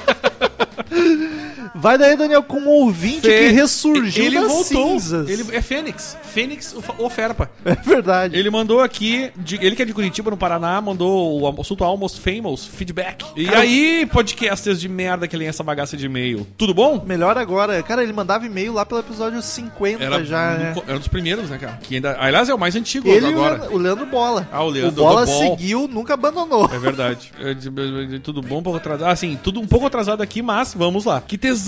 Vai 1.77 1.99
daí, 1.99 2.17
Daniel, 2.17 2.43
com 2.43 2.59
um 2.59 2.69
ouvinte 2.69 3.23
que 3.23 3.49
ressurgiu 3.49 4.25
ele 4.25 4.41
das 4.41 4.49
voltou. 4.49 4.89
cinzas. 5.01 5.29
Ele 5.29 5.45
é 5.57 5.61
Fênix. 5.63 6.17
Fênix 6.23 6.75
o, 6.75 7.05
o 7.05 7.11
Ferpa. 7.11 7.51
É 7.65 7.75
verdade. 7.75 8.37
Ele 8.37 8.49
mandou 8.51 8.81
aqui, 8.81 9.31
de- 9.37 9.57
ele 9.65 9.75
que 9.77 9.83
é 9.83 9.85
de 9.85 9.93
Curitiba, 9.93 10.31
no 10.31 10.37
Paraná, 10.37 10.81
mandou 10.81 11.41
o 11.41 11.61
assunto 11.61 11.85
Almost 11.85 12.21
Famous 12.21 12.67
feedback. 12.67 13.25
E 13.37 13.45
Cara, 13.45 13.61
aí, 13.61 14.07
podcasters 14.13 14.81
de 14.81 14.89
merda 14.89 15.27
que 15.29 15.37
leem 15.37 15.49
essa 15.49 15.63
bagaça 15.63 15.97
de 15.97 16.07
e-mail. 16.07 16.47
Tudo 16.57 16.73
bom? 16.75 17.03
Melhor 17.07 17.37
agora. 17.39 17.83
Cara, 17.83 18.03
ele 18.03 18.13
mandava 18.13 18.47
e-mail 18.47 18.73
lá 18.73 18.85
pelo 18.87 19.01
episódio 19.01 19.41
50 19.43 20.25
já, 20.25 20.53
no 20.53 20.59
né? 20.59 20.75
era 20.87 20.97
um 20.97 20.99
dos 20.99 21.09
primeiros, 21.09 21.51
né, 21.51 21.59
cara? 21.59 21.79
Que 21.83 21.97
ainda, 21.97 22.17
aliás, 22.19 22.49
é 22.49 22.55
o 22.55 22.59
mais 22.59 22.75
antigo 22.77 23.09
Ele 23.09 23.27
o 23.27 23.29
agora. 23.31 23.55
Leandro, 23.57 23.75
o 23.75 23.79
Leandro 23.79 24.07
Bola. 24.07 24.49
Ah, 24.53 24.63
o 24.63 24.69
Leandro 24.69 25.03
Bola 25.03 25.27
do 25.27 25.33
Ball. 25.33 25.51
seguiu, 25.57 25.89
nunca 25.89 26.15
abandonou. 26.15 26.71
É 26.73 26.79
verdade. 26.79 27.33
É 27.41 28.19
tudo 28.23 28.41
bom, 28.41 28.59
um 28.59 28.63
pouco 28.63 28.79
atrasado. 28.79 29.09
Ah, 29.11 29.17
sim, 29.17 29.39
tudo 29.43 29.61
um 29.61 29.67
pouco 29.67 29.87
atrasado 29.87 30.23
aqui, 30.23 30.41
mas 30.43 30.73
vamos 30.75 31.05
lá. 31.05 31.21
Que 31.21 31.37
tesão 31.37 31.66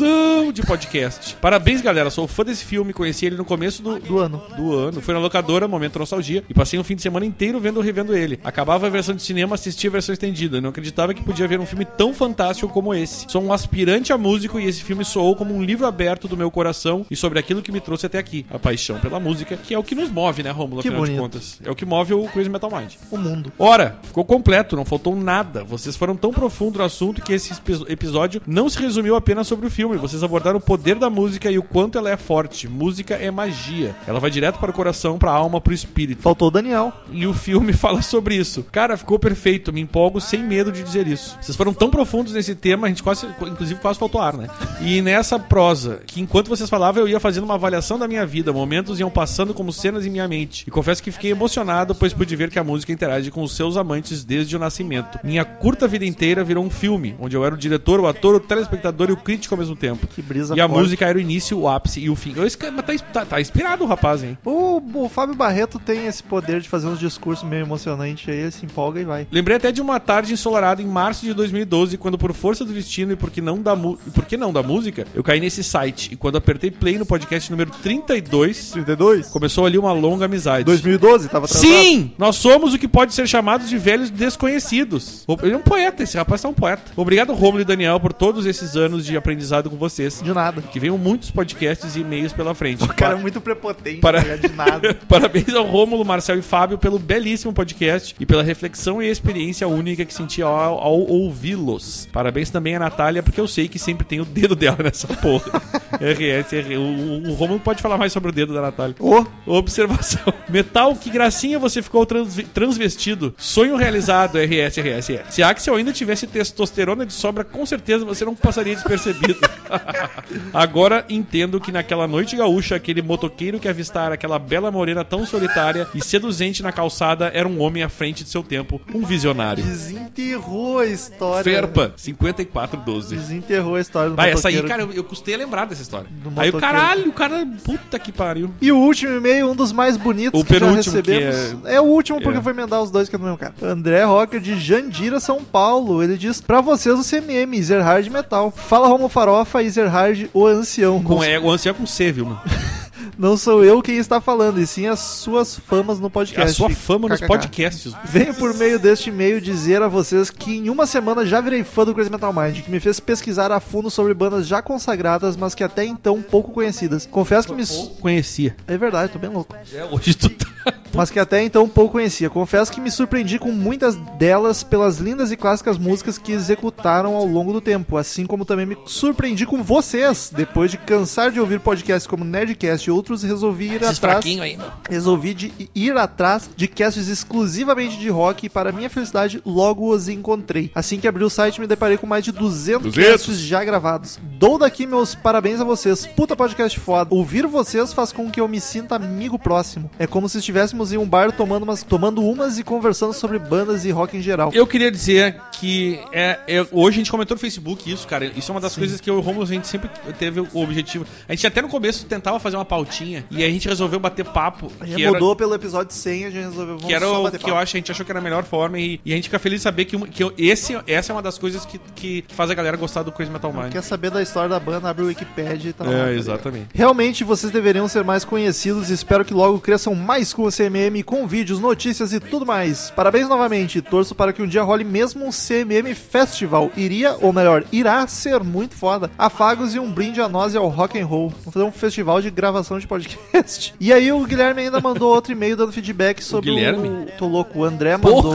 de 0.52 0.62
podcast. 0.62 1.34
Parabéns, 1.40 1.80
galera. 1.80 2.10
Sou 2.10 2.26
fã 2.28 2.44
desse 2.44 2.64
filme, 2.64 2.92
conheci 2.92 3.26
ele 3.26 3.36
no 3.36 3.44
começo 3.44 3.82
do, 3.82 3.98
Do 3.98 4.18
ano. 4.18 4.42
do 4.56 4.74
ano. 4.74 5.00
Fui 5.00 5.12
na 5.12 5.20
locadora, 5.20 5.66
momento 5.66 5.98
nostalgia, 5.98 6.44
e 6.48 6.54
passei 6.54 6.78
um 6.78 6.84
fim 6.84 6.94
de 6.94 7.02
semana 7.02 7.26
inteiro 7.26 7.58
vendo 7.60 7.80
revendo 7.80 8.16
ele. 8.16 8.38
Acabava 8.44 8.86
a 8.86 8.90
versão 8.90 9.14
de 9.14 9.22
cinema, 9.22 9.54
assistia 9.54 9.90
a 9.90 9.92
versão 9.92 10.12
estendida. 10.12 10.60
Não 10.60 10.70
acreditava 10.70 11.12
que 11.14 11.22
podia 11.22 11.48
ver 11.48 11.58
um 11.60 11.66
filme 11.66 11.84
tão 11.84 12.14
fantástico 12.14 12.72
como 12.72 12.94
esse. 12.94 13.26
Sou 13.28 13.42
um 13.42 13.52
aspirante 13.52 14.12
a 14.12 14.18
músico 14.18 14.58
e 14.60 14.66
esse 14.66 14.82
filme 14.82 15.04
soou 15.04 15.34
como 15.34 15.54
um 15.54 15.62
livro 15.62 15.86
aberto 15.86 16.28
do 16.28 16.36
meu 16.36 16.50
coração 16.50 17.04
e 17.10 17.16
sobre 17.16 17.38
aquilo 17.38 17.62
que 17.62 17.72
me 17.72 17.80
trouxe 17.80 18.06
até 18.06 18.18
aqui. 18.18 18.46
A 18.50 18.58
paixão 18.58 18.98
pela 19.00 19.18
música, 19.18 19.56
que 19.56 19.74
é 19.74 19.78
o 19.78 19.82
que 19.82 19.94
nos 19.94 20.10
move, 20.10 20.42
né, 20.42 20.50
Romulo? 20.50 20.80
Afinal 20.80 21.00
de 21.00 21.06
bonito. 21.06 21.20
contas. 21.22 21.60
É 21.64 21.70
o 21.70 21.74
que 21.74 21.84
move 21.84 22.14
o 22.14 22.24
Crazy 22.28 22.48
Metal 22.50 22.70
Mind. 22.70 22.92
O 23.10 23.16
mundo. 23.16 23.52
Ora, 23.58 23.98
ficou 24.02 24.24
completo, 24.24 24.76
não 24.76 24.84
faltou 24.84 25.16
nada. 25.16 25.64
Vocês 25.64 25.96
foram 25.96 26.14
tão 26.16 26.30
profundo 26.32 26.78
no 26.78 26.84
assunto 26.84 27.22
que 27.22 27.32
esse 27.32 27.52
epi- 27.52 27.84
episódio 27.88 28.40
não 28.46 28.68
se 28.68 28.78
resumiu 28.78 29.16
apenas 29.16 29.46
sobre 29.46 29.66
o 29.66 29.70
filme. 29.70 29.87
Vocês 29.96 30.22
abordaram 30.22 30.58
o 30.58 30.60
poder 30.60 30.96
da 30.96 31.08
música 31.08 31.50
e 31.50 31.58
o 31.58 31.62
quanto 31.62 31.96
ela 31.96 32.10
é 32.10 32.16
forte. 32.16 32.68
Música 32.68 33.14
é 33.14 33.30
magia. 33.30 33.94
Ela 34.06 34.20
vai 34.20 34.30
direto 34.30 34.58
para 34.58 34.70
o 34.70 34.74
coração, 34.74 35.18
para 35.18 35.30
a 35.30 35.34
alma, 35.34 35.60
para 35.60 35.70
o 35.70 35.74
espírito. 35.74 36.22
Faltou 36.22 36.48
o 36.48 36.50
Daniel. 36.50 36.92
E 37.10 37.26
o 37.26 37.32
filme 37.32 37.72
fala 37.74 38.02
sobre 38.02 38.34
isso. 38.34 38.64
Cara, 38.64 38.96
ficou 38.96 39.18
perfeito. 39.18 39.72
Me 39.72 39.80
empolgo 39.80 40.20
sem 40.20 40.42
medo 40.42 40.70
de 40.70 40.82
dizer 40.82 41.06
isso. 41.06 41.38
Vocês 41.40 41.56
foram 41.56 41.72
tão 41.72 41.90
profundos 41.90 42.32
nesse 42.32 42.54
tema, 42.54 42.86
a 42.86 42.90
gente 42.90 43.02
quase, 43.02 43.26
inclusive, 43.42 43.80
quase 43.80 43.98
faltou 43.98 44.20
ar, 44.20 44.36
né? 44.36 44.48
E 44.80 45.00
nessa 45.00 45.38
prosa, 45.38 46.00
que 46.06 46.20
enquanto 46.20 46.48
vocês 46.48 46.68
falavam, 46.68 47.02
eu 47.02 47.08
ia 47.08 47.20
fazendo 47.20 47.44
uma 47.44 47.54
avaliação 47.54 47.98
da 47.98 48.08
minha 48.08 48.26
vida. 48.26 48.52
Momentos 48.52 49.00
iam 49.00 49.10
passando 49.10 49.54
como 49.54 49.72
cenas 49.72 50.04
em 50.04 50.10
minha 50.10 50.28
mente. 50.28 50.64
E 50.66 50.70
confesso 50.70 51.02
que 51.02 51.10
fiquei 51.10 51.30
emocionado, 51.30 51.94
pois 51.94 52.12
pude 52.12 52.34
ver 52.36 52.50
que 52.50 52.58
a 52.58 52.64
música 52.64 52.92
interage 52.92 53.30
com 53.30 53.42
os 53.42 53.54
seus 53.54 53.76
amantes 53.76 54.24
desde 54.24 54.56
o 54.56 54.58
nascimento. 54.58 55.18
Minha 55.22 55.44
curta 55.44 55.86
vida 55.86 56.04
inteira 56.04 56.44
virou 56.44 56.64
um 56.64 56.70
filme, 56.70 57.14
onde 57.18 57.36
eu 57.36 57.44
era 57.44 57.54
o 57.54 57.58
diretor, 57.58 58.00
o 58.00 58.06
ator, 58.06 58.34
o 58.34 58.40
telespectador 58.40 59.10
e 59.10 59.12
o 59.12 59.16
crítico 59.16 59.54
ao 59.54 59.58
mesmo 59.58 59.67
tempo. 59.76 60.06
Que 60.06 60.22
brisa 60.22 60.54
E 60.56 60.60
a 60.60 60.68
forte. 60.68 60.80
música 60.80 61.06
era 61.06 61.18
o 61.18 61.20
início, 61.20 61.58
o 61.58 61.68
ápice 61.68 62.00
e 62.00 62.10
o 62.10 62.14
fim. 62.16 62.34
Eu, 62.36 62.46
esse 62.46 62.56
cara- 62.56 62.82
tá, 62.82 62.92
tá, 63.12 63.24
tá 63.24 63.40
inspirado 63.40 63.84
o 63.84 63.86
rapaz, 63.86 64.22
hein? 64.22 64.36
O, 64.44 64.80
o 65.04 65.08
Fábio 65.08 65.34
Barreto 65.34 65.78
tem 65.78 66.06
esse 66.06 66.22
poder 66.22 66.60
de 66.60 66.68
fazer 66.68 66.86
uns 66.88 66.98
discursos 66.98 67.48
meio 67.48 67.62
emocionantes 67.62 68.28
aí, 68.28 68.38
ele 68.40 68.50
se 68.50 68.64
empolga 68.64 69.00
e 69.00 69.04
vai. 69.04 69.26
Lembrei 69.30 69.56
até 69.56 69.70
de 69.72 69.80
uma 69.80 69.98
tarde 70.00 70.32
ensolarada 70.32 70.82
em 70.82 70.86
março 70.86 71.24
de 71.24 71.32
2012, 71.34 71.96
quando 71.98 72.18
por 72.18 72.32
força 72.32 72.64
do 72.64 72.72
destino 72.72 73.12
e 73.12 73.16
porque 73.16 73.40
não 73.40 73.60
da 73.62 73.74
mu- 73.76 73.98
e 74.06 74.10
por 74.10 74.24
que 74.24 74.36
não 74.36 74.52
da 74.52 74.62
música, 74.62 75.06
eu 75.14 75.22
caí 75.22 75.40
nesse 75.40 75.62
site. 75.64 76.12
E 76.12 76.16
quando 76.16 76.36
apertei 76.36 76.70
play 76.70 76.98
no 76.98 77.06
podcast 77.06 77.50
número 77.50 77.70
32, 77.70 78.70
32? 78.72 79.28
começou 79.28 79.66
ali 79.66 79.78
uma 79.78 79.92
longa 79.92 80.24
amizade. 80.26 80.64
2012, 80.64 81.28
tava 81.28 81.46
atrasado. 81.46 81.66
Sim! 81.70 82.12
Nós 82.18 82.36
somos 82.36 82.74
o 82.74 82.78
que 82.78 82.88
pode 82.88 83.12
ser 83.14 83.26
chamado 83.28 83.64
de 83.66 83.76
velhos 83.78 84.10
desconhecidos. 84.10 85.24
Ele 85.42 85.52
é 85.54 85.56
um 85.56 85.60
poeta, 85.62 86.02
esse 86.02 86.16
rapaz 86.16 86.44
é 86.44 86.48
um 86.48 86.54
poeta. 86.54 86.82
Obrigado, 86.96 87.32
Romulo 87.34 87.60
e 87.60 87.64
Daniel, 87.64 88.00
por 88.00 88.12
todos 88.12 88.46
esses 88.46 88.76
anos 88.76 89.04
de 89.04 89.16
aprendizado 89.16 89.57
com 89.70 89.76
vocês. 89.76 90.20
De 90.22 90.32
nada. 90.32 90.62
Que 90.62 90.78
venham 90.78 90.98
muitos 90.98 91.30
podcasts 91.30 91.96
e 91.96 92.00
e-mails 92.00 92.32
pela 92.32 92.54
frente. 92.54 92.84
O 92.84 92.88
cara 92.88 93.14
é 93.14 93.18
muito 93.20 93.40
prepotente, 93.40 94.00
Para- 94.00 94.22
tá 94.22 94.36
de 94.36 94.48
nada. 94.54 94.94
Parabéns 95.08 95.54
ao 95.54 95.64
Rômulo, 95.64 96.04
Marcel 96.04 96.38
e 96.38 96.42
Fábio 96.42 96.78
pelo 96.78 96.98
belíssimo 96.98 97.52
podcast 97.52 98.14
e 98.20 98.26
pela 98.26 98.42
reflexão 98.42 99.02
e 99.02 99.08
experiência 99.08 99.66
única 99.66 100.04
que 100.04 100.14
senti 100.14 100.42
ao, 100.42 100.52
ao 100.52 100.98
ouvi-los. 101.00 102.08
Parabéns 102.12 102.50
também 102.50 102.76
à 102.76 102.78
Natália, 102.78 103.22
porque 103.22 103.40
eu 103.40 103.48
sei 103.48 103.68
que 103.68 103.78
sempre 103.78 104.06
tem 104.06 104.20
o 104.20 104.24
dedo 104.24 104.54
dela 104.54 104.78
nessa 104.84 105.08
porra. 105.08 105.60
RS, 106.00 106.52
R. 106.52 106.76
O, 106.76 107.32
o, 107.54 107.60
pode 107.60 107.82
falar 107.82 107.96
mais 107.98 108.12
sobre 108.12 108.30
o 108.30 108.32
dedo 108.32 108.52
da 108.54 108.60
Natália. 108.60 108.94
Ô, 109.00 109.24
Observação. 109.46 110.32
Metal, 110.48 110.94
que 110.94 111.10
gracinha 111.10 111.58
você 111.58 111.82
ficou 111.82 112.04
transve- 112.06 112.44
transvestido. 112.44 113.34
Sonho 113.36 113.76
realizado, 113.76 114.38
RS, 114.38 114.76
RS, 114.78 115.08
RS. 115.08 115.34
Se 115.34 115.42
Axel 115.42 115.74
ainda 115.74 115.92
tivesse 115.92 116.26
testosterona 116.26 117.04
de 117.06 117.12
sobra, 117.12 117.44
com 117.44 117.64
certeza 117.64 118.04
você 118.04 118.24
não 118.24 118.34
passaria 118.34 118.74
despercebido. 118.74 119.38
Agora 120.52 121.04
entendo 121.08 121.60
que 121.60 121.70
naquela 121.72 122.06
noite 122.06 122.36
gaúcha, 122.36 122.76
aquele 122.76 123.02
motoqueiro 123.02 123.58
que 123.58 123.68
avistara 123.68 124.14
aquela 124.14 124.38
bela 124.38 124.70
morena 124.70 125.04
tão 125.04 125.26
solitária 125.26 125.86
e 125.94 126.02
seduzente 126.04 126.62
na 126.62 126.72
calçada 126.72 127.30
era 127.34 127.48
um 127.48 127.60
homem 127.60 127.82
à 127.82 127.88
frente 127.88 128.24
de 128.24 128.30
seu 128.30 128.42
tempo, 128.42 128.80
um 128.94 129.04
visionário. 129.04 129.62
desenterrou 129.62 130.78
a 130.78 130.86
história. 130.86 131.44
Ferpa, 131.44 131.92
5412. 131.96 133.16
Desenterrou 133.16 133.74
a 133.76 133.80
história 133.80 134.10
do 134.10 134.16
Vai, 134.16 134.30
essa 134.32 134.48
aí, 134.48 134.62
cara, 134.62 134.82
eu, 134.82 134.92
eu 134.92 135.04
custei 135.04 135.34
a 135.34 135.38
lembrar 135.38 135.66
dessa 135.66 135.82
história. 135.82 136.08
Aí 136.36 136.50
o 136.50 136.58
caralho, 136.58 137.08
o 137.08 137.12
cara, 137.12 137.46
puta 137.64 137.98
que 137.98 138.12
pariu. 138.12 138.50
E 138.60 138.70
o 138.72 138.76
último 138.78 139.16
e-mail, 139.16 139.50
um 139.50 139.54
dos 139.54 139.72
mais 139.72 139.96
bonitos 139.96 140.40
O 140.40 140.44
que 140.44 140.54
já 140.54 140.60
penúltimo, 140.60 141.02
que 141.02 141.10
recebemos. 141.10 141.64
é... 141.66 141.80
o 141.80 141.84
último 141.84 142.20
porque 142.22 142.38
É. 142.38 142.42
foi 142.42 142.52
emendar 142.52 142.82
os 142.82 142.90
dois 142.90 143.08
que 143.08 143.16
é 143.16 143.18
do 143.18 143.24
mesmo 143.24 143.38
cara. 143.38 143.54
André 143.62 144.04
Rocker 144.04 144.40
de 144.40 144.58
Jandira, 144.58 145.20
São 145.20 145.42
Paulo. 145.44 146.02
Ele 146.02 146.16
diz: 146.16 146.40
Pra 146.40 146.60
vocês 146.60 146.98
o 146.98 147.02
CMM, 147.08 147.62
Zerhard 147.62 148.08
Metal. 148.10 148.50
Fala 148.50 148.88
Romo 148.88 149.08
Farofa 149.44 149.62
e 149.62 149.70
Zerhard, 149.70 150.30
o 150.32 150.46
ancião. 150.46 151.02
Com 151.02 151.22
E, 151.24 151.38
o 151.38 151.50
ancião 151.50 151.74
é 151.74 151.78
com 151.78 151.86
C, 151.86 152.10
viu, 152.12 152.26
mano? 152.26 152.40
Não 153.16 153.36
sou 153.36 153.64
eu 153.64 153.82
quem 153.82 153.96
está 153.96 154.20
falando, 154.20 154.60
e 154.60 154.66
sim 154.66 154.86
as 154.86 155.00
suas 155.00 155.56
famas 155.58 155.98
no 155.98 156.06
É 156.06 156.10
podcast. 156.10 156.50
a 156.50 156.54
sua 156.54 156.70
fama 156.70 157.08
nos 157.08 157.18
KKK. 157.18 157.26
podcasts. 157.26 157.92
Venho 158.04 158.32
por 158.34 158.54
meio 158.54 158.78
deste 158.78 159.08
e-mail 159.10 159.40
dizer 159.40 159.82
a 159.82 159.88
vocês 159.88 160.30
que 160.30 160.56
em 160.58 160.70
uma 160.70 160.86
semana 160.86 161.26
já 161.26 161.40
virei 161.40 161.64
fã 161.64 161.84
do 161.84 161.92
Crazy 161.92 162.10
Metal 162.10 162.32
Mind, 162.32 162.60
que 162.62 162.70
me 162.70 162.78
fez 162.78 163.00
pesquisar 163.00 163.50
a 163.50 163.58
fundo 163.58 163.90
sobre 163.90 164.14
bandas 164.14 164.46
já 164.46 164.62
consagradas, 164.62 165.36
mas 165.36 165.52
que 165.52 165.64
até 165.64 165.84
então 165.84 166.22
pouco 166.22 166.52
conhecidas. 166.52 167.06
Confesso 167.10 167.48
que 167.48 167.54
me. 167.54 167.64
Conhecia. 168.00 168.56
É 168.68 168.78
verdade, 168.78 169.12
tô 169.12 169.18
bem 169.18 169.30
louco. 169.30 169.52
É, 169.74 169.84
hoje 169.84 170.14
tu 170.14 170.30
tá... 170.30 170.46
Mas 170.94 171.10
que 171.10 171.18
até 171.20 171.42
então 171.42 171.68
pouco 171.68 171.92
conhecia. 171.92 172.30
Confesso 172.30 172.72
que 172.72 172.80
me 172.80 172.90
surpreendi 172.90 173.38
com 173.38 173.52
muitas 173.52 173.94
delas 174.18 174.62
pelas 174.62 174.96
lindas 174.98 175.30
e 175.30 175.36
clássicas 175.36 175.76
músicas 175.76 176.16
que 176.16 176.32
executaram 176.32 177.14
ao 177.14 177.26
longo 177.26 177.52
do 177.52 177.60
tempo, 177.60 177.96
assim 177.98 178.26
como 178.26 178.44
também 178.44 178.64
me 178.64 178.76
surpreendi 178.86 179.27
com 179.46 179.62
vocês. 179.62 180.30
Depois 180.34 180.70
de 180.70 180.78
cansar 180.78 181.30
de 181.30 181.40
ouvir 181.40 181.60
podcasts 181.60 182.06
como 182.06 182.24
Nerdcast 182.24 182.88
e 182.88 182.92
outros, 182.92 183.22
resolvi 183.22 183.66
ir 183.72 183.82
Esses 183.82 183.98
atrás. 183.98 184.24
aí. 184.24 184.58
Resolvi 184.88 185.34
de 185.34 185.52
ir 185.74 185.96
atrás 185.96 186.48
de 186.56 186.66
casts 186.68 187.08
exclusivamente 187.08 187.98
de 187.98 188.08
rock 188.08 188.46
e 188.46 188.48
para 188.48 188.72
minha 188.72 188.90
felicidade 188.90 189.40
logo 189.44 189.92
os 189.94 190.08
encontrei. 190.08 190.70
Assim 190.74 190.98
que 190.98 191.06
abri 191.08 191.24
o 191.24 191.30
site 191.30 191.60
me 191.60 191.66
deparei 191.66 191.96
com 191.96 192.06
mais 192.06 192.24
de 192.24 192.32
200, 192.32 192.92
200. 192.94 193.10
casts 193.12 193.38
já 193.40 193.62
gravados. 193.64 194.18
Dou 194.38 194.58
daqui 194.58 194.86
meus 194.86 195.14
parabéns 195.14 195.60
a 195.60 195.64
vocês. 195.64 196.06
Puta 196.06 196.34
podcast 196.36 196.78
foda. 196.80 197.14
Ouvir 197.14 197.46
vocês 197.46 197.92
faz 197.92 198.12
com 198.12 198.30
que 198.30 198.40
eu 198.40 198.48
me 198.48 198.60
sinta 198.60 198.96
amigo 198.96 199.38
próximo. 199.38 199.90
É 199.98 200.06
como 200.06 200.28
se 200.28 200.38
estivéssemos 200.38 200.92
em 200.92 200.96
um 200.98 201.06
bar 201.06 201.32
tomando 201.32 201.62
umas, 201.62 201.82
tomando 201.82 202.22
umas 202.22 202.58
e 202.58 202.64
conversando 202.64 203.12
sobre 203.12 203.38
bandas 203.38 203.84
e 203.84 203.90
rock 203.90 204.16
em 204.16 204.22
geral. 204.22 204.50
Eu 204.54 204.66
queria 204.66 204.90
dizer 204.90 205.36
que 205.52 206.00
é, 206.12 206.38
é- 206.46 206.66
hoje 206.72 206.96
a 206.96 206.98
gente 207.00 207.10
comentou 207.10 207.34
no 207.34 207.40
Facebook 207.40 207.90
isso, 207.90 208.06
cara. 208.06 208.24
Isso 208.26 208.50
é 208.50 208.54
uma 208.54 208.60
das 208.60 208.74
coisas 208.76 209.00
que 209.00 209.08
eu 209.10 209.17
e 209.18 209.20
o 209.20 209.24
Romulo 209.24 209.44
a 209.44 209.48
gente 209.48 209.66
sempre 209.66 209.90
teve 210.18 210.40
o 210.40 210.48
objetivo. 210.54 211.04
A 211.28 211.32
gente 211.34 211.46
até 211.46 211.62
no 211.62 211.68
começo 211.68 212.06
tentava 212.06 212.38
fazer 212.38 212.56
uma 212.56 212.64
pautinha 212.64 213.24
e 213.30 213.44
a 213.44 213.48
gente 213.48 213.68
resolveu 213.68 213.98
bater 213.98 214.24
papo. 214.24 214.70
A 214.80 214.86
gente 214.86 215.02
era, 215.02 215.12
mudou 215.12 215.34
pelo 215.36 215.54
episódio 215.54 215.92
100 215.94 216.24
a 216.24 216.30
gente 216.30 216.44
resolveu 216.44 216.76
vamos 216.76 216.84
que 216.86 216.94
era 216.94 217.08
o 217.08 217.30
que 217.30 217.50
eu 217.50 217.56
acho, 217.56 217.76
a 217.76 217.78
gente 217.78 217.90
achou 217.90 218.04
que 218.04 218.12
era 218.12 218.18
a 218.18 218.22
melhor 218.22 218.44
forma 218.44 218.78
e, 218.78 219.00
e 219.04 219.12
a 219.12 219.16
gente 219.16 219.24
fica 219.24 219.38
feliz 219.38 219.60
de 219.60 219.64
saber 219.64 219.84
que, 219.84 219.98
que 220.08 220.32
esse, 220.38 220.78
essa 220.86 221.12
é 221.12 221.14
uma 221.14 221.22
das 221.22 221.38
coisas 221.38 221.64
que, 221.64 221.78
que 221.94 222.24
faz 222.28 222.50
a 222.50 222.54
galera 222.54 222.76
gostar 222.76 223.02
do 223.02 223.12
Crazy 223.12 223.30
Metal 223.30 223.52
Mind. 223.52 223.72
Quer 223.72 223.82
saber 223.82 224.10
da 224.10 224.22
história 224.22 224.48
da 224.48 224.60
banda, 224.60 224.88
abre 224.88 225.04
o 225.04 225.08
Wikipedia 225.08 225.70
e 225.70 225.72
tá 225.72 225.84
lá. 225.84 225.90
tá 225.90 225.96
É, 225.96 226.00
ligado? 226.00 226.18
exatamente. 226.18 226.68
Realmente 226.74 227.24
vocês 227.24 227.52
deveriam 227.52 227.88
ser 227.88 228.04
mais 228.04 228.24
conhecidos 228.24 228.90
e 228.90 228.94
espero 228.94 229.24
que 229.24 229.34
logo 229.34 229.58
cresçam 229.60 229.94
mais 229.94 230.32
com 230.32 230.44
o 230.44 230.50
CMM, 230.52 231.02
com 231.04 231.26
vídeos, 231.26 231.60
notícias 231.60 232.12
e 232.12 232.20
tudo 232.20 232.46
mais. 232.46 232.90
Parabéns 232.90 233.28
novamente, 233.28 233.80
torço 233.82 234.14
para 234.14 234.32
que 234.32 234.42
um 234.42 234.46
dia 234.46 234.62
role 234.62 234.84
mesmo 234.84 235.26
um 235.26 235.30
CMM 235.30 235.94
Festival. 235.94 236.70
Iria, 236.76 237.16
ou 237.20 237.32
melhor, 237.32 237.64
irá 237.72 238.06
ser 238.06 238.42
muito 238.42 238.74
foda. 238.74 239.07
Afagos 239.16 239.74
e 239.74 239.78
um 239.78 239.90
brinde 239.90 240.20
a 240.20 240.28
nós 240.28 240.54
e 240.54 240.56
ao 240.58 240.68
rock 240.68 240.98
and 241.00 241.06
roll. 241.06 241.28
Vamos 241.30 241.54
fazer 241.54 241.64
um 241.64 241.72
festival 241.72 242.20
de 242.20 242.30
gravação 242.30 242.78
de 242.78 242.86
podcast. 242.86 243.74
E 243.80 243.92
aí 243.92 244.10
o 244.12 244.24
Guilherme 244.26 244.62
ainda 244.62 244.80
mandou 244.80 245.14
outro 245.14 245.32
e-mail 245.32 245.56
dando 245.56 245.72
feedback 245.72 246.22
sobre 246.22 246.50
o... 246.50 246.54
Guilherme? 246.54 247.06
Tô 247.18 247.26
louco, 247.26 247.60
o 247.60 247.64
André 247.64 247.96
mandou... 247.96 248.34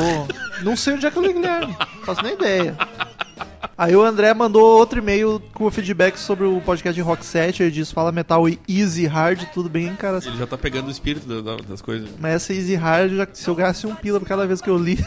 Não 0.62 0.76
sei 0.76 0.94
onde 0.94 1.06
é 1.06 1.12
que 1.12 1.18
eu 1.18 1.22
li 1.24 1.34
Guilherme, 1.34 1.76
faço 2.06 2.24
nem 2.24 2.34
ideia. 2.34 2.78
Aí 3.78 3.96
o 3.96 4.04
André 4.04 4.34
mandou 4.34 4.78
outro 4.78 5.00
e-mail 5.00 5.42
com 5.54 5.66
o 5.66 5.72
feedback 5.72 6.18
sobre 6.18 6.46
o 6.46 6.62
podcast 6.62 6.94
de 6.94 7.02
Rock 7.02 7.26
7. 7.26 7.64
Ele 7.64 7.72
diz: 7.72 7.92
Fala 7.92 8.12
metal 8.12 8.48
e 8.48 8.60
easy 8.70 9.08
hard, 9.08 9.42
tudo 9.52 9.68
bem, 9.68 9.96
cara. 9.96 10.20
Ele 10.24 10.38
já 10.38 10.46
tá 10.46 10.56
pegando 10.58 10.88
o 10.90 10.92
espírito 10.92 11.28
da- 11.28 11.56
da- 11.56 11.62
das 11.64 11.82
coisas. 11.82 12.08
Mas 12.20 12.34
essa 12.34 12.54
easy 12.54 12.76
hard, 12.76 13.28
se 13.34 13.48
eu 13.48 13.56
gaste 13.56 13.88
um 13.88 13.96
pila 13.96 14.20
por 14.20 14.28
cada 14.28 14.46
vez 14.46 14.62
que 14.62 14.70
eu 14.70 14.78
li, 14.78 15.04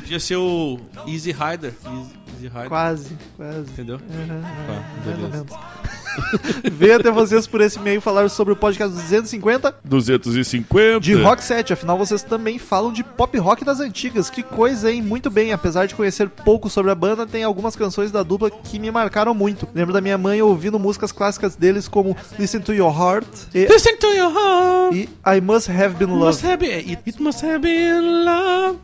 Podia 0.00 0.18
ser 0.18 0.36
o 0.36 0.78
Easy 1.06 1.30
Rider. 1.30 1.72
Easy, 1.86 2.10
Rider. 2.48 2.68
quase, 2.68 3.16
quase. 3.36 3.70
Entendeu? 3.70 3.96
Uhum, 3.96 4.42
Tá, 4.66 4.82
ou 5.10 5.16
beleza. 5.16 5.28
menos. 5.28 5.82
Veio 6.72 6.96
até 6.96 7.10
vocês 7.10 7.46
por 7.46 7.62
esse 7.62 7.78
e-mail 7.78 7.98
falar 7.98 8.28
sobre 8.28 8.52
o 8.52 8.56
podcast 8.56 8.94
250 8.94 9.76
250. 9.82 11.00
de 11.00 11.14
Rock 11.14 11.42
7. 11.42 11.72
Afinal, 11.72 11.96
vocês 11.96 12.22
também 12.22 12.58
falam 12.58 12.92
de 12.92 13.02
pop 13.02 13.36
rock 13.38 13.64
das 13.64 13.80
antigas. 13.80 14.28
Que 14.28 14.42
coisa, 14.42 14.90
hein? 14.92 15.00
Muito 15.00 15.30
bem. 15.30 15.52
Apesar 15.54 15.86
de 15.86 15.94
conhecer 15.94 16.28
pouco 16.28 16.68
sobre 16.68 16.90
a 16.90 16.94
banda, 16.94 17.26
tem 17.26 17.44
algumas 17.44 17.74
canções 17.76 18.10
da 18.10 18.22
dupla 18.22 18.50
que 18.50 18.78
me 18.78 18.90
marcaram 18.90 19.32
muito. 19.32 19.66
Lembro 19.74 19.94
da 19.94 20.02
minha 20.02 20.18
mãe 20.18 20.42
ouvindo 20.42 20.78
músicas 20.78 21.12
clássicas 21.12 21.56
deles 21.56 21.88
como 21.88 22.14
Listen 22.38 22.60
to 22.60 22.74
Your 22.74 22.92
Heart 22.94 23.26
e, 23.54 23.64
Listen 23.66 23.96
to 23.96 24.06
your 24.08 24.30
heart. 24.32 24.94
e 24.94 25.08
I 25.26 25.40
Must 25.40 25.70
Have 25.70 25.94
Been 25.96 26.08
Must 26.08 26.44
Loved. 26.44 26.46
have 26.46 26.56
been, 26.58 26.78
it, 26.92 26.98
it 27.06 27.22
must 27.22 27.42
have 27.42 27.60
been 27.60 28.24
love, 28.24 28.78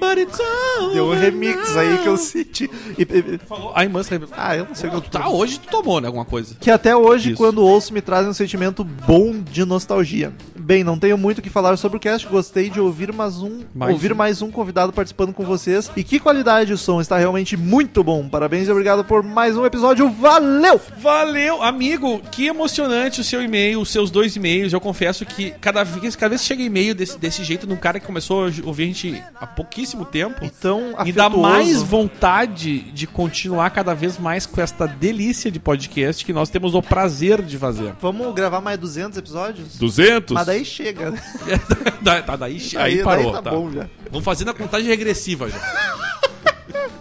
but 0.00 0.18
it's 0.18 0.38
all 0.40 0.92
Deu 0.92 1.06
um 1.06 1.14
remix 1.14 1.76
aí 1.76 1.98
que 1.98 2.08
eu 2.08 2.16
senti. 2.16 2.68
E- 3.02 3.38
Falou, 3.46 3.72
I 3.76 3.88
must 3.88 4.12
have 4.14 4.26
ah, 4.32 4.56
eu 4.56 4.66
não 4.66 4.74
sei 4.74 4.88
o 4.88 4.92
que 4.92 4.96
eu 4.98 5.02
Tá, 5.02 5.28
hoje 5.28 5.58
tu 5.60 5.68
tomou, 5.68 6.00
né, 6.00 6.06
alguma 6.06 6.24
coisa. 6.24 6.54
Que 6.60 6.70
até 6.70 6.96
hoje, 6.96 7.30
Isso. 7.30 7.36
quando 7.36 7.62
ouço, 7.64 7.92
me 7.92 8.00
trazem 8.00 8.30
um 8.30 8.34
sentimento 8.34 8.82
bom 8.84 9.32
de 9.40 9.64
nostalgia. 9.64 10.32
Bem, 10.56 10.82
não 10.84 10.98
tenho 10.98 11.18
muito 11.18 11.38
o 11.38 11.42
que 11.42 11.50
falar 11.50 11.76
sobre 11.76 11.96
o 11.98 12.00
cast, 12.00 12.26
gostei 12.28 12.70
de 12.70 12.80
ouvir 12.80 13.12
mais 13.12 13.38
um, 13.42 13.60
Mais 13.74 13.92
ouvir 13.92 14.12
um. 14.12 14.16
mais 14.16 14.40
um 14.42 14.50
convidado 14.50 14.92
participando 14.92 15.32
com 15.32 15.44
vocês. 15.44 15.90
E 15.96 16.04
que 16.04 16.18
qualidade 16.20 16.72
o 16.72 16.78
som, 16.78 17.00
está 17.00 17.18
realmente 17.18 17.56
muito 17.56 18.02
bom. 18.04 18.28
Parabéns 18.28 18.68
e 18.68 18.70
obrigado 18.70 19.04
por 19.04 19.22
mais 19.22 19.56
um 19.56 19.66
episódio. 19.66 20.08
Valeu! 20.08 20.80
Valeu, 20.98 21.62
amigo, 21.62 22.20
que 22.30 22.46
emocionante 22.46 23.20
o 23.20 23.24
seu 23.24 23.42
e-mail, 23.42 23.80
os 23.80 23.90
seus 23.90 24.10
dois 24.10 24.36
e-mails. 24.36 24.72
Eu 24.72 24.80
confesso 24.80 25.26
que 25.26 25.50
cada 25.60 25.82
vez, 25.84 26.14
cada 26.16 26.30
vez 26.30 26.40
que 26.42 26.46
chega 26.46 26.62
e-mail 26.62 26.94
desse, 26.94 27.18
desse 27.18 27.42
jeito 27.44 27.66
de 27.66 27.72
um 27.72 27.76
cara 27.76 27.98
que 28.00 28.06
começou 28.06 28.44
a 28.46 28.50
ouvir 28.64 28.84
a 28.84 28.86
gente 28.86 29.22
há 29.40 29.46
pouquíssimo 29.46 30.04
tempo, 30.04 30.36
Então, 30.44 30.94
me 31.04 31.12
dá 31.12 31.26
afetuoso. 31.26 31.40
mais 31.40 31.82
vontade 31.82 32.91
de 32.92 33.06
continuar 33.06 33.70
cada 33.70 33.94
vez 33.94 34.18
mais 34.18 34.46
com 34.46 34.60
esta 34.60 34.86
delícia 34.86 35.50
de 35.50 35.58
podcast 35.58 36.24
que 36.24 36.32
nós 36.32 36.50
temos 36.50 36.74
o 36.74 36.82
prazer 36.82 37.42
de 37.42 37.56
fazer. 37.58 37.94
Vamos 38.00 38.34
gravar 38.34 38.60
mais 38.60 38.78
200 38.78 39.18
episódios? 39.18 39.76
200? 39.76 40.34
Mas 40.34 40.46
daí 40.46 40.64
chega. 40.64 41.10
né? 41.10 41.22
Da- 42.02 42.20
tá, 42.22 42.36
daí, 42.36 42.56
aí, 42.76 42.96
daí 42.96 43.02
parou. 43.02 43.32
tá, 43.32 43.42
tá. 43.42 43.50
bom 43.50 43.70
já. 43.70 43.88
Vamos 44.10 44.24
fazendo 44.24 44.50
a 44.50 44.54
contagem 44.54 44.88
regressiva 44.88 45.48
já. 45.48 45.58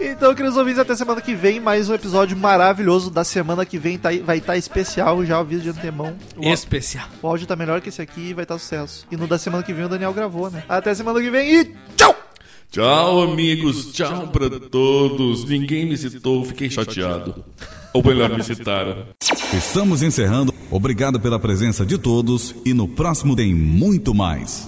Então, 0.04 0.34
queridos 0.34 0.58
ouvintes, 0.58 0.80
até 0.80 0.96
semana 0.96 1.22
que 1.22 1.36
vem, 1.36 1.60
mais 1.60 1.88
um 1.88 1.94
episódio 1.94 2.36
maravilhoso 2.36 3.12
da 3.12 3.24
semana 3.24 3.64
que 3.64 3.78
vem 3.78 4.00
tá, 4.00 4.10
vai 4.26 4.40
estar 4.40 4.58
especial, 4.58 5.24
já 5.24 5.38
aviso 5.38 5.62
de 5.62 5.70
antemão. 5.70 6.16
O, 6.36 6.52
Especial. 6.52 7.08
o 7.22 7.28
áudio 7.28 7.46
tá 7.46 7.56
melhor 7.56 7.80
que 7.82 7.90
esse 7.90 8.02
aqui 8.02 8.30
e 8.30 8.34
vai 8.34 8.42
estar 8.44 8.58
sucesso. 8.58 9.06
E 9.12 9.16
no 9.16 9.28
da 9.28 9.38
semana 9.38 9.62
que 9.64 9.72
vem 9.72 9.86
o 9.86 9.90
Daniel 9.90 10.12
gravou, 10.12 10.50
né? 10.50 10.64
Até 10.68 10.96
semana 10.96 11.22
que 11.22 11.30
vem 11.30 11.54
e 11.54 11.76
tchau! 11.96 12.16
Tchau, 12.72 13.22
amigos. 13.24 13.92
Tchau 13.92 14.30
pra 14.30 14.50
todos. 14.50 15.44
Ninguém 15.44 15.86
me 15.86 15.98
citou, 15.98 16.46
fiquei 16.46 16.70
chateado. 16.70 17.44
Ou 17.94 18.02
melhor, 18.02 18.34
me 18.34 18.42
citaram. 18.42 19.08
Estamos 19.54 20.02
encerrando. 20.02 20.54
Obrigado 20.72 21.20
pela 21.20 21.38
presença 21.38 21.86
de 21.86 21.98
todos 21.98 22.56
e 22.66 22.74
no 22.74 22.88
próximo 22.88 23.36
tem 23.36 23.54
muito 23.54 24.14
mais. 24.16 24.60